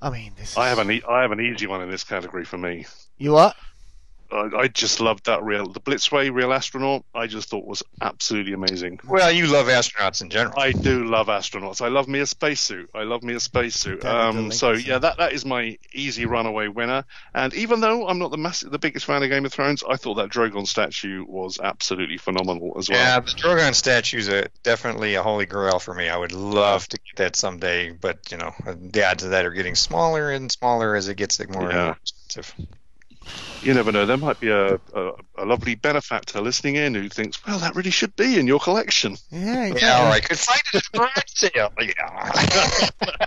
I 0.00 0.10
mean, 0.10 0.32
this. 0.36 0.56
I 0.56 0.68
have 0.68 0.78
an 0.78 0.90
e- 0.90 1.02
I 1.08 1.22
have 1.22 1.32
an 1.32 1.40
easy 1.40 1.66
one 1.66 1.80
in 1.80 1.90
this 1.90 2.04
category 2.04 2.44
for 2.44 2.58
me. 2.58 2.86
You 3.18 3.32
what? 3.32 3.56
I, 4.30 4.50
I, 4.56 4.68
just 4.68 5.00
loved 5.00 5.26
that 5.26 5.42
real 5.42 5.68
the 5.68 5.80
Blitzway 5.80 6.32
real 6.32 6.52
astronaut. 6.52 7.04
I 7.14 7.26
just 7.26 7.48
thought 7.48 7.64
was 7.64 7.82
absolutely 8.00 8.52
amazing. 8.52 9.00
Well, 9.06 9.30
you 9.30 9.46
love 9.46 9.66
astronauts 9.66 10.22
in 10.22 10.30
general. 10.30 10.58
I 10.58 10.72
do 10.72 11.04
love 11.04 11.28
astronauts. 11.28 11.80
I 11.80 11.88
love 11.88 12.08
me 12.08 12.20
a 12.20 12.26
spacesuit. 12.26 12.90
I 12.94 13.02
love 13.02 13.22
me 13.22 13.34
a 13.34 13.40
spacesuit. 13.40 14.04
Um, 14.04 14.52
so 14.52 14.72
yeah, 14.72 14.98
that 14.98 15.18
that 15.18 15.32
is 15.32 15.44
my 15.44 15.78
easy 15.92 16.26
runaway 16.26 16.68
winner. 16.68 17.04
And 17.34 17.54
even 17.54 17.80
though 17.80 18.08
I'm 18.08 18.18
not 18.18 18.30
the 18.30 18.38
massive, 18.38 18.70
the 18.70 18.78
biggest 18.78 19.06
fan 19.06 19.22
of 19.22 19.30
Game 19.30 19.44
of 19.44 19.52
Thrones, 19.52 19.82
I 19.88 19.96
thought 19.96 20.14
that 20.14 20.30
Drogon 20.30 20.66
statue 20.66 21.24
was 21.26 21.58
absolutely 21.62 22.18
phenomenal 22.18 22.74
as 22.78 22.88
well. 22.88 22.98
Yeah, 22.98 23.20
the 23.20 23.30
Drogon 23.32 23.74
statue 23.74 24.18
is 24.18 24.28
a, 24.28 24.48
definitely 24.62 25.14
a 25.14 25.22
holy 25.22 25.46
grail 25.46 25.78
for 25.78 25.94
me. 25.94 26.08
I 26.08 26.16
would 26.16 26.32
love 26.32 26.88
to 26.88 26.98
get 26.98 27.16
that 27.16 27.36
someday, 27.36 27.90
but 27.90 28.30
you 28.30 28.38
know 28.38 28.54
the 28.64 29.08
odds 29.08 29.22
of 29.22 29.30
that 29.30 29.44
are 29.44 29.50
getting 29.50 29.74
smaller 29.74 30.30
and 30.30 30.50
smaller 30.50 30.96
as 30.96 31.08
it 31.08 31.16
gets 31.16 31.36
more 31.48 31.70
yeah. 31.70 31.94
expensive 32.02 32.54
you 33.62 33.74
never 33.74 33.92
know. 33.92 34.06
There 34.06 34.16
might 34.16 34.40
be 34.40 34.48
a, 34.48 34.74
a, 34.74 35.12
a, 35.38 35.44
lovely 35.44 35.74
benefactor 35.74 36.40
listening 36.40 36.76
in 36.76 36.94
who 36.94 37.08
thinks, 37.08 37.44
well, 37.46 37.58
that 37.58 37.74
really 37.74 37.90
should 37.90 38.14
be 38.16 38.38
in 38.38 38.46
your 38.46 38.60
collection. 38.60 39.16
Yeah, 39.30 39.66
exactly. 39.66 39.80
yeah 39.80 40.10
I 40.10 40.20
could 40.20 40.38
find 40.38 40.60
it 40.72 40.84
at 40.94 41.16
a 41.16 41.22
sale. 41.26 41.72
Yeah. 41.80 42.88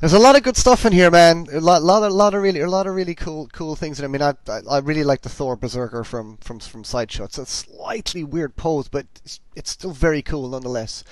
There's 0.00 0.12
a 0.12 0.18
lot 0.20 0.36
of 0.36 0.44
good 0.44 0.56
stuff 0.56 0.86
in 0.86 0.92
here, 0.92 1.10
man. 1.10 1.48
A 1.52 1.58
lot, 1.58 1.82
lot, 1.82 2.04
of, 2.04 2.12
lot 2.12 2.32
of 2.32 2.40
really, 2.40 2.60
a 2.60 2.70
lot 2.70 2.86
of 2.86 2.94
really 2.94 3.16
cool, 3.16 3.48
cool 3.52 3.74
things. 3.74 4.00
I 4.00 4.06
mean, 4.06 4.22
I, 4.22 4.34
I, 4.48 4.60
I 4.70 4.78
really 4.78 5.02
like 5.02 5.22
the 5.22 5.28
Thor 5.28 5.56
Berserker 5.56 6.04
from, 6.04 6.36
from, 6.36 6.60
from 6.60 6.84
Sideshow. 6.84 7.24
It's 7.24 7.36
a 7.36 7.46
slightly 7.46 8.22
weird 8.22 8.54
pose, 8.54 8.86
but 8.86 9.06
it's, 9.24 9.40
it's 9.56 9.70
still 9.70 9.90
very 9.90 10.22
cool 10.22 10.48
nonetheless. 10.48 11.02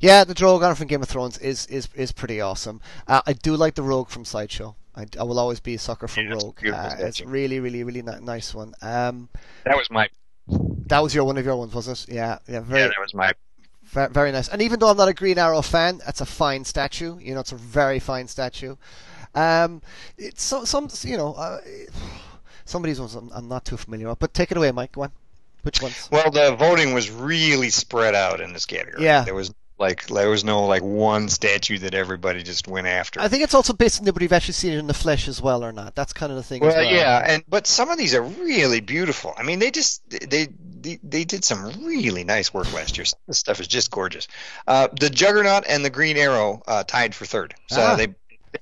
Yeah, 0.00 0.24
the 0.24 0.34
Drogon 0.34 0.76
from 0.76 0.88
Game 0.88 1.02
of 1.02 1.08
Thrones 1.08 1.38
is, 1.38 1.66
is, 1.66 1.88
is 1.94 2.10
pretty 2.10 2.40
awesome. 2.40 2.80
Uh, 3.06 3.22
I 3.24 3.32
do 3.32 3.54
like 3.54 3.76
the 3.76 3.84
Rogue 3.84 4.08
from 4.08 4.24
Sideshow. 4.24 4.74
I, 4.94 5.06
I 5.18 5.22
will 5.22 5.38
always 5.38 5.60
be 5.60 5.74
a 5.74 5.78
sucker 5.78 6.06
for 6.08 6.20
Yeah, 6.20 6.34
Rogue. 6.34 6.58
Uh, 6.66 6.94
it's 6.98 7.20
really, 7.22 7.60
really, 7.60 7.82
really 7.84 8.02
ni- 8.02 8.20
nice 8.20 8.54
one. 8.54 8.74
Um, 8.82 9.28
That 9.64 9.76
was 9.76 9.90
my. 9.90 10.08
that 10.48 10.98
was 11.02 11.14
your 11.14 11.24
one 11.24 11.38
of 11.38 11.44
your 11.44 11.56
ones, 11.56 11.72
was 11.74 11.88
it? 11.88 12.06
Yeah, 12.08 12.38
yeah, 12.46 12.60
very, 12.60 12.82
Yeah, 12.82 12.88
that 12.88 13.00
was 13.00 13.14
my. 13.14 13.32
Ve- 13.84 14.08
Very 14.12 14.32
nice. 14.32 14.48
And 14.48 14.60
even 14.62 14.78
though 14.78 14.88
I'm 14.88 14.96
not 14.96 15.08
a 15.08 15.14
Green 15.14 15.38
Arrow 15.38 15.62
fan, 15.62 16.00
that's 16.04 16.20
a 16.20 16.26
fine 16.26 16.64
statue. 16.64 17.18
You 17.18 17.34
know, 17.34 17.40
it's 17.40 17.52
a 17.52 17.56
very 17.56 17.98
fine 17.98 18.28
statue. 18.28 18.76
Um, 19.34 19.80
it's 20.18 20.42
so, 20.42 20.64
some, 20.64 20.88
you 21.02 21.16
know, 21.16 21.34
uh, 21.34 21.60
some 22.64 22.82
of 22.84 22.88
these 22.88 23.00
ones 23.00 23.14
I'm, 23.14 23.30
I'm 23.34 23.48
not 23.48 23.64
too 23.64 23.76
familiar 23.76 24.08
with. 24.08 24.18
But 24.18 24.34
take 24.34 24.50
it 24.50 24.56
away, 24.56 24.72
Mike. 24.72 24.92
Go 24.92 25.02
on. 25.02 25.12
Which 25.62 25.80
ones? 25.80 26.08
Well, 26.10 26.30
the 26.30 26.54
voting 26.56 26.92
was 26.92 27.10
really 27.10 27.70
spread 27.70 28.14
out 28.14 28.40
in 28.40 28.52
this 28.52 28.66
category. 28.66 29.04
Yeah. 29.04 29.22
There 29.24 29.34
was 29.34 29.54
like 29.78 30.06
there 30.06 30.28
was 30.30 30.44
no 30.44 30.66
like 30.66 30.82
one 30.82 31.28
statue 31.28 31.78
that 31.78 31.94
everybody 31.94 32.42
just 32.42 32.68
went 32.68 32.86
after. 32.86 33.20
I 33.20 33.28
think 33.28 33.42
it's 33.42 33.54
also 33.54 33.72
based 33.72 34.00
on 34.00 34.06
whether 34.06 34.22
you've 34.22 34.32
actually 34.32 34.54
seen 34.54 34.72
it 34.72 34.78
in 34.78 34.86
the 34.86 34.94
flesh 34.94 35.28
as 35.28 35.40
well 35.42 35.64
or 35.64 35.72
not. 35.72 35.94
That's 35.94 36.12
kind 36.12 36.30
of 36.30 36.36
the 36.36 36.42
thing. 36.42 36.60
Well, 36.60 36.74
well. 36.74 36.84
yeah, 36.84 37.22
and 37.26 37.44
but 37.48 37.66
some 37.66 37.90
of 37.90 37.98
these 37.98 38.14
are 38.14 38.22
really 38.22 38.80
beautiful. 38.80 39.34
I 39.36 39.42
mean, 39.42 39.58
they 39.58 39.70
just 39.70 40.02
they 40.08 40.48
they, 40.80 40.98
they 41.02 41.24
did 41.24 41.44
some 41.44 41.84
really 41.84 42.24
nice 42.24 42.52
work 42.52 42.72
last 42.72 42.96
year. 42.96 43.04
Some 43.04 43.18
of 43.18 43.26
This 43.28 43.38
stuff 43.38 43.60
is 43.60 43.68
just 43.68 43.90
gorgeous. 43.90 44.28
Uh, 44.66 44.88
the 44.98 45.10
Juggernaut 45.10 45.64
and 45.68 45.84
the 45.84 45.90
Green 45.90 46.16
Arrow 46.16 46.62
uh, 46.66 46.84
tied 46.84 47.14
for 47.14 47.24
third, 47.24 47.54
so 47.68 47.80
Ah. 47.80 47.96
they 47.96 48.14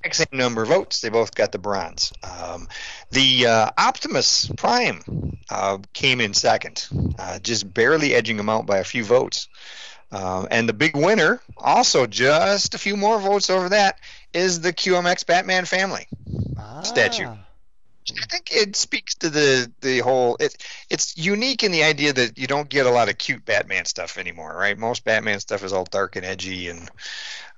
exact 0.03 0.31
same 0.31 0.39
number 0.39 0.63
of 0.63 0.69
votes. 0.69 1.01
They 1.01 1.09
both 1.09 1.35
got 1.35 1.51
the 1.51 1.59
bronze. 1.59 2.13
Um, 2.23 2.67
the 3.11 3.47
uh, 3.47 3.69
Optimus 3.77 4.49
Prime 4.55 5.37
uh, 5.49 5.79
came 5.93 6.21
in 6.21 6.33
second, 6.33 6.87
uh, 7.19 7.39
just 7.39 7.71
barely 7.73 8.13
edging 8.13 8.37
them 8.37 8.49
out 8.49 8.65
by 8.65 8.77
a 8.77 8.83
few 8.83 9.03
votes. 9.03 9.47
Um, 10.11 10.47
and 10.51 10.67
the 10.67 10.73
big 10.73 10.95
winner, 10.95 11.41
also 11.57 12.05
just 12.05 12.73
a 12.73 12.77
few 12.77 12.97
more 12.97 13.19
votes 13.19 13.49
over 13.49 13.69
that, 13.69 13.97
is 14.33 14.61
the 14.61 14.73
QMX 14.73 15.25
Batman 15.25 15.65
family. 15.65 16.07
Ah. 16.57 16.81
statue. 16.81 17.27
I 17.27 18.25
think 18.25 18.49
it 18.51 18.75
speaks 18.75 19.15
to 19.15 19.29
the 19.29 19.71
the 19.81 19.99
whole. 19.99 20.35
It 20.39 20.55
it's 20.89 21.15
unique 21.15 21.63
in 21.63 21.71
the 21.71 21.83
idea 21.83 22.11
that 22.13 22.37
you 22.37 22.47
don't 22.47 22.67
get 22.67 22.85
a 22.87 22.89
lot 22.89 23.09
of 23.09 23.17
cute 23.17 23.45
Batman 23.45 23.85
stuff 23.85 24.17
anymore, 24.17 24.53
right? 24.57 24.77
Most 24.77 25.05
Batman 25.05 25.39
stuff 25.39 25.63
is 25.63 25.71
all 25.71 25.85
dark 25.85 26.15
and 26.15 26.25
edgy, 26.25 26.67
and 26.67 26.89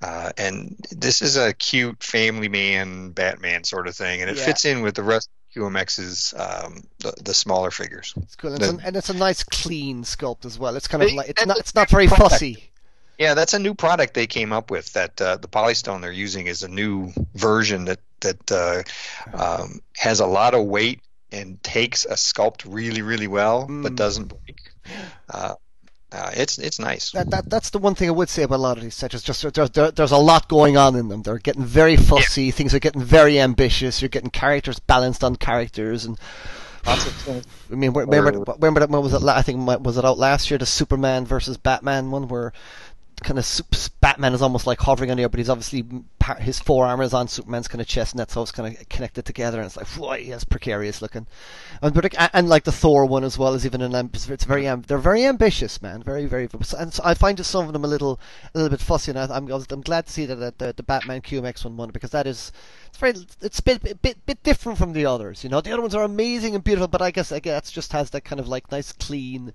uh, 0.01 0.31
and 0.37 0.75
this 0.91 1.21
is 1.21 1.37
a 1.37 1.53
cute 1.53 2.03
family 2.03 2.49
man 2.49 3.11
Batman 3.11 3.63
sort 3.63 3.87
of 3.87 3.95
thing, 3.95 4.21
and 4.21 4.29
it 4.29 4.37
Yeah. 4.37 4.45
fits 4.45 4.65
in 4.65 4.81
with 4.81 4.95
the 4.95 5.03
rest 5.03 5.27
of 5.29 5.42
QMX's 5.55 6.33
um, 6.37 6.83
the, 6.99 7.13
the 7.23 7.33
smaller 7.33 7.71
figures. 7.71 8.13
It's 8.17 8.35
cool. 8.35 8.53
And 8.53 8.61
it's, 8.61 8.71
a, 8.73 8.87
and 8.87 8.95
it's 8.95 9.09
a 9.09 9.13
nice 9.13 9.43
clean 9.43 10.03
sculpt 10.03 10.45
as 10.45 10.57
well. 10.57 10.75
It's 10.75 10.87
kind 10.87 11.03
of 11.03 11.11
like 11.13 11.29
it's 11.29 11.45
not 11.45 11.57
it's 11.57 11.75
not 11.75 11.89
very 11.89 12.07
product. 12.07 12.31
fussy. 12.31 12.69
Yeah, 13.19 13.35
that's 13.35 13.53
a 13.53 13.59
new 13.59 13.75
product 13.75 14.15
they 14.15 14.25
came 14.27 14.51
up 14.51 14.71
with. 14.71 14.91
That 14.93 15.21
uh, 15.21 15.37
the 15.37 15.47
Polystone 15.47 16.01
they're 16.01 16.11
using 16.11 16.47
is 16.47 16.63
a 16.63 16.67
new 16.67 17.11
version 17.35 17.85
that 17.85 17.99
that 18.21 18.51
uh, 18.51 18.83
um, 19.37 19.79
has 19.95 20.19
a 20.19 20.25
lot 20.25 20.53
of 20.55 20.65
weight 20.65 21.01
and 21.31 21.61
takes 21.63 22.05
a 22.05 22.13
sculpt 22.13 22.63
really, 22.67 23.01
really 23.01 23.27
well, 23.27 23.67
Mm. 23.67 23.83
but 23.83 23.95
doesn't 23.95 24.25
break. 24.27 24.61
Uh, 25.29 25.55
uh, 26.13 26.29
it's 26.35 26.59
it's 26.59 26.79
nice. 26.79 27.11
That, 27.11 27.31
that 27.31 27.49
that's 27.49 27.71
the 27.71 27.79
one 27.79 27.95
thing 27.95 28.07
I 28.07 28.11
would 28.11 28.29
say 28.29 28.43
about 28.43 28.57
a 28.57 28.57
lot 28.57 28.77
of 28.77 28.83
these 28.83 28.93
sets. 28.93 29.15
Is 29.15 29.23
just 29.23 29.41
there, 29.53 29.67
there, 29.67 29.91
there's 29.91 30.11
a 30.11 30.17
lot 30.17 30.47
going 30.47 30.77
on 30.77 30.95
in 30.95 31.07
them. 31.07 31.23
They're 31.23 31.39
getting 31.39 31.65
very 31.65 31.95
fussy. 31.97 32.51
Things 32.51 32.73
are 32.75 32.79
getting 32.79 33.01
very 33.01 33.39
ambitious. 33.39 34.01
You're 34.01 34.09
getting 34.09 34.29
characters 34.29 34.77
balanced 34.77 35.23
on 35.23 35.37
characters, 35.37 36.05
and 36.05 36.19
I 36.85 36.99
mean, 37.69 37.93
remember, 37.93 38.43
remember 38.59 38.79
that 38.81 38.89
one 38.89 39.01
was 39.01 39.13
it? 39.13 39.23
I 39.23 39.41
think 39.41 39.65
was 39.83 39.97
it 39.97 40.05
out 40.05 40.19
last 40.19 40.51
year, 40.51 40.57
the 40.57 40.65
Superman 40.65 41.25
versus 41.25 41.57
Batman 41.57 42.11
one, 42.11 42.27
where 42.27 42.53
kind 43.23 43.39
of 43.39 43.45
Batman 44.01 44.33
is 44.33 44.41
almost 44.41 44.67
like 44.67 44.79
hovering 44.79 45.11
on 45.11 45.17
the 45.17 45.23
air, 45.23 45.29
but 45.29 45.39
he's 45.39 45.49
obviously 45.49 45.83
his 46.39 46.59
forearm 46.59 47.01
is 47.01 47.13
on 47.13 47.27
Superman's 47.27 47.67
kind 47.67 47.81
of 47.81 47.87
chest, 47.87 48.13
and 48.13 48.19
that's 48.19 48.33
how 48.33 48.41
it's 48.41 48.51
kind 48.51 48.75
of 48.77 48.89
connected 48.89 49.25
together, 49.25 49.59
and 49.59 49.65
it's 49.65 49.77
like, 49.77 49.87
whoa, 49.87 50.21
that's 50.29 50.43
precarious 50.43 51.01
looking. 51.01 51.27
And, 51.81 51.93
but, 51.93 52.13
and, 52.33 52.49
like 52.49 52.63
the 52.63 52.71
Thor 52.71 53.05
one 53.05 53.23
as 53.23 53.37
well 53.37 53.53
is 53.53 53.65
even 53.65 53.81
an 53.81 54.09
it's 54.13 54.43
very 54.45 54.63
they're 54.87 54.97
very 54.97 55.25
ambitious, 55.25 55.81
man, 55.81 56.03
very 56.03 56.25
very. 56.25 56.49
And 56.77 56.93
so 56.93 57.01
I 57.03 57.13
find 57.13 57.37
just 57.37 57.49
some 57.49 57.65
of 57.65 57.73
them 57.73 57.83
a 57.83 57.87
little 57.87 58.19
a 58.53 58.57
little 58.57 58.69
bit 58.69 58.81
fussy, 58.81 59.11
and 59.11 59.19
I, 59.19 59.39
was- 59.39 59.67
I'm 59.69 59.81
glad 59.81 60.05
to 60.07 60.11
see 60.11 60.25
that 60.25 60.57
the, 60.57 60.73
the, 60.73 60.83
Batman 60.83 61.21
QMX 61.21 61.63
one 61.65 61.77
won 61.77 61.89
because 61.91 62.11
that 62.11 62.27
is 62.27 62.51
it's 62.87 62.97
very 62.97 63.13
it's 63.41 63.59
a 63.59 63.63
bit, 63.63 64.01
bit 64.01 64.25
bit 64.25 64.43
different 64.43 64.77
from 64.77 64.93
the 64.93 65.05
others. 65.05 65.43
You 65.43 65.49
know, 65.49 65.61
the 65.61 65.71
other 65.71 65.81
ones 65.81 65.95
are 65.95 66.03
amazing 66.03 66.55
and 66.55 66.63
beautiful, 66.63 66.87
but 66.87 67.01
I 67.01 67.11
guess 67.11 67.31
I 67.31 67.39
guess 67.39 67.71
just 67.71 67.91
has 67.93 68.09
that 68.11 68.25
kind 68.25 68.39
of 68.39 68.47
like 68.47 68.71
nice 68.71 68.91
clean. 68.91 69.53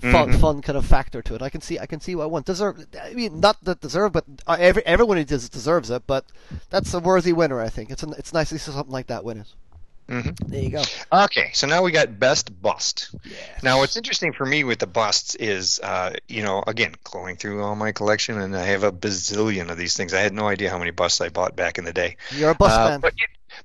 Fun, 0.00 0.32
Mhm. 0.32 0.40
fun 0.40 0.62
kind 0.62 0.78
of 0.78 0.86
factor 0.86 1.20
to 1.22 1.34
it. 1.34 1.42
I 1.42 1.50
can 1.50 1.60
see, 1.60 1.78
I 1.78 1.86
can 1.86 2.00
see 2.00 2.14
what 2.14 2.24
I 2.24 2.26
want. 2.26 2.46
Deserve, 2.46 2.86
I 3.02 3.12
mean, 3.12 3.40
not 3.40 3.62
that 3.64 3.80
deserve, 3.80 4.12
but 4.12 4.24
uh, 4.46 4.56
every 4.58 4.84
everyone 4.86 5.16
who 5.18 5.24
does 5.24 5.48
deserves 5.48 5.90
it. 5.90 6.02
But 6.06 6.24
that's 6.70 6.94
a 6.94 7.00
worthy 7.00 7.32
winner, 7.32 7.60
I 7.60 7.68
think. 7.68 7.90
It's 7.90 8.02
an, 8.02 8.14
it's 8.16 8.32
nice 8.32 8.48
to 8.50 8.58
see 8.58 8.70
something 8.72 8.92
like 8.92 9.08
that 9.08 9.24
win 9.24 9.38
it. 9.40 9.46
Mhm. 10.08 10.36
There 10.48 10.60
you 10.60 10.70
go. 10.70 10.82
Okay, 11.12 11.50
so 11.52 11.68
now 11.68 11.82
we 11.82 11.92
got 11.92 12.18
best 12.18 12.60
bust. 12.60 13.14
Now, 13.62 13.78
what's 13.78 13.96
interesting 13.96 14.32
for 14.32 14.44
me 14.44 14.64
with 14.64 14.80
the 14.80 14.88
busts 14.88 15.36
is, 15.36 15.78
uh, 15.84 16.14
you 16.26 16.42
know, 16.42 16.64
again, 16.66 16.94
going 17.04 17.36
through 17.36 17.62
all 17.62 17.76
my 17.76 17.92
collection, 17.92 18.40
and 18.40 18.56
I 18.56 18.64
have 18.64 18.82
a 18.82 18.90
bazillion 18.90 19.70
of 19.70 19.76
these 19.78 19.96
things. 19.96 20.12
I 20.12 20.20
had 20.20 20.32
no 20.34 20.48
idea 20.48 20.68
how 20.68 20.78
many 20.78 20.90
busts 20.90 21.20
I 21.20 21.28
bought 21.28 21.54
back 21.54 21.78
in 21.78 21.84
the 21.84 21.92
day. 21.92 22.16
You're 22.32 22.50
a 22.50 22.54
bus 22.56 22.72
Uh, 22.72 22.88
man. 22.88 23.00
But, 23.00 23.14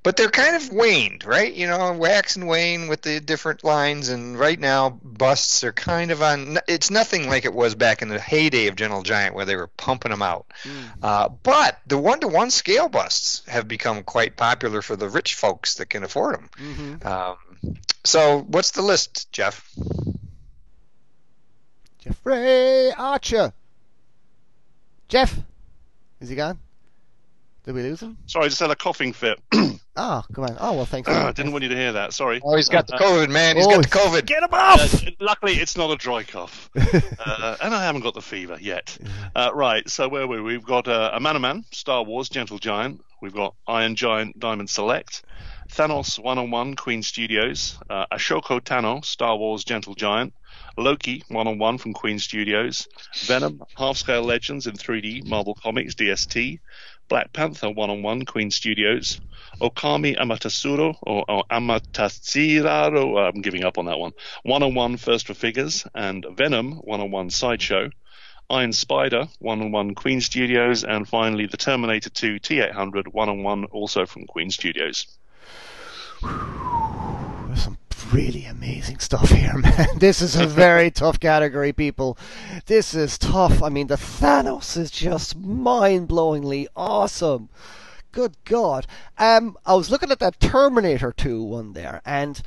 but 0.03 0.18
they're 0.18 0.30
kind 0.30 0.56
of 0.56 0.72
waned, 0.72 1.26
right? 1.26 1.53
You 1.53 1.68
know, 1.68 1.94
wax 1.94 2.36
and 2.36 2.48
wane 2.48 2.88
with 2.88 3.02
the 3.02 3.20
different 3.20 3.64
lines, 3.64 4.10
and 4.10 4.38
right 4.38 4.60
now 4.60 4.90
busts 4.90 5.64
are 5.64 5.72
kind 5.74 6.12
of 6.12 6.22
on. 6.22 6.57
It's 6.68 6.90
nothing 6.91 7.28
like 7.30 7.45
it 7.45 7.53
was 7.53 7.76
back 7.76 8.02
in 8.02 8.07
the 8.10 8.20
heyday 8.20 8.68
of 8.68 8.76
Gentle 8.76 9.03
Giant, 9.03 9.36
where 9.36 9.45
they 9.45 9.56
were 9.56 9.68
pumping 9.68 10.12
them 10.12 10.22
out. 10.22 10.45
Uh, 11.02 11.30
but 11.30 11.80
the 11.88 11.98
one-to-one 11.98 12.52
scale 12.52 12.90
busts 12.90 13.44
have 13.48 13.68
become 13.68 14.03
quite 14.03 14.36
popular 14.38 14.82
for 14.82 14.95
the 14.95 15.10
rich 15.10 15.36
folks 15.36 15.76
that 15.76 15.90
can 15.90 16.03
afford 16.03 16.36
them. 16.36 16.49
hmm 16.57 17.07
Um, 17.07 17.38
so, 18.03 18.41
what's 18.48 18.72
the 18.72 18.82
list, 18.84 19.32
Jeff? 19.32 19.68
Jeffrey 21.99 22.91
Archer. 22.94 23.52
Jeff, 25.07 25.36
is 26.20 26.30
he 26.30 26.36
gone? 26.36 26.60
Did 27.66 27.74
we 27.74 27.82
lose 27.82 28.00
him? 28.02 28.16
Sorry, 28.28 28.46
I 28.46 28.48
just 28.50 28.60
had 28.60 28.70
a 28.70 28.76
coughing 28.76 29.12
fit. 29.12 29.40
Oh, 29.96 30.24
come 30.34 30.44
on. 30.44 30.56
Oh 30.60 30.74
well, 30.74 30.86
thanks. 30.86 31.10
I 31.10 31.32
didn't 31.32 31.52
want 31.52 31.64
you 31.64 31.70
to 31.70 31.76
hear 31.76 31.94
that. 31.94 32.14
Sorry. 32.14 32.40
Oh, 32.44 32.56
he's 32.56 32.70
got 32.70 32.86
the 32.86 32.94
COVID, 32.94 33.30
man. 33.30 33.56
He's 33.56 33.66
Oh, 33.66 33.72
got 33.72 33.82
the 33.84 33.90
COVID. 33.90 34.26
Get 34.28 34.44
him 34.44 34.50
Uh, 34.52 34.78
off! 34.80 35.04
luckily, 35.20 35.54
it's 35.54 35.76
not 35.76 35.90
a 35.90 35.96
dry 35.96 36.22
cough, 36.24 36.70
uh, 36.76 37.58
and 37.62 37.74
I 37.74 37.84
haven't 37.84 38.02
got 38.02 38.14
the 38.14 38.22
fever 38.22 38.58
yet. 38.62 38.96
Uh, 39.36 39.50
right, 39.54 39.88
so 39.90 40.08
where 40.08 40.28
were 40.28 40.44
we? 40.44 40.54
We've 40.54 40.66
got 40.66 40.88
uh, 40.88 41.12
a 41.14 41.20
Man 41.20 41.36
of 41.36 41.42
Man, 41.42 41.66
Star 41.72 42.04
Wars, 42.04 42.30
Gentle 42.30 42.60
Giant. 42.60 43.04
We've 43.22 43.34
got 43.34 43.56
Iron 43.68 43.96
Giant, 43.96 44.40
Diamond 44.40 44.70
Select. 44.70 45.24
Thanos 45.72 46.20
One 46.24 46.38
on 46.38 46.52
One, 46.52 46.76
Queen 46.76 47.02
Studios. 47.02 47.80
Uh, 47.90 48.06
Ahsoka 48.12 48.62
Tano, 48.62 49.04
Star 49.04 49.36
Wars, 49.36 49.64
Gentle 49.64 49.96
Giant. 49.96 50.34
Loki 50.77 51.23
One 51.30 51.47
on 51.47 51.57
One 51.57 51.77
from 51.77 51.93
Queen 51.93 52.19
Studios. 52.19 52.88
Venom, 53.26 53.64
Half 53.77 53.97
Scale 53.97 54.23
Legends 54.23 54.68
in 54.68 54.73
3D, 54.73 55.26
Marvel 55.26 55.56
Comics, 55.56 55.95
DST. 55.95 56.60
Black 57.07 57.31
Panther 57.34 57.69
One 57.69 57.89
on 57.89 58.02
One, 58.02 58.26
Queen 58.26 58.52
Studios. 58.52 59.19
Okami 59.61 60.18
Amatasuro 60.18 60.97
or, 61.02 61.23
or 61.30 61.43
Amatatsiraro. 61.49 63.15
uh, 63.18 63.31
I'm 63.34 63.41
giving 63.41 63.64
up 63.64 63.77
on 63.77 63.85
that 63.85 63.99
one. 63.99 64.11
One 64.43 64.64
on 64.64 64.76
one 64.76 64.97
first 64.97 65.27
for 65.27 65.34
figures 65.34 65.88
and 65.95 66.26
Venom 66.35 66.73
one 66.73 66.99
on 66.99 67.11
one 67.11 67.30
sideshow. 67.30 67.89
Iron 68.49 68.73
Spider 68.73 69.27
one 69.39 69.61
on 69.61 69.72
one 69.72 69.95
Queen 69.95 70.19
Studios 70.22 70.84
and 70.84 71.07
finally 71.07 71.45
the 71.47 71.57
Terminator 71.57 72.10
2 72.10 72.39
T800 72.39 73.14
one 73.14 73.30
on 73.30 73.43
one 73.43 73.65
also 73.65 74.06
from 74.06 74.26
Queen 74.26 74.52
Studios. 74.52 75.07
Really 78.16 78.46
amazing 78.46 79.00
stuff 79.00 79.30
here, 79.30 79.54
man. 79.58 79.98
This 79.98 80.22
is 80.22 80.38
a 80.38 80.48
very 80.48 80.90
tough 81.02 81.20
category, 81.20 81.74
people. 81.74 82.18
This 82.66 82.94
is 82.94 83.18
tough. 83.18 83.62
I 83.62 83.68
mean, 83.68 83.88
the 83.88 83.98
Thanos 83.98 84.78
is 84.78 84.90
just 84.90 85.36
mind-blowingly 85.38 86.68
awesome. 86.78 87.50
Good 88.14 88.38
God. 88.46 88.88
Um, 89.18 89.58
I 89.66 89.74
was 89.74 89.92
looking 89.92 90.12
at 90.12 90.20
that 90.20 90.40
Terminator 90.40 91.12
2 91.12 91.44
one 91.44 91.74
there, 91.74 92.02
and 92.06 92.42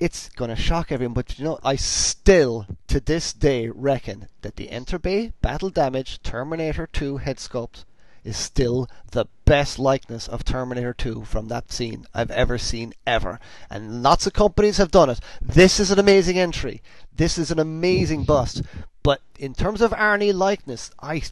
it's 0.00 0.30
gonna 0.30 0.56
shock 0.56 0.90
everyone, 0.90 1.14
but 1.14 1.38
you 1.38 1.44
know, 1.44 1.60
I 1.62 1.76
still, 1.76 2.66
to 2.88 2.98
this 2.98 3.32
day, 3.32 3.68
reckon 3.68 4.26
that 4.42 4.56
the 4.56 4.66
Enterbay 4.66 5.32
Battle 5.40 5.70
Damage 5.70 6.24
Terminator 6.24 6.88
2 6.88 7.18
head 7.18 7.36
sculpt 7.36 7.84
is 8.24 8.36
still 8.36 8.88
the 9.12 9.26
best 9.44 9.78
likeness 9.78 10.26
of 10.26 10.44
Terminator 10.44 10.94
2 10.94 11.24
from 11.24 11.48
that 11.48 11.70
scene 11.70 12.06
I've 12.14 12.30
ever 12.30 12.58
seen 12.58 12.94
ever. 13.06 13.38
And 13.68 14.02
lots 14.02 14.26
of 14.26 14.32
companies 14.32 14.78
have 14.78 14.90
done 14.90 15.10
it. 15.10 15.20
This 15.42 15.78
is 15.78 15.90
an 15.90 15.98
amazing 15.98 16.38
entry. 16.38 16.82
This 17.14 17.38
is 17.38 17.50
an 17.50 17.58
amazing 17.58 18.24
bust. 18.24 18.62
But 19.02 19.20
in 19.38 19.54
terms 19.54 19.82
of 19.82 19.92
Arnie 19.92 20.34
likeness, 20.34 20.90
I 21.00 21.22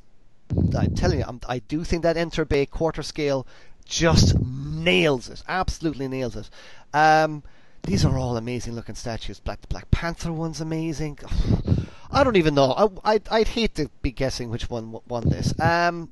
I'm 0.77 0.95
telling 0.95 1.21
you, 1.21 1.25
I'm, 1.27 1.41
I 1.49 1.61
do 1.61 1.83
think 1.83 2.03
that 2.03 2.17
Enterbay 2.17 2.69
quarter 2.69 3.03
scale 3.03 3.47
just 3.87 4.39
nails 4.39 5.29
it, 5.29 5.43
absolutely 5.49 6.09
nails 6.09 6.37
it. 6.37 6.51
Um, 6.93 7.43
these 7.85 8.05
are 8.05 8.19
all 8.19 8.37
amazing 8.37 8.75
looking 8.75 8.95
statues. 8.95 9.41
Black 9.41 9.61
the 9.61 9.67
Black 9.67 9.91
Panther 9.91 10.33
one's 10.33 10.61
amazing. 10.61 11.19
I 12.11 12.23
don't 12.23 12.37
even 12.37 12.55
know. 12.55 12.73
I, 12.73 13.15
I'd, 13.15 13.29
I'd 13.31 13.49
hate 13.49 13.75
to 13.77 13.89
be 14.03 14.13
guessing 14.13 14.51
which 14.51 14.69
one 14.69 14.95
won 15.09 15.29
this. 15.29 15.59
Um, 15.59 16.11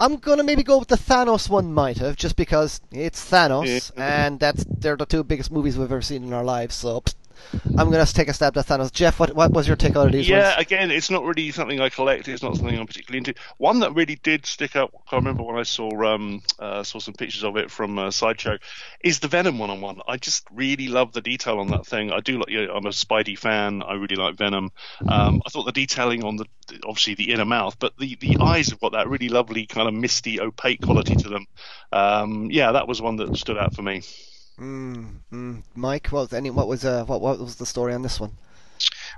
I'm 0.00 0.16
gonna 0.16 0.42
maybe 0.42 0.62
go 0.62 0.78
with 0.78 0.88
the 0.88 0.96
Thanos 0.96 1.50
one. 1.50 1.74
Might 1.74 1.98
have 1.98 2.16
just 2.16 2.34
because 2.34 2.80
it's 2.90 3.22
Thanos, 3.30 3.90
and 3.96 4.40
that's 4.40 4.64
they're 4.66 4.96
the 4.96 5.04
two 5.04 5.22
biggest 5.22 5.52
movies 5.52 5.76
we've 5.76 5.92
ever 5.92 6.00
seen 6.00 6.24
in 6.24 6.32
our 6.32 6.42
lives. 6.42 6.74
So 6.74 7.04
I'm 7.76 7.90
going 7.90 8.04
to 8.04 8.12
take 8.12 8.28
a 8.28 8.34
stab 8.34 8.56
at 8.56 8.66
Thanos. 8.66 8.92
Jeff, 8.92 9.18
what, 9.18 9.34
what 9.34 9.52
was 9.52 9.66
your 9.66 9.76
take 9.76 9.96
on 9.96 10.10
these 10.10 10.28
Yeah, 10.28 10.30
ones? 10.30 10.54
again, 10.58 10.90
it's 10.90 11.10
not 11.10 11.24
really 11.24 11.50
something 11.50 11.80
I 11.80 11.88
collect. 11.88 12.28
It's 12.28 12.42
not 12.42 12.56
something 12.56 12.78
I'm 12.78 12.86
particularly 12.86 13.18
into. 13.18 13.34
One 13.58 13.80
that 13.80 13.94
really 13.94 14.16
did 14.16 14.44
stick 14.44 14.76
out, 14.76 14.92
I 15.10 15.16
remember 15.16 15.42
when 15.42 15.56
I 15.56 15.62
saw 15.62 15.88
um, 16.04 16.42
uh, 16.58 16.82
saw 16.82 16.98
some 16.98 17.14
pictures 17.14 17.44
of 17.44 17.56
it 17.56 17.70
from 17.70 17.98
uh, 17.98 18.10
Sideshow, 18.10 18.58
is 19.02 19.20
the 19.20 19.28
Venom 19.28 19.58
one 19.58 19.70
on 19.70 19.80
one. 19.80 20.00
I 20.06 20.16
just 20.16 20.46
really 20.52 20.88
love 20.88 21.12
the 21.12 21.20
detail 21.22 21.58
on 21.58 21.68
that 21.68 21.86
thing. 21.86 22.12
I 22.12 22.20
do 22.20 22.38
like, 22.38 22.50
you 22.50 22.66
know, 22.66 22.74
I'm 22.74 22.86
a 22.86 22.90
Spidey 22.90 23.38
fan. 23.38 23.82
I 23.82 23.94
really 23.94 24.16
like 24.16 24.36
Venom. 24.36 24.72
Um, 25.06 25.40
I 25.46 25.50
thought 25.50 25.64
the 25.64 25.72
detailing 25.72 26.24
on 26.24 26.36
the, 26.36 26.46
obviously 26.84 27.14
the 27.14 27.32
inner 27.32 27.44
mouth, 27.46 27.78
but 27.78 27.96
the, 27.98 28.16
the 28.20 28.36
eyes 28.40 28.68
have 28.70 28.80
got 28.80 28.92
that 28.92 29.08
really 29.08 29.28
lovely 29.28 29.66
kind 29.66 29.88
of 29.88 29.94
misty, 29.94 30.40
opaque 30.40 30.82
quality 30.82 31.16
to 31.16 31.28
them. 31.28 31.46
Um, 31.92 32.50
yeah, 32.50 32.72
that 32.72 32.88
was 32.88 33.00
one 33.00 33.16
that 33.16 33.36
stood 33.36 33.58
out 33.58 33.74
for 33.74 33.82
me. 33.82 34.02
Mm, 34.60 35.06
mm. 35.32 35.62
Mike, 35.74 36.08
what 36.08 36.20
was 36.20 36.32
any? 36.32 36.50
What 36.50 36.68
was 36.68 36.84
uh, 36.84 37.04
what 37.04 37.20
what 37.20 37.38
was 37.38 37.56
the 37.56 37.66
story 37.66 37.94
on 37.94 38.02
this 38.02 38.20
one? 38.20 38.32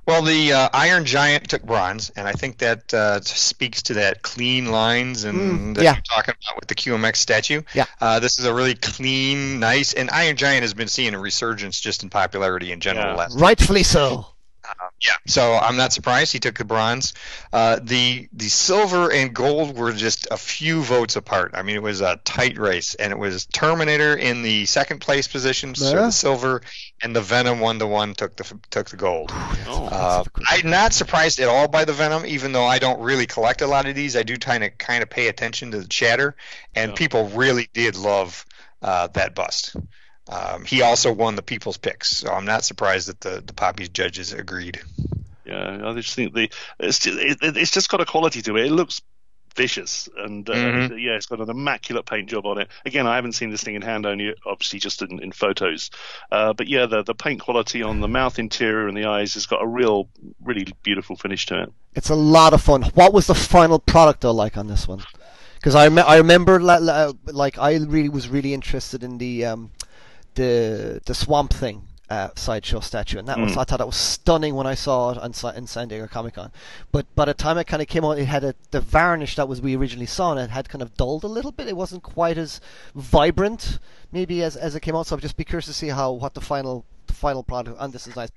Well, 0.07 0.23
the 0.23 0.53
uh, 0.53 0.69
Iron 0.73 1.05
Giant 1.05 1.49
took 1.49 1.63
bronze, 1.63 2.11
and 2.11 2.27
I 2.27 2.33
think 2.33 2.59
that 2.59 2.93
uh, 2.93 3.21
speaks 3.21 3.83
to 3.83 3.95
that 3.95 4.23
clean 4.23 4.73
lines 4.73 5.23
and 5.23 5.39
mm, 5.39 5.75
that 5.77 5.85
yeah. 5.85 5.95
you're 5.95 6.03
talking 6.03 6.35
about 6.43 6.59
with 6.59 6.69
the 6.69 6.75
QMX 6.75 7.17
statue. 7.17 7.63
Yeah. 7.73 7.85
Uh, 8.01 8.19
this 8.19 8.39
is 8.41 8.45
a 8.45 8.53
really 8.53 8.75
clean, 8.75 9.61
nice, 9.61 9.93
and 9.93 10.11
Iron 10.11 10.37
Giant 10.37 10.63
has 10.63 10.75
been 10.75 10.89
seeing 10.89 11.15
a 11.15 11.21
resurgence 11.21 11.81
just 11.81 12.03
in 12.03 12.11
popularity 12.11 12.73
in 12.73 12.81
general. 12.81 13.17
Yeah. 13.17 13.29
Rightfully 13.35 13.85
so. 13.85 14.27
Uh, 14.65 14.89
yeah, 15.01 15.15
so 15.27 15.55
I'm 15.55 15.77
not 15.77 15.93
surprised 15.93 16.33
he 16.33 16.39
took 16.39 16.57
the 16.57 16.65
bronze. 16.65 17.15
Uh, 17.53 17.81
the 17.83 18.29
the 18.33 18.49
silver 18.49 19.11
and 19.11 19.35
gold 19.35 19.77
were 19.77 19.93
just 19.93 20.29
a 20.31 20.37
few 20.37 20.83
votes 20.83 21.17
apart. 21.17 21.53
I 21.55 21.63
mean, 21.63 21.75
it 21.75 21.83
was 21.83 22.01
a 22.01 22.21
tight 22.25 22.59
race, 22.59 22.95
and 22.95 23.13
it 23.13 23.19
was 23.19 23.47
Terminator 23.47 24.15
in 24.15 24.43
the 24.43 24.67
second 24.67 25.01
place 25.01 25.27
position, 25.27 25.71
yeah. 25.71 25.91
so 25.91 25.97
the 25.97 26.11
silver, 26.11 26.63
and 27.03 27.15
the 27.15 27.21
Venom 27.21 27.59
one 27.59 27.81
to 27.81 27.87
one 27.87 28.15
took 28.15 28.37
the 28.37 28.59
took 28.71 28.91
the 28.91 28.97
gold. 28.97 29.31
Oh, 29.67 29.89
uh, 29.91 30.25
I'm 30.47 30.71
not 30.71 30.93
surprised 30.93 31.41
at 31.41 31.49
all 31.49 31.67
by 31.67 31.85
the 31.85 31.93
Venom, 31.93 32.25
even 32.25 32.53
though 32.53 32.67
I 32.67 32.79
don't 32.79 33.01
really 33.01 33.27
collect 33.27 33.63
a 33.63 33.67
lot 33.67 33.87
of 33.87 33.97
these. 33.97 34.17
I 34.17 34.23
do 34.23 34.37
kind 34.37 34.63
of 34.63 34.79
kind 34.79 35.03
of 35.03 35.11
pay 35.11 35.27
attention 35.27 35.73
to 35.73 35.81
the 35.81 35.89
chatter, 35.89 36.37
and 36.75 36.93
yeah. 36.93 36.97
people 36.97 37.29
really 37.31 37.69
did 37.73 37.97
love 37.97 38.47
uh, 38.81 39.09
that 39.09 39.35
bust. 39.35 39.77
Um, 40.29 40.65
he 40.65 40.83
also 40.83 41.13
won 41.13 41.35
the 41.35 41.43
people's 41.43 41.79
picks, 41.79 42.17
so 42.19 42.33
I'm 42.33 42.45
not 42.45 42.65
surprised 42.65 43.09
that 43.09 43.21
the 43.21 43.43
the 43.45 43.53
Poppy's 43.53 43.89
judges 43.89 44.33
agreed. 44.33 44.81
Yeah, 45.45 45.81
I 45.85 45.93
just 45.95 46.15
think 46.15 46.35
the 46.35 46.51
it's 46.79 47.01
just, 47.01 47.19
it, 47.19 47.57
it's 47.57 47.73
just 47.73 47.89
got 47.89 48.01
a 48.01 48.07
quality 48.07 48.43
to 48.43 48.57
it. 48.57 48.67
It 48.67 48.73
looks 48.73 49.03
vicious, 49.55 50.09
and 50.17 50.49
uh, 50.49 50.55
mm-hmm. 50.55 50.99
yeah, 50.99 51.13
it's 51.13 51.27
got 51.27 51.41
an 51.41 51.51
immaculate 51.51 52.07
paint 52.07 52.29
job 52.29 52.47
on 52.47 52.59
it. 52.59 52.69
Again, 52.87 53.07
I 53.07 53.17
haven't 53.17 53.33
seen 53.33 53.51
this 53.51 53.63
thing 53.63 53.75
in 53.75 53.83
hand, 53.83 54.07
only 54.07 54.35
obviously 54.47 54.79
just 54.79 55.03
in, 55.03 55.23
in 55.23 55.33
photos. 55.33 55.91
Uh, 56.31 56.53
but 56.53 56.69
yeah, 56.69 56.87
the 56.87 57.03
the 57.03 57.15
paint 57.15 57.41
quality 57.41 57.83
on 57.83 58.01
the 58.01 58.09
mouth 58.09 58.39
interior 58.39 58.89
and 58.89 58.97
the 58.97 59.07
eyes 59.07 59.35
has 59.35 59.47
got 59.47 59.63
a 59.63 59.67
real, 59.67 60.09
really 60.43 60.67
beautiful 60.83 61.17
finish 61.17 61.47
to 61.47 61.65
it. 61.65 61.73
It's 61.95 62.11
a 62.11 62.15
lot 62.15 62.55
of 62.55 62.63
fun. 62.63 62.83
What 62.95 63.13
was 63.13 63.27
the 63.27 63.35
final 63.35 63.79
product 63.79 64.21
though 64.23 64.33
like 64.33 64.57
on 64.57 64.69
this 64.69 64.87
one? 64.87 65.03
Because 65.57 65.75
I, 65.75 65.87
I 65.87 66.17
remember 66.17 66.61
like 66.61 67.59
I 67.59 67.77
really 67.77 68.09
was 68.09 68.29
really 68.29 68.55
interested 68.55 69.03
in 69.05 69.19
the 69.19 69.45
um, 69.45 69.71
the 70.35 71.01
the 71.05 71.15
Swamp 71.15 71.53
Thing 71.53 71.89
uh, 72.13 72.29
sideshow 72.35 72.81
statue, 72.81 73.19
and 73.19 73.27
that 73.27 73.39
mm. 73.39 73.45
was 73.45 73.57
I 73.57 73.65
thought 73.65 73.79
that 73.79 73.87
was 73.87 73.97
stunning 73.97 74.55
when 74.55 74.67
I 74.67 74.75
saw 74.75 75.13
it 75.13 75.19
on, 75.19 75.57
in 75.57 75.67
San 75.67 75.89
Diego 75.89 76.07
Comic 76.07 76.35
Con. 76.35 76.53
But 76.91 77.07
by 77.15 77.25
the 77.25 77.33
time 77.33 77.57
it 77.57 77.67
kind 77.67 77.81
of 77.81 77.89
came 77.89 78.05
out, 78.05 78.19
it 78.19 78.27
had 78.27 78.45
a, 78.45 78.55
the 78.71 78.83
varnish 78.83 79.37
that 79.37 79.49
was 79.49 79.63
we 79.63 79.75
originally 79.75 80.07
saw, 80.07 80.33
and 80.33 80.41
it 80.41 80.51
had 80.51 80.69
kind 80.69 80.83
of 80.83 80.95
dulled 80.95 81.25
a 81.25 81.29
little 81.29 81.53
bit. 81.53 81.69
It 81.69 81.77
wasn't 81.77 82.03
quite 82.03 82.37
as 82.37 82.61
vibrant, 82.95 83.79
maybe 84.13 84.43
as 84.43 84.57
as 84.57 84.75
it 84.75 84.81
came 84.81 84.95
out. 84.95 85.07
So 85.07 85.17
I'd 85.17 85.23
just 85.23 85.39
be 85.39 85.45
curious 85.45 85.67
to 85.67 85.73
see 85.73 85.89
how 85.89 86.13
what 86.13 86.35
the 86.35 86.43
final 86.43 86.85
the 87.07 87.15
final 87.15 87.43
product. 87.43 87.79
And 87.81 87.95
this 87.95 88.07
is 88.07 88.15
nice. 88.15 88.31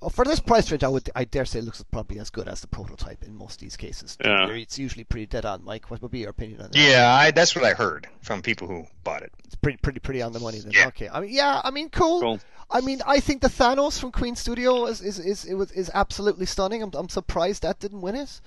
Well, 0.00 0.08
for 0.10 0.24
this 0.24 0.40
price 0.40 0.70
range, 0.70 0.82
I 0.82 0.88
would 0.88 1.10
I 1.14 1.24
dare 1.24 1.44
say 1.44 1.58
it 1.58 1.64
looks 1.64 1.84
probably 1.90 2.18
as 2.18 2.30
good 2.30 2.48
as 2.48 2.62
the 2.62 2.66
prototype 2.66 3.22
in 3.22 3.34
most 3.34 3.54
of 3.54 3.60
these 3.60 3.76
cases. 3.76 4.16
Yeah. 4.24 4.48
It's 4.48 4.78
usually 4.78 5.04
pretty 5.04 5.26
dead 5.26 5.44
on. 5.44 5.62
Mike, 5.62 5.90
what 5.90 6.00
would 6.00 6.10
be 6.10 6.20
your 6.20 6.30
opinion 6.30 6.62
on 6.62 6.70
that? 6.70 6.78
Yeah, 6.78 7.14
I, 7.14 7.30
that's 7.30 7.54
what 7.54 7.64
I 7.64 7.74
heard 7.74 8.08
from 8.22 8.40
people 8.40 8.66
who 8.66 8.86
bought 9.04 9.22
it. 9.22 9.32
It's 9.44 9.56
pretty 9.56 9.76
pretty 9.78 10.00
pretty 10.00 10.22
on 10.22 10.32
the 10.32 10.40
money 10.40 10.58
then. 10.58 10.72
Yeah. 10.72 10.88
Okay. 10.88 11.10
I 11.10 11.20
mean, 11.20 11.30
yeah. 11.30 11.60
I 11.62 11.70
mean, 11.70 11.90
cool. 11.90 12.20
cool. 12.20 12.40
I 12.70 12.80
mean, 12.80 13.02
I 13.06 13.20
think 13.20 13.42
the 13.42 13.48
Thanos 13.48 14.00
from 14.00 14.10
Queen 14.10 14.36
Studio 14.36 14.86
is 14.86 15.02
is 15.02 15.18
is 15.18 15.44
is, 15.44 15.70
is 15.72 15.90
absolutely 15.92 16.46
stunning. 16.46 16.82
I'm 16.82 16.92
I'm 16.94 17.08
surprised 17.10 17.62
that 17.62 17.80
didn't 17.80 18.00
win 18.00 18.14
it. 18.14 18.40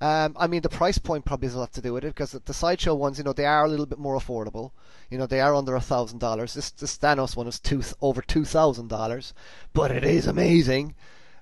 Um, 0.00 0.36
I 0.38 0.46
mean, 0.46 0.60
the 0.60 0.68
price 0.68 0.98
point 0.98 1.24
probably 1.24 1.48
has 1.48 1.54
a 1.54 1.58
lot 1.58 1.72
to 1.72 1.80
do 1.80 1.94
with 1.94 2.04
it 2.04 2.08
because 2.08 2.32
the 2.32 2.54
sideshow 2.54 2.94
ones, 2.94 3.16
you 3.16 3.24
know, 3.24 3.32
they 3.32 3.46
are 3.46 3.64
a 3.64 3.68
little 3.68 3.86
bit 3.86 3.98
more 3.98 4.18
affordable. 4.18 4.72
You 5.10 5.16
know, 5.16 5.26
they 5.26 5.40
are 5.40 5.54
under 5.54 5.74
a 5.74 5.80
thousand 5.80 6.18
dollars. 6.18 6.52
This 6.52 6.70
Thanos 6.72 7.34
one 7.34 7.46
is 7.46 7.58
two 7.58 7.82
over 8.02 8.20
two 8.20 8.44
thousand 8.44 8.88
dollars, 8.88 9.32
but 9.72 9.90
it 9.90 10.04
is 10.04 10.26
amazing. 10.26 10.94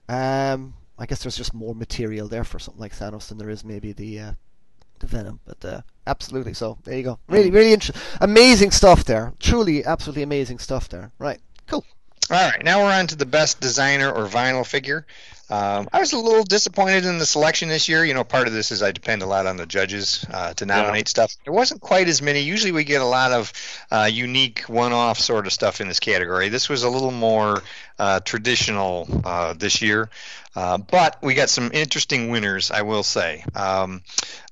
Um, 0.09 0.74
I 0.98 1.06
guess 1.06 1.22
there's 1.22 1.36
just 1.36 1.55
more 1.55 1.74
material 1.74 2.28
there 2.28 2.44
for 2.44 2.59
something 2.60 2.81
like 2.81 2.97
Thanos 2.97 3.28
than 3.28 3.39
there 3.39 3.51
is 3.51 3.64
maybe 3.64 3.93
the 3.93 4.20
uh, 4.20 4.32
the 5.01 5.06
Venom, 5.09 5.40
but 5.44 5.64
uh, 5.64 5.81
absolutely. 6.06 6.55
So 6.55 6.78
there 6.85 6.97
you 6.97 7.02
go. 7.02 7.18
Really, 7.28 7.51
really 7.51 7.72
interesting, 7.72 8.01
amazing 8.20 8.70
stuff 8.70 9.05
there. 9.05 9.32
Truly, 9.40 9.85
absolutely 9.85 10.22
amazing 10.22 10.60
stuff 10.60 10.89
there. 10.89 11.10
Right, 11.18 11.40
cool. 11.66 11.85
All 12.31 12.51
right, 12.51 12.64
now 12.64 12.82
we're 12.85 12.93
on 12.93 13.06
to 13.09 13.16
the 13.16 13.26
best 13.26 13.60
designer 13.60 14.10
or 14.10 14.26
vinyl 14.26 14.66
figure. 14.66 15.06
Um, 15.51 15.89
I 15.93 16.01
was 16.01 16.12
a 16.12 16.19
little 16.19 16.43
disappointed 16.43 17.05
in 17.05 17.19
the 17.19 17.27
selection 17.27 17.69
this 17.69 17.89
year. 17.89 18.05
You 18.05 18.15
know, 18.15 18.25
part 18.25 18.47
of 18.47 18.55
this 18.55 18.73
is 18.73 18.83
I 18.83 18.93
depend 18.93 19.23
a 19.23 19.27
lot 19.27 19.47
on 19.47 19.57
the 19.57 19.66
judges 19.66 20.25
uh, 20.33 20.55
to 20.55 20.66
nominate 20.66 21.07
yeah. 21.07 21.11
stuff. 21.11 21.37
There 21.45 21.53
wasn't 21.53 21.81
quite 21.81 22.09
as 22.09 22.23
many. 22.23 22.41
Usually 22.41 22.73
we 22.73 22.85
get 22.85 23.03
a 23.03 23.07
lot 23.07 23.33
of 23.33 23.53
uh, 23.91 24.09
unique 24.11 24.61
one-off 24.62 25.19
sort 25.19 25.47
of 25.47 25.53
stuff 25.53 25.81
in 25.81 25.89
this 25.89 26.01
category. 26.01 26.49
This 26.49 26.69
was 26.69 26.83
a 26.83 26.89
little 26.89 27.11
more 27.11 27.62
uh, 27.99 28.21
traditional 28.21 29.07
uh, 29.25 29.53
this 29.53 29.83
year. 29.83 30.09
Uh, 30.56 30.78
but 30.78 31.18
we 31.22 31.35
got 31.35 31.51
some 31.51 31.70
interesting 31.72 32.28
winners, 32.31 32.70
I 32.70 32.82
will 32.82 33.02
say. 33.02 33.44
Um, 33.55 34.02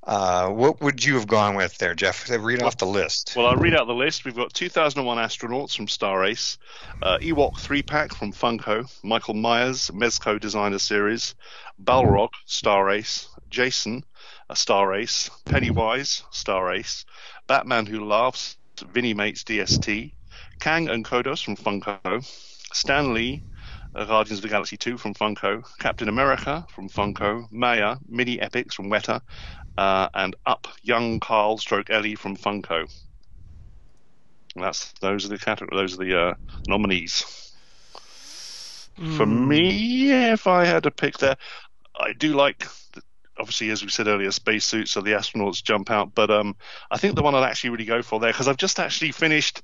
uh, 0.02 0.48
what 0.48 0.80
would 0.80 1.04
you 1.04 1.14
have 1.14 1.28
gone 1.28 1.54
with 1.54 1.78
there, 1.78 1.94
Jeff? 1.94 2.28
Read 2.28 2.58
well, 2.58 2.66
off 2.66 2.76
the 2.76 2.86
list. 2.86 3.34
Well, 3.36 3.46
I'll 3.46 3.56
read 3.56 3.74
out 3.74 3.86
the 3.86 3.94
list. 3.94 4.24
We've 4.24 4.34
got 4.34 4.52
2001 4.52 5.18
astronauts 5.18 5.76
from 5.76 5.86
Star 5.86 6.24
Ace, 6.24 6.58
uh, 7.02 7.18
Ewok 7.18 7.58
3 7.58 7.82
pack 7.82 8.14
from 8.14 8.32
Funko, 8.32 8.90
Michael 9.04 9.34
Myers, 9.34 9.90
Mezco 9.92 10.40
Designer 10.40 10.80
Series, 10.80 11.36
Balrog, 11.82 12.30
Star 12.46 12.90
Ace, 12.90 13.28
Jason, 13.48 14.04
a 14.50 14.56
Star 14.56 14.94
Ace, 14.94 15.30
Pennywise, 15.44 16.24
Star 16.30 16.74
Ace, 16.74 17.04
Batman 17.46 17.86
Who 17.86 18.04
Laughs, 18.04 18.56
Vinimates 18.76 19.44
DST, 19.44 20.12
Kang 20.58 20.88
and 20.88 21.04
Kodos 21.04 21.44
from 21.44 21.56
Funko, 21.56 22.24
Stan 22.72 23.14
Lee, 23.14 23.42
uh, 23.94 24.04
Guardians 24.04 24.38
of 24.38 24.42
the 24.42 24.48
Galaxy 24.48 24.76
2 24.76 24.96
from 24.96 25.14
Funko, 25.14 25.64
Captain 25.78 26.08
America 26.08 26.66
from 26.74 26.88
Funko, 26.88 27.50
Maya, 27.50 27.96
Mini 28.08 28.40
Epics 28.40 28.74
from 28.74 28.90
Weta, 28.90 29.20
uh, 29.76 30.08
and 30.14 30.36
Up 30.46 30.68
Young 30.82 31.20
Carl 31.20 31.58
Stroke 31.58 31.90
Ellie 31.90 32.14
from 32.14 32.36
Funko. 32.36 32.90
And 34.54 34.64
that's 34.64 34.92
those 35.00 35.24
are 35.24 35.28
the 35.28 35.38
category, 35.38 35.80
those 35.80 35.94
are 35.94 36.04
the 36.04 36.20
uh, 36.20 36.34
nominees. 36.68 37.52
Mm. 38.98 39.16
For 39.16 39.24
hmm. 39.24 39.48
me, 39.48 40.12
if 40.32 40.46
I 40.46 40.66
had 40.66 40.82
to 40.82 40.90
pick 40.90 41.18
there, 41.18 41.36
I 41.98 42.12
do 42.12 42.34
like 42.34 42.66
obviously, 43.38 43.70
as 43.70 43.82
we 43.82 43.90
said 43.90 44.08
earlier, 44.08 44.30
spacesuits, 44.30 44.92
so 44.92 45.00
the 45.00 45.12
astronauts 45.12 45.62
jump 45.62 45.90
out. 45.90 46.14
But 46.14 46.30
um, 46.30 46.56
I 46.90 46.98
think 46.98 47.16
the 47.16 47.22
one 47.22 47.34
I'd 47.34 47.48
actually 47.48 47.70
really 47.70 47.84
go 47.84 48.02
for 48.02 48.20
there 48.20 48.30
because 48.30 48.48
I've 48.48 48.56
just 48.56 48.78
actually 48.78 49.12
finished 49.12 49.62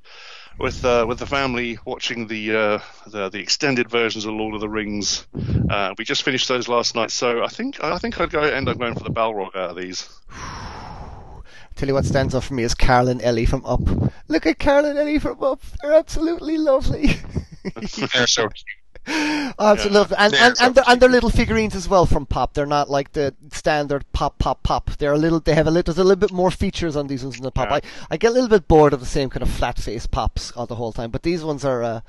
with 0.58 0.84
uh, 0.84 1.04
with 1.08 1.18
the 1.18 1.26
family 1.26 1.78
watching 1.84 2.26
the, 2.26 2.56
uh, 2.56 2.78
the, 3.06 3.28
the 3.28 3.38
extended 3.38 3.88
versions 3.88 4.24
of 4.24 4.34
Lord 4.34 4.54
of 4.54 4.60
the 4.60 4.68
Rings. 4.68 5.26
Uh, 5.70 5.94
we 5.96 6.04
just 6.04 6.22
finished 6.22 6.48
those 6.48 6.68
last 6.68 6.94
night, 6.94 7.10
so 7.10 7.42
I 7.42 7.48
think 7.48 7.82
I 7.82 7.98
think 7.98 8.20
I'd 8.20 8.30
go 8.30 8.40
end 8.40 8.68
up 8.68 8.78
going 8.78 8.94
for 8.94 9.04
the 9.04 9.10
Balrog 9.10 9.54
out 9.56 9.70
of 9.70 9.76
these. 9.76 10.08
Tell 11.76 11.88
you 11.88 11.94
what 11.94 12.04
stands 12.04 12.34
out 12.34 12.42
for 12.42 12.54
me 12.54 12.64
is 12.64 12.74
Carl 12.74 13.08
and 13.08 13.22
Ellie 13.22 13.46
from 13.46 13.64
Up. 13.64 13.80
Look 14.26 14.46
at 14.46 14.58
Carl 14.58 14.84
and 14.84 14.98
Ellie 14.98 15.20
from 15.20 15.42
Up; 15.42 15.62
they're 15.80 15.92
absolutely 15.92 16.58
lovely. 16.58 17.14
they're 17.74 18.26
so 18.26 18.48
cute. 18.48 18.77
Absolutely, 19.58 20.16
yeah. 20.18 20.24
and 20.24 20.34
and 20.34 20.54
and, 20.60 20.74
they're, 20.74 20.84
and 20.86 21.00
they're 21.00 21.08
little 21.08 21.30
figurines 21.30 21.74
as 21.74 21.88
well 21.88 22.04
from 22.04 22.26
Pop. 22.26 22.54
They're 22.54 22.66
not 22.66 22.90
like 22.90 23.12
the 23.12 23.34
standard 23.52 24.04
Pop 24.12 24.38
Pop 24.38 24.62
Pop. 24.62 24.90
They're 24.98 25.14
a 25.14 25.18
little. 25.18 25.40
They 25.40 25.54
have 25.54 25.66
a 25.66 25.70
little. 25.70 25.94
There's 25.94 26.04
a 26.04 26.08
little 26.08 26.20
bit 26.20 26.32
more 26.32 26.50
features 26.50 26.94
on 26.94 27.06
these 27.06 27.22
ones 27.22 27.36
than 27.36 27.44
the 27.44 27.50
Pop. 27.50 27.70
Yeah. 27.70 27.76
I 27.76 27.80
I 28.10 28.16
get 28.18 28.30
a 28.30 28.34
little 28.34 28.48
bit 28.48 28.68
bored 28.68 28.92
of 28.92 29.00
the 29.00 29.06
same 29.06 29.30
kind 29.30 29.42
of 29.42 29.50
flat 29.50 29.78
face 29.78 30.06
Pops 30.06 30.52
all 30.52 30.66
the 30.66 30.74
whole 30.74 30.92
time, 30.92 31.10
but 31.10 31.22
these 31.22 31.42
ones 31.44 31.64
are. 31.64 31.82
Uh, 31.82 32.00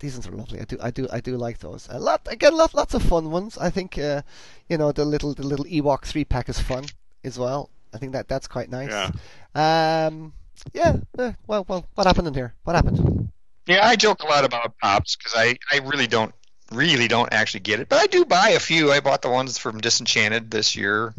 these 0.00 0.14
ones 0.14 0.26
are 0.26 0.32
lovely. 0.32 0.60
I 0.60 0.64
do, 0.64 0.76
I 0.82 0.90
do, 0.90 1.08
I 1.12 1.20
do 1.20 1.36
like 1.36 1.60
those. 1.60 1.88
A 1.90 1.98
lot 1.98 2.26
again, 2.30 2.54
lot, 2.54 2.74
lots 2.74 2.94
of 2.94 3.02
fun 3.02 3.30
ones. 3.30 3.56
I 3.56 3.70
think, 3.70 3.96
uh, 3.96 4.22
you 4.68 4.76
know, 4.76 4.92
the 4.92 5.04
little, 5.04 5.34
the 5.34 5.46
little 5.46 5.64
Ewok 5.64 6.04
three 6.04 6.24
pack 6.24 6.48
is 6.48 6.58
fun 6.58 6.84
as 7.22 7.38
well. 7.38 7.70
I 7.94 7.98
think 7.98 8.12
that 8.12 8.28
that's 8.28 8.48
quite 8.48 8.68
nice. 8.68 8.90
Yeah. 8.90 9.10
Um, 9.54 10.32
yeah. 10.72 10.96
Eh, 11.18 11.32
well, 11.46 11.64
well, 11.68 11.86
what 11.94 12.06
happened 12.06 12.28
in 12.28 12.34
here? 12.34 12.54
What 12.64 12.74
happened? 12.74 13.30
Yeah, 13.66 13.86
I 13.86 13.96
joke 13.96 14.22
a 14.22 14.26
lot 14.26 14.44
about 14.44 14.76
pops 14.78 15.16
because 15.16 15.32
I, 15.36 15.56
I 15.72 15.78
really 15.78 16.06
don't 16.06 16.34
really 16.74 17.08
don't 17.08 17.32
actually 17.32 17.60
get 17.60 17.80
it, 17.80 17.88
but 17.88 17.98
I 17.98 18.06
do 18.06 18.24
buy 18.24 18.50
a 18.50 18.60
few. 18.60 18.92
I 18.92 19.00
bought 19.00 19.22
the 19.22 19.30
ones 19.30 19.58
from 19.58 19.80
Disenchanted 19.80 20.50
this 20.50 20.76
year, 20.76 21.14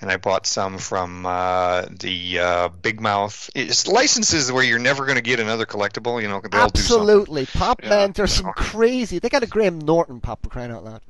and 0.00 0.10
I 0.10 0.16
bought 0.16 0.46
some 0.46 0.78
from 0.78 1.26
uh, 1.26 1.86
the 1.90 2.38
uh, 2.38 2.68
Big 2.68 3.00
Mouth. 3.00 3.50
It's 3.54 3.86
licenses 3.86 4.52
where 4.52 4.64
you're 4.64 4.78
never 4.78 5.04
going 5.04 5.16
to 5.16 5.22
get 5.22 5.40
another 5.40 5.66
collectible. 5.66 6.20
You 6.20 6.28
know, 6.28 6.40
they'll 6.40 6.60
absolutely. 6.60 7.46
Pop 7.46 7.82
yeah, 7.82 7.90
man, 7.90 8.12
there's 8.12 8.34
some 8.34 8.46
know. 8.46 8.52
crazy. 8.52 9.18
They 9.18 9.28
got 9.28 9.42
a 9.42 9.46
Graham 9.46 9.78
Norton 9.78 10.20
pop 10.20 10.42
for 10.42 10.48
crying 10.48 10.70
out 10.70 10.84
loud. 10.84 11.00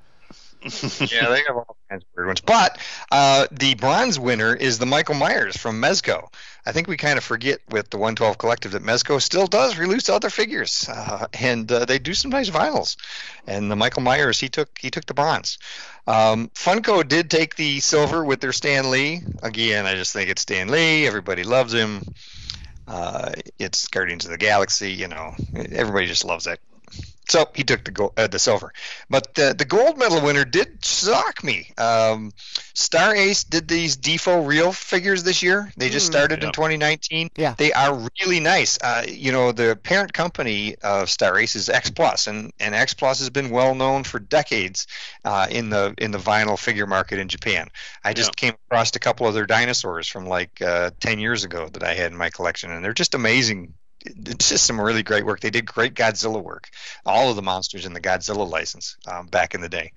Yeah, 1.13 1.29
they 1.29 1.43
have 1.47 1.57
all 1.57 1.77
kinds 1.89 2.03
of 2.03 2.09
weird 2.17 2.27
ones. 2.27 2.41
But 2.41 2.79
uh, 3.11 3.47
the 3.51 3.75
bronze 3.75 4.19
winner 4.19 4.55
is 4.55 4.79
the 4.79 4.87
Michael 4.87 5.15
Myers 5.15 5.57
from 5.57 5.81
Mezco. 5.81 6.33
I 6.65 6.73
think 6.73 6.89
we 6.89 6.97
kind 6.97 7.17
of 7.17 7.25
forget 7.25 7.61
with 7.71 7.91
the 7.91 7.97
112 7.97 8.39
Collective 8.39 8.73
that 8.73 8.83
Mezco 8.83 9.23
still 9.23 9.47
does 9.47 9.79
release 9.79 10.09
other 10.09 10.31
figures, 10.31 10.89
uh, 10.89 11.27
and 11.33 11.71
uh, 11.71 11.85
they 11.85 11.99
do 11.99 12.13
some 12.13 12.33
nice 12.33 12.51
vinyls. 12.51 12.97
And 13.47 13.71
the 13.71 13.77
Michael 13.77 14.03
Myers, 14.03 14.41
he 14.41 14.49
took 14.49 14.77
he 14.79 14.91
took 14.91 15.07
the 15.07 15.15
bronze. 15.15 15.59
Um, 16.07 16.49
Funko 16.55 17.07
did 17.07 17.31
take 17.31 17.57
the 17.57 17.81
silver 17.81 18.25
with 18.25 18.41
their 18.41 18.53
Stan 18.53 18.91
Lee. 18.91 19.23
Again, 19.43 19.87
I 19.87 19.95
just 19.95 20.13
think 20.13 20.31
it's 20.31 20.43
Stan 20.43 20.69
Lee. 20.69 21.07
Everybody 21.07 21.45
loves 21.45 21.73
him. 21.73 22.03
Uh, 22.89 23.33
it's 23.59 23.89
Guardians 23.89 24.25
of 24.25 24.31
the 24.31 24.39
Galaxy. 24.39 24.93
You 24.93 25.09
know, 25.09 25.35
everybody 25.55 26.07
just 26.07 26.25
loves 26.25 26.45
that 26.45 26.59
so 27.29 27.49
he 27.55 27.65
took 27.65 27.85
the 27.85 27.91
gold, 27.91 28.13
uh, 28.17 28.27
the 28.29 28.39
silver, 28.39 28.73
but 29.11 29.35
the 29.35 29.55
the 29.57 29.65
gold 29.65 29.99
medal 29.99 30.21
winner 30.21 30.45
did 30.45 30.85
shock 30.85 31.43
me. 31.43 31.73
Um, 31.77 32.33
Star 32.75 33.15
Ace 33.15 33.45
did 33.45 33.67
these 33.67 33.97
Defo 33.97 34.47
real 34.47 34.73
figures 34.73 35.23
this 35.23 35.43
year. 35.43 35.73
They 35.77 35.89
just 35.91 36.07
mm, 36.07 36.13
started 36.13 36.45
in 36.45 36.53
2019. 36.53 37.31
Yeah, 37.37 37.55
they 37.57 37.73
are 37.73 38.09
really 38.21 38.41
nice. 38.41 38.79
Uh, 38.81 39.05
you 39.09 39.33
know, 39.33 39.53
the 39.53 39.77
parent 39.83 40.13
company 40.13 40.77
of 40.83 41.11
Star 41.11 41.39
Ace 41.39 41.57
is 41.57 41.69
X 41.69 41.91
Plus, 41.91 42.27
and 42.27 42.53
and 42.61 42.75
X 42.75 42.95
Plus 42.95 43.19
has 43.19 43.31
been 43.31 43.51
well 43.51 43.75
known 43.75 44.05
for 44.05 44.19
decades 44.21 44.87
uh, 45.25 45.47
in 45.51 45.71
the 45.71 45.95
in 45.99 46.13
the 46.13 46.19
vinyl 46.19 46.59
figure 46.59 46.87
market 46.87 47.19
in 47.19 47.29
Japan. 47.29 47.69
I 48.05 48.13
just 48.13 48.31
yeah. 48.31 48.51
came 48.51 48.59
across 48.69 48.95
a 48.95 49.01
couple 49.01 49.27
of 49.27 49.35
their 49.35 49.47
dinosaurs 49.47 50.07
from 50.07 50.27
like 50.27 50.63
uh, 50.63 50.91
10 51.01 51.19
years 51.19 51.45
ago 51.45 51.69
that 51.73 51.83
I 51.83 51.95
had 51.95 52.13
in 52.13 52.19
my 52.19 52.31
collection, 52.31 52.71
and 52.71 52.85
they're 52.85 52.93
just 52.93 53.15
amazing 53.15 53.75
it's 54.07 54.49
just 54.49 54.67
some 54.67 54.81
really 54.81 55.03
great 55.03 55.25
work. 55.25 55.41
They 55.41 55.51
did 55.51 55.67
great 55.67 55.95
Godzilla 55.95 56.43
work, 56.43 56.71
all 57.05 57.31
of 57.31 57.37
the 57.37 57.43
monsters 57.43 57.87
in 57.87 57.93
the 57.93 58.01
Godzilla 58.01 58.49
license 58.49 58.97
um, 59.07 59.27
back 59.27 59.55
in 59.55 59.61
the 59.61 59.69
day, 59.69 59.93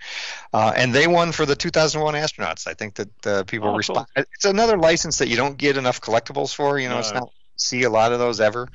uh, 0.53 0.73
and 0.75 0.93
they 0.93 1.07
won 1.07 1.31
for 1.31 1.45
the 1.45 1.55
2001 1.55 2.13
astronauts. 2.15 2.67
I 2.67 2.73
think 2.73 2.95
that 2.95 3.27
uh, 3.27 3.43
people 3.43 3.69
oh, 3.69 3.75
respond. 3.75 4.07
Cool. 4.15 4.25
It's 4.33 4.45
another 4.45 4.77
license 4.77 5.19
that 5.19 5.27
you 5.27 5.35
don't 5.35 5.57
get 5.57 5.77
enough 5.77 6.01
collectibles 6.01 6.53
for. 6.53 6.79
You 6.79 6.89
know, 6.89 6.95
no. 6.95 6.99
it's 6.99 7.13
not 7.13 7.29
see 7.55 7.83
a 7.83 7.89
lot 7.89 8.11
of 8.11 8.19
those 8.19 8.39
ever, 8.39 8.67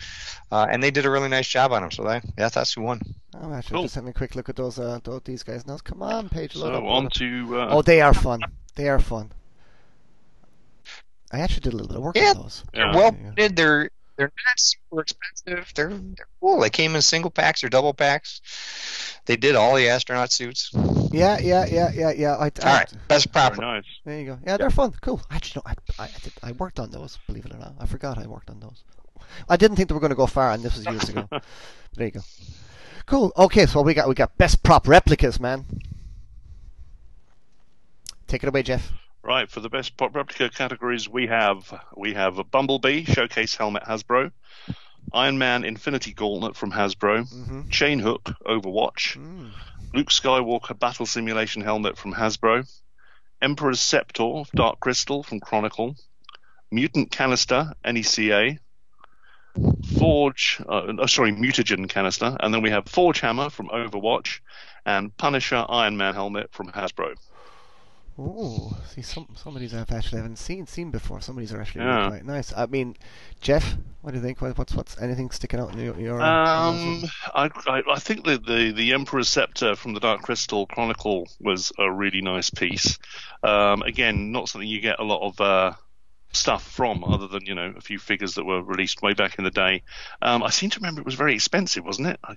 uh, 0.53 0.67
and 0.69 0.83
they 0.83 0.91
did 0.91 1.07
a 1.07 1.11
really 1.11 1.29
nice 1.29 1.49
job 1.49 1.73
on 1.73 1.83
them. 1.83 1.91
So 1.91 2.05
they, 2.05 2.21
yeah, 2.39 2.49
that's 2.49 2.75
who 2.75 2.83
won. 2.83 3.01
I'm 3.35 3.53
actually 3.53 3.75
cool. 3.75 3.83
just 3.85 3.95
having 3.95 4.11
a 4.11 4.15
quick 4.15 4.35
look 4.35 4.49
at 4.49 4.57
those, 4.57 4.79
uh, 4.79 5.01
those 5.03 5.23
these 5.25 5.43
guys 5.43 5.67
now. 5.67 5.79
Come 5.79 6.03
on, 6.03 6.29
page. 6.29 6.55
So 6.55 6.87
on 6.87 7.09
to. 7.15 7.61
Uh, 7.61 7.69
oh, 7.71 7.83
they 7.83 8.01
are 8.01 8.15
fun. 8.15 8.41
They 8.77 8.89
are 8.89 9.01
fun. 9.01 9.33
I 11.33 11.41
actually 11.41 11.61
did 11.61 11.73
a 11.73 11.77
little 11.77 11.89
bit 11.89 11.97
of 11.97 12.03
work 12.03 12.17
yeah, 12.17 12.31
on 12.31 12.37
those. 12.37 12.65
Yeah. 12.73 12.95
Well, 12.95 13.17
yeah. 13.37 13.49
they're 13.53 13.91
they're 14.17 14.33
not 14.47 14.59
super 14.59 15.03
expensive. 15.03 15.73
They're 15.75 15.89
they're 15.89 16.27
cool. 16.41 16.61
They 16.61 16.71
came 16.71 16.95
in 16.95 17.03
single 17.03 17.31
packs 17.31 17.65
or 17.65 17.69
double 17.69 17.95
packs. 17.95 18.41
They 19.27 19.37
did 19.37 19.57
all 19.57 19.75
the 19.75 19.89
astronaut 19.89 20.33
suits. 20.33 20.71
Yeah, 21.13 21.39
yeah, 21.39 21.65
yeah, 21.67 21.91
yeah, 21.95 22.13
yeah. 22.13 22.37
I, 22.37 22.47
I, 22.47 22.51
all 22.63 22.75
right, 22.75 22.93
best 23.09 23.33
prop. 23.33 23.57
Nice. 23.59 23.85
There 24.05 24.21
you 24.21 24.27
go. 24.27 24.39
Yeah, 24.47 24.57
they're 24.57 24.71
fun. 24.71 24.95
Cool. 25.01 25.21
Actually, 25.31 25.63
no, 25.67 25.73
I 25.99 26.05
I, 26.05 26.11
did, 26.23 26.33
I 26.43 26.53
worked 26.53 26.79
on 26.79 26.91
those. 26.91 27.19
Believe 27.27 27.47
it 27.47 27.55
or 27.55 27.59
not, 27.59 27.75
I 27.81 27.87
forgot 27.87 28.19
I 28.19 28.27
worked 28.27 28.51
on 28.51 28.61
those. 28.61 28.85
I 29.49 29.57
didn't 29.57 29.77
think 29.77 29.89
they 29.89 29.95
were 29.95 30.01
going 30.01 30.11
to 30.11 30.17
go 30.17 30.27
far, 30.27 30.53
and 30.53 30.63
this 30.63 30.77
was 30.77 30.87
years 30.87 31.09
ago. 31.09 31.27
there 31.95 32.07
you 32.07 32.13
go. 32.13 32.21
Cool. 33.07 33.33
Okay, 33.37 33.67
so 33.67 33.83
we 33.83 33.95
got 33.95 34.09
we 34.09 34.15
got 34.15 34.37
best 34.39 34.63
prop 34.63 34.87
replicas, 34.87 35.41
man. 35.41 35.65
Take 38.27 38.43
it 38.43 38.49
away, 38.49 38.63
Jeff. 38.63 38.93
Right, 39.25 39.51
for 39.51 39.61
the 39.61 39.71
best 39.71 39.97
pop 39.97 40.15
replica 40.15 40.51
categories, 40.51 41.09
we 41.09 41.29
have 41.29 41.73
we 41.97 42.13
have 42.13 42.37
a 42.37 42.45
Bumblebee 42.45 43.05
Showcase 43.05 43.57
Helmet 43.57 43.83
Hasbro, 43.85 44.31
Iron 45.15 45.39
Man 45.39 45.65
Infinity 45.65 46.13
Gauntlet 46.13 46.57
from 46.57 46.71
Hasbro, 46.71 47.27
mm-hmm. 47.27 47.71
Chain 47.71 48.01
Hook 48.01 48.25
Overwatch, 48.45 49.17
mm. 49.17 49.51
Luke 49.95 50.11
Skywalker 50.11 50.79
Battle 50.79 51.07
Simulation 51.07 51.63
Helmet 51.63 51.97
from 51.97 52.13
Hasbro, 52.13 52.71
Emperor's 53.41 53.81
Scepter 53.81 54.43
Dark 54.55 54.81
Crystal 54.81 55.23
from 55.23 55.41
Chronicle, 55.41 55.97
Mutant 56.71 57.11
Canister 57.11 57.73
NECA, 57.83 58.59
Forge, 59.99 60.61
uh, 60.69 60.93
oh, 60.99 61.07
sorry, 61.07 61.33
Mutagen 61.33 61.89
Canister, 61.89 62.37
and 62.41 62.53
then 62.53 62.61
we 62.61 62.69
have 62.69 62.87
Forge 62.91 63.21
Hammer 63.21 63.49
from 63.49 63.69
Overwatch, 63.69 64.41
and 64.85 65.17
Punisher 65.17 65.65
Iron 65.67 65.97
Man 65.97 66.13
Helmet 66.13 66.53
from 66.53 66.71
Hasbro. 66.71 67.15
Oh, 68.17 68.77
see, 68.87 69.03
some 69.03 69.27
some 69.35 69.57
of 69.57 69.61
these 69.61 69.75
I've 69.75 69.91
actually 69.91 70.19
haven't 70.19 70.39
seen 70.39 70.69
seen 70.69 70.93
before. 70.93 71.21
Some 71.21 71.37
of 71.37 71.41
these 71.41 71.53
are 71.53 71.61
actually 71.61 71.85
yeah. 71.85 71.97
really 71.97 72.11
quite 72.11 72.25
nice. 72.25 72.53
I 72.57 72.67
mean, 72.67 72.97
Jeff, 73.41 73.77
what 74.03 74.13
do 74.13 74.19
you 74.19 74.23
think? 74.23 74.41
What's 74.41 74.73
what's 74.73 75.01
anything 75.01 75.31
sticking 75.33 75.59
out 75.59 75.73
in 75.73 75.81
your? 75.81 75.99
your 75.99 76.23
um, 76.23 77.05
I, 77.35 77.51
I, 77.67 77.83
I 77.91 77.99
think 77.99 78.25
that 78.27 78.47
the 78.47 78.71
the 78.71 78.93
Emperor's 78.93 79.29
Scepter 79.29 79.75
from 79.75 79.95
the 79.95 80.01
Dark 80.01 80.23
Crystal 80.23 80.65
Chronicle 80.67 81.27
was 81.41 81.73
a 81.77 81.91
really 81.91 82.21
nice 82.21 82.51
piece. 82.51 82.99
Um, 83.43 83.83
again, 83.83 84.31
not 84.31 84.49
something 84.49 84.69
you 84.69 84.81
get 84.81 85.01
a 85.01 85.05
lot 85.05 85.27
of. 85.27 85.41
Uh, 85.41 85.73
stuff 86.33 86.69
from 86.69 87.05
other 87.05 87.29
than 87.29 87.47
you 87.47 87.55
know 87.55 87.73
a 87.77 87.81
few 87.81 87.97
figures 87.97 88.35
that 88.35 88.45
were 88.45 88.61
released 88.61 89.01
way 89.03 89.15
back 89.15 89.39
in 89.39 89.45
the 89.45 89.53
day. 89.53 89.85
Um, 90.21 90.43
I 90.43 90.51
seem 90.51 90.69
to 90.71 90.81
remember 90.81 91.01
it 91.01 91.07
was 91.07 91.15
very 91.15 91.33
expensive, 91.33 91.85
wasn't 91.85 92.09
it? 92.09 92.19
I 92.25 92.35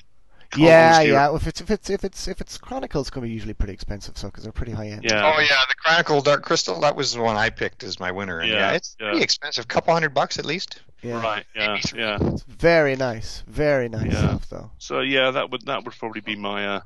yeah, 0.56 1.02
yeah. 1.02 1.36
If 1.36 1.48
it's 1.48 1.61
if 1.61 1.72
it's 1.72 1.90
if 1.90 2.03
it's 2.03 2.28
if 2.28 2.40
it's 2.41 2.57
Chronicle, 2.57 3.02
it's 3.02 3.10
going 3.10 3.24
to 3.24 3.28
be 3.28 3.34
usually 3.34 3.53
pretty 3.53 3.74
expensive, 3.74 4.18
so 4.18 4.28
because 4.28 4.44
they're 4.44 4.53
pretty 4.53 4.72
high 4.72 4.88
end. 4.88 5.03
Yeah. 5.03 5.26
Oh 5.26 5.40
yeah, 5.40 5.57
the 5.68 5.76
Chronicle 5.76 6.22
Dark 6.22 6.44
Crystal. 6.44 6.80
That 6.82 6.95
was 6.95 7.14
the 7.14 7.22
one 7.22 7.36
I 7.36 7.49
picked 7.49 7.84
as 7.84 7.99
my 7.99 8.11
winner. 8.11 8.40
And 8.40 8.49
yeah, 8.49 8.56
yeah 8.56 8.72
it's 8.74 8.95
yeah. 8.99 9.10
pretty 9.10 9.24
expensive, 9.24 9.68
couple 9.68 9.94
hundred 9.94 10.14
bucks 10.14 10.40
at 10.40 10.45
least. 10.45 10.82
Yeah. 11.02 11.22
Right. 11.22 11.45
Yeah. 11.56 11.78
Yeah. 11.94 12.18
It's 12.22 12.44
very 12.44 12.95
nice. 12.95 13.44
Very 13.48 13.90
nice 13.90 14.11
yeah. 14.11 14.19
stuff, 14.19 14.49
though. 14.49 14.72
So 14.78 15.02
yeah, 15.02 15.32
that 15.32 15.52
would 15.52 15.65
that 15.65 15.84
would 15.84 15.94
probably 15.95 16.22
be 16.22 16.36
my 16.36 16.68
uh, 16.68 16.80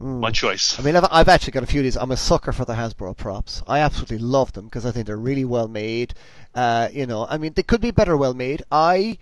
Mm. 0.00 0.20
my 0.20 0.30
choice. 0.30 0.78
I 0.78 0.82
mean, 0.82 0.96
I've, 0.96 1.06
I've, 1.10 1.28
actually 1.28 1.52
got 1.52 1.62
a 1.62 1.66
few 1.66 1.80
of 1.80 1.84
these. 1.84 1.96
I'm 1.96 2.10
a 2.10 2.16
sucker 2.16 2.52
for 2.52 2.64
the 2.64 2.74
Hasbro 2.74 3.16
props. 3.16 3.62
I 3.66 3.80
absolutely 3.80 4.18
love 4.18 4.52
them 4.52 4.66
because 4.66 4.86
I 4.86 4.92
think 4.92 5.06
they're 5.06 5.16
really 5.16 5.44
well 5.44 5.68
made. 5.68 6.14
Uh, 6.54 6.88
you 6.92 7.06
know, 7.06 7.26
I 7.28 7.38
mean, 7.38 7.52
they 7.54 7.62
could 7.62 7.80
be 7.80 7.90
better 7.90 8.16
well 8.16 8.34
made. 8.34 8.62
I 8.70 9.18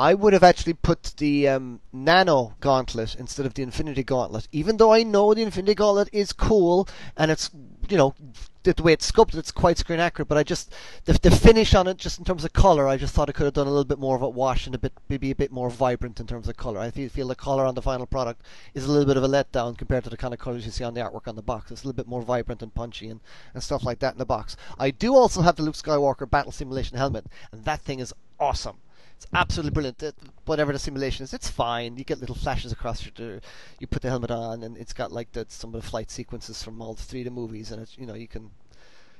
I 0.00 0.14
would 0.14 0.32
have 0.32 0.42
actually 0.42 0.72
put 0.72 1.12
the 1.18 1.46
um, 1.46 1.80
Nano 1.92 2.54
Gauntlet 2.60 3.16
instead 3.16 3.44
of 3.44 3.52
the 3.52 3.62
Infinity 3.62 4.02
Gauntlet, 4.02 4.48
even 4.50 4.78
though 4.78 4.94
I 4.94 5.02
know 5.02 5.34
the 5.34 5.42
Infinity 5.42 5.74
Gauntlet 5.74 6.08
is 6.10 6.32
cool 6.32 6.88
and 7.18 7.30
it's 7.30 7.50
you 7.90 7.98
know 7.98 8.14
the, 8.62 8.82
way 8.82 8.94
it's 8.94 9.04
sculpted, 9.04 9.38
it's 9.38 9.50
quite 9.50 9.76
screen 9.76 10.00
accurate. 10.00 10.26
But 10.26 10.38
I 10.38 10.42
just 10.42 10.74
the, 11.04 11.12
the 11.12 11.30
finish 11.30 11.74
on 11.74 11.86
it, 11.86 11.98
just 11.98 12.18
in 12.18 12.24
terms 12.24 12.46
of 12.46 12.54
color, 12.54 12.88
I 12.88 12.96
just 12.96 13.12
thought 13.12 13.28
I 13.28 13.32
could 13.32 13.44
have 13.44 13.52
done 13.52 13.66
a 13.66 13.70
little 13.70 13.84
bit 13.84 13.98
more 13.98 14.16
of 14.16 14.22
a 14.22 14.28
wash 14.30 14.64
and 14.64 14.74
a 14.74 14.78
bit 14.78 14.94
maybe 15.10 15.32
a 15.32 15.34
bit 15.34 15.52
more 15.52 15.68
vibrant 15.68 16.18
in 16.18 16.26
terms 16.26 16.48
of 16.48 16.56
color. 16.56 16.80
I 16.80 16.90
feel, 16.90 17.10
feel 17.10 17.28
the 17.28 17.34
color 17.34 17.66
on 17.66 17.74
the 17.74 17.82
final 17.82 18.06
product 18.06 18.40
is 18.72 18.86
a 18.86 18.90
little 18.90 19.06
bit 19.06 19.18
of 19.18 19.24
a 19.24 19.28
letdown 19.28 19.76
compared 19.76 20.04
to 20.04 20.10
the 20.10 20.16
kind 20.16 20.32
of 20.32 20.40
colors 20.40 20.64
you 20.64 20.72
see 20.72 20.82
on 20.82 20.94
the 20.94 21.02
artwork 21.02 21.28
on 21.28 21.36
the 21.36 21.42
box. 21.42 21.70
It's 21.70 21.82
a 21.82 21.86
little 21.86 22.02
bit 22.02 22.08
more 22.08 22.22
vibrant 22.22 22.62
and 22.62 22.74
punchy 22.74 23.10
and, 23.10 23.20
and 23.52 23.62
stuff 23.62 23.84
like 23.84 23.98
that 23.98 24.14
in 24.14 24.18
the 24.18 24.24
box. 24.24 24.56
I 24.78 24.92
do 24.92 25.14
also 25.14 25.42
have 25.42 25.56
the 25.56 25.62
Luke 25.62 25.74
Skywalker 25.74 26.30
Battle 26.30 26.52
Simulation 26.52 26.96
helmet, 26.96 27.26
and 27.52 27.66
that 27.66 27.82
thing 27.82 28.00
is 28.00 28.14
awesome. 28.38 28.78
It's 29.20 29.26
absolutely 29.34 29.72
brilliant. 29.72 30.02
Whatever 30.46 30.72
the 30.72 30.78
simulation 30.78 31.24
is, 31.24 31.34
it's 31.34 31.50
fine. 31.50 31.98
You 31.98 32.04
get 32.04 32.20
little 32.20 32.34
flashes 32.34 32.72
across 32.72 33.04
your. 33.04 33.40
You 33.78 33.86
put 33.86 34.00
the 34.00 34.08
helmet 34.08 34.30
on, 34.30 34.62
and 34.62 34.78
it's 34.78 34.94
got 34.94 35.12
like 35.12 35.32
the, 35.32 35.44
some 35.46 35.74
of 35.74 35.82
the 35.82 35.86
flight 35.86 36.10
sequences 36.10 36.62
from 36.62 36.80
all 36.80 36.94
three 36.94 37.20
of 37.20 37.26
the 37.26 37.30
movies, 37.30 37.70
and 37.70 37.82
it's 37.82 37.98
you 37.98 38.06
know 38.06 38.14
you 38.14 38.26
can 38.26 38.50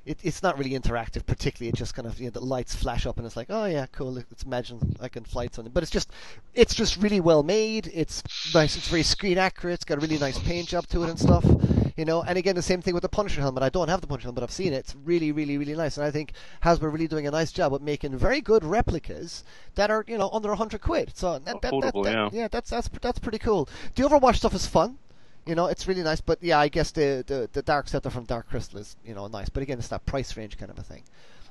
it, 0.06 0.18
it's 0.22 0.43
not 0.43 0.59
really 0.59 0.70
interactive 0.70 1.27
particularly 1.27 1.68
it 1.68 1.74
just 1.74 1.94
kind 1.94 2.06
of 2.06 2.18
you 2.18 2.27
know 2.27 2.31
the 2.31 2.40
lights 2.40 2.74
flash 2.74 3.06
up 3.06 3.18
and 3.18 3.27
it's 3.27 3.36
like 3.36 3.48
oh 3.51 3.64
yeah 3.66 3.86
cool 3.93 4.12
let's 4.12 4.43
imagine 4.44 4.97
I 5.01 5.09
can 5.09 5.24
fly 5.24 5.48
something 5.52 5.72
but 5.72 5.82
it's 5.82 5.93
just 5.93 6.10
it's 6.55 6.74
just 6.74 6.97
really 7.02 7.20
well 7.20 7.43
made 7.43 7.90
it's 7.93 8.22
nice 8.55 8.77
it's 8.77 8.89
very 8.89 9.02
screen 9.02 9.39
accurate 9.39 9.74
it's 9.74 9.85
got 9.85 9.98
a 9.98 10.01
really 10.01 10.18
nice 10.18 10.39
paint 10.39 10.68
job 10.68 10.86
to 10.89 11.02
it 11.02 11.10
and 11.10 11.18
stuff 11.18 11.44
you 11.97 12.05
know 12.05 12.22
and 12.22 12.39
again 12.39 12.55
the 12.55 12.62
same 12.62 12.81
thing 12.81 12.94
with 12.94 13.02
the 13.02 13.09
Punisher 13.09 13.40
helmet 13.40 13.62
I 13.62 13.68
don't 13.68 13.89
have 13.89 14.01
the 14.01 14.06
Punisher 14.06 14.24
helmet 14.24 14.36
but 14.36 14.44
I've 14.44 14.51
seen 14.51 14.72
it 14.72 14.78
it's 14.78 14.97
really 15.05 15.32
really 15.32 15.59
really 15.59 15.74
nice 15.74 15.97
and 15.98 16.06
I 16.06 16.10
think 16.10 16.32
Hasbro 16.64 16.85
are 16.85 16.90
really 16.90 17.09
doing 17.09 17.27
a 17.27 17.31
nice 17.31 17.52
job 17.52 17.74
of 17.74 17.82
making 17.82 18.16
very 18.16 18.40
good 18.40 18.64
replicas 18.64 19.44
that 19.74 19.90
are 19.90 20.05
you 20.09 20.16
know 20.16 20.31
under 20.32 20.48
100 20.48 20.81
quid 20.81 21.12
so 21.14 21.39
that, 21.39 21.60
that, 21.60 21.70
that, 21.70 21.93
yeah. 22.05 22.28
yeah 22.32 22.48
that's 22.48 22.70
that's 22.70 22.89
that's 23.01 23.18
pretty 23.18 23.39
cool 23.39 23.68
the 23.94 24.02
Overwatch 24.02 24.36
stuff 24.36 24.55
is 24.55 24.66
fun 24.66 24.98
you 25.46 25.54
know, 25.54 25.66
it's 25.66 25.86
really 25.88 26.02
nice. 26.02 26.20
But 26.20 26.42
yeah, 26.42 26.58
I 26.58 26.68
guess 26.68 26.90
the, 26.90 27.24
the, 27.26 27.48
the 27.52 27.62
Dark 27.62 27.88
Scepter 27.88 28.10
from 28.10 28.24
Dark 28.24 28.48
Crystal 28.48 28.78
is, 28.78 28.96
you 29.04 29.14
know, 29.14 29.26
nice. 29.26 29.48
But 29.48 29.62
again, 29.62 29.78
it's 29.78 29.88
that 29.88 30.06
price 30.06 30.36
range 30.36 30.58
kind 30.58 30.70
of 30.70 30.78
a 30.78 30.82
thing. 30.82 31.02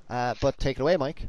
Uh, 0.09 0.35
but 0.41 0.57
take 0.57 0.79
it 0.79 0.81
away, 0.81 0.97
Mike. 0.97 1.27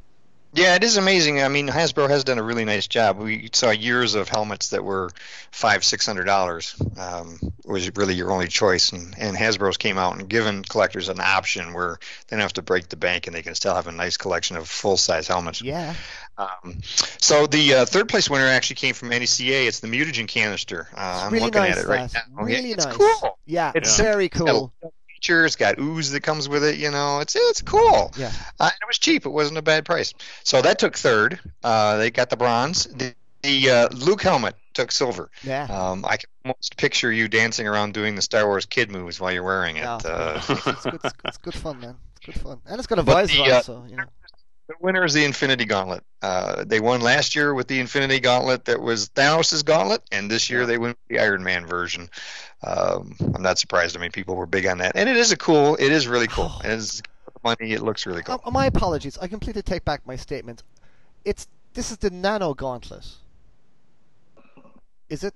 Yeah, 0.52 0.74
it 0.74 0.82
is 0.82 0.96
amazing. 0.96 1.40
I 1.40 1.46
mean, 1.46 1.68
Hasbro 1.68 2.08
has 2.08 2.24
done 2.24 2.38
a 2.38 2.42
really 2.42 2.64
nice 2.64 2.88
job. 2.88 3.18
We 3.18 3.50
saw 3.52 3.70
years 3.70 4.16
of 4.16 4.28
helmets 4.28 4.70
that 4.70 4.82
were 4.82 5.10
five, 5.52 5.84
six 5.84 6.04
hundred 6.04 6.24
dollars 6.24 6.74
um, 6.98 7.38
was 7.64 7.94
really 7.94 8.14
your 8.14 8.32
only 8.32 8.48
choice, 8.48 8.90
and, 8.90 9.14
and 9.16 9.36
Hasbro's 9.36 9.76
came 9.76 9.96
out 9.96 10.18
and 10.18 10.28
given 10.28 10.64
collectors 10.64 11.08
an 11.08 11.20
option 11.20 11.72
where 11.72 11.98
they 12.26 12.36
don't 12.36 12.40
have 12.42 12.54
to 12.54 12.62
break 12.62 12.88
the 12.88 12.96
bank 12.96 13.28
and 13.28 13.36
they 13.36 13.42
can 13.42 13.54
still 13.54 13.76
have 13.76 13.86
a 13.86 13.92
nice 13.92 14.16
collection 14.16 14.56
of 14.56 14.68
full 14.68 14.96
size 14.96 15.28
helmets. 15.28 15.62
Yeah. 15.62 15.94
Um, 16.38 16.78
so 17.18 17.46
the 17.46 17.74
uh, 17.74 17.84
third 17.84 18.08
place 18.08 18.30
winner 18.30 18.46
actually 18.46 18.76
came 18.76 18.94
from 18.94 19.10
NECA. 19.10 19.66
It's 19.66 19.80
the 19.80 19.88
mutagen 19.88 20.26
canister. 20.26 20.88
Uh, 20.96 21.24
I'm 21.26 21.32
really 21.32 21.44
looking 21.46 21.60
nice, 21.62 21.76
at 21.76 21.84
it 21.84 21.88
right 21.88 22.10
that. 22.12 22.22
now. 22.34 22.44
Really 22.44 22.72
it's 22.72 22.86
nice. 22.86 22.96
cool. 22.96 23.38
Yeah, 23.46 23.72
It's 23.74 23.90
simple. 23.90 24.12
very 24.12 24.26
It's 24.26 24.38
got 24.38 24.48
a 24.48 24.52
cool. 24.52 24.72
feature. 25.08 25.44
It's 25.44 25.56
got 25.56 25.78
ooze 25.78 26.10
that 26.12 26.22
comes 26.22 26.48
with 26.48 26.64
it. 26.64 26.76
You 26.78 26.90
know, 26.90 27.20
it's 27.20 27.36
it's 27.36 27.60
cool. 27.62 28.12
Yeah. 28.16 28.32
Uh, 28.58 28.64
and 28.64 28.72
it 28.72 28.86
was 28.86 28.98
cheap. 28.98 29.26
It 29.26 29.30
wasn't 29.30 29.58
a 29.58 29.62
bad 29.62 29.84
price. 29.84 30.14
So 30.44 30.62
that 30.62 30.78
took 30.78 30.96
third. 30.96 31.38
Uh, 31.62 31.98
they 31.98 32.10
got 32.10 32.30
the 32.30 32.36
bronze. 32.36 32.84
The, 32.86 33.14
the 33.42 33.70
uh, 33.70 33.88
Luke 33.92 34.22
helmet 34.22 34.54
took 34.72 34.92
silver. 34.92 35.30
Yeah. 35.42 35.64
Um, 35.64 36.04
I 36.06 36.16
can 36.16 36.28
almost 36.44 36.76
picture 36.78 37.10
you 37.12 37.28
dancing 37.28 37.66
around 37.66 37.92
doing 37.92 38.14
the 38.14 38.22
Star 38.22 38.46
Wars 38.46 38.64
kid 38.66 38.90
moves 38.90 39.20
while 39.20 39.32
you're 39.32 39.42
wearing 39.42 39.76
it. 39.76 39.80
Yeah. 39.82 39.96
Uh, 40.04 40.42
it's, 40.48 40.84
good, 40.84 41.00
it's, 41.04 41.14
it's 41.24 41.38
good 41.38 41.54
fun, 41.54 41.80
man. 41.80 41.96
It's 42.16 42.26
good 42.26 42.40
fun, 42.42 42.60
and 42.66 42.78
it's 42.78 42.86
got 42.86 42.98
a 42.98 43.02
But 43.02 43.12
visor 43.12 43.36
the, 43.36 43.42
on, 43.42 43.50
uh, 43.50 43.62
so 43.62 43.84
you 43.88 43.96
know. 43.96 44.04
The 44.70 44.76
winner 44.78 45.04
is 45.04 45.12
the 45.12 45.24
Infinity 45.24 45.64
Gauntlet. 45.64 46.04
Uh, 46.22 46.64
they 46.64 46.78
won 46.78 47.00
last 47.00 47.34
year 47.34 47.52
with 47.52 47.66
the 47.66 47.80
Infinity 47.80 48.20
Gauntlet 48.20 48.66
that 48.66 48.80
was 48.80 49.08
Thanos' 49.08 49.64
gauntlet, 49.64 50.00
and 50.12 50.30
this 50.30 50.48
year 50.48 50.64
they 50.64 50.78
went 50.78 50.96
with 50.96 51.08
the 51.08 51.18
Iron 51.18 51.42
Man 51.42 51.66
version. 51.66 52.08
Um, 52.62 53.16
I'm 53.34 53.42
not 53.42 53.58
surprised. 53.58 53.96
I 53.96 54.00
mean, 54.00 54.12
people 54.12 54.36
were 54.36 54.46
big 54.46 54.66
on 54.66 54.78
that, 54.78 54.92
and 54.94 55.08
it 55.08 55.16
is 55.16 55.32
a 55.32 55.36
cool. 55.36 55.74
It 55.76 55.90
is 55.90 56.06
really 56.06 56.28
cool. 56.28 56.52
It 56.64 56.70
is 56.70 57.02
money. 57.42 57.72
It 57.72 57.82
looks 57.82 58.06
really 58.06 58.22
cool. 58.22 58.40
Uh, 58.44 58.50
my 58.52 58.66
apologies. 58.66 59.18
I 59.18 59.26
completely 59.26 59.62
take 59.62 59.84
back 59.84 60.06
my 60.06 60.14
statement. 60.14 60.62
It's 61.24 61.48
this 61.74 61.90
is 61.90 61.96
the 61.96 62.10
Nano 62.10 62.54
Gauntlet. 62.54 63.06
Is 65.08 65.24
it? 65.24 65.34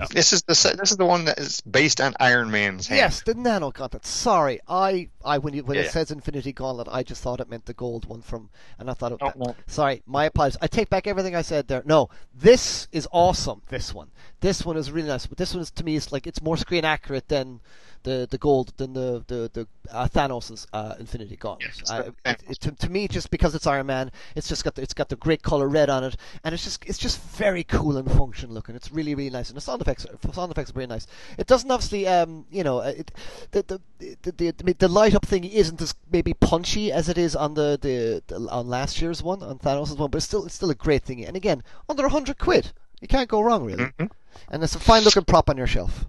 Oh. 0.00 0.06
This 0.10 0.32
is 0.32 0.42
the 0.42 0.54
this 0.78 0.90
is 0.90 0.96
the 0.96 1.04
one 1.06 1.24
that 1.26 1.38
is 1.38 1.60
based 1.60 2.00
on 2.00 2.14
Iron 2.18 2.50
Man's 2.50 2.86
hand. 2.88 2.98
Yes, 2.98 3.22
the 3.22 3.34
Nano 3.34 3.70
Gauntlet. 3.70 4.04
Sorry, 4.04 4.60
I, 4.68 5.08
I 5.24 5.38
when 5.38 5.54
you, 5.54 5.62
when 5.64 5.76
Yeah. 5.76 5.84
it 5.84 5.90
says 5.90 6.10
Infinity 6.10 6.52
Gauntlet, 6.52 6.88
I 6.90 7.02
just 7.02 7.22
thought 7.22 7.40
it 7.40 7.48
meant 7.48 7.66
the 7.66 7.74
gold 7.74 8.06
one 8.06 8.22
from, 8.22 8.50
and 8.78 8.90
I 8.90 8.94
thought 8.94 9.12
it. 9.12 9.18
Oh, 9.20 9.32
no. 9.36 9.54
Sorry, 9.66 10.02
my 10.06 10.24
apologies. 10.24 10.58
I 10.60 10.66
take 10.66 10.90
back 10.90 11.06
everything 11.06 11.36
I 11.36 11.42
said 11.42 11.68
there. 11.68 11.82
No, 11.84 12.08
this 12.34 12.88
is 12.92 13.06
awesome. 13.12 13.62
This 13.68 13.94
one, 13.94 14.10
this 14.40 14.64
one 14.64 14.76
is 14.76 14.90
really 14.90 15.08
nice. 15.08 15.26
But 15.26 15.38
this 15.38 15.54
one 15.54 15.62
is 15.62 15.70
to 15.72 15.84
me 15.84 15.96
is 15.96 16.10
like 16.12 16.26
it's 16.26 16.42
more 16.42 16.56
screen 16.56 16.84
accurate 16.84 17.28
than 17.28 17.60
the 18.04 18.26
the 18.30 18.38
gold 18.38 18.72
than 18.76 18.92
the 18.94 19.22
the 19.26 19.50
the 19.52 19.66
uh, 19.90 20.06
Thanos' 20.08 20.66
uh, 20.72 20.94
Infinity 20.98 21.36
Gauntlet. 21.36 21.82
Yeah, 21.88 21.94
I- 22.24 22.30
it, 22.30 22.42
it, 22.48 22.60
to, 22.60 22.70
to 22.70 22.88
me, 22.90 23.06
just 23.08 23.30
because 23.30 23.54
it's 23.54 23.66
Iron 23.66 23.86
Man, 23.86 24.10
it's 24.36 24.48
just 24.48 24.64
got 24.64 24.74
the, 24.76 24.82
it's 24.82 24.94
got 24.94 25.08
the 25.08 25.16
great 25.16 25.42
color 25.42 25.68
red 25.68 25.90
on 25.90 26.04
it, 26.04 26.16
and 26.44 26.54
it's 26.54 26.64
just 26.64 26.84
it's 26.86 26.96
just 26.98 27.20
very 27.20 27.64
cool 27.64 27.96
and 27.96 28.10
function 28.10 28.52
looking. 28.54 28.74
It's 28.76 28.92
really 28.92 29.14
really 29.14 29.30
nice, 29.30 29.48
and 29.48 29.56
the 29.56 29.60
sound 29.60 29.82
effects 29.82 30.06
sound 30.32 30.52
effects 30.52 30.70
are 30.70 30.74
very 30.74 30.86
nice. 30.86 31.06
It 31.38 31.46
doesn't 31.46 31.70
obviously 31.70 32.06
um 32.06 32.46
you 32.50 32.62
know 32.64 32.78
uh, 32.78 32.92
it, 32.96 33.10
the, 33.50 33.62
the 33.62 33.80
the 34.32 34.52
the 34.52 34.72
the, 34.78 34.88
light 34.88 35.14
up 35.14 35.26
thing 35.26 35.44
isn't 35.44 35.80
as 35.82 35.94
maybe 36.12 36.34
punchy 36.34 36.92
as 36.92 37.08
it 37.08 37.18
is 37.18 37.34
on 37.34 37.54
the, 37.54 37.78
the, 37.80 38.22
the 38.26 38.36
on 38.50 38.68
last 38.68 39.00
year's 39.02 39.22
one 39.22 39.42
on 39.42 39.58
Thanos' 39.58 39.98
one, 39.98 40.10
but 40.10 40.18
it's 40.18 40.26
still 40.26 40.44
it's 40.44 40.54
still 40.54 40.70
a 40.70 40.74
great 40.74 41.02
thing. 41.02 41.24
And 41.24 41.36
again, 41.36 41.62
under 41.88 42.08
hundred 42.08 42.38
quid, 42.38 42.72
you 43.00 43.08
can't 43.08 43.28
go 43.28 43.40
wrong 43.40 43.64
really. 43.64 43.84
Mhm. 43.84 44.10
And 44.50 44.62
it's 44.62 44.74
a 44.74 44.78
fine 44.78 45.02
looking 45.02 45.24
prop 45.24 45.50
on 45.50 45.56
your 45.56 45.66
shelf. 45.66 46.04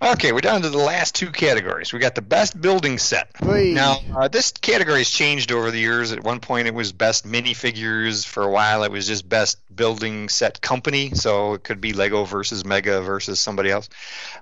Okay, 0.00 0.32
we're 0.32 0.40
down 0.40 0.62
to 0.62 0.70
the 0.70 0.78
last 0.78 1.14
two 1.16 1.30
categories. 1.30 1.92
We 1.92 1.98
got 1.98 2.14
the 2.14 2.22
best 2.22 2.60
building 2.60 2.98
set. 2.98 3.30
Now, 3.74 3.98
uh, 4.16 4.28
this 4.28 4.52
category 4.52 4.98
has 4.98 5.10
changed 5.10 5.50
over 5.50 5.70
the 5.70 5.78
years. 5.78 6.12
At 6.12 6.22
one 6.22 6.38
point, 6.38 6.68
it 6.68 6.74
was 6.74 6.92
best 6.92 7.26
minifigures. 7.26 8.24
For 8.24 8.44
a 8.44 8.50
while, 8.50 8.84
it 8.84 8.92
was 8.92 9.08
just 9.08 9.28
best 9.28 9.58
building 9.74 10.28
set 10.28 10.60
company. 10.60 11.14
So 11.14 11.54
it 11.54 11.64
could 11.64 11.80
be 11.80 11.92
Lego 11.92 12.24
versus 12.24 12.64
Mega 12.64 13.00
versus 13.00 13.40
somebody 13.40 13.70
else. 13.70 13.88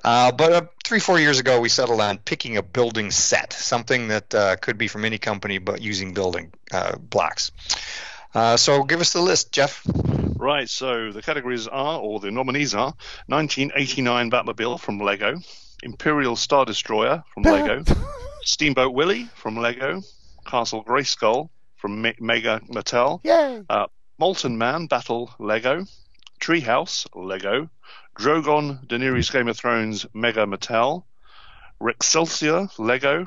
Uh, 0.04 0.32
but 0.32 0.52
uh, 0.52 0.62
three, 0.84 1.00
four 1.00 1.18
years 1.18 1.40
ago, 1.40 1.60
we 1.60 1.70
settled 1.70 2.00
on 2.00 2.18
picking 2.18 2.58
a 2.58 2.62
building 2.62 3.10
set, 3.10 3.52
something 3.54 4.08
that 4.08 4.34
uh, 4.34 4.56
could 4.56 4.76
be 4.76 4.88
from 4.88 5.04
any 5.04 5.18
company, 5.18 5.58
but 5.58 5.80
using 5.80 6.12
building 6.12 6.52
uh, 6.70 6.96
blocks. 6.98 7.50
Uh, 8.34 8.58
so 8.58 8.82
give 8.82 9.00
us 9.00 9.14
the 9.14 9.22
list, 9.22 9.52
Jeff. 9.52 9.82
Right, 10.46 10.70
so 10.70 11.10
the 11.10 11.22
categories 11.22 11.66
are, 11.66 11.98
or 11.98 12.20
the 12.20 12.30
nominees 12.30 12.72
are, 12.72 12.94
1989 13.26 14.30
Batmobile 14.30 14.78
from 14.78 15.00
Lego, 15.00 15.40
Imperial 15.82 16.36
Star 16.36 16.64
Destroyer 16.64 17.24
from 17.34 17.42
Lego, 17.42 17.82
Steamboat 18.42 18.94
Willie 18.94 19.28
from 19.34 19.56
Lego, 19.56 20.02
Castle 20.46 20.84
Grayskull 20.84 21.48
from 21.74 22.00
Me- 22.00 22.14
Mega 22.20 22.60
Mattel, 22.68 23.18
Yay! 23.24 23.64
Uh, 23.68 23.88
Molten 24.20 24.56
Man 24.56 24.86
Battle 24.86 25.34
Lego, 25.40 25.84
Treehouse 26.38 27.08
Lego, 27.12 27.68
Drogon 28.16 28.86
Daenerys 28.86 29.32
Game 29.32 29.48
of 29.48 29.56
Thrones 29.56 30.06
Mega 30.14 30.46
Mattel, 30.46 31.02
Rexcelsior 31.82 32.70
Lego, 32.78 33.26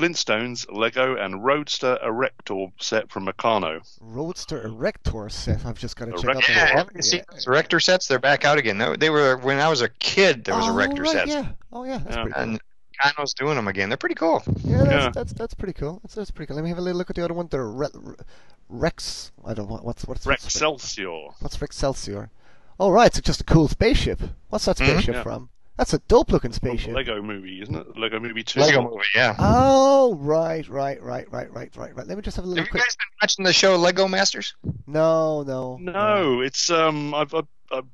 Flintstones 0.00 0.66
Lego, 0.72 1.16
and 1.16 1.44
Roadster 1.44 1.98
Erector 2.02 2.68
set 2.80 3.10
from 3.10 3.26
Meccano. 3.26 3.80
Roadster 4.00 4.62
Erector 4.66 5.28
set. 5.30 5.64
I've 5.66 5.78
just 5.78 5.96
got 5.96 6.06
to 6.06 6.12
check 6.12 6.24
out. 6.24 6.34
Erector. 6.36 6.52
the- 6.52 6.58
Yeah, 6.58 6.66
haven't 6.76 6.96
you 6.96 7.02
seen 7.02 7.22
those 7.30 7.46
Erector 7.46 7.80
sets? 7.80 8.06
They're 8.06 8.18
back 8.18 8.44
out 8.44 8.56
again. 8.58 8.78
They- 8.78 8.96
They 8.96 9.10
were 9.10 9.36
when 9.36 9.58
I 9.58 9.68
was 9.68 9.82
a 9.82 9.88
kid. 9.88 10.44
There 10.44 10.54
was 10.56 10.66
oh, 10.66 10.72
Erector 10.72 11.02
right, 11.02 11.12
sets, 11.12 11.30
Yeah. 11.30 11.48
Oh 11.72 11.84
yeah, 11.84 11.98
that's 11.98 12.16
Yeah. 12.16 12.22
pretty 12.22 12.34
cool. 12.34 12.42
and 12.42 12.60
Kano's 13.02 13.34
doing 13.34 13.56
them 13.56 13.68
again. 13.68 13.88
They're 13.90 13.96
pretty 13.98 14.14
cool. 14.14 14.42
Yeah, 14.64 14.78
that's, 14.78 14.90
Yeah. 14.90 15.10
that's 15.10 15.32
that's 15.34 15.54
pretty 15.54 15.72
cool. 15.74 16.00
That's, 16.02 16.14
that's 16.14 16.30
pretty 16.30 16.48
cool. 16.48 16.56
Let 16.56 16.62
me 16.62 16.70
have 16.70 16.78
a 16.78 16.82
little 16.82 16.98
look 16.98 17.10
at 17.10 17.16
the 17.16 17.24
other 17.24 17.34
one. 17.34 17.48
The 17.50 17.60
Re- 17.60 17.88
Re- 17.94 18.14
Rex. 18.68 19.32
I 19.44 19.52
don't 19.54 19.68
know 19.68 19.76
what's 19.82 20.04
what's 20.06 20.24
what's 20.26 20.44
Rexcelsior. 20.46 21.34
what's 21.40 21.56
Rexcelsior. 21.58 22.30
Oh 22.78 22.90
right, 22.90 23.06
it's 23.16 23.20
just 23.26 23.40
a 23.42 23.44
cool 23.44 23.68
spaceship. 23.68 24.20
What's 24.48 24.64
that 24.64 24.76
Mhm. 24.76 24.86
spaceship 24.86 25.14
Yeah. 25.16 25.22
from? 25.22 25.50
That's 25.76 25.94
a 25.94 25.98
dope 26.08 26.30
looking 26.30 26.50
From 26.52 26.70
spaceship. 26.70 26.94
Lego 26.94 27.22
movie, 27.22 27.62
isn't 27.62 27.74
it? 27.74 27.96
Lego 27.96 28.20
movie 28.20 28.42
2. 28.42 28.60
Lego 28.60 28.82
movie, 28.82 29.02
yeah. 29.14 29.34
Oh 29.38 30.14
right, 30.16 30.68
right, 30.68 31.02
right, 31.02 31.30
right, 31.32 31.50
right, 31.52 31.74
right, 31.76 31.96
right. 31.96 32.06
Let 32.06 32.16
me 32.16 32.22
just 32.22 32.36
have 32.36 32.44
a 32.44 32.48
little 32.48 32.62
Have 32.62 32.66
you 32.66 32.70
quick. 32.70 32.82
guys 32.82 32.96
been 32.96 33.06
watching 33.22 33.44
the 33.46 33.52
show 33.54 33.76
Lego 33.76 34.06
Masters? 34.06 34.54
No, 34.86 35.42
no, 35.42 35.78
No, 35.80 36.40
it's 36.42 36.68
um, 36.70 37.14
I've, 37.14 37.32
I've, 37.34 37.46
I've 37.72 37.84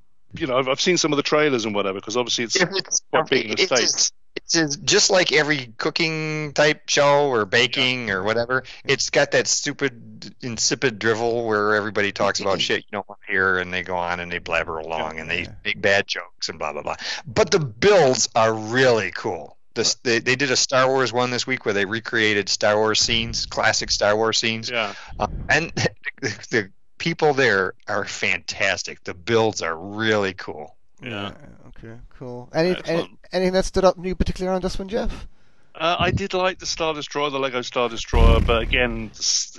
you 0.41 0.47
know, 0.47 0.59
I've, 0.59 0.69
I've 0.69 0.81
seen 0.81 0.97
some 0.99 1.13
of 1.13 1.17
the 1.17 1.23
trailers 1.23 1.65
and 1.65 1.75
whatever 1.75 1.99
because 1.99 2.17
obviously 2.17 2.45
it's 2.45 2.57
It's, 2.57 3.01
quite 3.11 3.29
big 3.29 3.45
in 3.47 3.57
the 3.57 3.63
it's, 3.63 3.67
States. 3.75 4.13
it's, 4.37 4.55
it's 4.55 4.77
just 4.77 5.11
like 5.11 5.33
every 5.33 5.73
cooking 5.79 6.53
type 6.53 6.89
show 6.89 7.29
or 7.31 7.45
baking 7.47 8.11
or 8.11 8.23
whatever. 8.23 8.65
It's 8.85 9.11
got 9.11 9.31
that 9.33 9.47
stupid, 9.47 10.35
insipid 10.43 10.99
drivel 10.99 11.47
where 11.47 11.75
everybody 11.75 12.13
talks 12.13 12.41
about 12.41 12.61
shit 12.61 12.79
you 12.81 12.91
don't 12.93 13.09
want 13.09 13.21
to 13.27 13.33
hear, 13.33 13.59
and 13.59 13.73
they 13.73 13.83
go 13.83 13.97
on 13.97 14.21
and 14.21 14.31
they 14.31 14.39
blabber 14.39 14.79
along 14.79 15.19
and 15.19 15.31
they 15.31 15.49
make 15.65 15.81
bad 15.81 16.07
jokes 16.07 16.49
and 16.49 16.59
blah 16.59 16.73
blah 16.73 16.83
blah. 16.83 16.97
But 17.27 17.51
the 17.51 17.59
builds 17.61 18.29
are 18.35 18.53
really 18.53 19.11
cool. 19.11 19.57
This, 19.75 19.97
they, 19.97 20.21
they 20.21 20.37
did 20.37 20.51
a 20.51 20.57
Star 20.57 20.89
Wars 20.89 21.13
one 21.13 21.31
this 21.31 21.47
week 21.47 21.67
where 21.67 21.75
they 21.75 21.85
recreated 21.85 22.49
Star 22.49 22.77
Wars 22.79 22.99
scenes, 22.99 23.45
classic 23.45 23.91
Star 23.91 24.17
Wars 24.17 24.39
scenes. 24.39 24.71
Yeah, 24.71 24.95
Uh, 25.19 25.27
and 25.51 25.71
the, 26.23 26.29
the 26.51 26.71
people 26.99 27.35
there 27.35 27.75
are 27.89 28.05
fantastic. 28.05 29.05
The 29.05 29.15
builds 29.15 29.63
are 29.63 29.77
really 29.77 30.33
cool. 30.35 30.77
yeah. 31.03 31.33
Okay, 31.79 31.95
cool. 32.19 32.49
Any, 32.55 32.75
any 32.87 33.19
anything 33.33 33.53
that 33.53 33.65
stood 33.67 33.85
up 33.85 33.99
new 33.99 34.15
particularly 34.15 34.51
around 34.53 34.63
this 34.63 34.79
one, 34.79 34.89
Jeff? 34.89 35.27
Uh, 35.75 35.95
I 35.99 36.11
did 36.11 36.33
like 36.33 36.59
the 36.59 36.65
Star 36.65 36.95
Destroyer, 36.95 37.29
the 37.29 37.39
Lego 37.39 37.61
Star 37.61 37.91
Destroyer, 37.91 38.41
but 38.41 38.63
again, 38.63 39.11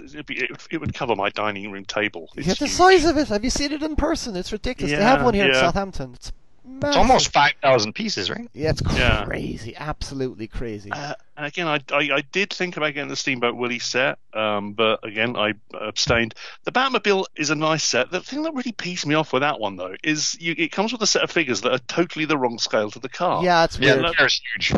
it'd 0.03 0.26
be, 0.26 0.39
it, 0.39 0.49
it 0.72 0.81
would 0.81 0.95
cover 0.95 1.15
my 1.15 1.30
dining 1.30 1.72
room 1.72 1.85
table. 1.85 2.27
It's 2.35 2.47
yeah, 2.47 2.55
the 2.55 2.65
huge. 2.65 2.72
size 2.76 3.05
of 3.05 3.18
it. 3.18 3.27
Have 3.27 3.43
you 3.43 3.51
seen 3.51 3.72
it 3.72 3.84
in 3.84 3.95
person? 3.95 4.35
It's 4.35 4.51
ridiculous. 4.51 4.91
they 4.97 5.03
have 5.03 5.23
one 5.23 5.35
here 5.35 5.49
in. 5.49 5.53
Southampton. 5.53 6.14
It's 6.15 6.31
massive. 6.65 6.88
It's 6.88 6.97
almost 6.97 7.31
five 7.31 7.53
thousand 7.61 7.93
pieces, 7.93 8.31
right? 8.31 8.49
Yeah, 8.53 8.72
it's 8.72 8.81
Yeah. 8.95 9.26
crazy. 9.26 9.76
Absolutely 9.76 10.47
crazy. 10.47 10.91
Uh, 10.91 11.14
and 11.38 11.45
again, 11.45 11.68
I, 11.68 11.80
I, 11.91 12.09
I 12.15 12.22
did 12.31 12.51
think 12.51 12.77
about 12.77 12.95
getting 12.95 13.09
the 13.09 13.15
Steamboat 13.15 13.55
Willie 13.55 13.77
set, 13.77 14.18
um, 14.34 14.73
but 14.73 15.05
again, 15.05 15.35
I 15.38 15.53
abstained. 15.73 16.34
The 16.64 16.72
Batmobile 16.72 17.26
is 17.35 17.51
a 17.51 17.55
nice 17.55 17.84
set. 17.84 18.09
The 18.09 18.22
thing 18.22 18.41
that 18.41 18.55
really 18.55 18.72
pissed 18.72 19.05
me 19.05 19.14
off 19.14 19.34
with 19.34 19.41
that 19.41 19.59
one, 19.59 19.76
though, 19.76 19.95
is 20.03 20.35
you, 20.41 20.55
it 20.57 20.72
comes 20.72 20.91
with 20.91 21.01
a 21.03 21.07
set 21.07 21.22
of 21.22 21.30
figures 21.30 21.61
that 21.61 21.72
are 21.72 21.80
totally 21.80 22.26
the 22.26 22.38
wrong 22.39 22.57
scale 22.57 22.89
to 22.89 22.99
the 22.99 23.09
car. 23.09 23.43
yeah, 23.43 23.65
it's 23.65 23.77
weird. 23.77 24.01
Yeah, 24.01 24.11
they're 24.18 24.27
huge. 24.27 24.73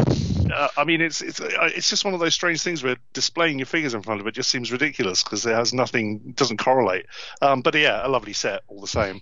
Uh, 0.52 0.68
I 0.77 0.84
mean, 0.84 0.99
it's 0.99 1.22
it's 1.22 1.40
uh, 1.40 1.69
it's 1.76 1.90
just 1.90 2.03
one 2.03 2.14
of 2.14 2.19
those 2.19 2.34
strange 2.34 2.61
things 2.61 2.84
where 2.84 2.98
displaying 3.14 3.60
your 3.60 3.68
figures 3.68 3.94
in 3.94 4.02
front 4.02 4.19
of 4.19 4.27
it 4.27 4.34
just 4.34 4.49
seems 4.49 4.72
ridiculous 4.72 5.23
because 5.23 5.45
it 5.45 5.53
has 5.53 5.73
nothing, 5.73 6.34
doesn't 6.36 6.57
correlate. 6.57 7.06
Um, 7.41 7.61
but 7.61 7.76
yeah, 7.76 8.06
a 8.06 8.10
lovely 8.10 8.34
set 8.34 8.64
all 8.68 8.81
the 8.81 8.88
same. 8.88 9.22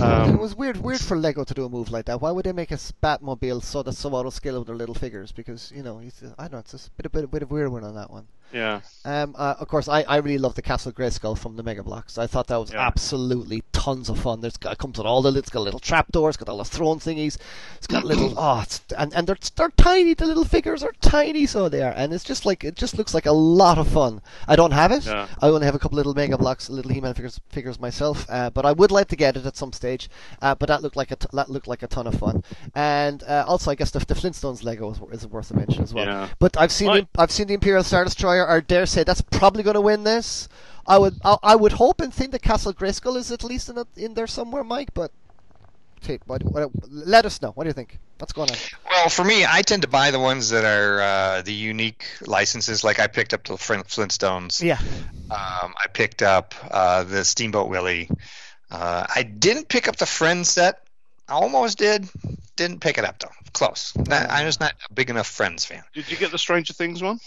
Um, 0.00 0.34
it 0.34 0.40
was 0.40 0.54
weird, 0.54 0.76
weird 0.76 1.00
for 1.00 1.16
Lego 1.16 1.44
to 1.44 1.54
do 1.54 1.64
a 1.64 1.68
move 1.68 1.90
like 1.90 2.06
that. 2.06 2.20
Why 2.20 2.30
would 2.30 2.44
they 2.44 2.52
make 2.52 2.70
a 2.70 2.76
Batmobile 2.76 3.62
so 3.62 3.82
that's 3.82 3.98
so 3.98 4.14
out 4.14 4.26
of 4.26 4.34
scale 4.34 4.58
with 4.58 4.68
their 4.68 4.76
little 4.76 4.94
figures? 4.94 5.32
Because 5.32 5.72
you 5.74 5.82
know, 5.82 5.98
it's, 5.98 6.22
I 6.38 6.42
don't 6.42 6.52
know, 6.52 6.77
a 6.86 6.90
bit, 6.90 7.06
a 7.06 7.10
bit, 7.10 7.24
a 7.24 7.28
bit 7.28 7.42
of 7.42 7.50
weird 7.50 7.70
one 7.72 7.84
on 7.84 7.94
that 7.96 8.10
one. 8.10 8.26
Yeah. 8.52 8.80
Um, 9.04 9.34
uh, 9.38 9.54
of 9.58 9.68
course, 9.68 9.88
I, 9.88 10.02
I 10.02 10.16
really 10.18 10.38
love 10.38 10.54
the 10.54 10.62
Castle 10.62 10.92
Grayskull 10.92 11.36
from 11.38 11.56
the 11.56 11.62
Mega 11.62 11.82
Bloks. 11.82 12.18
I 12.18 12.26
thought 12.26 12.46
that 12.48 12.56
was 12.56 12.72
Yeah. 12.72 12.86
absolutely 12.86 13.62
tons 13.72 14.08
of 14.08 14.18
fun. 14.18 14.40
There's 14.40 14.56
got, 14.56 14.72
it 14.72 14.78
comes 14.78 14.98
with 14.98 15.06
all 15.06 15.22
the 15.22 15.36
it's 15.38 15.50
got 15.50 15.60
little 15.60 15.80
trapdoors, 15.80 16.34
it's 16.34 16.44
got 16.44 16.50
all 16.50 16.58
the 16.58 16.64
throne 16.64 16.98
thingies. 16.98 17.36
It's 17.76 17.86
got 17.86 18.04
little 18.04 18.34
oh, 18.38 18.60
it's, 18.62 18.82
and 18.96 19.12
and 19.14 19.26
they're 19.26 19.36
they're 19.56 19.70
tiny. 19.76 20.14
The 20.14 20.26
little 20.26 20.44
figures 20.44 20.82
are 20.82 20.92
tiny, 21.00 21.46
so 21.46 21.68
they 21.68 21.82
are, 21.82 21.92
and 21.92 22.12
it's 22.12 22.24
just 22.24 22.44
like 22.46 22.64
it 22.64 22.74
just 22.76 22.96
looks 22.98 23.14
like 23.14 23.26
a 23.26 23.32
lot 23.32 23.78
of 23.78 23.88
fun. 23.88 24.20
I 24.46 24.56
don't 24.56 24.72
have 24.72 24.92
it. 24.92 25.06
Yeah. 25.06 25.28
I 25.42 25.48
only 25.48 25.66
have 25.66 25.74
a 25.74 25.78
couple 25.78 25.96
little 25.96 26.14
Mega 26.14 26.36
Bloks, 26.38 26.68
little 26.70 26.90
He-Man 26.92 27.14
figures 27.14 27.40
figures 27.50 27.78
myself, 27.78 28.26
uh, 28.30 28.50
but 28.50 28.64
I 28.66 28.72
would 28.72 28.90
like 28.90 29.08
to 29.08 29.16
get 29.16 29.36
it 29.36 29.46
at 29.46 29.56
some 29.56 29.72
stage. 29.72 30.08
Uh, 30.42 30.54
but 30.54 30.66
that 30.68 30.82
looked 30.82 30.96
like 30.96 31.10
a 31.10 31.16
t- 31.16 31.28
that 31.32 31.50
looked 31.50 31.68
like 31.68 31.82
a 31.82 31.86
ton 31.86 32.06
of 32.06 32.14
fun, 32.14 32.42
and 32.74 33.22
uh, 33.24 33.44
also 33.46 33.70
I 33.70 33.74
guess 33.74 33.90
the, 33.90 34.00
the 34.00 34.14
Flintstones 34.14 34.64
Lego 34.64 34.90
is, 34.90 35.00
is 35.22 35.26
worth 35.26 35.50
a 35.50 35.54
mention 35.56 35.82
as 35.82 35.92
well. 35.94 36.06
Yeah. 36.06 36.28
But 36.38 36.56
I've 36.58 36.72
seen 36.72 36.88
the, 36.92 37.08
I've 37.18 37.30
seen 37.30 37.46
the 37.46 37.54
Imperial 37.54 37.82
Star 37.84 38.04
Destroyer. 38.04 38.37
I 38.46 38.60
dare 38.60 38.86
say 38.86 39.04
that's 39.04 39.22
probably 39.22 39.62
going 39.62 39.74
to 39.74 39.80
win 39.80 40.04
this. 40.04 40.48
I 40.86 40.98
would 40.98 41.20
I, 41.24 41.36
I 41.42 41.56
would 41.56 41.72
hope 41.72 42.00
and 42.00 42.12
think 42.12 42.32
that 42.32 42.42
Castle 42.42 42.72
Grayskull 42.72 43.16
is 43.16 43.30
at 43.30 43.44
least 43.44 43.68
in, 43.68 43.78
a, 43.78 43.86
in 43.96 44.14
there 44.14 44.26
somewhere, 44.26 44.64
Mike. 44.64 44.94
But 44.94 45.10
take, 46.00 46.20
what, 46.26 46.42
what, 46.44 46.70
let 46.88 47.26
us 47.26 47.42
know. 47.42 47.50
What 47.50 47.64
do 47.64 47.68
you 47.68 47.74
think? 47.74 47.98
What's 48.18 48.32
going 48.32 48.50
on? 48.50 48.56
Well, 48.90 49.08
for 49.08 49.24
me, 49.24 49.44
I 49.46 49.62
tend 49.62 49.82
to 49.82 49.88
buy 49.88 50.10
the 50.10 50.18
ones 50.18 50.50
that 50.50 50.64
are 50.64 51.00
uh, 51.00 51.42
the 51.42 51.52
unique 51.52 52.04
licenses. 52.26 52.82
Like 52.82 52.98
I 52.98 53.06
picked 53.06 53.32
up 53.32 53.44
the 53.44 53.54
Flintstones. 53.54 54.60
Yeah, 54.62 54.78
Um, 55.30 55.74
I 55.78 55.86
picked 55.92 56.22
up 56.22 56.54
uh, 56.70 57.04
the 57.04 57.24
Steamboat 57.24 57.68
Willie. 57.68 58.10
Uh, 58.70 59.06
I 59.14 59.22
didn't 59.22 59.68
pick 59.68 59.88
up 59.88 59.96
the 59.96 60.06
Friends 60.06 60.50
set. 60.50 60.82
I 61.28 61.34
almost 61.34 61.78
did. 61.78 62.08
Didn't 62.56 62.80
pick 62.80 62.98
it 62.98 63.04
up 63.04 63.18
though. 63.20 63.30
Close. 63.52 63.94
Not, 63.96 64.30
I'm 64.30 64.46
just 64.46 64.60
not 64.60 64.74
a 64.88 64.92
big 64.92 65.10
enough 65.10 65.26
Friends 65.28 65.64
fan. 65.64 65.82
Did 65.94 66.10
you 66.10 66.16
get 66.16 66.32
the 66.32 66.38
Stranger 66.38 66.72
Things 66.72 67.02
one? 67.02 67.20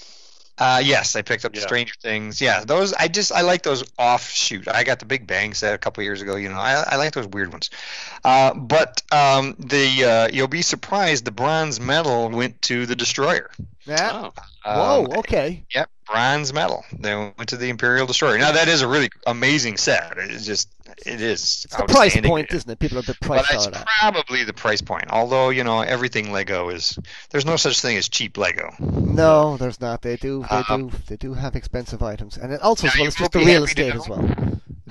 Uh, 0.61 0.77
yes, 0.83 1.15
I 1.15 1.23
picked 1.23 1.43
up 1.43 1.53
the 1.53 1.59
Yeah. 1.59 1.65
Stranger 1.65 1.95
Things. 1.99 2.39
Yeah, 2.39 2.63
those 2.63 2.93
I 2.93 3.07
just 3.07 3.31
I 3.31 3.41
like 3.41 3.63
those 3.63 3.83
offshoot. 3.97 4.67
I 4.67 4.83
got 4.83 4.99
the 4.99 5.05
Big 5.05 5.25
Bang 5.25 5.55
set 5.55 5.73
a 5.73 5.77
couple 5.79 6.03
years 6.03 6.21
ago. 6.21 6.35
You 6.35 6.49
know, 6.49 6.55
I, 6.59 6.83
I 6.87 6.95
like 6.97 7.13
those 7.13 7.25
weird 7.27 7.51
ones. 7.51 7.71
Uh, 8.23 8.53
but 8.53 9.01
um, 9.11 9.55
the 9.57 10.03
uh, 10.05 10.27
you'll 10.31 10.47
be 10.47 10.61
surprised. 10.61 11.25
The 11.25 11.31
bronze 11.31 11.79
medal 11.79 12.29
went 12.29 12.61
to 12.63 12.85
the 12.85 12.95
Destroyer. 12.95 13.49
yeah. 13.85 14.11
Oh. 14.13 14.31
Whoa. 14.63 15.05
Um, 15.05 15.17
Okay. 15.19 15.63
Yep, 15.73 15.89
bronze 16.05 16.53
medal. 16.53 16.85
They 16.93 17.15
went 17.15 17.49
to 17.49 17.57
the 17.57 17.69
Imperial 17.69 18.05
Destroyer. 18.05 18.37
Now 18.37 18.51
that 18.51 18.67
is 18.67 18.83
a 18.83 18.87
really 18.87 19.09
amazing 19.25 19.77
set. 19.77 20.13
It's 20.17 20.45
just 20.45 20.69
it 21.05 21.21
is. 21.21 21.63
It's 21.65 21.75
the 21.75 21.83
price 21.83 22.19
point, 22.21 22.51
isn't 22.53 22.69
it? 22.69 22.79
People 22.79 22.97
are 22.97 23.01
a 23.01 23.03
bit 23.03 23.17
But 23.21 23.45
it's 23.49 23.67
probably 23.99 24.43
the 24.43 24.53
price 24.53 24.81
point. 24.81 25.05
Although 25.09 25.49
you 25.49 25.63
know 25.63 25.81
everything 25.81 26.31
Lego 26.31 26.69
is. 26.69 26.97
There's 27.29 27.45
no 27.45 27.55
such 27.55 27.79
thing 27.81 27.97
as 27.97 28.09
cheap 28.09 28.37
Lego. 28.37 28.73
No, 28.79 29.57
there's 29.57 29.81
not. 29.81 30.01
They 30.01 30.17
do. 30.17 30.45
They 30.49 30.63
Um, 30.69 30.87
do. 30.89 30.97
They 31.07 31.17
do 31.17 31.33
have 31.33 31.55
expensive 31.55 32.01
items, 32.03 32.37
and 32.37 32.51
it 32.53 32.61
also 32.61 32.87
as 32.87 32.95
well, 32.97 33.07
it's 33.07 33.15
just 33.15 33.31
the 33.31 33.39
real 33.39 33.63
estate 33.63 33.95
as 33.95 34.07
well. 34.07 34.19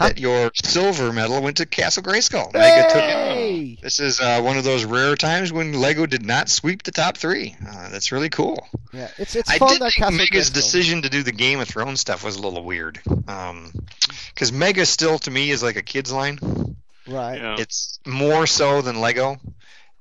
That 0.00 0.18
your 0.18 0.50
silver 0.64 1.12
medal 1.12 1.40
went 1.42 1.58
to 1.58 1.66
Castle 1.66 2.02
Grayskull. 2.02 2.52
Mega 2.52 2.88
took 2.88 3.02
it. 3.02 3.80
This 3.82 4.00
is 4.00 4.18
uh, 4.20 4.40
one 4.40 4.56
of 4.56 4.64
those 4.64 4.84
rare 4.84 5.14
times 5.14 5.52
when 5.52 5.74
Lego 5.74 6.06
did 6.06 6.24
not 6.24 6.48
sweep 6.48 6.82
the 6.82 6.90
top 6.90 7.16
three. 7.16 7.54
Uh, 7.66 7.90
that's 7.90 8.10
really 8.10 8.30
cool. 8.30 8.66
Yeah, 8.92 9.08
it's 9.18 9.36
it's 9.36 9.50
I 9.50 9.58
fun 9.58 9.68
did 9.68 9.80
that 9.82 9.92
think 9.92 10.04
Castle 10.04 10.16
Mega's 10.18 10.50
Grayskull. 10.50 10.54
decision 10.54 11.02
to 11.02 11.08
do 11.10 11.22
the 11.22 11.32
Game 11.32 11.60
of 11.60 11.68
Thrones 11.68 12.00
stuff 12.00 12.24
was 12.24 12.36
a 12.36 12.42
little 12.42 12.64
weird. 12.64 12.98
Because 13.04 14.52
Mega 14.52 14.86
still, 14.86 15.18
to 15.20 15.30
me, 15.30 15.50
is 15.50 15.62
like 15.62 15.76
a 15.76 15.82
kid's 15.82 16.12
line. 16.12 16.38
Right. 17.06 17.36
Yeah. 17.38 17.56
It's 17.58 18.00
more 18.06 18.46
so 18.46 18.82
than 18.82 19.00
Lego. 19.00 19.38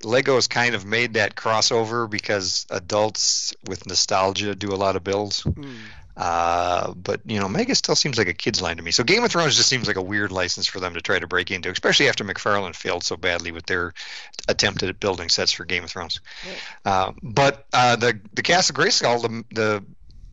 Lego 0.02 0.36
has 0.36 0.46
kind 0.48 0.74
of 0.74 0.86
made 0.86 1.14
that 1.14 1.34
crossover 1.34 2.08
because 2.08 2.64
adults 2.70 3.52
with 3.68 3.86
nostalgia 3.86 4.54
do 4.54 4.72
a 4.72 4.76
lot 4.76 4.96
of 4.96 5.04
builds. 5.04 5.42
Hmm. 5.42 5.74
Uh, 6.16 6.92
but 6.94 7.20
you 7.24 7.38
know, 7.40 7.48
Mega 7.48 7.74
still 7.74 7.94
seems 7.94 8.18
like 8.18 8.28
a 8.28 8.34
kid's 8.34 8.60
line 8.60 8.76
to 8.76 8.82
me. 8.82 8.90
So 8.90 9.04
Game 9.04 9.24
of 9.24 9.30
Thrones 9.30 9.56
just 9.56 9.68
seems 9.68 9.86
like 9.86 9.96
a 9.96 10.02
weird 10.02 10.32
license 10.32 10.66
for 10.66 10.80
them 10.80 10.94
to 10.94 11.00
try 11.00 11.18
to 11.18 11.26
break 11.26 11.50
into, 11.50 11.70
especially 11.70 12.08
after 12.08 12.24
McFarlane 12.24 12.74
failed 12.74 13.04
so 13.04 13.16
badly 13.16 13.52
with 13.52 13.66
their 13.66 13.94
attempt 14.48 14.82
at 14.82 15.00
building 15.00 15.28
sets 15.28 15.52
for 15.52 15.64
Game 15.64 15.84
of 15.84 15.90
Thrones. 15.90 16.20
Uh, 16.84 17.12
but 17.22 17.66
uh, 17.72 17.96
the 17.96 18.20
the 18.34 18.42
Castle 18.42 18.74
Grayskull, 18.74 19.22
the 19.22 19.44
the 19.54 19.84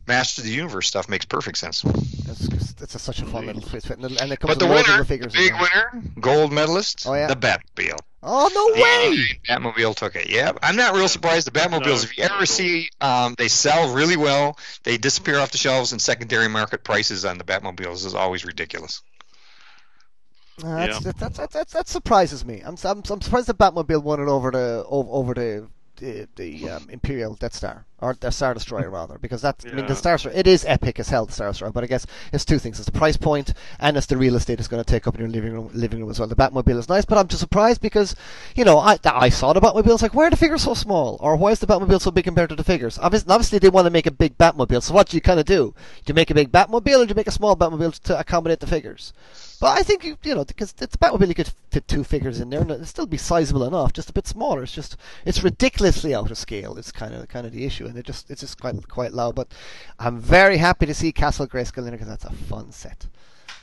Master 0.06 0.40
of 0.40 0.46
the 0.46 0.52
Universe 0.52 0.88
stuff 0.88 1.08
makes 1.08 1.26
perfect 1.26 1.58
sense. 1.58 1.84
It's, 1.84 2.48
just- 2.48 2.80
it's 2.80 2.94
a, 2.94 2.98
such 2.98 3.20
a 3.20 3.26
fun 3.26 3.46
little 3.46 3.60
fit, 3.60 3.82
fit, 3.82 3.98
and 3.98 4.10
it 4.10 4.20
and 4.20 4.32
it 4.32 4.40
comes 4.40 4.54
But 4.54 4.58
the 4.58 4.66
with 4.66 4.76
loads 4.76 4.88
winner, 4.88 4.98
the 4.98 5.04
the 5.04 5.08
figures. 5.08 5.32
big 5.34 5.52
winner, 5.52 6.02
gold 6.20 6.52
medalist, 6.52 7.04
Oh, 7.06 7.14
yeah. 7.14 7.26
the 7.26 7.36
Batmobile. 7.36 7.98
Oh 8.22 8.50
no 8.52 8.70
The 8.74 8.80
way! 8.82 9.40
Batmobile 9.48 9.94
took 9.94 10.16
it. 10.16 10.28
Yeah, 10.28 10.52
I'm 10.62 10.76
not 10.76 10.94
real 10.94 11.08
surprised. 11.08 11.46
The 11.46 11.52
Batmobiles, 11.52 11.80
No, 11.86 11.94
if 12.02 12.18
you 12.18 12.24
ever 12.24 12.34
not 12.40 12.48
see, 12.48 12.90
um, 13.00 13.34
they 13.38 13.48
sell 13.48 13.94
really 13.94 14.16
well. 14.16 14.58
They 14.82 14.98
disappear 14.98 15.38
off 15.38 15.52
the 15.52 15.58
shelves, 15.58 15.92
and 15.92 16.02
secondary 16.02 16.48
market 16.48 16.82
prices 16.84 17.24
on 17.24 17.38
the 17.38 17.44
Batmobiles 17.44 18.04
is 18.04 18.14
always 18.14 18.44
ridiculous. 18.44 19.02
Uh, 20.62 20.74
that's, 20.86 20.94
Yeah. 20.94 20.98
that, 21.00 21.18
that, 21.18 21.34
that, 21.34 21.50
that, 21.52 21.68
that 21.68 21.88
surprises 21.88 22.44
me. 22.44 22.60
I'm, 22.64 22.76
I'm, 22.84 23.02
I'm 23.08 23.20
surprised 23.20 23.46
the 23.46 23.54
Batmobile 23.54 24.02
won 24.02 24.20
it 24.20 24.28
over 24.28 24.50
the 24.50 24.84
over, 24.88 25.10
over 25.10 25.34
the 25.34 25.68
the, 25.98 26.28
the 26.36 26.70
um, 26.70 26.88
Imperial 26.90 27.34
Death 27.34 27.54
Star 27.54 27.84
or 28.00 28.16
the 28.20 28.30
Star 28.30 28.54
Destroyer 28.54 28.90
rather, 28.90 29.18
because 29.18 29.42
that's 29.42 29.66
I 29.66 29.70
mean 29.72 29.86
the 29.86 29.94
Star 29.94 30.14
Destroyer 30.14 30.34
it 30.36 30.46
is 30.46 30.64
epic 30.64 31.00
as 31.00 31.08
hell 31.08 31.26
the 31.26 31.32
Star 31.32 31.48
Destroyer, 31.48 31.72
but 31.72 31.84
I 31.84 31.86
guess 31.86 32.06
it's 32.32 32.44
two 32.44 32.58
things: 32.58 32.78
it's 32.78 32.86
the 32.86 32.92
price 32.92 33.16
point 33.16 33.54
and 33.80 33.96
it's 33.96 34.06
the 34.06 34.16
real 34.16 34.36
estate 34.36 34.58
it's 34.58 34.68
going 34.68 34.82
to 34.82 34.90
take 34.90 35.06
up 35.06 35.14
in 35.14 35.20
your 35.20 35.28
living 35.28 35.52
room 35.52 35.70
living 35.74 36.00
room 36.00 36.10
as 36.10 36.18
well. 36.18 36.28
The 36.28 36.36
Batmobile 36.36 36.78
is 36.78 36.88
nice, 36.88 37.04
but 37.04 37.18
I'm 37.18 37.28
just 37.28 37.40
surprised 37.40 37.80
because 37.80 38.14
you 38.54 38.64
know 38.64 38.78
I 38.78 38.98
I 39.04 39.28
saw 39.28 39.52
the 39.52 39.60
Batmobile, 39.60 39.94
it's 39.94 40.02
like 40.02 40.14
why 40.14 40.26
are 40.26 40.30
the 40.30 40.36
figures 40.36 40.62
so 40.62 40.74
small, 40.74 41.18
or 41.20 41.36
why 41.36 41.50
is 41.50 41.60
the 41.60 41.66
Batmobile 41.66 42.00
so 42.00 42.10
big 42.10 42.24
compared 42.24 42.50
to 42.50 42.56
the 42.56 42.64
figures? 42.64 42.98
Obviously, 42.98 43.32
obviously 43.32 43.58
they 43.58 43.68
want 43.68 43.86
to 43.86 43.90
make 43.90 44.06
a 44.06 44.12
big 44.12 44.38
Batmobile, 44.38 44.82
so 44.82 44.94
what 44.94 45.08
do 45.08 45.16
you 45.16 45.20
kind 45.20 45.40
of 45.40 45.46
do? 45.46 45.74
Do 46.04 46.10
you 46.10 46.14
make 46.14 46.30
a 46.30 46.34
big 46.34 46.52
Batmobile 46.52 47.02
or 47.02 47.06
do 47.06 47.10
you 47.10 47.14
make 47.14 47.28
a 47.28 47.32
small 47.32 47.56
Batmobile 47.56 47.98
to 48.00 48.18
accommodate 48.18 48.60
the 48.60 48.66
figures? 48.66 49.12
But 49.60 49.76
I 49.76 49.82
think 49.82 50.04
you, 50.04 50.16
you 50.22 50.34
know 50.34 50.44
because 50.44 50.74
it's 50.80 50.96
Batmobile 50.96 51.28
you 51.28 51.34
could 51.34 51.52
fit 51.70 51.88
two 51.88 52.04
figures 52.04 52.40
in 52.40 52.50
there 52.50 52.60
and 52.60 52.70
it'd 52.70 52.86
still 52.86 53.06
be 53.06 53.16
sizable 53.16 53.64
enough, 53.64 53.92
just 53.92 54.10
a 54.10 54.12
bit 54.12 54.26
smaller. 54.26 54.62
It's 54.62 54.72
just 54.72 54.96
it's 55.24 55.42
ridiculously 55.42 56.14
out 56.14 56.30
of 56.30 56.38
scale. 56.38 56.78
It's 56.78 56.92
kind 56.92 57.14
of 57.14 57.26
kind 57.28 57.46
of 57.46 57.52
the 57.52 57.64
issue, 57.64 57.86
and 57.86 57.96
it 57.96 58.06
just 58.06 58.30
it's 58.30 58.42
just 58.42 58.60
quite 58.60 58.88
quite 58.88 59.12
loud. 59.12 59.34
But 59.34 59.48
I'm 59.98 60.20
very 60.20 60.58
happy 60.58 60.86
to 60.86 60.94
see 60.94 61.10
Castle 61.10 61.46
Grayskull 61.46 61.86
in 61.86 61.88
it 61.88 61.92
because 61.92 62.08
that's 62.08 62.24
a 62.24 62.32
fun 62.32 62.70
set. 62.70 63.06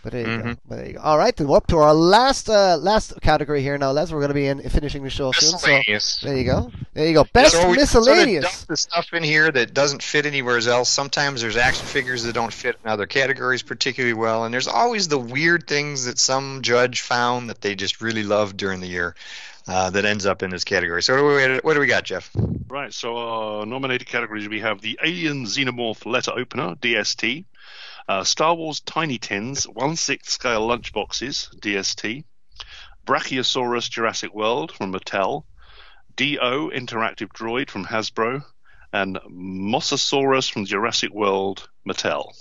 But 0.06 0.12
there 0.14 0.22
you 0.22 0.38
go. 0.38 0.44
Mhm. 0.44 0.58
But 0.70 0.76
there 0.76 0.86
you 0.86 0.94
go. 0.94 1.00
All 1.00 1.18
right, 1.18 1.36
then 1.36 1.48
we're 1.48 1.58
up 1.58 1.66
to 1.68 1.80
our 1.80 1.96
last 1.96 2.48
uh, 2.48 2.78
last 2.78 3.20
category 3.22 3.64
here 3.64 3.76
now, 3.80 3.92
Les. 3.92 4.12
We're 4.12 4.20
going 4.20 4.30
to 4.30 4.36
be 4.36 4.46
in 4.46 4.62
finishing 4.70 5.02
the 5.02 5.10
show 5.10 5.32
soon. 5.32 5.58
So 5.58 6.28
there 6.28 6.38
you 6.38 6.44
go. 6.44 6.72
There 6.94 7.08
you 7.08 7.16
go. 7.16 7.26
Best 7.34 7.54
So 7.54 7.68
we 7.72 7.78
miscellaneous. 7.78 8.44
Sort 8.44 8.54
of 8.54 8.60
dump 8.60 8.68
the 8.68 8.78
stuff 8.78 9.14
in 9.14 9.24
here 9.24 9.52
that 9.52 9.74
doesn't 9.74 10.04
fit 10.04 10.28
anywhere 10.28 10.60
else. 10.60 10.90
Sometimes 10.90 11.42
there's 11.42 11.58
action 11.58 11.88
figures 11.88 12.22
that 12.22 12.34
don't 12.34 12.54
fit 12.54 12.78
in 12.84 12.92
other 12.92 13.08
categories 13.08 13.64
particularly 13.64 14.14
well, 14.14 14.46
and 14.46 14.54
there's 14.54 14.68
always 14.68 15.08
the 15.08 15.18
weird 15.18 15.66
things 15.66 16.06
that 16.06 16.20
some 16.20 16.62
judge 16.62 17.02
found 17.02 17.50
that 17.50 17.62
they 17.62 17.74
just 17.74 18.00
really 18.00 18.24
loved 18.24 18.58
during 18.58 18.82
the 18.82 18.88
year. 18.88 19.16
Uh, 19.68 19.90
that 19.90 20.06
ends 20.06 20.28
up 20.28 20.44
in 20.44 20.52
this 20.52 20.64
category. 20.64 21.02
So 21.02 21.16
what 21.16 21.40
do, 21.40 21.54
we, 21.54 21.58
what 21.64 21.74
do 21.74 21.80
we 21.80 21.88
got, 21.88 22.04
Jeff? 22.04 22.30
Right, 22.68 22.94
so 22.94 23.18
our 23.18 23.66
nominated 23.66 24.06
categories 24.08 24.48
we 24.48 24.60
have 24.60 24.80
the 24.82 25.00
Alien 25.04 25.46
Xenomorph 25.46 26.06
Letter 26.06 26.34
Opener, 26.38 26.76
DST, 26.76 27.46
uh, 28.08 28.24
Star 28.24 28.56
Wars 28.56 28.80
Tiny 28.82 29.18
Tins, 29.18 29.66
1 29.66 29.96
6 29.96 30.32
scale 30.32 30.68
lunchboxes, 30.68 31.50
DST, 31.60 32.24
Brachiosaurus 33.06 33.90
Jurassic 33.90 34.34
World 34.34 34.72
from 34.72 34.94
Mattel, 34.94 35.44
D-O 36.16 36.70
Interactive 36.70 37.30
Droid 37.30 37.70
from 37.70 37.86
Hasbro, 37.86 38.44
and 38.94 39.20
Mosasaurus 39.30 40.50
from 40.50 40.66
Jurassic 40.66 41.12
World, 41.12 41.70
Mattel. 41.88 42.32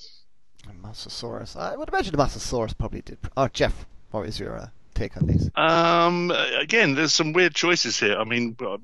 Mosasaurus. 0.82 1.56
I 1.56 1.76
would 1.76 1.88
imagine 1.88 2.12
the 2.12 2.22
Mosasaurus 2.22 2.76
probably 2.76 3.02
did. 3.02 3.18
Oh, 3.36 3.48
Jeff, 3.48 3.86
what 4.10 4.24
was 4.24 4.38
your 4.38 4.56
uh, 4.56 4.68
take 4.94 5.16
on 5.16 5.26
these? 5.26 5.50
Um, 5.54 6.30
again, 6.30 6.94
there's 6.94 7.14
some 7.14 7.32
weird 7.32 7.54
choices 7.54 7.98
here. 7.98 8.16
I 8.16 8.24
mean, 8.24 8.56
uh, 8.60 8.78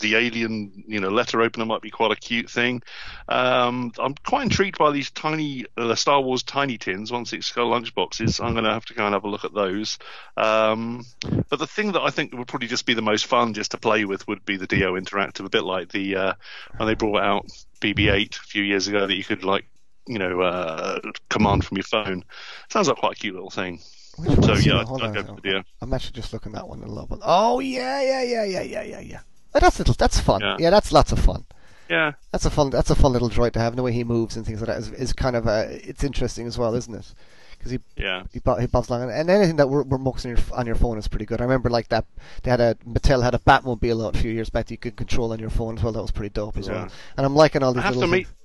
the 0.00 0.16
alien, 0.16 0.84
you 0.86 1.00
know, 1.00 1.08
letter 1.08 1.40
opener 1.42 1.66
might 1.66 1.82
be 1.82 1.90
quite 1.90 2.10
a 2.10 2.16
cute 2.16 2.50
thing. 2.50 2.82
Um, 3.28 3.92
I'm 3.98 4.14
quite 4.26 4.44
intrigued 4.44 4.78
by 4.78 4.90
these 4.90 5.10
tiny 5.10 5.66
uh, 5.76 5.94
Star 5.94 6.20
Wars 6.20 6.42
tiny 6.42 6.78
tins, 6.78 7.12
one 7.12 7.26
six 7.26 7.46
scale 7.46 7.70
lunchboxes. 7.70 8.42
I'm 8.42 8.52
going 8.52 8.64
to 8.64 8.72
have 8.72 8.86
to 8.86 8.94
go 8.94 9.04
and 9.04 9.14
have 9.14 9.24
a 9.24 9.28
look 9.28 9.44
at 9.44 9.54
those. 9.54 9.98
Um, 10.36 11.04
but 11.48 11.58
the 11.58 11.66
thing 11.66 11.92
that 11.92 12.02
I 12.02 12.10
think 12.10 12.32
would 12.32 12.48
probably 12.48 12.68
just 12.68 12.86
be 12.86 12.94
the 12.94 13.02
most 13.02 13.26
fun 13.26 13.54
just 13.54 13.72
to 13.72 13.78
play 13.78 14.04
with 14.04 14.26
would 14.28 14.44
be 14.44 14.56
the 14.56 14.66
D-O 14.66 14.94
Interactive, 14.94 15.44
a 15.44 15.50
bit 15.50 15.64
like 15.64 15.90
the 15.90 16.16
uh, 16.16 16.32
when 16.76 16.86
they 16.86 16.94
brought 16.94 17.22
out 17.22 17.46
BB-8 17.80 18.38
a 18.38 18.42
few 18.42 18.62
years 18.62 18.88
ago 18.88 19.06
that 19.06 19.16
you 19.16 19.24
could 19.24 19.44
like, 19.44 19.66
you 20.06 20.18
know, 20.18 20.40
uh, 20.40 21.00
command 21.28 21.64
from 21.64 21.76
your 21.76 21.84
phone. 21.84 22.24
Sounds 22.70 22.88
like 22.88 22.96
quite 22.96 23.16
a 23.16 23.20
cute 23.20 23.34
little 23.34 23.50
thing. 23.50 23.80
Which 24.20 24.44
So 24.44 24.54
yeah, 24.54 24.80
I'd 24.80 24.86
go 24.86 24.98
for 25.24 25.40
the. 25.40 25.58
Uh, 25.58 25.62
I'm 25.80 25.92
actually 25.94 26.12
just 26.12 26.32
looking 26.32 26.52
at 26.52 26.56
that 26.58 26.68
one. 26.68 26.82
I 26.82 26.86
love 26.86 27.10
one. 27.10 27.20
Oh 27.22 27.60
yeah, 27.60 28.02
yeah, 28.02 28.22
yeah, 28.22 28.44
yeah, 28.44 28.62
yeah, 28.62 28.82
yeah, 28.82 29.00
yeah. 29.00 29.20
Oh, 29.54 29.60
that's 29.60 29.78
little. 29.78 29.94
That's 29.94 30.20
fun. 30.20 30.40
Yeah. 30.40 30.56
Yeah. 30.58 30.70
that's 30.70 30.92
lots 30.92 31.12
of 31.12 31.18
fun. 31.18 31.44
Yeah. 31.88 32.12
That's 32.30 32.44
a 32.44 32.50
fun. 32.50 32.70
That's 32.70 32.90
a 32.90 32.94
fun 32.94 33.12
little 33.12 33.28
droid 33.30 33.52
to 33.52 33.58
have. 33.58 33.72
And 33.72 33.78
the 33.78 33.82
way 33.82 33.92
he 33.92 34.04
moves 34.04 34.36
and 34.36 34.46
things 34.46 34.60
like 34.60 34.68
that 34.68 34.78
is, 34.78 34.90
is 34.92 35.12
kind 35.12 35.34
of 35.34 35.48
uh, 35.48 35.64
it's 35.68 36.04
interesting 36.04 36.46
as 36.46 36.56
well, 36.56 36.74
isn't 36.74 36.94
it? 36.94 37.14
Because 37.58 37.72
he 37.72 37.80
Yeah. 37.96 38.22
he, 38.32 38.38
bo- 38.38 38.56
he 38.56 38.66
bobs 38.66 38.88
along, 38.88 39.02
and, 39.02 39.10
and 39.10 39.28
anything 39.28 39.56
that 39.56 39.66
re- 39.66 39.84
remotes 39.84 40.24
on 40.24 40.30
your 40.30 40.38
on 40.56 40.66
your 40.66 40.76
phone 40.76 40.98
is 40.98 41.08
pretty 41.08 41.26
good. 41.26 41.40
I 41.40 41.44
remember 41.44 41.68
like 41.68 41.88
that. 41.88 42.06
They 42.42 42.50
had 42.50 42.60
a 42.60 42.76
Mattel 42.86 43.22
had 43.22 43.34
a 43.34 43.38
Batmobile 43.38 44.06
out 44.06 44.14
a 44.16 44.18
few 44.18 44.30
years 44.30 44.48
back 44.50 44.66
that 44.66 44.70
you 44.72 44.78
could 44.78 44.96
control 44.96 45.32
on 45.32 45.40
your 45.40 45.50
phone 45.50 45.76
as 45.78 45.82
well. 45.84 45.92
That 45.92 46.00
was 46.02 46.10
pretty 46.12 46.30
dope 46.32 46.56
as 46.56 46.68
Yeah. 46.68 46.74
well. 46.74 46.88
And 47.16 47.26
I'm 47.26 47.34
liking 47.34 47.62
all 47.62 47.70
I 47.70 47.74
these 47.74 47.82
have 47.82 47.94
little 47.96 48.08
to 48.08 48.16
meet. 48.16 48.26
things. 48.28 48.36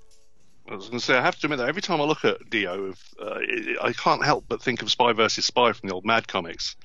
I 0.67 0.75
was 0.75 0.87
going 0.87 0.99
to 0.99 1.05
say, 1.05 1.15
I 1.15 1.21
have 1.21 1.37
to 1.39 1.45
admit 1.45 1.59
that 1.59 1.69
every 1.69 1.81
time 1.81 2.01
I 2.01 2.05
look 2.05 2.25
at 2.25 2.49
D-O, 2.49 2.93
uh, 3.21 3.37
it, 3.41 3.77
I 3.81 3.93
can't 3.93 4.25
help 4.25 4.45
but 4.47 4.61
think 4.61 4.81
of 4.81 4.89
Spy 4.89 5.13
versus 5.13 5.45
Spy 5.45 5.71
from 5.73 5.89
the 5.89 5.93
old 5.93 6.05
Mad 6.05 6.27
comics. 6.27 6.75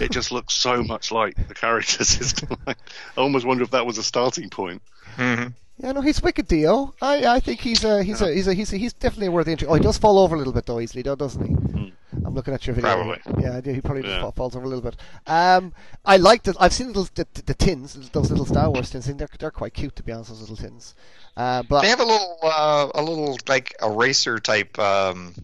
it 0.00 0.10
just 0.10 0.32
looks 0.32 0.54
so 0.54 0.82
much 0.82 1.12
like 1.12 1.36
the 1.48 1.54
characters. 1.54 2.16
It's 2.20 2.42
like, 2.66 2.78
I 3.16 3.20
almost 3.20 3.44
wonder 3.44 3.62
if 3.62 3.70
that 3.72 3.84
was 3.84 3.98
a 3.98 4.02
starting 4.02 4.48
point. 4.48 4.80
Mm-hmm. 5.16 5.48
Yeah, 5.78 5.92
no, 5.92 6.00
he's 6.00 6.22
wicked, 6.22 6.48
D-O. 6.48 6.94
I, 7.02 7.26
I 7.26 7.40
think 7.40 7.60
he's 7.60 7.84
a, 7.84 8.02
he's, 8.02 8.22
yeah. 8.22 8.28
a, 8.28 8.32
he's 8.32 8.48
a, 8.48 8.54
he's 8.54 8.72
a, 8.72 8.76
he's 8.78 8.92
definitely 8.94 9.26
a 9.26 9.30
worthy 9.30 9.52
entry. 9.52 9.68
Oh, 9.68 9.74
he 9.74 9.80
does 9.80 9.98
fall 9.98 10.18
over 10.18 10.34
a 10.34 10.38
little 10.38 10.54
bit 10.54 10.64
though, 10.64 10.80
easily, 10.80 11.02
though, 11.02 11.16
doesn't 11.16 11.46
he? 11.46 11.52
Mm. 11.52 11.92
I'm 12.24 12.34
looking 12.34 12.54
at 12.54 12.66
your 12.66 12.74
video. 12.74 12.94
Probably. 12.94 13.42
Yeah, 13.42 13.60
he 13.60 13.80
probably 13.82 14.08
yeah. 14.08 14.30
falls 14.30 14.56
over 14.56 14.64
a 14.64 14.68
little 14.68 14.82
bit. 14.82 14.96
Um, 15.26 15.74
I 16.04 16.16
like 16.16 16.46
it. 16.48 16.56
I've 16.58 16.72
seen 16.72 16.88
little 16.88 17.08
the, 17.14 17.26
the, 17.44 17.54
tins, 17.54 17.94
those 18.10 18.30
little 18.30 18.46
Star 18.46 18.70
Wars 18.70 18.90
tins. 18.90 19.06
They're 19.06 19.28
they're 19.38 19.50
quite 19.50 19.74
cute 19.74 19.94
to 19.96 20.02
be 20.02 20.12
honest. 20.12 20.30
Those 20.30 20.40
little 20.40 20.56
tins. 20.56 20.94
Uh, 21.36 21.62
but 21.62 21.82
they 21.82 21.88
have 21.88 22.00
a 22.00 22.04
little 22.04 22.38
uh, 22.42 22.88
a 22.94 23.02
little 23.02 23.36
like 23.48 23.74
eraser 23.82 24.38
type 24.38 24.78
um, 24.78 25.34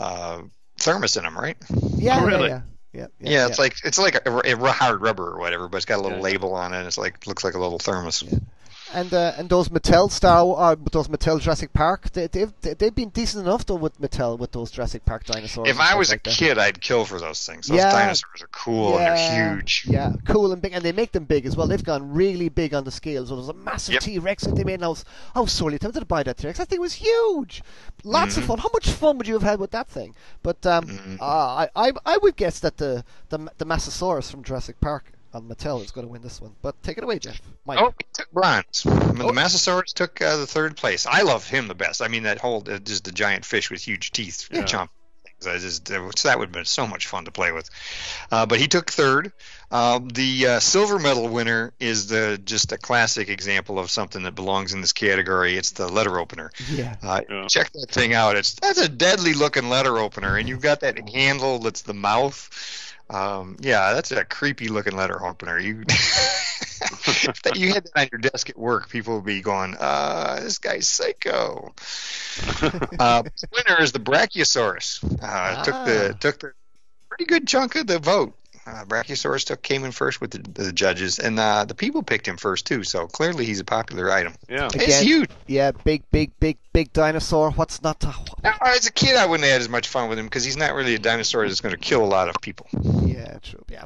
uh, 0.00 0.42
thermos 0.80 1.16
in 1.16 1.24
them, 1.24 1.36
right? 1.36 1.56
Yeah, 1.96 2.20
oh, 2.22 2.26
really? 2.26 2.48
yeah, 2.48 2.62
yeah. 2.92 3.06
Yeah, 3.20 3.30
yeah, 3.30 3.46
it's 3.46 3.58
like 3.58 3.76
it's 3.84 3.98
like 3.98 4.26
a, 4.26 4.40
a, 4.52 4.72
hard 4.72 5.02
rubber 5.02 5.30
or 5.30 5.38
whatever, 5.38 5.68
but 5.68 5.76
it's 5.76 5.86
got 5.86 5.98
a 5.98 6.02
little 6.02 6.20
label 6.20 6.54
on 6.54 6.72
it. 6.72 6.78
And 6.78 6.86
it's 6.86 6.98
like 6.98 7.26
looks 7.26 7.44
like 7.44 7.54
a 7.54 7.58
little 7.58 7.78
thermos. 7.78 8.24
And 8.94 9.12
uh, 9.12 9.34
and 9.36 9.50
those 9.50 9.68
Mattel 9.68 10.10
Star, 10.10 10.54
uh, 10.56 10.76
those 10.90 11.08
Mattel 11.08 11.40
Jurassic 11.40 11.72
Park, 11.74 12.10
they, 12.12 12.26
they've 12.26 12.52
they've 12.60 12.94
been 12.94 13.10
decent 13.10 13.46
enough 13.46 13.66
though 13.66 13.74
with 13.74 14.00
Mattel 14.00 14.38
with 14.38 14.52
those 14.52 14.70
Jurassic 14.70 15.04
Park 15.04 15.24
dinosaurs. 15.24 15.68
If 15.68 15.78
I 15.78 15.94
was 15.94 16.10
like 16.10 16.20
a 16.20 16.30
that. 16.30 16.36
kid, 16.36 16.58
I'd 16.58 16.80
kill 16.80 17.04
for 17.04 17.20
those 17.20 17.44
things. 17.44 17.66
Those 17.66 17.78
yeah. 17.78 17.92
dinosaurs 17.92 18.42
are 18.42 18.48
cool 18.48 18.92
yeah. 18.94 18.96
and 18.96 19.18
they're 19.18 19.56
huge. 19.56 19.86
Yeah, 19.86 20.12
cool 20.26 20.52
and 20.52 20.62
big, 20.62 20.72
and 20.72 20.82
they 20.82 20.92
make 20.92 21.12
them 21.12 21.24
big 21.24 21.44
as 21.44 21.54
well. 21.54 21.66
They've 21.66 21.84
gone 21.84 22.12
really 22.12 22.48
big 22.48 22.72
on 22.72 22.84
the 22.84 22.90
scale. 22.90 23.26
So 23.26 23.36
there's 23.36 23.48
a 23.48 23.54
massive 23.54 23.94
yep. 23.94 24.02
T 24.02 24.18
Rex 24.18 24.44
that 24.44 24.56
they 24.56 24.64
made. 24.64 24.74
And 24.74 24.84
I 24.84 24.88
was 24.88 25.04
I 25.34 25.40
was 25.40 25.52
sorely 25.52 25.78
tempted 25.78 26.00
to 26.00 26.06
buy 26.06 26.22
that 26.22 26.38
T 26.38 26.46
Rex. 26.46 26.58
That 26.58 26.68
thing 26.68 26.80
was 26.80 26.94
huge. 26.94 27.62
Lots 28.04 28.32
mm-hmm. 28.32 28.40
of 28.40 28.46
fun. 28.46 28.58
How 28.58 28.70
much 28.72 28.88
fun 28.88 29.18
would 29.18 29.28
you 29.28 29.34
have 29.34 29.42
had 29.42 29.60
with 29.60 29.72
that 29.72 29.88
thing? 29.88 30.14
But 30.42 30.64
um, 30.64 30.86
mm-hmm. 30.86 31.16
uh, 31.20 31.24
I, 31.24 31.68
I 31.76 31.92
I 32.06 32.16
would 32.18 32.36
guess 32.36 32.58
that 32.60 32.78
the 32.78 33.04
the 33.28 33.50
the 33.58 33.66
Mosasaurus 33.66 34.30
from 34.30 34.42
Jurassic 34.42 34.80
Park 34.80 35.12
and 35.32 35.50
Mattel 35.50 35.84
is 35.84 35.90
going 35.90 36.06
to 36.06 36.12
win 36.12 36.22
this 36.22 36.40
one. 36.40 36.54
But 36.62 36.82
take 36.82 36.98
it 36.98 37.04
away, 37.04 37.18
Jeff. 37.18 37.40
Mike. 37.66 37.78
Oh, 37.80 37.92
he 37.98 38.06
took 38.12 38.30
bronze. 38.30 38.84
I 38.86 38.90
mean, 38.90 39.22
oh. 39.22 39.28
The 39.28 39.40
Mosasaurus 39.40 39.92
took 39.92 40.20
uh, 40.20 40.36
the 40.36 40.46
third 40.46 40.76
place. 40.76 41.06
I 41.06 41.22
love 41.22 41.48
him 41.48 41.68
the 41.68 41.74
best. 41.74 42.02
I 42.02 42.08
mean, 42.08 42.24
that 42.24 42.38
whole 42.38 42.64
uh, 42.68 42.78
just 42.78 43.04
the 43.04 43.12
giant 43.12 43.44
fish 43.44 43.70
with 43.70 43.82
huge 43.82 44.10
teeth, 44.12 44.48
yeah. 44.50 44.62
chomp. 44.62 44.88
I 45.46 45.58
just, 45.58 45.88
uh, 45.92 46.10
that 46.24 46.38
would 46.38 46.46
have 46.46 46.52
been 46.52 46.64
so 46.64 46.86
much 46.86 47.06
fun 47.06 47.26
to 47.26 47.30
play 47.30 47.52
with. 47.52 47.70
Uh, 48.30 48.46
but 48.46 48.58
he 48.58 48.66
took 48.66 48.90
third. 48.90 49.30
Um, 49.70 50.08
the 50.08 50.46
uh, 50.46 50.58
silver 50.58 50.98
medal 50.98 51.28
winner 51.28 51.72
is 51.78 52.08
the 52.08 52.40
just 52.44 52.72
a 52.72 52.78
classic 52.78 53.28
example 53.28 53.78
of 53.78 53.88
something 53.88 54.24
that 54.24 54.34
belongs 54.34 54.72
in 54.72 54.80
this 54.80 54.92
category. 54.92 55.56
It's 55.56 55.72
the 55.72 55.86
letter 55.86 56.18
opener. 56.18 56.50
Yeah. 56.68 56.96
Uh, 57.02 57.20
yeah. 57.28 57.46
Check 57.48 57.70
that 57.72 57.90
thing 57.90 58.14
out. 58.14 58.34
It's 58.34 58.54
that's 58.54 58.78
a 58.78 58.88
deadly 58.88 59.34
looking 59.34 59.68
letter 59.68 59.98
opener, 59.98 60.36
and 60.36 60.48
you've 60.48 60.62
got 60.62 60.80
that 60.80 61.08
handle 61.08 61.60
that's 61.60 61.82
the 61.82 61.94
mouth 61.94 62.87
um, 63.10 63.56
yeah, 63.60 63.92
that's 63.94 64.12
a 64.12 64.24
creepy 64.24 64.68
looking 64.68 64.96
letter 64.96 65.24
opener. 65.24 65.58
You 65.58 65.84
if 65.88 67.56
you 67.56 67.72
had 67.72 67.84
that 67.84 67.92
on 67.96 68.08
your 68.12 68.20
desk 68.20 68.50
at 68.50 68.58
work, 68.58 68.90
people 68.90 69.16
would 69.16 69.24
be 69.24 69.40
going, 69.40 69.76
uh, 69.78 70.40
"This 70.42 70.58
guy's 70.58 70.88
psycho." 70.88 71.72
uh, 72.98 73.22
winner 73.52 73.80
is 73.80 73.92
the 73.92 74.00
Brachiosaurus. 74.00 75.02
Uh, 75.04 75.26
ah. 75.26 75.62
Took 75.64 75.84
the 75.86 76.16
took 76.20 76.38
the 76.40 76.52
pretty 77.08 77.24
good 77.24 77.48
chunk 77.48 77.76
of 77.76 77.86
the 77.86 77.98
vote. 77.98 78.34
Uh, 78.68 78.84
Brachiosaurus 78.84 79.44
took, 79.44 79.62
came 79.62 79.84
in 79.84 79.92
first 79.92 80.20
with 80.20 80.32
the, 80.32 80.62
the 80.62 80.72
judges, 80.72 81.18
and 81.18 81.38
uh, 81.38 81.64
the 81.64 81.74
people 81.74 82.02
picked 82.02 82.28
him 82.28 82.36
first 82.36 82.66
too. 82.66 82.84
So 82.84 83.06
clearly, 83.06 83.46
he's 83.46 83.60
a 83.60 83.64
popular 83.64 84.10
item. 84.10 84.34
Yeah, 84.46 84.66
Again, 84.66 84.82
it's 84.82 85.00
huge. 85.00 85.30
Yeah, 85.46 85.70
big, 85.70 86.02
big, 86.10 86.32
big, 86.38 86.58
big 86.74 86.92
dinosaur. 86.92 87.50
What's 87.52 87.82
not 87.82 87.98
to? 88.00 88.14
Now, 88.42 88.58
as 88.66 88.86
a 88.86 88.92
kid, 88.92 89.16
I 89.16 89.24
wouldn't 89.24 89.44
have 89.44 89.54
had 89.54 89.60
as 89.62 89.70
much 89.70 89.88
fun 89.88 90.10
with 90.10 90.18
him 90.18 90.26
because 90.26 90.44
he's 90.44 90.58
not 90.58 90.74
really 90.74 90.94
a 90.94 90.98
dinosaur 90.98 91.48
that's 91.48 91.62
going 91.62 91.74
to 91.74 91.80
kill 91.80 92.04
a 92.04 92.06
lot 92.06 92.28
of 92.28 92.42
people. 92.42 92.66
Yeah, 93.28 93.38
true. 93.40 93.64
Yeah, 93.68 93.84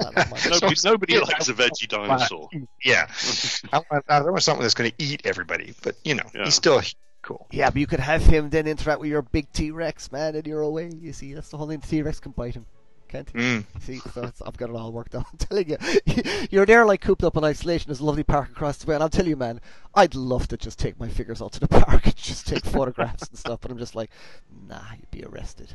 nobody, 0.50 0.74
nobody 0.84 1.18
likes 1.18 1.48
a 1.48 1.54
veggie 1.54 1.88
dinosaur. 1.88 2.48
Yeah, 2.84 3.08
I, 3.72 3.82
want, 3.90 4.04
I 4.08 4.20
want 4.22 4.42
something 4.42 4.62
that's 4.62 4.74
going 4.74 4.90
to 4.90 4.96
eat 5.02 5.22
everybody, 5.24 5.74
but 5.82 5.96
you 6.04 6.14
know, 6.14 6.24
yeah. 6.34 6.44
he's 6.44 6.54
still 6.54 6.82
cool. 7.22 7.46
Yeah, 7.50 7.70
but 7.70 7.78
you 7.78 7.86
could 7.86 8.00
have 8.00 8.24
him 8.24 8.50
then 8.50 8.66
interact 8.66 9.00
with 9.00 9.10
your 9.10 9.22
big 9.22 9.50
T 9.52 9.70
Rex, 9.70 10.10
man, 10.10 10.34
and 10.34 10.46
you're 10.46 10.62
away. 10.62 10.90
You 11.00 11.12
see, 11.12 11.34
that's 11.34 11.50
the 11.50 11.56
whole 11.56 11.68
thing. 11.68 11.80
The 11.80 11.86
T 11.86 12.02
Rex 12.02 12.20
can 12.20 12.32
bite 12.32 12.54
him 12.54 12.66
can't 13.10 13.28
he? 13.30 13.38
Mm. 13.38 13.64
See, 13.80 13.98
so 13.98 14.30
I've 14.46 14.56
got 14.56 14.70
it 14.70 14.76
all 14.76 14.92
worked 14.92 15.14
out. 15.16 15.26
I'm 15.30 15.38
telling 15.38 15.68
you, 15.68 15.76
you're 16.50 16.66
there 16.66 16.86
like 16.86 17.00
cooped 17.00 17.24
up 17.24 17.36
in 17.36 17.44
isolation. 17.44 17.88
There's 17.88 18.00
a 18.00 18.04
lovely 18.04 18.22
park 18.22 18.50
across 18.50 18.78
the 18.78 18.86
way, 18.86 18.94
and 18.94 19.02
I'll 19.02 19.10
tell 19.10 19.26
you, 19.26 19.36
man, 19.36 19.60
I'd 19.94 20.14
love 20.14 20.48
to 20.48 20.56
just 20.56 20.78
take 20.78 20.98
my 20.98 21.08
figures 21.08 21.42
out 21.42 21.52
to 21.52 21.60
the 21.60 21.68
park 21.68 22.06
and 22.06 22.16
just 22.16 22.46
take 22.46 22.64
photographs 22.64 23.28
and 23.28 23.36
stuff. 23.36 23.60
But 23.60 23.72
I'm 23.72 23.78
just 23.78 23.96
like, 23.96 24.10
nah, 24.68 24.80
you'd 24.98 25.10
be 25.10 25.24
arrested. 25.24 25.74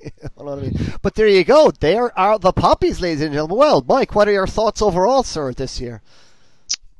You 0.00 0.10
know 0.22 0.44
what 0.44 0.58
I 0.58 0.62
mean? 0.62 0.94
But 1.02 1.14
there 1.14 1.28
you 1.28 1.44
go. 1.44 1.70
There 1.70 2.16
are 2.18 2.38
the 2.38 2.52
poppies, 2.52 3.00
ladies 3.00 3.22
and 3.22 3.32
gentlemen. 3.32 3.58
Well, 3.58 3.84
Mike, 3.86 4.14
what 4.14 4.28
are 4.28 4.32
your 4.32 4.46
thoughts 4.46 4.82
overall, 4.82 5.22
sir, 5.22 5.52
this 5.52 5.80
year? 5.80 6.02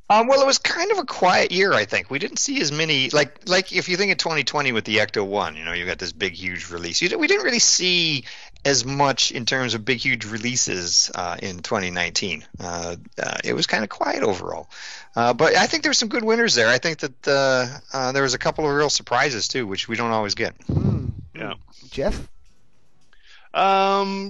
Um, 0.09 0.27
well, 0.27 0.41
it 0.41 0.47
was 0.47 0.57
kind 0.57 0.89
of 0.93 0.99
a 0.99 1.05
quiet 1.05 1.51
year, 1.51 1.73
I 1.73 1.83
think. 1.83 2.09
We 2.09 2.17
didn't 2.17 2.37
see 2.37 2.61
as 2.61 2.71
many 2.71 3.09
like 3.09 3.49
like 3.49 3.73
if 3.73 3.89
you 3.89 3.97
think 3.97 4.13
of 4.13 4.17
2020 4.17 4.71
with 4.71 4.85
the 4.85 4.97
Ecto 4.97 5.25
One, 5.25 5.57
you 5.57 5.65
know, 5.65 5.73
you 5.73 5.85
got 5.85 5.99
this 5.99 6.13
big, 6.13 6.33
huge 6.33 6.71
release. 6.71 7.01
You, 7.01 7.17
we 7.19 7.27
didn't 7.27 7.43
really 7.43 7.59
see 7.59 8.23
as 8.63 8.85
much 8.85 9.31
in 9.31 9.45
terms 9.45 9.73
of 9.73 9.83
big, 9.83 9.97
huge 9.97 10.23
releases 10.23 11.11
uh, 11.13 11.35
in 11.41 11.59
2019. 11.59 12.45
Uh, 12.57 12.95
uh, 13.21 13.37
it 13.43 13.53
was 13.53 13.67
kind 13.67 13.83
of 13.83 13.89
quiet 13.89 14.23
overall, 14.23 14.69
uh, 15.13 15.33
but 15.33 15.57
I 15.57 15.67
think 15.67 15.83
there 15.83 15.89
were 15.89 15.93
some 15.93 16.09
good 16.09 16.23
winners 16.23 16.55
there. 16.55 16.69
I 16.69 16.77
think 16.77 16.99
that 16.99 17.27
uh, 17.27 17.67
uh, 17.91 18.11
there 18.13 18.23
was 18.23 18.33
a 18.33 18.39
couple 18.39 18.65
of 18.65 18.73
real 18.73 18.89
surprises 18.89 19.49
too, 19.49 19.67
which 19.67 19.89
we 19.89 19.97
don't 19.97 20.11
always 20.11 20.35
get. 20.35 20.57
Mm. 20.67 21.11
Yeah, 21.35 21.55
Jeff. 21.91 22.29
Um, 23.57 24.29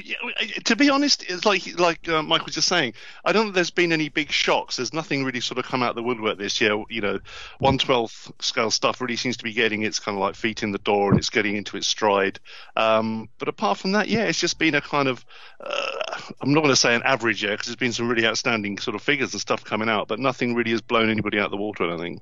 to 0.64 0.78
be 0.78 0.90
honest, 0.90 1.26
it's 1.28 1.44
like 1.44 1.78
like 1.78 2.08
uh, 2.08 2.24
Mike 2.24 2.46
was 2.46 2.56
just 2.56 2.70
saying. 2.70 2.94
I 3.26 3.34
don't 3.34 3.48
think 3.48 3.56
there's 3.56 3.72
been 3.72 3.92
any 3.92 4.08
big 4.08 4.32
shocks. 4.32 4.78
There's 4.78 4.94
nothing 4.94 5.26
really 5.26 5.42
sort 5.42 5.58
of 5.58 5.66
come 5.66 5.84
out 5.84 5.90
of 5.90 5.96
the 5.98 6.04
woodwork 6.04 6.38
this 6.38 6.62
year. 6.62 6.82
You 6.90 7.02
know, 7.02 7.20
one 7.60 7.78
twelfth 7.78 8.32
scale 8.40 8.72
stuff 8.72 9.02
really 9.02 9.18
seems 9.18 9.36
to 9.38 9.44
be 9.44 9.52
getting 9.52 9.84
its 9.84 10.00
kind 10.00 10.18
of 10.18 10.22
like 10.22 10.36
feet 10.36 10.64
in 10.64 10.72
the 10.72 10.78
door 10.78 11.10
and 11.10 11.20
it's 11.20 11.30
getting 11.30 11.58
into 11.58 11.76
its 11.76 11.88
stride. 11.88 12.40
Um, 12.78 13.28
but 13.38 13.50
apart 13.50 13.80
from 13.80 13.92
that, 13.92 14.08
yeah, 14.08 14.24
it's 14.24 14.40
just 14.40 14.60
been 14.60 14.76
a 14.76 14.82
kind 14.82 15.10
of 15.10 15.26
uh, 15.60 16.22
I'm 16.40 16.54
not 16.54 16.62
going 16.62 16.74
to 16.74 16.80
say 16.80 16.96
an 16.96 17.04
average 17.04 17.44
year 17.44 17.52
because 17.52 17.68
there's 17.68 17.76
been 17.76 17.92
some 17.92 18.08
really 18.08 18.26
outstanding 18.26 18.78
sort 18.78 18.96
of 18.96 19.02
figures 19.02 19.34
and 19.34 19.42
stuff 19.42 19.66
coming 19.66 19.90
out, 19.90 20.08
but 20.08 20.20
nothing 20.20 20.56
really 20.56 20.72
has 20.72 20.82
blown 20.82 21.10
anybody 21.10 21.38
out 21.38 21.46
of 21.46 21.52
the 21.52 21.58
water. 21.58 21.84
I 21.84 21.90
don't 21.90 22.00
think. 22.00 22.22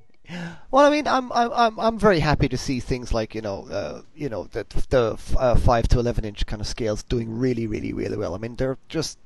Well, 0.71 0.85
I 0.85 0.89
mean, 0.89 1.07
I'm 1.07 1.31
I'm 1.31 1.79
I'm 1.79 1.99
very 1.99 2.19
happy 2.19 2.49
to 2.49 2.57
see 2.57 2.79
things 2.79 3.13
like 3.13 3.35
you 3.35 3.41
know 3.41 3.67
uh, 3.67 4.01
you 4.15 4.29
know 4.29 4.45
the 4.45 4.65
the 4.89 5.17
uh, 5.37 5.55
five 5.55 5.87
to 5.89 5.99
eleven 5.99 6.25
inch 6.25 6.45
kind 6.45 6.61
of 6.61 6.67
scales 6.67 7.03
doing 7.03 7.37
really 7.37 7.67
really 7.67 7.93
really 7.93 8.17
well. 8.17 8.35
I 8.35 8.37
mean, 8.37 8.55
they're 8.55 8.77
just 8.89 9.19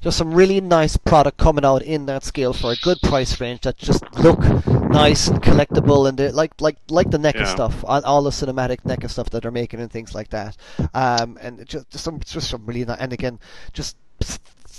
just 0.00 0.18
some 0.18 0.32
really 0.32 0.60
nice 0.60 0.96
product 0.96 1.38
coming 1.38 1.64
out 1.64 1.82
in 1.82 2.06
that 2.06 2.24
scale 2.24 2.52
for 2.52 2.72
a 2.72 2.76
good 2.76 2.98
price 3.02 3.40
range 3.40 3.62
that 3.62 3.76
just 3.76 4.02
look 4.18 4.40
nice 4.66 5.28
and 5.28 5.42
collectible 5.42 6.08
and 6.08 6.34
like 6.34 6.60
like 6.60 6.76
like 6.88 7.10
the 7.10 7.18
NECA 7.18 7.40
yeah. 7.40 7.44
stuff, 7.44 7.84
all 7.86 8.22
the 8.22 8.30
cinematic 8.30 8.82
NECA 8.82 9.10
stuff 9.10 9.30
that 9.30 9.42
they're 9.42 9.50
making 9.50 9.80
and 9.80 9.90
things 9.90 10.14
like 10.14 10.30
that. 10.30 10.56
Um, 10.94 11.38
and 11.40 11.66
just, 11.66 11.90
just 11.90 12.04
some 12.04 12.20
just 12.20 12.48
some 12.48 12.64
really 12.66 12.84
nice, 12.84 12.98
and 13.00 13.12
again 13.12 13.38
just 13.72 13.96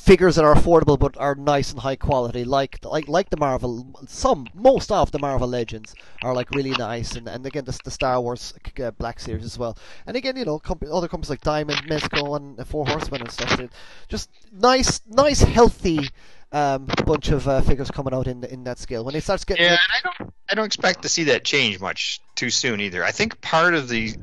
figures 0.05 0.35
that 0.35 0.45
are 0.45 0.53
affordable 0.53 0.99
but 0.99 1.17
are 1.17 1.33
nice 1.33 1.71
and 1.71 1.79
high 1.79 1.95
quality, 1.95 2.43
like 2.43 2.77
like 2.85 3.07
like 3.07 3.29
the 3.31 3.37
Marvel. 3.37 3.99
Some 4.07 4.47
most 4.53 4.91
of 4.91 5.11
the 5.11 5.19
Marvel 5.19 5.47
Legends 5.47 5.95
are 6.21 6.33
like 6.33 6.51
really 6.51 6.71
nice, 6.71 7.15
and, 7.15 7.27
and 7.27 7.45
again 7.45 7.65
the, 7.65 7.77
the 7.83 7.91
Star 7.91 8.21
Wars 8.21 8.53
uh, 8.81 8.91
Black 8.91 9.19
Series 9.19 9.43
as 9.43 9.57
well. 9.57 9.77
And 10.05 10.15
again, 10.15 10.37
you 10.37 10.45
know, 10.45 10.59
comp- 10.59 10.85
other 10.91 11.07
companies 11.07 11.31
like 11.31 11.41
Diamond, 11.41 11.81
Mezco, 11.89 12.37
and 12.37 12.67
Four 12.67 12.85
Horsemen 12.85 13.21
and 13.21 13.31
stuff. 13.31 13.59
Just 14.07 14.29
nice, 14.51 15.01
nice, 15.07 15.41
healthy. 15.41 16.09
Um, 16.51 16.85
bunch 17.05 17.29
of 17.29 17.47
uh, 17.47 17.59
figures 17.61 17.91
coming 17.91 18.13
out 18.13 18.27
in 18.27 18.43
in 18.45 18.63
that 18.65 18.77
scale. 18.77 19.03
When 19.03 19.15
it 19.15 19.23
starts 19.23 19.43
getting, 19.43 19.65
yeah, 19.65 19.77
I 19.77 20.01
don't, 20.03 20.33
I 20.49 20.55
don't 20.55 20.65
expect 20.65 21.01
to 21.01 21.09
see 21.09 21.23
that 21.25 21.43
change 21.43 21.81
much 21.81 22.21
too 22.35 22.49
soon 22.49 22.79
either. 22.79 23.03
I 23.03 23.11
think 23.11 23.41
part 23.41 23.73
of 23.73 23.89
the 23.89 24.15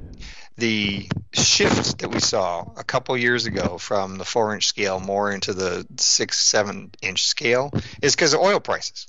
the 0.56 1.08
shift 1.32 1.98
that 1.98 2.10
we 2.10 2.20
saw 2.20 2.64
a 2.76 2.84
couple 2.84 3.16
years 3.16 3.46
ago 3.46 3.78
from 3.78 4.18
the 4.18 4.24
four 4.24 4.54
inch 4.54 4.66
scale 4.66 5.00
more 5.00 5.32
into 5.32 5.52
the 5.52 5.86
six, 5.96 6.38
seven 6.38 6.90
inch 7.00 7.24
scale 7.24 7.72
is 8.00 8.14
because 8.14 8.34
of 8.34 8.40
oil 8.40 8.60
prices. 8.60 9.06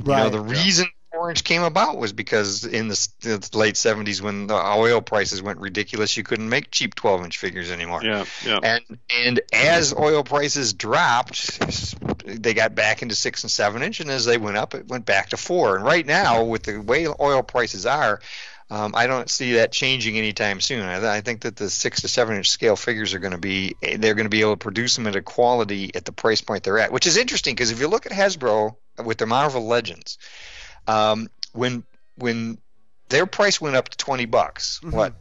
Right. 0.00 0.18
You 0.18 0.24
know, 0.24 0.30
the 0.30 0.40
reason 0.40 0.86
four 1.14 1.30
inch 1.30 1.44
came 1.44 1.62
about 1.62 1.96
was 1.96 2.12
because 2.12 2.64
in 2.64 2.88
the, 2.88 3.08
the, 3.20 3.50
late 3.54 3.76
70s 3.76 4.20
when 4.20 4.46
the 4.46 4.54
oil 4.54 5.00
prices 5.00 5.40
went 5.42 5.60
ridiculous, 5.60 6.16
you 6.16 6.22
couldn't 6.22 6.48
make 6.48 6.70
cheap 6.70 6.94
12 6.94 7.24
inch 7.24 7.38
figures 7.38 7.70
anymore. 7.70 8.02
Yeah, 8.02 8.24
yeah. 8.44 8.58
And 8.62 8.98
and 9.14 9.40
as 9.52 9.94
oil 9.94 10.24
prices 10.24 10.72
dropped, 10.72 11.58
they 12.24 12.54
got 12.54 12.74
back 12.74 13.02
into 13.02 13.14
six 13.14 13.44
and 13.44 13.50
seven 13.50 13.82
inch, 13.82 14.00
and 14.00 14.10
as 14.10 14.24
they 14.24 14.38
went 14.38 14.56
up, 14.56 14.74
it 14.74 14.88
went 14.88 15.06
back 15.06 15.30
to 15.30 15.36
four. 15.36 15.76
And 15.76 15.84
right 15.84 16.04
now, 16.04 16.44
with 16.44 16.64
the 16.64 16.78
way 16.78 17.06
oil 17.06 17.42
prices 17.42 17.86
are, 17.86 18.20
um, 18.70 18.94
I 18.94 19.06
don't 19.06 19.28
see 19.28 19.54
that 19.54 19.72
changing 19.72 20.16
anytime 20.16 20.60
soon. 20.60 20.82
I, 20.82 21.16
I, 21.16 21.20
think 21.20 21.42
that 21.42 21.56
the 21.56 21.68
six 21.68 22.00
to 22.00 22.08
seven 22.08 22.36
inch 22.36 22.50
scale 22.50 22.76
figures 22.76 23.12
are 23.12 23.18
going 23.18 23.32
to 23.32 23.38
be 23.38 23.76
they're 23.80 24.14
going 24.14 24.24
to 24.24 24.30
be 24.30 24.40
able 24.40 24.52
to 24.52 24.58
produce 24.58 24.96
them 24.96 25.06
at 25.06 25.16
a 25.16 25.22
quality 25.22 25.94
at 25.94 26.04
the 26.04 26.12
price 26.12 26.40
point 26.40 26.64
they're 26.64 26.78
at, 26.78 26.90
which 26.92 27.06
is 27.06 27.16
interesting 27.16 27.54
because 27.54 27.70
if 27.70 27.80
you 27.80 27.88
look 27.88 28.06
at 28.06 28.12
Hasbro 28.12 28.74
with 29.04 29.18
their 29.18 29.26
Marvel 29.26 29.66
Legends, 29.66 30.18
um, 30.86 31.28
when 31.52 31.84
when 32.16 32.58
their 33.10 33.26
price 33.26 33.60
went 33.60 33.76
up 33.76 33.90
to 33.90 33.96
twenty 33.98 34.24
bucks. 34.24 34.80
Mm-hmm. 34.82 34.96
What 34.96 35.14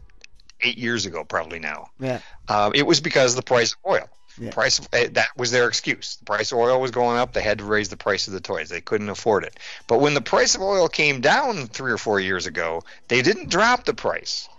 eight 0.63 0.77
years 0.77 1.05
ago, 1.05 1.23
probably 1.23 1.59
now. 1.59 1.87
Yeah. 1.99 2.19
Um, 2.47 2.71
it 2.73 2.83
was 2.83 3.01
because 3.01 3.33
of 3.33 3.35
the 3.35 3.43
price 3.43 3.73
of 3.73 3.79
oil. 3.91 4.09
Yeah. 4.39 4.51
Price 4.51 4.81
eh, 4.93 5.09
that 5.13 5.29
was 5.37 5.51
their 5.51 5.67
excuse. 5.67 6.15
The 6.17 6.25
price 6.25 6.51
of 6.51 6.57
oil 6.57 6.81
was 6.81 6.91
going 6.91 7.17
up. 7.17 7.33
They 7.33 7.41
had 7.43 7.59
to 7.59 7.65
raise 7.65 7.89
the 7.89 7.97
price 7.97 8.27
of 8.27 8.33
the 8.33 8.39
toys. 8.41 8.69
They 8.69 8.81
couldn't 8.81 9.09
afford 9.09 9.43
it. 9.43 9.57
But 9.87 10.01
when 10.01 10.13
the 10.13 10.21
price 10.21 10.55
of 10.55 10.61
oil 10.61 10.87
came 10.87 11.21
down 11.21 11.67
three 11.67 11.91
or 11.91 11.97
four 11.97 12.19
years 12.19 12.47
ago, 12.47 12.83
they 13.07 13.21
didn't 13.21 13.49
drop 13.49 13.85
the 13.85 13.93
price. 13.93 14.49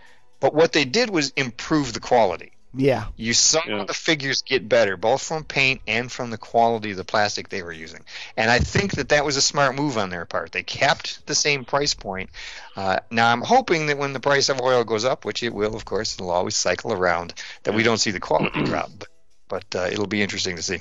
But 0.41 0.55
what 0.55 0.73
they 0.73 0.85
did 0.85 1.11
was 1.11 1.31
improve 1.37 1.93
the 1.93 2.01
quality. 2.01 2.53
Yeah. 2.77 3.05
You 3.17 3.35
saw 3.35 3.61
Yeah. 3.67 3.85
the 3.85 3.95
figures 3.95 4.43
get 4.43 4.69
better, 4.69 4.97
both 4.97 5.23
from 5.23 5.45
paint 5.45 5.81
and 5.87 6.11
from 6.11 6.31
the 6.31 6.39
quality 6.39 6.91
of 6.91 6.97
the 6.97 7.05
plastic 7.05 7.49
they 7.49 7.63
were 7.63 7.73
using. 7.73 8.05
And 8.37 8.51
I 8.51 8.59
think 8.59 8.97
that 8.97 9.11
that 9.11 9.25
was 9.25 9.37
a 9.37 9.43
smart 9.43 9.77
move 9.77 9.97
on 9.97 10.11
their 10.11 10.25
part. 10.25 10.51
They 10.51 10.65
kept 10.65 11.25
the 11.27 11.37
same 11.37 11.65
price 11.65 11.95
point. 11.95 12.31
Uh, 12.77 12.99
now 13.11 13.31
I'm 13.31 13.43
hoping 13.43 13.87
that 13.87 13.99
when 13.99 14.13
the 14.13 14.19
price 14.21 14.49
of 14.49 14.61
oil 14.61 14.83
goes 14.83 15.05
up, 15.05 15.25
which 15.25 15.43
it 15.45 15.55
will, 15.55 15.77
of 15.77 15.85
course, 15.85 16.15
it'll 16.15 16.31
always 16.31 16.57
cycle 16.57 16.93
around, 16.93 17.35
that 17.63 17.75
we 17.75 17.85
don't 17.85 17.99
see 17.99 18.11
the 18.11 18.21
quality 18.21 18.65
drop. 18.65 18.91
But, 18.99 19.09
but 19.49 19.65
uh, 19.75 19.89
it'll 19.91 20.07
be 20.07 20.23
interesting 20.23 20.57
to 20.57 20.63
see. 20.63 20.81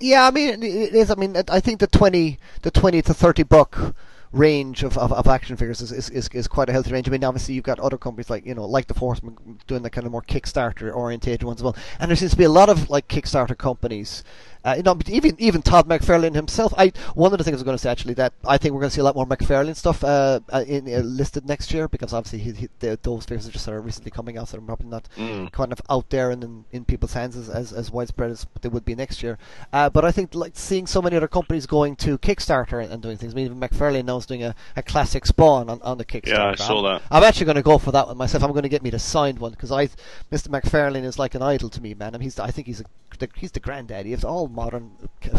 Yeah, 0.00 0.26
I 0.26 0.30
mean 0.30 0.62
it 0.62 0.94
is. 0.94 1.10
I 1.10 1.14
mean, 1.14 1.36
I 1.48 1.60
think 1.60 1.80
the 1.80 1.86
twenty, 1.86 2.38
the 2.62 2.70
twenty 2.70 3.00
to 3.02 3.14
thirty 3.14 3.42
buck 3.42 3.94
range 4.34 4.82
of, 4.82 4.98
of, 4.98 5.12
of 5.12 5.28
action 5.28 5.56
figures 5.56 5.80
is, 5.80 5.92
is, 5.92 6.10
is, 6.10 6.28
is 6.30 6.48
quite 6.48 6.68
a 6.68 6.72
healthy 6.72 6.92
range. 6.92 7.08
I 7.08 7.12
mean, 7.12 7.22
obviously 7.22 7.54
you've 7.54 7.64
got 7.64 7.78
other 7.78 7.96
companies 7.96 8.28
like 8.28 8.44
you 8.44 8.54
know 8.54 8.66
like 8.66 8.88
the 8.88 8.94
Force 8.94 9.20
doing 9.66 9.82
the 9.82 9.90
kind 9.90 10.06
of 10.06 10.12
more 10.12 10.22
Kickstarter 10.22 10.94
orientated 10.94 11.44
ones 11.44 11.60
as 11.60 11.64
well, 11.64 11.76
and 12.00 12.10
there 12.10 12.16
seems 12.16 12.32
to 12.32 12.36
be 12.36 12.44
a 12.44 12.50
lot 12.50 12.68
of 12.68 12.90
like 12.90 13.08
Kickstarter 13.08 13.56
companies. 13.56 14.24
Uh, 14.64 14.74
you 14.76 14.82
know, 14.82 14.98
even 15.08 15.36
even 15.38 15.62
Todd 15.62 15.86
McFarlane 15.88 16.34
himself. 16.34 16.72
I 16.76 16.92
one 17.14 17.32
of 17.32 17.38
the 17.38 17.44
things 17.44 17.54
I 17.54 17.56
was 17.56 17.62
going 17.64 17.76
to 17.76 17.82
say 17.82 17.90
actually 17.90 18.14
that 18.14 18.32
I 18.46 18.58
think 18.58 18.74
we're 18.74 18.80
going 18.80 18.90
to 18.90 18.94
see 18.94 19.00
a 19.00 19.04
lot 19.04 19.14
more 19.14 19.26
McFarlane 19.26 19.76
stuff 19.76 20.02
uh, 20.02 20.40
uh, 20.52 20.64
in 20.66 20.86
uh, 20.92 20.98
listed 21.00 21.46
next 21.46 21.72
year 21.72 21.88
because 21.88 22.12
obviously 22.12 22.38
he, 22.40 22.52
he, 22.52 22.68
the, 22.80 22.98
those 23.02 23.24
figures 23.24 23.46
are 23.48 23.52
just 23.52 23.64
sort 23.64 23.78
of 23.78 23.84
recently 23.84 24.10
coming 24.10 24.38
out, 24.38 24.48
so 24.48 24.56
they're 24.56 24.66
probably 24.66 24.86
not 24.88 25.08
Mm. 25.16 25.52
kind 25.52 25.70
of 25.72 25.80
out 25.90 26.08
there 26.10 26.30
and 26.30 26.42
in, 26.42 26.64
in 26.72 26.84
people's 26.84 27.12
hands 27.12 27.36
as, 27.36 27.48
as, 27.48 27.72
as 27.72 27.90
widespread 27.90 28.30
as 28.30 28.46
they 28.62 28.68
would 28.68 28.84
be 28.84 28.94
next 28.94 29.22
year. 29.22 29.38
Uh, 29.72 29.88
but 29.90 30.04
I 30.04 30.10
think 30.12 30.34
like 30.34 30.52
seeing 30.54 30.86
so 30.86 31.00
many 31.02 31.16
other 31.16 31.28
companies 31.28 31.66
going 31.66 31.94
to 31.96 32.18
Kickstarter 32.18 32.82
and, 32.82 32.92
and 32.92 33.02
doing 33.02 33.16
things. 33.16 33.32
I 33.32 33.36
mean, 33.36 33.46
even 33.46 33.60
McFarlane 33.60 34.04
now 34.06 34.16
is 34.16 34.26
doing 34.26 34.42
a, 34.42 34.54
a 34.76 34.82
classic 34.82 35.26
Spawn 35.26 35.68
on, 35.70 35.80
on 35.82 35.98
the 35.98 36.04
Kickstarter. 36.04 36.28
Yeah, 36.28 36.46
I 36.50 36.54
saw 36.54 36.78
I'm, 36.78 36.84
that. 36.84 37.02
I'm 37.10 37.22
actually 37.22 37.46
going 37.46 37.56
to 37.56 37.62
go 37.62 37.78
for 37.78 37.92
that 37.92 38.06
one 38.06 38.16
myself. 38.16 38.42
I'm 38.42 38.50
going 38.52 38.62
to 38.64 38.68
get 38.68 38.82
me 38.82 38.90
the 38.90 38.98
signed 38.98 39.38
one 39.38 39.52
because 39.52 39.70
I, 39.70 39.86
Mr. 40.32 40.48
McFarlane 40.48 41.04
is 41.04 41.18
like 41.18 41.34
an 41.34 41.42
idol 41.42 41.68
to 41.70 41.80
me, 41.80 41.94
man. 41.94 42.14
I 42.14 42.18
mean, 42.18 42.24
he's 42.24 42.38
I 42.38 42.50
think 42.50 42.66
he's 42.66 42.80
a, 42.80 42.84
the, 43.18 43.28
he's 43.36 43.52
the 43.52 43.60
granddaddy 43.60 44.12
of 44.12 44.24
all 44.24 44.48
modern 44.54 44.92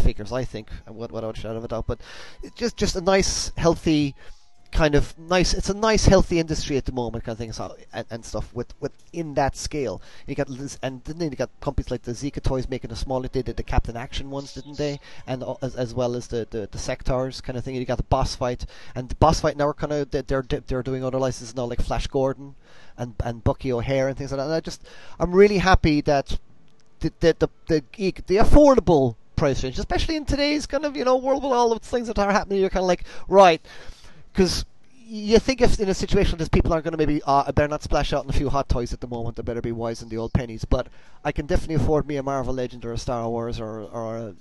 figures. 0.03 0.31
I 0.31 0.43
think 0.43 0.69
what 0.87 1.11
what 1.11 1.23
I 1.23 1.27
would 1.27 1.37
shout 1.37 1.55
of 1.55 1.63
a 1.63 1.67
doubt, 1.67 1.87
but 1.87 2.01
it's 2.43 2.55
just 2.55 2.77
just 2.77 2.95
a 2.95 3.01
nice, 3.01 3.51
healthy 3.57 4.15
kind 4.75 4.93
of 4.93 5.17
nice. 5.17 5.53
It's 5.53 5.69
a 5.69 5.73
nice, 5.73 6.05
healthy 6.05 6.39
industry 6.39 6.77
at 6.77 6.85
the 6.85 6.91
moment, 6.91 7.23
kind 7.23 7.33
of 7.33 7.37
thing, 7.37 7.53
so, 7.53 7.75
and, 7.93 8.05
and 8.11 8.25
stuff 8.25 8.53
with 8.53 8.73
with 8.79 8.91
in 9.13 9.33
that 9.35 9.55
scale. 9.55 10.01
You 10.27 10.35
got 10.35 10.49
and 10.83 11.03
then 11.03 11.31
you 11.31 11.37
got 11.37 11.49
companies 11.61 11.89
like 11.89 12.03
the 12.03 12.11
Zica 12.11 12.41
Toys 12.41 12.69
making 12.69 12.91
a 12.91 12.95
smaller. 12.95 13.27
They 13.27 13.41
did 13.41 13.57
the 13.57 13.63
Captain 13.63 13.97
Action 13.97 14.29
ones, 14.29 14.53
didn't 14.53 14.77
they? 14.77 14.99
And 15.25 15.43
as, 15.61 15.75
as 15.75 15.93
well 15.93 16.15
as 16.15 16.27
the, 16.27 16.47
the 16.49 16.67
the 16.71 16.77
Sectaurs 16.77 17.41
kind 17.41 17.57
of 17.57 17.63
thing. 17.63 17.75
You 17.75 17.85
got 17.85 17.97
the 17.97 18.03
boss 18.03 18.35
fight, 18.35 18.65
and 18.93 19.09
the 19.09 19.15
boss 19.15 19.39
fight 19.39 19.57
now 19.57 19.67
are 19.67 19.73
kind 19.73 19.93
of 19.93 20.11
they're 20.11 20.23
they're, 20.23 20.43
they're 20.67 20.83
doing 20.83 21.03
other 21.03 21.19
licenses 21.19 21.55
now, 21.55 21.65
like 21.65 21.81
Flash 21.81 22.07
Gordon 22.07 22.55
and 22.97 23.15
and 23.23 23.43
Bucky 23.43 23.71
O'Hare 23.71 24.07
and 24.07 24.17
things 24.17 24.31
like 24.31 24.39
that. 24.39 24.45
And 24.45 24.53
I 24.53 24.59
just 24.59 24.83
I'm 25.19 25.33
really 25.33 25.59
happy 25.59 26.01
that 26.01 26.37
the 27.19 27.35
the 27.39 27.49
the 27.67 27.83
the, 27.97 28.13
the 28.27 28.35
affordable 28.37 29.15
price 29.35 29.63
range, 29.63 29.77
especially 29.79 30.15
in 30.15 30.25
today's 30.25 30.65
kind 30.65 30.85
of 30.85 30.95
you 30.95 31.05
know 31.05 31.17
world 31.17 31.43
with 31.43 31.51
all 31.51 31.71
of 31.71 31.81
the 31.81 31.87
things 31.87 32.07
that 32.07 32.19
are 32.19 32.31
happening, 32.31 32.59
you're 32.59 32.69
kind 32.69 32.83
of 32.83 32.87
like 32.87 33.03
right 33.27 33.61
because 34.31 34.65
you 35.07 35.37
think 35.37 35.61
if 35.61 35.79
in 35.79 35.87
a 35.87 35.93
situation 35.93 36.31
like 36.31 36.39
this 36.39 36.49
people 36.49 36.73
aren't 36.73 36.83
going 36.83 36.91
to 36.91 36.97
maybe 36.97 37.21
uh, 37.25 37.51
better 37.51 37.67
not 37.67 37.83
splash 37.83 38.11
out 38.11 38.23
on 38.23 38.29
a 38.29 38.33
few 38.33 38.49
hot 38.49 38.67
toys 38.67 38.91
at 38.91 39.01
the 39.01 39.07
moment. 39.07 39.35
They 39.35 39.43
better 39.43 39.61
be 39.61 39.71
wise 39.71 40.01
in 40.01 40.09
the 40.09 40.17
old 40.17 40.33
pennies. 40.33 40.65
But 40.65 40.87
I 41.23 41.31
can 41.31 41.45
definitely 41.45 41.75
afford 41.75 42.07
me 42.07 42.17
a 42.17 42.23
Marvel 42.23 42.53
Legend 42.53 42.83
or 42.85 42.93
a 42.93 42.97
Star 42.97 43.29
Wars 43.29 43.59
or 43.59 43.81
or 43.81 44.17
a 44.17 44.35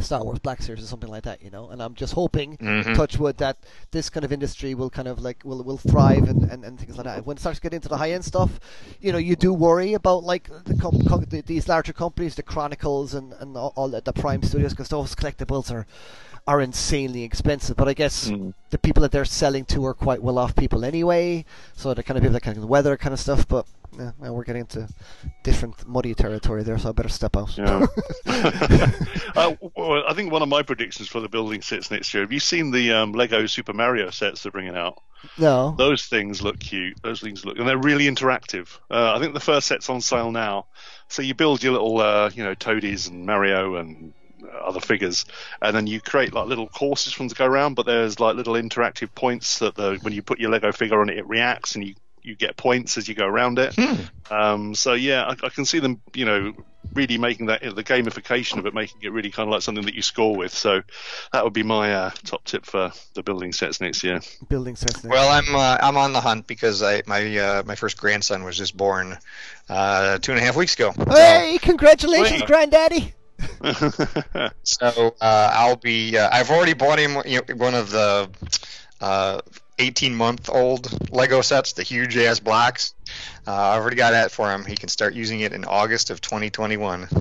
Star 0.00 0.22
Wars 0.24 0.38
Black 0.38 0.60
Series 0.62 0.82
or 0.82 0.86
something 0.86 1.10
like 1.10 1.22
that, 1.24 1.42
you 1.42 1.50
know. 1.50 1.68
And 1.70 1.82
I'm 1.82 1.94
just 1.94 2.14
hoping, 2.14 2.56
Mhm. 2.58 2.94
touch 2.96 3.18
wood, 3.18 3.38
that 3.38 3.56
this 3.92 4.10
kind 4.10 4.24
of 4.24 4.32
industry 4.32 4.74
will 4.74 4.90
kind 4.90 5.08
of 5.08 5.20
like 5.20 5.42
will 5.44 5.62
will 5.62 5.78
thrive 5.78 6.28
and, 6.28 6.42
and, 6.50 6.64
and 6.64 6.78
things 6.78 6.96
like 6.96 7.04
that. 7.04 7.24
When 7.26 7.36
it 7.36 7.40
starts 7.40 7.58
to 7.58 7.62
get 7.62 7.74
into 7.74 7.88
the 7.88 7.96
high 7.98 8.12
end 8.12 8.24
stuff, 8.24 8.58
you 9.00 9.12
know, 9.12 9.18
you 9.18 9.36
do 9.36 9.52
worry 9.52 9.94
about 9.94 10.24
like 10.24 10.48
the, 10.64 10.74
com- 10.74 11.00
com- 11.06 11.24
the 11.28 11.40
these 11.42 11.68
larger 11.68 11.92
companies, 11.92 12.34
the 12.34 12.42
Chronicles 12.42 13.14
and 13.14 13.32
and 13.40 13.56
all, 13.56 13.72
all 13.76 13.88
the, 13.88 14.00
the 14.00 14.12
Prime 14.12 14.42
Studios, 14.42 14.72
because 14.72 14.88
those 14.88 15.14
collectibles 15.14 15.70
are 15.70 15.86
are 16.46 16.60
insanely 16.60 17.22
expensive. 17.22 17.74
But 17.76 17.88
I 17.88 17.94
guess 17.94 18.28
Mm. 18.30 18.52
the 18.70 18.76
people 18.78 19.00
that 19.02 19.12
they're 19.12 19.24
selling 19.24 19.64
to 19.66 19.84
are 19.86 19.94
quite 19.94 20.22
well 20.22 20.38
off 20.38 20.54
people 20.54 20.84
anyway, 20.84 21.44
so 21.74 21.94
they're 21.94 22.02
kind 22.02 22.18
of 22.18 22.22
people 22.22 22.34
that 22.34 22.42
kind 22.42 22.58
of 22.58 22.64
weather 22.68 22.96
kind 22.98 23.14
of 23.14 23.20
stuff. 23.20 23.48
But 23.48 23.66
yeah, 23.98 24.12
well, 24.18 24.34
we're 24.34 24.44
getting 24.44 24.60
into 24.60 24.88
different 25.42 25.86
muddy 25.86 26.14
territory 26.14 26.62
there, 26.62 26.78
so 26.78 26.88
I 26.88 26.92
better 26.92 27.08
step 27.08 27.36
out. 27.36 27.56
Yeah. 27.56 27.86
uh, 28.26 29.54
well, 29.76 30.04
I 30.08 30.14
think 30.14 30.32
one 30.32 30.42
of 30.42 30.48
my 30.48 30.62
predictions 30.62 31.08
for 31.08 31.20
the 31.20 31.28
building 31.28 31.62
sets 31.62 31.90
next 31.90 32.12
year. 32.12 32.22
Have 32.22 32.32
you 32.32 32.40
seen 32.40 32.70
the 32.70 32.92
um, 32.92 33.12
Lego 33.12 33.46
Super 33.46 33.72
Mario 33.72 34.10
sets 34.10 34.42
they're 34.42 34.52
bringing 34.52 34.76
out? 34.76 35.00
no. 35.38 35.74
Those 35.76 36.04
things 36.04 36.42
look 36.42 36.58
cute. 36.58 37.02
Those 37.02 37.20
things 37.20 37.44
look, 37.44 37.58
and 37.58 37.68
they're 37.68 37.78
really 37.78 38.06
interactive. 38.06 38.78
Uh, 38.90 39.14
I 39.14 39.20
think 39.20 39.34
the 39.34 39.40
first 39.40 39.66
set's 39.66 39.88
on 39.88 40.00
sale 40.00 40.30
now. 40.30 40.66
So 41.08 41.22
you 41.22 41.34
build 41.34 41.62
your 41.62 41.72
little, 41.72 42.00
uh, 42.00 42.30
you 42.34 42.44
know, 42.44 42.54
Toadies 42.54 43.08
and 43.08 43.26
Mario 43.26 43.76
and 43.76 44.12
other 44.62 44.80
figures, 44.80 45.24
and 45.62 45.74
then 45.74 45.86
you 45.86 46.00
create 46.00 46.32
like 46.32 46.46
little 46.46 46.68
courses 46.68 47.12
for 47.12 47.22
them 47.22 47.28
to 47.28 47.34
go 47.34 47.46
around. 47.46 47.74
But 47.74 47.86
there's 47.86 48.20
like 48.20 48.36
little 48.36 48.54
interactive 48.54 49.14
points 49.14 49.58
that 49.60 49.74
the 49.74 49.98
when 50.02 50.12
you 50.12 50.22
put 50.22 50.40
your 50.40 50.50
Lego 50.50 50.72
figure 50.72 51.00
on 51.00 51.08
it, 51.08 51.18
it 51.18 51.26
reacts, 51.26 51.74
and 51.74 51.86
you 51.86 51.94
you 52.24 52.34
get 52.34 52.56
points 52.56 52.96
as 52.98 53.06
you 53.06 53.14
go 53.14 53.26
around 53.26 53.58
it. 53.58 53.78
Um, 54.30 54.74
so 54.74 54.94
yeah, 54.94 55.24
I, 55.24 55.46
I 55.46 55.48
can 55.50 55.64
see 55.66 55.78
them, 55.78 56.00
you 56.14 56.24
know, 56.24 56.54
really 56.94 57.18
making 57.18 57.46
that 57.46 57.62
the 57.62 57.84
gamification 57.84 58.58
of 58.58 58.66
it, 58.66 58.74
making 58.74 59.02
it 59.02 59.12
really 59.12 59.30
kind 59.30 59.48
of 59.48 59.52
like 59.52 59.62
something 59.62 59.84
that 59.84 59.94
you 59.94 60.02
score 60.02 60.34
with. 60.34 60.52
So 60.52 60.82
that 61.32 61.44
would 61.44 61.52
be 61.52 61.62
my 61.62 61.92
uh, 61.92 62.10
top 62.24 62.44
tip 62.44 62.64
for 62.64 62.92
the 63.14 63.22
building 63.22 63.52
sets 63.52 63.80
next 63.80 64.02
year. 64.02 64.20
Building 64.48 64.76
sets. 64.76 65.04
Well, 65.04 65.28
I'm 65.30 65.54
uh, 65.54 65.78
I'm 65.80 65.96
on 65.96 66.12
the 66.12 66.20
hunt 66.20 66.46
because 66.46 66.82
I 66.82 67.02
my 67.06 67.36
uh, 67.36 67.62
my 67.66 67.74
first 67.74 67.98
grandson 67.98 68.42
was 68.44 68.56
just 68.56 68.76
born 68.76 69.18
uh, 69.68 70.18
two 70.18 70.32
and 70.32 70.40
a 70.40 70.44
half 70.44 70.56
weeks 70.56 70.74
ago. 70.74 70.92
So- 70.96 71.14
hey, 71.14 71.58
congratulations, 71.60 72.40
Wait. 72.40 72.46
Granddaddy! 72.46 73.14
So 74.62 75.14
uh, 75.20 75.50
I'll 75.52 75.76
be. 75.76 76.16
Uh, 76.16 76.28
I've 76.32 76.50
already 76.50 76.72
bought 76.72 76.98
him 76.98 77.16
you 77.26 77.40
know, 77.46 77.54
one 77.56 77.74
of 77.74 77.90
the 77.90 78.30
uh, 79.00 79.40
18 79.78 80.14
month 80.14 80.48
old 80.50 80.88
Lego 81.10 81.40
sets, 81.42 81.72
the 81.72 81.82
huge 81.82 82.16
ass 82.16 82.40
blocks. 82.40 82.94
Uh, 83.46 83.52
I've 83.54 83.80
already 83.80 83.96
got 83.96 84.12
that 84.12 84.30
for 84.32 84.50
him. 84.52 84.64
He 84.64 84.76
can 84.76 84.88
start 84.88 85.14
using 85.14 85.40
it 85.40 85.52
in 85.52 85.64
August 85.64 86.10
of 86.10 86.20
2021. 86.20 87.08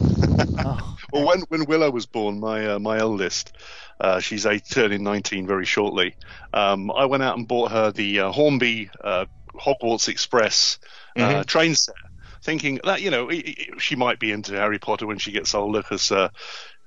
Oh, 0.66 0.98
Well, 1.12 1.26
when 1.28 1.42
when 1.50 1.66
Willow 1.66 1.90
was 1.92 2.06
born, 2.06 2.40
my 2.40 2.74
uh, 2.76 2.80
my 2.80 2.98
eldest, 2.98 3.56
uh, 4.00 4.20
she's 4.20 4.46
eight, 4.46 4.64
turning 4.70 5.04
19 5.04 5.48
very 5.48 5.66
shortly. 5.66 6.16
Um, 6.54 6.92
I 6.92 7.06
went 7.06 7.24
out 7.24 7.38
and 7.38 7.48
bought 7.48 7.72
her 7.72 7.92
the 7.92 8.20
uh, 8.22 8.32
Hornby 8.32 8.90
uh, 9.04 9.26
Hogwarts 9.60 10.08
Express 10.08 10.80
uh, 11.18 11.44
Mhm. 11.44 11.46
train 11.46 11.76
set, 11.76 11.96
thinking 12.44 12.80
that 12.84 13.02
you 13.02 13.12
know 13.12 13.30
i 13.30 13.44
i 13.46 13.56
she 13.80 13.96
might 13.96 14.20
be 14.20 14.32
into 14.32 14.54
Harry 14.54 14.80
Potter 14.80 15.08
when 15.08 15.18
she 15.18 15.32
gets 15.32 15.54
older, 15.56 15.80
because 15.82 16.12
uh, 16.12 16.30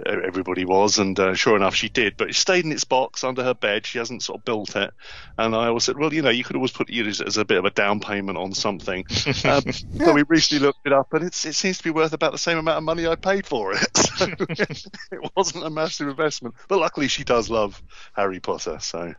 everybody 0.05 0.65
was, 0.65 0.99
and 0.99 1.19
uh, 1.19 1.35
sure 1.35 1.57
enough, 1.57 1.75
she 1.75 1.89
did. 1.89 2.15
But 2.17 2.31
it 2.31 2.35
stayed 2.35 2.65
in 2.65 2.73
its 2.73 2.85
box 2.85 3.25
under 3.25 3.43
her 3.43 3.55
bed. 3.55 3.87
She 3.87 3.99
hasn't 3.99 4.23
sort 4.23 4.41
of 4.41 4.45
built 4.45 4.77
it. 4.77 4.91
And 5.39 5.55
I 5.55 5.69
always 5.69 5.85
said, 5.85 5.97
well, 5.97 6.13
you 6.13 6.23
know, 6.23 6.31
you 6.31 6.45
could 6.45 6.57
always 6.57 6.73
put 6.73 6.91
it 6.91 7.07
as, 7.07 7.21
as 7.21 7.37
a 7.37 7.45
bit 7.45 7.59
of 7.59 7.65
a 7.65 7.71
down 7.71 8.01
payment 8.01 8.39
on 8.39 8.53
something. 8.55 9.05
Um, 9.45 9.63
so 9.71 10.13
we 10.13 10.25
recently 10.29 10.67
looked 10.67 10.87
it 10.87 10.93
up, 10.93 11.13
and 11.13 11.25
it's, 11.25 11.45
it 11.45 11.55
seems 11.55 11.79
to 11.79 11.85
be 11.85 11.91
worth 11.91 12.13
about 12.13 12.33
the 12.33 12.39
same 12.39 12.59
amount 12.59 12.79
of 12.79 12.85
money 12.85 13.07
I 13.07 13.15
paid 13.15 13.47
for 13.47 13.75
it. 13.75 13.89
So 14.17 14.27
it 14.49 15.31
wasn't 15.37 15.67
a 15.67 15.71
massive 15.71 16.09
investment, 16.09 16.55
but 16.69 16.79
luckily 16.79 17.07
she 17.07 17.23
does 17.23 17.51
love 17.51 17.83
Harry 18.15 18.41
Potter, 18.41 18.79
so 18.81 19.15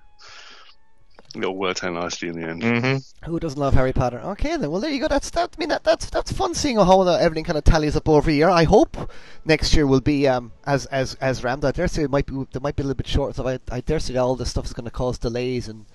it 1.43 1.45
all 1.45 1.55
worked 1.55 1.83
out 1.83 1.93
nicely 1.93 2.27
in 2.29 2.39
the 2.39 2.47
end. 2.47 2.61
mm-hmm. 2.61 3.25
who 3.29 3.39
doesn't 3.39 3.59
love 3.59 3.73
Harry 3.73 3.93
Potter? 3.93 4.19
Okay, 4.19 4.57
then. 4.57 4.69
Well, 4.71 4.81
there 4.81 4.91
you 4.91 4.99
go. 4.99 5.07
That's 5.07 5.29
that. 5.31 5.55
I 5.55 5.59
mean, 5.59 5.69
that, 5.69 5.83
that's 5.83 6.09
that's 6.09 6.31
fun 6.31 6.53
seeing 6.53 6.77
how 6.77 7.01
uh, 7.01 7.17
everything 7.19 7.43
kind 7.43 7.57
of 7.57 7.63
tallies 7.63 7.95
up 7.95 8.07
over 8.09 8.29
a 8.29 8.33
year. 8.33 8.49
I 8.49 8.63
hope 8.63 9.11
next 9.45 9.73
year 9.75 9.85
will 9.87 10.01
be 10.01 10.27
um, 10.27 10.51
as 10.65 10.85
as 10.87 11.15
as 11.15 11.43
rammed. 11.43 11.65
I 11.65 11.71
dare 11.71 11.87
say 11.87 12.03
it 12.03 12.09
might 12.11 12.25
be 12.25 12.33
there 12.51 12.61
might 12.61 12.75
be 12.75 12.83
a 12.83 12.85
little 12.85 12.97
bit 12.97 13.07
short. 13.07 13.35
So 13.35 13.47
I, 13.47 13.59
I 13.71 13.81
dare 13.81 13.99
say 13.99 14.15
all 14.15 14.35
this 14.35 14.49
stuff 14.49 14.65
is 14.65 14.73
going 14.73 14.85
to 14.85 14.91
cause 14.91 15.17
delays 15.17 15.67
and 15.67 15.85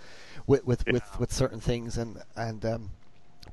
with 0.47 0.67
with, 0.67 0.85
with, 0.87 1.03
Yeah. 1.13 1.19
with 1.19 1.33
certain 1.33 1.61
things 1.61 1.97
and 1.99 2.19
and 2.37 2.65
um, 2.65 2.91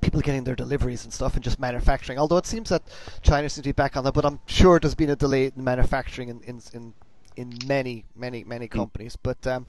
people 0.01 0.21
getting 0.21 0.43
their 0.43 0.55
deliveries 0.55 1.03
and 1.03 1.13
stuff 1.13 1.35
and 1.35 1.43
just 1.43 1.59
manufacturing. 1.59 2.17
Although 2.19 2.37
it 2.37 2.45
seems 2.45 2.69
that 2.69 2.83
China 3.21 3.49
seems 3.49 3.63
to 3.63 3.69
be 3.69 3.73
back 3.73 3.97
on 3.97 4.03
that, 4.05 4.13
but 4.13 4.25
I'm 4.25 4.39
sure 4.45 4.79
there's 4.79 4.95
been 4.95 5.09
a 5.09 5.15
delay 5.15 5.51
in 5.55 5.63
manufacturing 5.63 6.29
in 6.29 6.41
in 6.43 6.61
in, 6.73 6.93
in 7.35 7.57
many 7.67 8.05
many 8.15 8.43
many 8.43 8.67
companies. 8.67 9.15
But 9.15 9.45
um, 9.45 9.67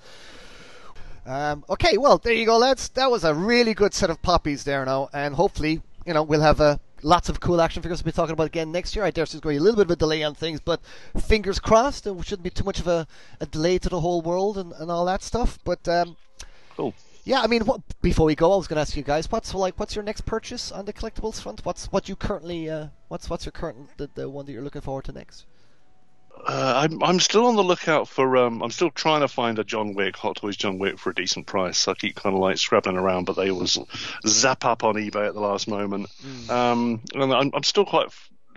um, 1.27 1.65
okay, 1.69 1.97
well 1.99 2.19
there 2.19 2.33
you 2.33 2.47
go, 2.47 2.59
lads. 2.59 2.89
That 2.91 3.11
was 3.11 3.25
a 3.25 3.35
really 3.35 3.75
good 3.75 3.95
set 3.95 4.11
of 4.11 4.21
poppies 4.23 4.65
there 4.65 4.85
now, 4.85 5.09
and 5.13 5.35
hopefully 5.35 5.83
you 6.07 6.15
know 6.15 6.23
we'll 6.23 6.41
have 6.41 6.61
uh, 6.61 6.79
lots 7.03 7.29
of 7.29 7.41
cool 7.41 7.61
action 7.61 7.83
figures 7.83 7.99
to 7.99 8.05
be 8.05 8.13
talking 8.13 8.33
about 8.33 8.47
again 8.47 8.73
next 8.73 8.95
year. 8.97 9.05
I 9.05 9.11
dare 9.11 9.27
say 9.27 9.33
there's 9.33 9.41
going 9.41 9.57
to 9.57 9.61
be 9.61 9.63
a 9.63 9.65
little 9.65 9.77
bit 9.77 9.87
of 9.87 9.91
a 9.93 9.97
delay 9.97 10.23
on 10.23 10.35
things, 10.35 10.61
but 10.61 10.81
fingers 11.19 11.59
crossed. 11.59 12.07
It 12.07 12.25
shouldn't 12.25 12.45
be 12.45 12.51
too 12.51 12.65
much 12.65 12.81
of 12.81 12.87
a, 12.87 13.07
a 13.41 13.47
delay 13.47 13.79
to 13.79 13.89
the 13.89 14.01
whole 14.01 14.23
world 14.23 14.59
and, 14.59 14.73
and 14.73 14.91
all 14.91 15.05
that 15.07 15.23
stuff. 15.23 15.59
But 15.65 15.87
um, 15.89 16.17
Cool. 16.77 16.95
Yeah, 17.25 17.43
I 17.43 17.47
mean, 17.47 17.67
what, 17.67 17.83
before 18.01 18.25
we 18.25 18.35
go, 18.35 18.55
I 18.55 18.57
was 18.57 18.67
going 18.67 18.77
to 18.77 18.81
ask 18.81 18.97
you 18.97 19.03
guys, 19.03 19.31
what's 19.31 19.53
like, 19.55 19.79
what's 19.79 19.95
your 19.95 20.03
next 20.03 20.23
purchase 20.23 20.73
on 20.73 20.87
the 20.87 20.93
collectibles 20.95 21.41
front? 21.41 21.65
What's 21.65 21.93
what 21.93 22.09
you 22.09 22.17
currently, 22.17 22.71
uh, 22.71 22.87
what's 23.09 23.29
what's 23.29 23.45
your 23.45 23.53
current 23.53 23.91
the, 23.99 24.09
the 24.15 24.29
one 24.31 24.47
that 24.47 24.53
you're 24.53 24.63
looking 24.63 24.81
forward 24.81 25.05
to 25.05 25.13
next? 25.13 25.45
Uh, 26.47 26.85
I'm 26.85 27.03
I'm 27.03 27.21
still 27.21 27.47
on 27.47 27.57
the 27.57 27.65
lookout 27.65 28.09
for. 28.09 28.37
Um, 28.37 28.62
I'm 28.62 28.71
still 28.71 28.91
trying 28.91 29.21
to 29.21 29.29
find 29.29 29.59
a 29.59 29.65
John 29.65 29.95
Wick 29.95 30.17
Hot 30.17 30.37
Toys 30.37 30.57
John 30.57 30.79
Wick 30.79 30.99
for 30.99 31.11
a 31.11 31.15
decent 31.15 31.47
price. 31.47 31.87
I 31.89 31.95
keep 31.95 32.17
kind 32.17 32.35
of 32.35 32.41
like 32.41 32.59
scrabbling 32.59 32.97
around, 32.97 33.25
but 33.25 33.37
they 33.37 33.51
always 33.51 33.79
zap 34.27 34.65
up 34.65 34.85
on 34.85 34.95
eBay 34.95 35.29
at 35.29 35.35
the 35.35 35.41
last 35.41 35.69
moment. 35.69 36.09
Mm. 36.23 36.51
Um, 36.51 37.03
and 37.15 37.33
I'm, 37.33 37.51
I'm 37.55 37.62
still 37.62 37.85
quite 37.85 38.09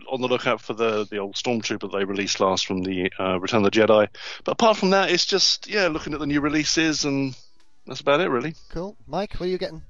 on 0.10 0.22
the 0.22 0.28
lookout 0.28 0.62
for 0.62 0.74
the 0.74 1.06
the 1.10 1.18
old 1.18 1.36
Stormtrooper 1.36 1.92
they 1.92 2.06
released 2.06 2.40
last 2.40 2.66
from 2.66 2.84
the 2.84 3.12
uh, 3.20 3.40
Return 3.40 3.66
of 3.66 3.72
the 3.72 3.80
Jedi. 3.80 4.08
But 4.44 4.52
apart 4.54 4.78
from 4.78 4.92
that, 4.92 5.12
it's 5.12 5.26
just 5.26 5.68
yeah, 5.68 5.88
looking 5.88 6.14
at 6.14 6.20
the 6.20 6.28
new 6.28 6.42
releases, 6.42 7.06
and 7.06 7.36
that's 7.86 8.02
about 8.02 8.22
it 8.22 8.30
really. 8.30 8.56
Cool, 8.70 8.96
Mike, 9.08 9.34
what 9.34 9.48
are 9.48 9.50
you 9.50 9.58
getting? 9.58 9.84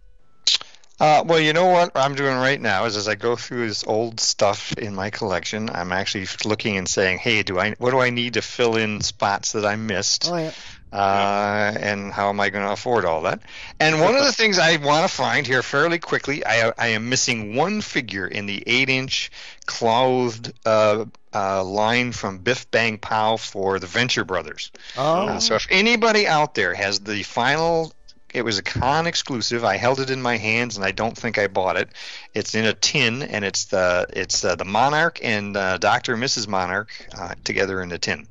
Uh, 1.03 1.21
well, 1.25 1.39
you 1.39 1.51
know 1.51 1.65
what 1.65 1.91
I'm 1.95 2.15
doing 2.15 2.37
right 2.37 2.61
now 2.61 2.85
is 2.85 2.95
as 2.95 3.09
I 3.09 3.15
go 3.15 3.35
through 3.35 3.67
this 3.67 3.85
old 3.85 4.21
stuff 4.21 4.71
in 4.77 4.95
my 4.95 5.09
collection, 5.09 5.69
I'm 5.69 5.91
actually 5.91 6.27
looking 6.45 6.77
and 6.77 6.87
saying, 6.87 7.17
"Hey, 7.17 7.43
do 7.43 7.59
I 7.59 7.71
what 7.71 7.91
do 7.91 7.99
I 7.99 8.09
need 8.09 8.35
to 8.35 8.41
fill 8.41 8.77
in 8.77 9.01
spots 9.01 9.51
that 9.51 9.65
I 9.65 9.75
missed?" 9.75 10.29
Oh, 10.31 10.37
yeah. 10.37 10.53
Uh, 10.93 11.73
and 11.77 12.13
how 12.13 12.29
am 12.29 12.39
I 12.39 12.49
going 12.51 12.63
to 12.63 12.71
afford 12.71 13.03
all 13.03 13.23
that? 13.23 13.41
And 13.81 13.99
one 13.99 14.15
of 14.15 14.23
the 14.23 14.31
things 14.31 14.57
I 14.57 14.77
want 14.77 15.09
to 15.09 15.13
find 15.13 15.45
here 15.45 15.61
fairly 15.61 15.99
quickly, 15.99 16.45
I, 16.45 16.71
I 16.77 16.87
am 16.89 17.09
missing 17.09 17.55
one 17.55 17.81
figure 17.81 18.27
in 18.27 18.45
the 18.45 18.63
eight-inch 18.65 19.31
clothed 19.65 20.53
uh, 20.65 21.05
uh, 21.33 21.63
line 21.63 22.11
from 22.11 22.37
Bif 22.37 22.69
Bang 22.71 22.99
Pow 22.99 23.37
for 23.37 23.79
the 23.79 23.87
Venture 23.87 24.23
Brothers. 24.23 24.71
Oh. 24.95 25.27
Uh, 25.27 25.39
so 25.39 25.55
if 25.55 25.67
anybody 25.69 26.27
out 26.27 26.53
there 26.53 26.75
has 26.75 26.99
the 26.99 27.23
final 27.23 27.91
it 28.33 28.43
was 28.43 28.57
a 28.57 28.63
con 28.63 29.07
exclusive. 29.07 29.63
I 29.63 29.77
held 29.77 29.99
it 29.99 30.09
in 30.09 30.21
my 30.21 30.37
hands, 30.37 30.75
and 30.75 30.85
I 30.85 30.91
don't 30.91 31.15
think 31.15 31.37
I 31.37 31.47
bought 31.47 31.77
it. 31.77 31.89
It's 32.33 32.55
in 32.55 32.65
a 32.65 32.73
tin, 32.73 33.21
and 33.21 33.45
it's 33.45 33.65
the 33.65 34.07
it's 34.09 34.43
uh, 34.43 34.55
the 34.55 34.65
Monarch 34.65 35.19
and 35.23 35.55
uh, 35.55 35.77
Doctor 35.77 36.13
and 36.13 36.23
Mrs. 36.23 36.47
Monarch 36.47 36.89
uh, 37.17 37.35
together 37.43 37.81
in 37.81 37.91
a 37.91 37.99
tin. 37.99 38.27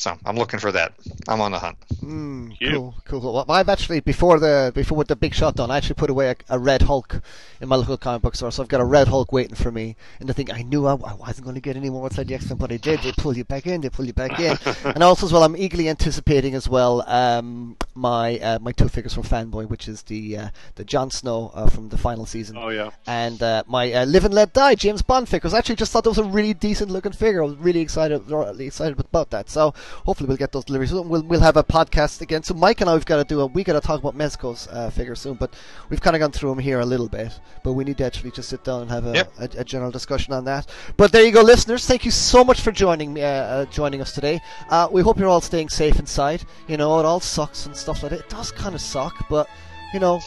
So 0.00 0.16
I'm 0.24 0.36
looking 0.36 0.58
for 0.58 0.72
that. 0.72 0.94
I'm 1.28 1.42
on 1.42 1.52
the 1.52 1.58
hunt. 1.58 1.76
Mm, 2.02 2.56
cool, 2.72 2.94
cool, 3.04 3.20
cool. 3.20 3.32
Well, 3.34 3.44
I've 3.50 3.68
actually 3.68 4.00
before 4.00 4.40
the 4.40 4.72
before 4.74 4.96
with 4.96 5.08
the 5.08 5.14
big 5.14 5.34
shot 5.34 5.56
done, 5.56 5.70
I 5.70 5.76
actually 5.76 5.96
put 5.96 6.08
away 6.08 6.30
a, 6.30 6.36
a, 6.48 6.58
Red 6.58 6.80
Hulk 6.80 7.20
in 7.60 7.68
my 7.68 7.76
local 7.76 7.98
comic 7.98 8.22
book 8.22 8.34
store. 8.34 8.50
So 8.50 8.62
I've 8.62 8.68
got 8.70 8.80
a 8.80 8.84
Red 8.86 9.08
Hulk 9.08 9.30
waiting 9.30 9.56
for 9.56 9.70
me. 9.70 9.96
And 10.18 10.26
the 10.26 10.32
thing 10.32 10.50
I 10.50 10.62
knew 10.62 10.86
I, 10.86 10.94
I 10.94 11.12
wasn't 11.12 11.44
going 11.44 11.54
to 11.54 11.60
get 11.60 11.76
any 11.76 11.90
more 11.90 12.06
outside 12.06 12.28
the 12.28 12.34
X 12.34 12.48
Men, 12.48 12.56
but 12.56 12.72
I 12.72 12.78
did. 12.78 13.00
They 13.00 13.12
pull 13.12 13.36
you 13.36 13.44
back 13.44 13.66
in. 13.66 13.82
They 13.82 13.90
pull 13.90 14.06
you 14.06 14.14
back 14.14 14.40
in. 14.40 14.56
and 14.84 15.02
also 15.02 15.26
as 15.26 15.34
well, 15.34 15.42
I'm 15.42 15.54
eagerly 15.54 15.90
anticipating 15.90 16.54
as 16.54 16.66
well 16.66 17.06
um, 17.06 17.76
my 17.94 18.38
uh, 18.38 18.58
my 18.58 18.72
two 18.72 18.88
figures 18.88 19.12
from 19.12 19.24
Fanboy, 19.24 19.68
which 19.68 19.86
is 19.86 20.00
the 20.04 20.38
uh, 20.38 20.48
the 20.76 20.84
Jon 20.84 21.10
Snow 21.10 21.50
uh, 21.52 21.68
from 21.68 21.90
the 21.90 21.98
final 21.98 22.24
season. 22.24 22.56
Oh 22.56 22.70
yeah. 22.70 22.88
And 23.06 23.42
uh, 23.42 23.64
my 23.66 23.92
uh, 23.92 24.06
Live 24.06 24.24
and 24.24 24.32
Let 24.32 24.54
Die 24.54 24.76
James 24.76 25.02
Bond 25.02 25.28
figures. 25.28 25.52
I 25.52 25.58
actually 25.58 25.76
just 25.76 25.92
thought 25.92 26.04
that 26.04 26.10
was 26.10 26.16
a 26.16 26.24
really 26.24 26.54
decent 26.54 26.90
looking 26.90 27.12
figure. 27.12 27.42
I 27.42 27.46
was 27.46 27.56
really 27.56 27.80
excited, 27.80 28.30
really 28.30 28.66
excited 28.66 28.98
about 28.98 29.28
that. 29.28 29.50
So 29.50 29.74
hopefully 30.04 30.28
we'll 30.28 30.36
get 30.36 30.52
those 30.52 30.64
deliveries. 30.64 30.92
We'll 30.92 31.22
we'll 31.22 31.40
have 31.40 31.56
a 31.56 31.64
podcast 31.64 32.20
again. 32.20 32.42
So 32.42 32.54
Mike 32.54 32.80
and 32.80 32.90
I, 32.90 32.94
we've 32.94 33.04
got 33.04 33.16
to 33.16 33.24
do 33.24 33.40
a 33.40 33.46
we 33.46 33.64
got 33.64 33.74
to 33.74 33.80
talk 33.80 34.00
about 34.00 34.16
Mezco's 34.16 34.68
uh, 34.68 34.90
figure 34.90 35.14
soon, 35.14 35.34
but 35.34 35.54
we've 35.88 36.00
kind 36.00 36.16
of 36.16 36.20
gone 36.20 36.32
through 36.32 36.50
them 36.50 36.58
here 36.58 36.80
a 36.80 36.86
little 36.86 37.08
bit. 37.08 37.38
But 37.62 37.74
we 37.74 37.84
need 37.84 37.98
to 37.98 38.04
actually 38.04 38.30
just 38.30 38.48
sit 38.48 38.64
down 38.64 38.82
and 38.82 38.90
have 38.90 39.06
a, 39.06 39.12
yep. 39.12 39.32
a, 39.38 39.48
a, 39.58 39.64
general 39.64 39.90
discussion 39.90 40.32
on 40.32 40.44
that. 40.44 40.66
But 40.96 41.12
there 41.12 41.24
you 41.24 41.32
go, 41.32 41.42
listeners. 41.42 41.86
Thank 41.86 42.04
you 42.04 42.10
so 42.10 42.44
much 42.44 42.60
for 42.60 42.72
joining 42.72 43.12
me, 43.14 43.22
uh, 43.22 43.26
uh, 43.26 43.64
joining 43.66 44.00
us 44.00 44.12
today. 44.12 44.40
Uh, 44.68 44.88
we 44.90 45.02
hope 45.02 45.18
you're 45.18 45.28
all 45.28 45.40
staying 45.40 45.68
safe 45.68 45.98
inside. 45.98 46.44
You 46.68 46.76
know, 46.76 46.98
it 47.00 47.06
all 47.06 47.20
sucks 47.20 47.66
and 47.66 47.76
stuff 47.76 48.02
like 48.02 48.10
that. 48.10 48.20
It 48.20 48.28
does 48.28 48.52
kind 48.52 48.74
of 48.74 48.80
suck, 48.80 49.28
but 49.28 49.48
you 49.92 50.00
know, 50.00 50.20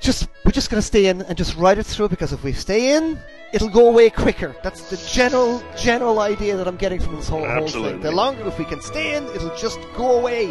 just 0.00 0.28
we're 0.44 0.52
just 0.52 0.70
gonna 0.70 0.82
stay 0.82 1.06
in 1.06 1.22
and 1.22 1.36
just 1.36 1.56
ride 1.56 1.78
it 1.78 1.84
through 1.84 2.08
because 2.08 2.32
if 2.32 2.42
we 2.42 2.52
stay 2.52 2.96
in 2.96 3.18
it'll 3.52 3.68
go 3.68 3.88
away 3.88 4.10
quicker. 4.10 4.54
That's 4.62 4.90
the 4.90 4.96
general 5.08 5.62
general 5.76 6.20
idea 6.20 6.56
that 6.56 6.66
I'm 6.66 6.76
getting 6.76 7.00
from 7.00 7.16
this 7.16 7.28
whole, 7.28 7.46
whole 7.46 7.68
thing. 7.68 8.00
The 8.00 8.10
longer, 8.10 8.46
if 8.46 8.58
we 8.58 8.64
can 8.64 8.80
stay 8.80 9.16
in, 9.16 9.24
it'll 9.26 9.56
just 9.56 9.78
go 9.96 10.18
away, 10.18 10.46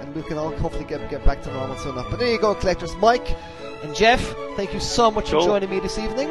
and 0.00 0.14
we 0.14 0.22
can 0.22 0.38
all 0.38 0.56
hopefully 0.56 0.84
get 0.84 1.08
get 1.10 1.24
back 1.24 1.42
to 1.42 1.52
normal 1.52 1.76
soon 1.76 1.92
enough. 1.92 2.10
But 2.10 2.18
there 2.18 2.30
you 2.30 2.40
go, 2.40 2.54
collectors. 2.54 2.94
Mike 2.96 3.36
and 3.82 3.94
Jeff, 3.94 4.20
thank 4.56 4.72
you 4.72 4.80
so 4.80 5.10
much 5.10 5.30
cool. 5.30 5.40
for 5.40 5.46
joining 5.46 5.70
me 5.70 5.80
this 5.80 5.98
evening. 5.98 6.30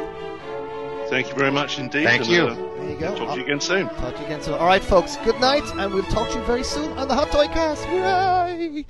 Thank 1.08 1.28
you 1.28 1.34
very 1.34 1.52
much 1.52 1.78
indeed. 1.78 2.04
Thank 2.04 2.22
and, 2.22 2.30
you. 2.30 2.42
Uh, 2.48 2.54
there 2.54 2.90
you 2.90 2.98
go. 2.98 3.14
Talk 3.14 3.34
to 3.34 3.36
you 3.36 3.44
again 3.44 3.60
soon. 3.60 3.88
Talk 3.88 4.14
to 4.14 4.20
you 4.20 4.26
again 4.26 4.42
soon. 4.42 4.54
All 4.54 4.66
right, 4.66 4.82
folks. 4.82 5.16
Good 5.18 5.40
night, 5.40 5.62
and 5.76 5.94
we'll 5.94 6.02
talk 6.04 6.28
to 6.30 6.38
you 6.38 6.44
very 6.44 6.64
soon 6.64 6.90
on 6.98 7.06
the 7.06 7.14
Hottoycast. 7.14 7.84
Hooray! 7.84 8.84